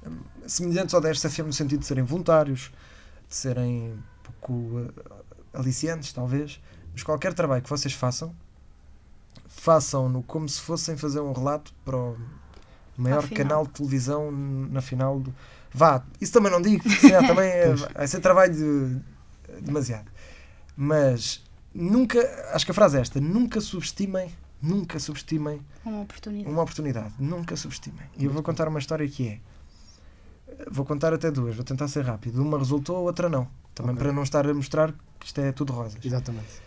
hum, 0.07 0.18
semelhantes 0.47 0.95
ao 0.95 1.01
da 1.01 1.11
SFM 1.12 1.47
no 1.47 1.53
sentido 1.53 1.80
de 1.80 1.87
serem 1.87 2.05
voluntários, 2.05 2.70
de 3.29 3.35
serem 3.35 3.93
um 3.93 3.99
pouco 4.22 4.81
eh, 4.81 5.12
aliciantes, 5.59 6.12
talvez, 6.12 6.61
mas 6.93 7.03
qualquer 7.03 7.33
trabalho 7.35 7.62
que 7.62 7.70
vocês 7.70 7.93
façam, 7.95 8.35
façam-no 9.49 10.22
como 10.22 10.49
se 10.49 10.61
fossem 10.61 10.97
fazer 10.97 11.20
um 11.20 11.33
relato 11.33 11.72
para 11.85 11.97
o 11.97 12.16
maior 12.97 13.29
canal 13.29 13.66
de 13.66 13.72
televisão 13.72 14.31
na 14.33 14.81
final 14.81 15.20
do. 15.20 15.35
Vá, 15.72 16.03
isso 16.20 16.33
também 16.33 16.51
não 16.51 16.61
digo, 16.62 16.89
se 16.89 17.01
calhar 17.03 17.27
também 17.27 17.49
é, 17.51 17.74
vai 17.74 18.07
ser 18.09 18.20
trabalho 18.20 18.55
de- 18.55 19.61
demasiado. 19.61 20.11
Mas 20.77 21.43
nunca, 21.75 22.21
acho 22.55 22.64
que 22.64 22.71
a 22.71 22.75
frase 22.75 22.96
é 22.96 23.01
esta: 23.01 23.21
nunca 23.21 23.61
subestimem, 23.61 24.33
nunca 24.63 24.99
subestimem 24.99 25.61
Uma 25.84 26.01
oportunidade. 26.03 26.51
uma 26.51 26.63
oportunidade. 26.63 27.14
Nunca 27.18 27.57
subestimem. 27.57 28.07
E 28.17 28.25
eu 28.25 28.30
vou 28.30 28.42
contar 28.42 28.68
uma 28.68 28.79
história 28.79 29.07
que 29.09 29.29
é. 29.29 29.41
Vou 30.71 30.85
contar 30.85 31.13
até 31.13 31.31
duas, 31.31 31.55
vou 31.57 31.64
tentar 31.64 31.89
ser 31.89 32.05
rápido. 32.05 32.41
Uma 32.43 32.59
resultou, 32.59 32.97
a 32.97 33.01
outra 33.01 33.29
não. 33.29 33.49
Também 33.75 33.93
Ok. 33.93 34.05
para 34.05 34.13
não 34.13 34.23
estar 34.23 34.49
a 34.49 34.55
mostrar 34.55 34.93
que 35.18 35.27
isto 35.27 35.41
é 35.41 35.53
tudo 35.53 35.73
rosas. 35.73 36.05
Exatamente. 36.05 36.63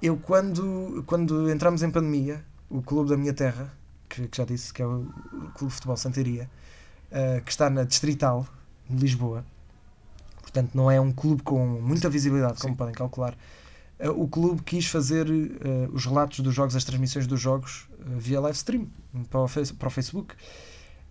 Eu, 0.00 0.16
quando, 0.16 1.02
quando 1.06 1.50
entramos 1.50 1.82
em 1.82 1.90
pandemia, 1.90 2.44
o 2.70 2.80
clube 2.80 3.10
da 3.10 3.16
minha 3.16 3.34
terra, 3.34 3.72
que, 4.08 4.28
que 4.28 4.36
já 4.36 4.44
disse 4.44 4.72
que 4.72 4.80
é 4.80 4.86
o, 4.86 5.06
Clube 5.54 5.68
de 5.68 5.74
Futebol 5.74 5.96
Santaria, 5.96 6.48
eh, 7.10 7.42
que 7.44 7.50
está 7.50 7.68
na 7.68 7.84
Distrital, 7.84 8.46
de 8.88 8.96
Lisboa, 8.96 9.44
portanto 10.40 10.70
não 10.74 10.90
é 10.90 11.00
um 11.00 11.12
clube 11.12 11.42
com 11.42 11.66
muita 11.66 12.08
visibilidade, 12.08 12.60
como 12.60 12.72
Sim. 12.74 12.78
podem 12.78 12.94
calcular, 12.94 13.36
eh, 13.98 14.08
o 14.08 14.28
clube 14.28 14.62
quis 14.62 14.86
fazer 14.86 15.28
eh, 15.28 15.88
os 15.92 16.06
relatos 16.06 16.40
dos 16.40 16.54
jogos, 16.54 16.76
as 16.76 16.84
transmissões 16.84 17.26
dos 17.26 17.40
jogos, 17.40 17.88
via 17.98 18.40
live 18.40 18.56
stream, 18.56 18.88
para 19.28 19.40
o, 19.40 19.48
para 19.76 19.88
o 19.88 19.90
Facebook, 19.90 20.34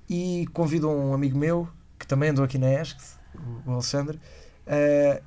e 0.09 0.47
convidou 0.53 0.97
um 0.97 1.13
amigo 1.13 1.37
meu, 1.37 1.67
que 1.97 2.05
também 2.07 2.29
andou 2.29 2.43
aqui 2.43 2.57
na 2.57 2.81
ESC, 2.81 2.97
o, 3.65 3.71
Alexandre, 3.71 4.19
eh, 4.65 5.21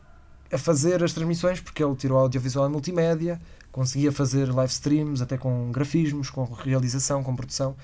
a 0.53 0.59
fazer 0.59 1.03
as 1.03 1.13
transmissões, 1.13 1.61
porque 1.61 1.83
ele 1.83 1.95
tirou 1.95 2.19
audiovisual 2.19 2.67
e 2.67 2.71
multimédia, 2.71 3.41
conseguia 3.71 4.11
fazer 4.11 4.53
live 4.53 4.73
streams, 4.73 5.23
até 5.23 5.39
com 5.39 5.71
grafismos, 5.71 6.29
com 6.31 6.45
realização, 6.45 7.23
com 7.23 7.37
produção, 7.37 7.77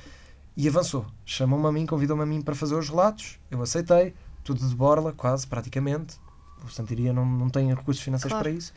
e 0.57 0.67
avançou. 0.67 1.07
Chamou-me 1.25 1.67
a 1.67 1.73
mim, 1.73 1.87
convidou-me 1.87 2.23
a 2.23 2.27
mim 2.27 2.43
para 2.43 2.55
fazer 2.55 2.75
os 2.75 2.89
relatos, 2.89 3.39
eu 3.51 3.63
aceitei, 3.63 4.15
tudo 4.43 4.67
de 4.67 4.75
borla, 4.75 5.13
quase, 5.13 5.47
praticamente. 5.47 6.17
O 6.65 6.69
Santiria 6.69 7.13
não, 7.13 7.25
não 7.25 7.49
tem 7.49 7.69
recursos 7.73 8.03
financeiros 8.03 8.33
Claro. 8.33 8.45
para 8.45 8.59
isso. 8.59 8.73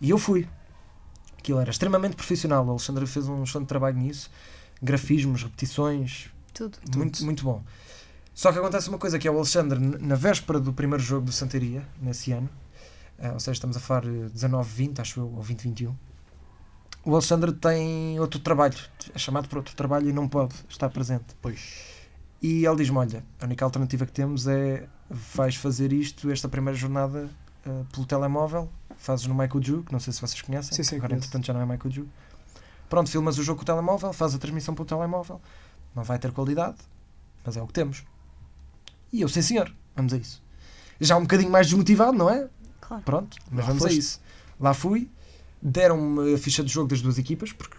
E 0.00 0.10
eu 0.10 0.18
fui. 0.18 0.48
Aquilo 1.38 1.60
era 1.60 1.70
extremamente 1.70 2.16
profissional, 2.16 2.66
o 2.66 2.70
Alexandre 2.70 3.06
fez 3.06 3.28
um 3.28 3.44
excelente 3.44 3.68
trabalho 3.68 3.96
nisso, 3.98 4.28
grafismos, 4.82 5.42
repetições, 5.44 6.30
Tudo. 6.52 6.76
muito, 6.96 7.24
muito 7.24 7.44
bom. 7.44 7.62
Só 8.36 8.52
que 8.52 8.58
acontece 8.58 8.90
uma 8.90 8.98
coisa 8.98 9.18
que 9.18 9.26
é 9.26 9.30
o 9.30 9.36
Alexandre, 9.38 9.78
na 9.80 10.14
véspera 10.14 10.60
do 10.60 10.70
primeiro 10.70 11.02
jogo 11.02 11.24
do 11.24 11.32
Santaria, 11.32 11.82
nesse 11.98 12.32
ano, 12.32 12.50
eh, 13.18 13.32
ou 13.32 13.40
seja, 13.40 13.52
estamos 13.52 13.78
a 13.78 13.80
falar 13.80 14.04
eh, 14.04 14.28
19-20, 14.28 15.00
acho 15.00 15.20
eu, 15.20 15.32
ou 15.34 15.42
20-21, 15.42 15.94
o 17.02 17.14
Alexandre 17.14 17.50
tem 17.50 18.20
outro 18.20 18.38
trabalho, 18.40 18.76
é 19.14 19.18
chamado 19.18 19.48
por 19.48 19.56
outro 19.56 19.74
trabalho 19.74 20.10
e 20.10 20.12
não 20.12 20.28
pode 20.28 20.54
estar 20.68 20.90
presente. 20.90 21.24
Pois. 21.40 21.86
E 22.42 22.66
ele 22.66 22.76
diz-me: 22.76 22.98
Olha, 22.98 23.24
a 23.40 23.46
única 23.46 23.64
alternativa 23.64 24.04
que 24.04 24.12
temos 24.12 24.46
é 24.46 24.86
vais 25.08 25.56
fazer 25.56 25.90
isto, 25.90 26.30
esta 26.30 26.46
primeira 26.46 26.76
jornada, 26.78 27.30
eh, 27.64 27.84
pelo 27.90 28.04
telemóvel, 28.04 28.68
fazes 28.98 29.24
no 29.26 29.34
MyCoju, 29.34 29.82
que 29.84 29.92
não 29.94 29.98
sei 29.98 30.12
se 30.12 30.20
vocês 30.20 30.42
conhecem, 30.42 30.76
Sim, 30.76 30.82
sim, 30.82 30.96
agora 30.96 31.08
conheço. 31.08 31.28
entretanto 31.28 31.46
já 31.46 31.54
não 31.54 31.62
é 31.62 31.64
MyCoju. 31.64 32.06
Pronto, 32.90 33.10
filmas 33.10 33.38
o 33.38 33.42
jogo 33.42 33.60
com 33.60 33.62
o 33.62 33.66
telemóvel, 33.66 34.12
faz 34.12 34.34
a 34.34 34.38
transmissão 34.38 34.74
pelo 34.74 34.84
telemóvel, 34.84 35.40
não 35.94 36.04
vai 36.04 36.18
ter 36.18 36.32
qualidade, 36.32 36.76
mas 37.42 37.56
é 37.56 37.62
o 37.62 37.66
que 37.66 37.72
temos. 37.72 38.04
E 39.12 39.20
eu, 39.20 39.28
sim 39.28 39.42
senhor, 39.42 39.72
vamos 39.94 40.12
a 40.12 40.16
isso. 40.16 40.42
Já 41.00 41.16
um 41.16 41.22
bocadinho 41.22 41.50
mais 41.50 41.66
desmotivado, 41.66 42.16
não 42.16 42.28
é? 42.30 42.48
Claro. 42.80 43.02
Pronto, 43.02 43.36
mas 43.50 43.60
Lá 43.60 43.66
vamos 43.68 43.82
a 43.84 43.86
foste. 43.88 43.98
isso. 43.98 44.20
Lá 44.60 44.72
fui, 44.74 45.10
deram-me 45.60 46.34
a 46.34 46.38
ficha 46.38 46.62
de 46.62 46.72
jogo 46.72 46.88
das 46.88 47.00
duas 47.02 47.18
equipas, 47.18 47.52
porque 47.52 47.76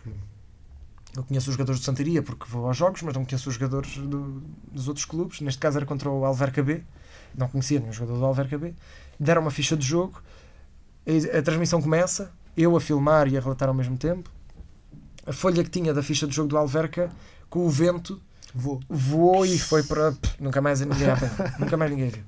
eu 1.16 1.24
conheço 1.24 1.49
os 1.49 1.54
jogadores 1.56 1.82
do 1.82 1.84
Santaria 1.84 2.22
porque 2.22 2.45
vou 2.48 2.68
aos 2.68 2.78
jogos, 2.78 3.02
mas 3.02 3.14
não 3.16 3.26
conheço 3.26 3.49
os 3.49 3.56
jogadores 3.56 3.98
do- 3.98 4.41
dos 4.72 4.88
outros 4.88 5.06
clubes. 5.06 5.41
Neste 5.41 5.60
caso 5.60 5.78
era 5.78 5.86
contra 5.86 6.10
o 6.10 6.26
Alverca 6.26 6.62
B, 6.62 6.84
não 7.36 7.48
conhecia 7.48 7.80
nenhum 7.80 7.94
jogador 7.94 8.20
do 8.20 8.26
Alverca 8.26 8.58
B. 8.58 8.74
Deram 9.20 9.41
uma 9.41 9.52
ficha 9.52 9.76
de 9.76 9.86
jogo, 9.86 10.22
a, 11.34 11.38
a 11.40 11.41
transmissão 11.41 11.82
começa, 11.82 12.32
eu 12.56 12.76
a 12.76 12.82
filmar 12.82 13.28
e 13.28 13.38
a 13.38 13.40
relatar 13.41 13.68
ao 13.70 13.74
mesmo 13.74 13.98
tempo. 13.98 14.30
A 15.26 15.34
folha 15.34 15.64
que 15.64 15.70
tinha 15.70 15.94
da 15.94 16.04
ficha 16.04 16.28
de 16.28 16.36
jogo 16.36 16.49
do 16.49 16.58
Alverca, 16.58 17.12
com 17.49 17.66
o 17.66 17.70
vento, 17.70 18.22
Vou. 18.58 18.80
voou 18.90 19.46
e 19.46 19.58
foi 19.60 19.84
para. 19.84 20.12
pff, 20.14 20.36
Nunca 20.42 20.60
mais 20.62 20.82
ninguém. 20.82 21.08
Nunca 21.60 21.78
mais 21.78 21.92
ninguém 21.92 22.10
viu. 22.10 22.24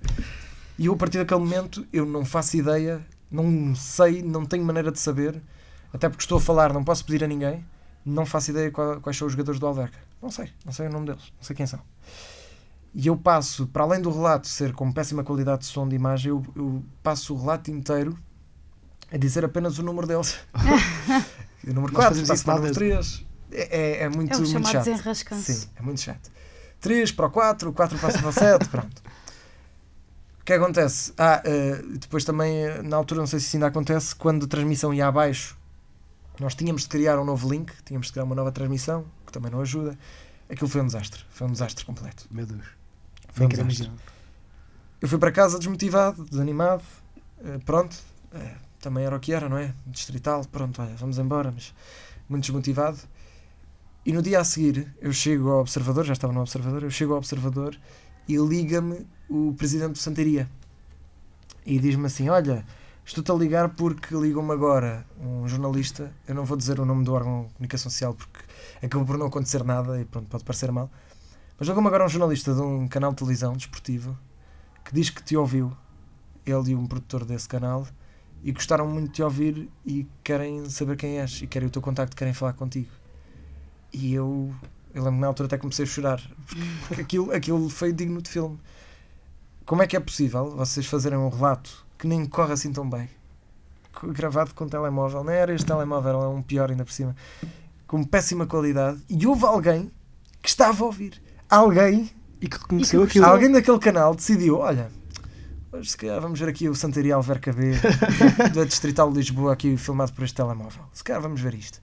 E 0.77 0.85
eu, 0.85 0.93
a 0.93 0.97
partir 0.97 1.17
daquele 1.17 1.39
momento, 1.41 1.85
eu 1.91 2.05
não 2.05 2.23
faço 2.23 2.55
ideia, 2.55 3.05
não 3.29 3.75
sei, 3.75 4.21
não 4.21 4.45
tenho 4.45 4.63
maneira 4.63 4.91
de 4.91 4.99
saber, 4.99 5.41
até 5.93 6.07
porque 6.07 6.23
estou 6.23 6.37
a 6.37 6.41
falar, 6.41 6.71
não 6.71 6.83
posso 6.83 7.03
pedir 7.03 7.23
a 7.23 7.27
ninguém, 7.27 7.65
não 8.05 8.25
faço 8.25 8.51
ideia 8.51 8.71
qual- 8.71 9.01
quais 9.01 9.17
são 9.17 9.25
os 9.27 9.33
jogadores 9.33 9.59
do 9.59 9.65
Alverca. 9.67 9.97
Não 10.21 10.31
sei, 10.31 10.49
não 10.65 10.71
sei 10.71 10.87
o 10.87 10.89
nome 10.91 11.07
deles, 11.07 11.33
não 11.37 11.43
sei 11.43 11.55
quem 11.55 11.65
são. 11.67 11.81
E 12.93 13.07
eu 13.07 13.17
passo, 13.17 13.67
para 13.67 13.83
além 13.83 14.01
do 14.01 14.09
relato 14.11 14.47
ser 14.47 14.73
com 14.73 14.91
péssima 14.91 15.23
qualidade 15.23 15.61
de 15.61 15.65
som 15.67 15.87
de 15.87 15.95
imagem, 15.95 16.29
eu, 16.29 16.43
eu 16.55 16.83
passo 17.03 17.33
o 17.35 17.39
relato 17.39 17.69
inteiro 17.69 18.17
a 19.11 19.17
dizer 19.17 19.43
apenas 19.43 19.77
o 19.79 19.83
número 19.83 20.07
deles. 20.07 20.39
o 21.67 21.73
número 21.73 21.93
Nós 21.93 22.05
4, 22.05 22.09
fazemos 22.09 22.27
passo 22.29 22.33
isso 22.35 22.45
para 22.45 22.53
o 22.53 22.57
número 22.57 22.73
3. 22.73 23.25
É, 23.51 23.77
é, 23.77 24.03
é 24.03 24.09
muito, 24.09 24.33
É 24.33 24.37
muito 24.37 24.51
chamado 24.51 24.71
chato. 24.71 24.83
Sim, 25.41 25.69
é 25.75 25.81
muito 25.81 26.01
chato. 26.01 26.31
3 26.81 27.11
para 27.11 27.25
o 27.25 27.31
4, 27.31 27.73
4 27.73 27.99
passa 27.99 28.19
para 28.19 28.29
o 28.29 28.31
7, 28.31 28.67
pronto. 28.69 29.03
O 30.41 30.43
que 30.45 30.53
acontece? 30.53 31.13
Ah, 31.17 31.41
eh, 31.45 31.81
depois 31.99 32.23
também, 32.23 32.65
eh, 32.65 32.81
na 32.81 32.97
altura, 32.97 33.19
não 33.19 33.27
sei 33.27 33.39
se 33.39 33.47
isso 33.47 33.57
ainda 33.57 33.67
acontece, 33.67 34.15
quando 34.15 34.45
a 34.45 34.47
transmissão 34.47 34.93
ia 34.93 35.07
abaixo, 35.07 35.57
nós 36.39 36.55
tínhamos 36.55 36.83
de 36.83 36.87
criar 36.89 37.19
um 37.19 37.25
novo 37.25 37.49
link, 37.51 37.71
tínhamos 37.85 38.07
de 38.07 38.13
criar 38.13 38.23
uma 38.23 38.33
nova 38.33 38.51
transmissão, 38.51 39.05
que 39.25 39.31
também 39.31 39.51
não 39.51 39.61
ajuda. 39.61 39.97
Aquilo 40.49 40.67
foi 40.69 40.81
um 40.81 40.85
desastre, 40.87 41.23
foi 41.29 41.45
um 41.47 41.51
desastre 41.51 41.85
completo. 41.85 42.25
Meu 42.31 42.45
Deus. 42.45 42.65
Foi 43.31 43.45
um 43.45 43.49
desastre. 43.49 43.91
Eu 45.01 45.07
fui 45.07 45.19
para 45.19 45.31
casa 45.31 45.59
desmotivado, 45.59 46.23
desanimado, 46.25 46.83
eh, 47.43 47.59
pronto, 47.63 47.95
também 48.79 49.03
era 49.05 49.15
o 49.15 49.19
que 49.19 49.33
era, 49.33 49.47
não 49.49 49.57
é? 49.57 49.73
Distrital, 49.85 50.43
pronto, 50.45 50.81
olha, 50.81 50.95
vamos 50.95 51.19
embora, 51.19 51.51
mas 51.51 51.73
muito 52.27 52.43
desmotivado. 52.43 52.97
E 54.09 54.11
no 54.11 54.23
dia 54.23 54.39
a 54.39 54.43
seguir, 54.43 54.91
eu 54.99 55.13
chego 55.13 55.51
ao 55.51 55.59
Observador, 55.59 56.03
já 56.03 56.13
estava 56.13 56.33
no 56.33 56.39
Observador, 56.39 56.81
eu 56.81 56.89
chego 56.89 57.11
ao 57.11 57.19
Observador 57.19 57.79
e 58.27 58.37
liga-me 58.37 59.05
o 59.29 59.53
presidente 59.53 59.91
do 59.91 59.97
Santaria 59.99 60.49
e 61.63 61.77
diz-me 61.77 62.07
assim: 62.07 62.27
Olha, 62.27 62.65
estou-te 63.05 63.31
a 63.31 63.35
ligar 63.35 63.69
porque 63.75 64.15
ligou-me 64.15 64.51
agora 64.51 65.05
um 65.21 65.47
jornalista, 65.47 66.11
eu 66.27 66.33
não 66.33 66.43
vou 66.43 66.57
dizer 66.57 66.79
o 66.79 66.85
nome 66.85 67.03
do 67.03 67.13
órgão 67.13 67.43
de 67.43 67.53
comunicação 67.53 67.91
social 67.91 68.15
porque 68.15 68.39
acabou 68.81 69.05
por 69.05 69.15
não 69.15 69.27
acontecer 69.27 69.63
nada 69.63 70.01
e 70.01 70.05
pronto, 70.05 70.27
pode 70.27 70.43
parecer 70.43 70.71
mal, 70.71 70.89
mas 71.59 71.67
ligou-me 71.67 71.87
agora 71.87 72.03
um 72.03 72.09
jornalista 72.09 72.51
de 72.55 72.61
um 72.61 72.87
canal 72.87 73.11
de 73.11 73.17
televisão 73.17 73.53
desportivo 73.53 74.17
que 74.85 74.91
diz 74.91 75.11
que 75.11 75.21
te 75.21 75.37
ouviu, 75.37 75.71
ele 76.47 76.71
e 76.71 76.75
um 76.75 76.87
produtor 76.87 77.25
desse 77.25 77.47
canal, 77.47 77.85
e 78.41 78.51
gostaram 78.51 78.87
muito 78.87 79.09
de 79.09 79.13
te 79.13 79.21
ouvir 79.21 79.69
e 79.85 80.07
querem 80.23 80.67
saber 80.67 80.97
quem 80.97 81.19
és 81.19 81.43
e 81.43 81.45
querem 81.45 81.67
o 81.67 81.71
teu 81.71 81.79
contacto, 81.83 82.17
querem 82.17 82.33
falar 82.33 82.53
contigo. 82.53 82.98
E 83.91 84.13
eu, 84.13 84.53
eu 84.93 85.03
lembro 85.03 85.17
que 85.17 85.21
na 85.21 85.27
altura 85.27 85.47
até 85.47 85.57
comecei 85.57 85.83
a 85.83 85.87
chorar, 85.87 86.21
porque 86.87 87.01
aquilo, 87.01 87.31
aquilo 87.31 87.69
foi 87.69 87.91
digno 87.91 88.21
de 88.21 88.29
filme. 88.29 88.59
Como 89.65 89.83
é 89.83 89.87
que 89.87 89.95
é 89.95 89.99
possível 89.99 90.49
vocês 90.51 90.85
fazerem 90.85 91.17
um 91.17 91.29
relato 91.29 91.85
que 91.97 92.07
nem 92.07 92.25
corre 92.25 92.53
assim 92.53 92.71
tão 92.71 92.89
bem, 92.89 93.09
gravado 94.03 94.53
com 94.53 94.67
telemóvel, 94.67 95.23
não 95.23 95.31
era 95.31 95.53
este 95.53 95.65
telemóvel, 95.65 96.23
é 96.23 96.27
um 96.27 96.41
pior 96.41 96.71
ainda 96.71 96.85
por 96.85 96.93
cima, 96.93 97.15
com 97.85 98.03
péssima 98.03 98.47
qualidade, 98.47 98.99
e 99.09 99.27
houve 99.27 99.45
alguém 99.45 99.91
que 100.41 100.49
estava 100.49 100.83
a 100.83 100.87
ouvir. 100.87 101.21
Alguém 101.49 102.09
E 102.39 102.47
que 102.47 102.57
reconheceu 102.57 103.03
aquilo. 103.03 103.25
Alguém 103.25 103.51
daquele 103.51 103.79
canal 103.79 104.15
decidiu, 104.15 104.59
olha, 104.59 104.89
hoje 105.71 105.91
se 105.91 105.97
calhar 105.97 106.21
vamos 106.21 106.39
ver 106.39 106.49
aqui 106.49 106.69
o 106.69 106.75
Santaria 106.75 107.15
Alverca 107.15 107.51
B 107.51 107.73
da 108.53 108.63
Distrital 108.63 109.11
de 109.11 109.17
Lisboa 109.17 109.53
aqui 109.53 109.75
filmado 109.75 110.13
por 110.13 110.23
este 110.23 110.35
telemóvel. 110.35 110.83
Se 110.93 111.03
calhar 111.03 111.21
vamos 111.21 111.41
ver 111.41 111.53
isto. 111.53 111.81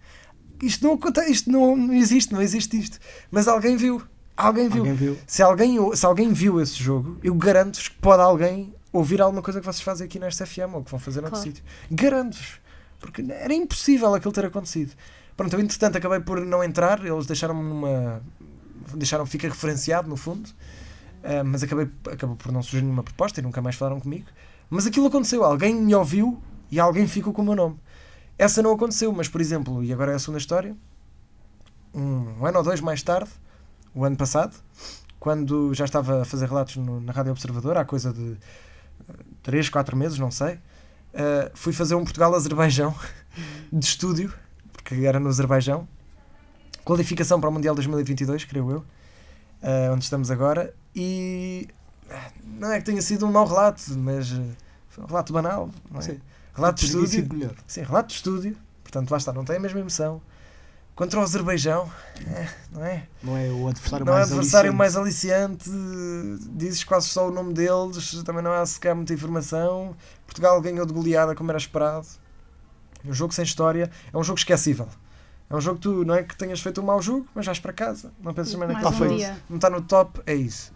Isto 0.62 0.84
não 0.86 0.94
acontece, 0.94 1.30
isto 1.32 1.50
não, 1.50 1.76
não 1.76 1.94
existe, 1.94 2.32
não 2.32 2.40
existe 2.42 2.78
isto. 2.78 2.98
Mas 3.30 3.46
alguém 3.48 3.76
viu. 3.76 4.02
Alguém 4.36 4.68
viu. 4.68 4.80
Alguém 4.80 4.94
viu. 4.94 5.18
Se, 5.26 5.42
alguém, 5.42 5.96
se 5.96 6.04
alguém 6.06 6.32
viu 6.32 6.60
esse 6.60 6.74
jogo, 6.82 7.18
eu 7.22 7.34
garanto-vos 7.34 7.88
que 7.88 7.96
pode 7.96 8.22
alguém 8.22 8.74
ouvir 8.92 9.20
alguma 9.20 9.42
coisa 9.42 9.60
que 9.60 9.66
vocês 9.66 9.82
fazem 9.82 10.06
aqui 10.06 10.18
nesta 10.18 10.46
FM 10.46 10.74
ou 10.74 10.82
que 10.84 10.90
vão 10.90 11.00
fazer 11.00 11.20
noutro 11.20 11.38
Claro. 11.40 11.50
sítio. 11.56 11.64
Garanto-vos. 11.90 12.60
Porque 13.00 13.22
era 13.30 13.52
impossível 13.54 14.14
aquilo 14.14 14.32
ter 14.32 14.44
acontecido. 14.46 14.92
Pronto, 15.36 15.52
eu 15.52 15.60
entretanto 15.60 15.96
acabei 15.98 16.20
por 16.20 16.40
não 16.40 16.64
entrar, 16.64 17.04
eles 17.04 17.26
deixaram-me 17.26 17.62
numa. 17.62 18.22
deixaram 18.94 19.26
fica 19.26 19.48
referenciado 19.48 20.08
no 20.08 20.16
fundo, 20.16 20.48
Ah, 21.22 21.42
mas 21.44 21.62
acabei, 21.62 21.88
acabou 22.10 22.36
por 22.36 22.52
não 22.52 22.62
surgir 22.62 22.82
nenhuma 22.82 23.02
proposta 23.02 23.40
e 23.40 23.42
nunca 23.42 23.60
mais 23.60 23.74
falaram 23.76 24.00
comigo. 24.00 24.26
Mas 24.70 24.86
aquilo 24.86 25.06
aconteceu, 25.06 25.44
alguém 25.44 25.74
me 25.74 25.94
ouviu 25.94 26.40
e 26.70 26.78
alguém 26.80 27.06
ficou 27.06 27.32
com 27.32 27.42
o 27.42 27.44
meu 27.44 27.54
nome. 27.56 27.78
Essa 28.38 28.62
não 28.62 28.72
aconteceu, 28.72 29.12
mas 29.12 29.28
por 29.28 29.40
exemplo, 29.40 29.82
e 29.82 29.92
agora 29.92 30.12
é 30.12 30.14
a 30.14 30.18
segunda 30.18 30.38
história, 30.38 30.76
um 31.94 32.44
ano 32.44 32.58
ou 32.58 32.64
dois 32.64 32.80
mais 32.80 33.02
tarde, 33.02 33.30
o 33.94 34.04
ano 34.04 34.16
passado, 34.16 34.54
quando 35.18 35.72
já 35.72 35.84
estava 35.86 36.22
a 36.22 36.24
fazer 36.24 36.46
relatos 36.46 36.76
no- 36.76 37.00
na 37.00 37.12
Rádio 37.12 37.32
Observador, 37.32 37.78
há 37.78 37.84
coisa 37.84 38.12
de 38.12 38.36
3, 39.42 39.68
4 39.70 39.96
meses, 39.96 40.18
não 40.18 40.30
sei, 40.30 40.58
ah, 41.14 41.50
fui 41.54 41.72
fazer 41.72 41.94
um 41.94 42.04
Portugal-Azerbaijão 42.04 42.94
de 43.72 43.84
estúdio, 43.84 44.32
porque 44.72 44.94
era 45.06 45.18
no 45.18 45.28
Azerbaijão, 45.28 45.88
qualificação 46.84 47.40
para 47.40 47.48
o 47.48 47.52
Mundial 47.52 47.74
2022, 47.74 48.44
creio 48.44 48.70
eu, 48.70 48.84
ah, 49.62 49.92
onde 49.94 50.04
estamos 50.04 50.30
agora, 50.30 50.74
e 50.94 51.66
não 52.44 52.70
é 52.70 52.78
que 52.78 52.84
tenha 52.84 53.00
sido 53.02 53.26
um 53.26 53.32
mau 53.32 53.46
relato, 53.46 53.82
mas 53.98 54.28
foi 54.90 55.04
um 55.04 55.06
relato 55.06 55.32
banal, 55.32 55.70
não 55.90 56.00
é? 56.00 56.02
Sim. 56.02 56.20
Relato 56.56 56.80
de 56.80 56.86
estúdio, 56.86 57.28
melhor. 57.32 57.54
Sim, 57.66 57.82
relato 57.82 58.08
de 58.08 58.14
estúdio. 58.14 58.56
Portanto, 58.82 59.10
lá 59.10 59.18
está, 59.18 59.32
não 59.32 59.44
tem 59.44 59.56
a 59.56 59.60
mesma 59.60 59.78
emoção. 59.80 60.22
Contra 60.94 61.20
o 61.20 61.22
Azerbaijão, 61.22 61.92
eh, 62.26 62.48
não 62.72 62.82
é? 62.82 63.06
Não 63.22 63.36
é 63.36 63.50
o 63.50 63.68
adversário 63.68 64.06
Não 64.06 64.14
é 64.14 64.16
mais 64.16 64.32
adversário 64.32 64.70
aliciante. 64.70 64.78
mais 64.78 64.96
aliciante, 64.96 65.70
dizes 66.56 66.82
quase 66.84 67.08
só 67.08 67.28
o 67.28 67.30
nome 67.30 67.52
deles, 67.52 68.22
também 68.24 68.42
não 68.42 68.50
há 68.50 68.64
sequer 68.64 68.94
muita 68.94 69.12
informação. 69.12 69.94
Portugal 70.24 70.58
ganhou 70.62 70.86
de 70.86 70.94
goleada 70.94 71.34
como 71.34 71.50
era 71.50 71.58
esperado. 71.58 72.06
Um 73.04 73.12
jogo 73.12 73.34
sem 73.34 73.44
história, 73.44 73.90
é 74.10 74.16
um 74.16 74.24
jogo 74.24 74.38
esquecível. 74.38 74.88
É 75.50 75.54
um 75.54 75.60
jogo 75.60 75.76
que 75.76 75.82
tu, 75.82 76.04
não 76.04 76.14
é 76.14 76.22
que 76.22 76.34
tenhas 76.34 76.60
feito 76.60 76.80
um 76.80 76.84
mau 76.84 77.00
jogo, 77.02 77.28
mas 77.34 77.44
vais 77.44 77.60
para 77.60 77.74
casa, 77.74 78.10
não 78.18 78.32
pensas 78.32 78.54
mais 78.54 78.72
naquilo. 78.72 78.88
Um. 79.04 79.36
Não 79.50 79.56
está 79.56 79.68
no 79.68 79.82
top, 79.82 80.22
é 80.24 80.34
isso. 80.34 80.72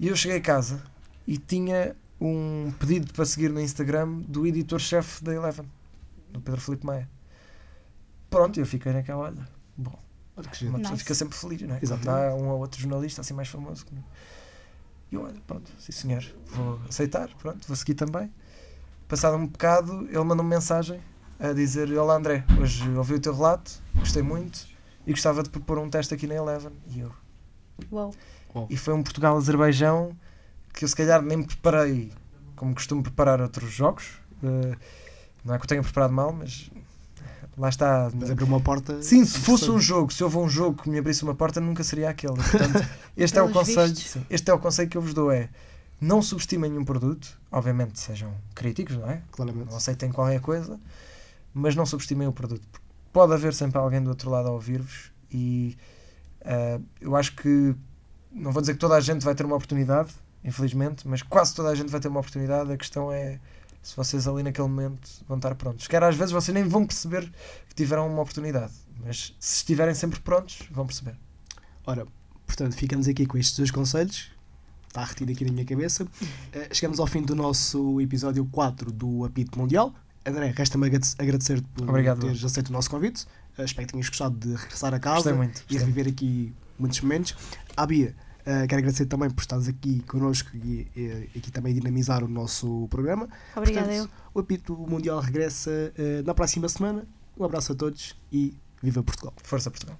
E 0.00 0.08
eu 0.08 0.16
cheguei 0.16 0.38
a 0.38 0.40
casa 0.40 0.82
e 1.26 1.36
tinha 1.36 1.94
um 2.20 2.72
pedido 2.78 3.12
para 3.12 3.24
seguir 3.24 3.50
no 3.50 3.60
Instagram 3.60 4.20
do 4.26 4.46
editor-chefe 4.46 5.22
da 5.22 5.34
Eleven, 5.34 5.66
do 6.30 6.40
Pedro 6.40 6.60
Felipe 6.60 6.84
Maia. 6.86 7.08
Pronto, 8.30 8.58
eu 8.58 8.66
fiquei 8.66 8.92
naquela, 8.92 9.24
olha, 9.24 9.48
bom, 9.76 9.98
Olha 10.36 10.48
que 10.48 10.58
giro. 10.58 10.70
uma 10.72 10.78
pessoa 10.78 10.92
Nice. 10.92 11.04
fica 11.04 11.14
sempre 11.14 11.36
feliz, 11.38 11.62
não 11.62 11.74
é? 11.74 11.78
Quando 11.78 11.82
Exatamente. 11.84 12.32
há 12.32 12.34
um 12.34 12.48
ou 12.48 12.58
outro 12.60 12.80
jornalista 12.80 13.20
assim 13.20 13.34
mais 13.34 13.48
famoso. 13.48 13.86
E 15.10 15.14
eu, 15.14 15.22
olha, 15.22 15.40
pronto, 15.46 15.70
sim 15.78 15.92
senhor, 15.92 16.24
vou 16.48 16.80
aceitar, 16.88 17.28
pronto, 17.38 17.66
vou 17.66 17.76
seguir 17.76 17.94
também. 17.94 18.32
Passado 19.06 19.36
um 19.36 19.46
bocado, 19.46 20.06
ele 20.08 20.18
mandou-me 20.24 20.50
mensagem 20.50 21.00
a 21.40 21.52
dizer: 21.54 21.90
Olá 21.96 22.16
André, 22.16 22.44
hoje 22.60 22.86
ouvi 22.90 23.14
o 23.14 23.20
teu 23.20 23.34
relato, 23.34 23.80
gostei 23.94 24.22
muito 24.22 24.66
e 25.06 25.12
gostava 25.12 25.42
de 25.42 25.48
propor 25.48 25.78
um 25.78 25.88
teste 25.88 26.12
aqui 26.12 26.26
na 26.26 26.34
Eleven. 26.34 26.72
E 26.88 27.00
eu, 27.00 27.12
Uau. 27.90 28.12
e 28.68 28.76
foi 28.76 28.92
um 28.92 29.02
Portugal-Azerbaijão 29.02 30.14
que 30.78 30.84
eu 30.84 30.88
se 30.88 30.94
calhar 30.94 31.20
nem 31.20 31.38
me 31.38 31.44
preparei 31.44 32.12
como 32.54 32.72
costumo 32.72 33.02
preparar 33.02 33.40
outros 33.40 33.72
jogos. 33.72 34.20
Eh, 34.44 34.76
não 35.44 35.54
é 35.54 35.58
que 35.58 35.64
eu 35.64 35.68
tenha 35.68 35.82
preparado 35.82 36.12
mal, 36.12 36.32
mas 36.32 36.70
lá 37.56 37.68
está. 37.68 38.08
Mas 38.14 38.30
abriu 38.30 38.46
uma 38.46 38.60
porta. 38.60 39.02
Sim, 39.02 39.24
se 39.24 39.40
fosse 39.40 39.68
um 39.68 39.80
jogo, 39.80 40.12
se 40.12 40.22
houve 40.22 40.36
um 40.36 40.48
jogo 40.48 40.80
que 40.80 40.88
me 40.88 40.96
abrisse 40.96 41.24
uma 41.24 41.34
porta, 41.34 41.60
nunca 41.60 41.82
seria 41.82 42.08
aquele. 42.08 42.34
Portanto, 42.34 42.88
este 43.16 43.36
é 43.36 43.42
o 43.42 43.50
conselho. 43.50 43.96
sim, 43.96 44.24
este 44.30 44.48
é 44.52 44.54
o 44.54 44.58
conselho 44.60 44.88
que 44.88 44.96
eu 44.96 45.02
vos 45.02 45.12
dou 45.12 45.32
é 45.32 45.48
não 46.00 46.22
subestimem 46.22 46.70
nenhum 46.70 46.84
produto, 46.84 47.36
obviamente 47.50 47.98
sejam 47.98 48.32
críticos, 48.54 48.96
não 48.96 49.10
é? 49.10 49.20
Claramente. 49.32 49.68
Não 49.68 49.76
aceitem 49.76 50.12
qualquer 50.12 50.40
coisa, 50.40 50.78
mas 51.52 51.74
não 51.74 51.84
subestimem 51.84 52.28
o 52.28 52.32
produto. 52.32 52.80
pode 53.12 53.32
haver 53.32 53.52
sempre 53.52 53.78
alguém 53.78 54.00
do 54.00 54.10
outro 54.10 54.30
lado 54.30 54.46
a 54.46 54.52
ouvir-vos 54.52 55.10
e 55.28 55.76
uh, 56.42 56.80
eu 57.00 57.16
acho 57.16 57.34
que 57.34 57.74
não 58.30 58.52
vou 58.52 58.60
dizer 58.60 58.74
que 58.74 58.78
toda 58.78 58.94
a 58.94 59.00
gente 59.00 59.24
vai 59.24 59.34
ter 59.34 59.44
uma 59.44 59.56
oportunidade, 59.56 60.12
infelizmente, 60.44 61.06
mas 61.06 61.22
quase 61.22 61.54
toda 61.54 61.68
a 61.68 61.74
gente 61.74 61.90
vai 61.90 62.00
ter 62.00 62.08
uma 62.08 62.20
oportunidade. 62.20 62.72
A 62.72 62.76
questão 62.76 63.12
é 63.12 63.38
se 63.82 63.96
vocês 63.96 64.26
ali 64.28 64.42
naquele 64.42 64.68
momento 64.68 65.08
vão 65.26 65.36
estar 65.36 65.54
prontos. 65.54 65.86
Quer 65.86 66.02
às 66.02 66.16
vezes 66.16 66.32
vocês 66.32 66.54
nem 66.54 66.64
vão 66.64 66.86
perceber 66.86 67.30
que 67.68 67.74
tiveram 67.74 68.06
uma 68.06 68.22
oportunidade, 68.22 68.72
mas 69.04 69.34
se 69.38 69.56
estiverem 69.56 69.94
sempre 69.94 70.20
prontos, 70.20 70.62
vão 70.70 70.86
perceber. 70.86 71.16
Ora, 71.86 72.06
portanto, 72.46 72.74
ficamos 72.74 73.08
aqui 73.08 73.24
com 73.24 73.38
estes 73.38 73.56
dois 73.56 73.70
conselhos. 73.70 74.30
Está 74.88 75.04
retido 75.04 75.32
aqui 75.32 75.44
na 75.44 75.52
minha 75.52 75.64
cabeça. 75.64 76.04
Uh, 76.04 76.08
chegamos 76.72 76.98
ao 76.98 77.06
fim 77.06 77.22
do 77.22 77.34
nosso 77.34 78.00
episódio 78.00 78.44
4 78.46 78.90
do 78.90 79.24
Apito 79.24 79.58
Mundial. 79.58 79.94
André, 80.24 80.52
resta-me 80.54 80.86
agradecer 80.86 81.62
por 81.74 81.88
Obrigado. 81.88 82.20
teres 82.20 82.42
aceito 82.44 82.68
o 82.68 82.72
nosso 82.72 82.90
convite. 82.90 83.24
Uh, 83.56 83.62
espero 83.62 83.86
que 83.86 83.92
tenhas 83.92 84.08
gostado 84.08 84.36
de 84.36 84.54
regressar 84.54 84.92
a 84.92 84.98
casa 84.98 85.16
Gostei 85.16 85.32
muito. 85.34 85.62
e 85.70 85.78
reviver 85.78 86.08
aqui 86.08 86.52
muitos 86.78 87.00
momentos. 87.00 87.34
À 87.76 87.86
Bia, 87.86 88.14
uh, 88.48 88.66
quero 88.66 88.78
agradecer 88.78 89.06
também 89.06 89.30
por 89.30 89.42
estares 89.42 89.68
aqui 89.68 90.00
connosco 90.08 90.50
e, 90.56 90.88
e, 90.96 91.30
e 91.34 91.38
aqui 91.38 91.50
também 91.50 91.74
dinamizar 91.74 92.24
o 92.24 92.28
nosso 92.28 92.88
programa. 92.88 93.28
Obrigada 93.54 93.86
Portanto, 93.86 94.10
O 94.34 94.40
Apito 94.40 94.76
Mundial 94.76 95.20
regressa 95.20 95.70
uh, 95.70 96.22
na 96.24 96.34
próxima 96.34 96.68
semana. 96.68 97.06
Um 97.38 97.44
abraço 97.44 97.72
a 97.72 97.74
todos 97.74 98.16
e 98.32 98.56
viva 98.82 99.02
Portugal. 99.02 99.34
Força 99.44 99.70
Portugal. 99.70 99.98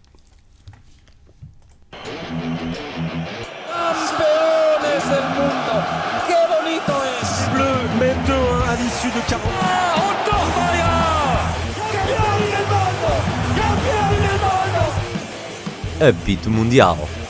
Campeones 4.89 5.05
del 5.09 5.23
mundo. 5.37 5.73
¡Qué 6.27 6.41
bonito 6.49 6.93
es! 7.05 7.31
Bleu 7.53 7.79
met 7.99 8.17
2-1 8.27 8.69
à 8.69 8.75
l'issue 8.77 9.11
de 9.11 9.21
40. 9.21 9.39
¡Ah, 9.61 10.05
Meyer! 10.57 10.99
¡Campeón 11.93 12.39
del 12.51 12.67
mundo! 12.73 13.11
¡Campeón 13.59 14.11
del 14.25 14.39
mundo! 14.43 14.83
Apito 16.09 16.49
Mundial. 16.51 17.28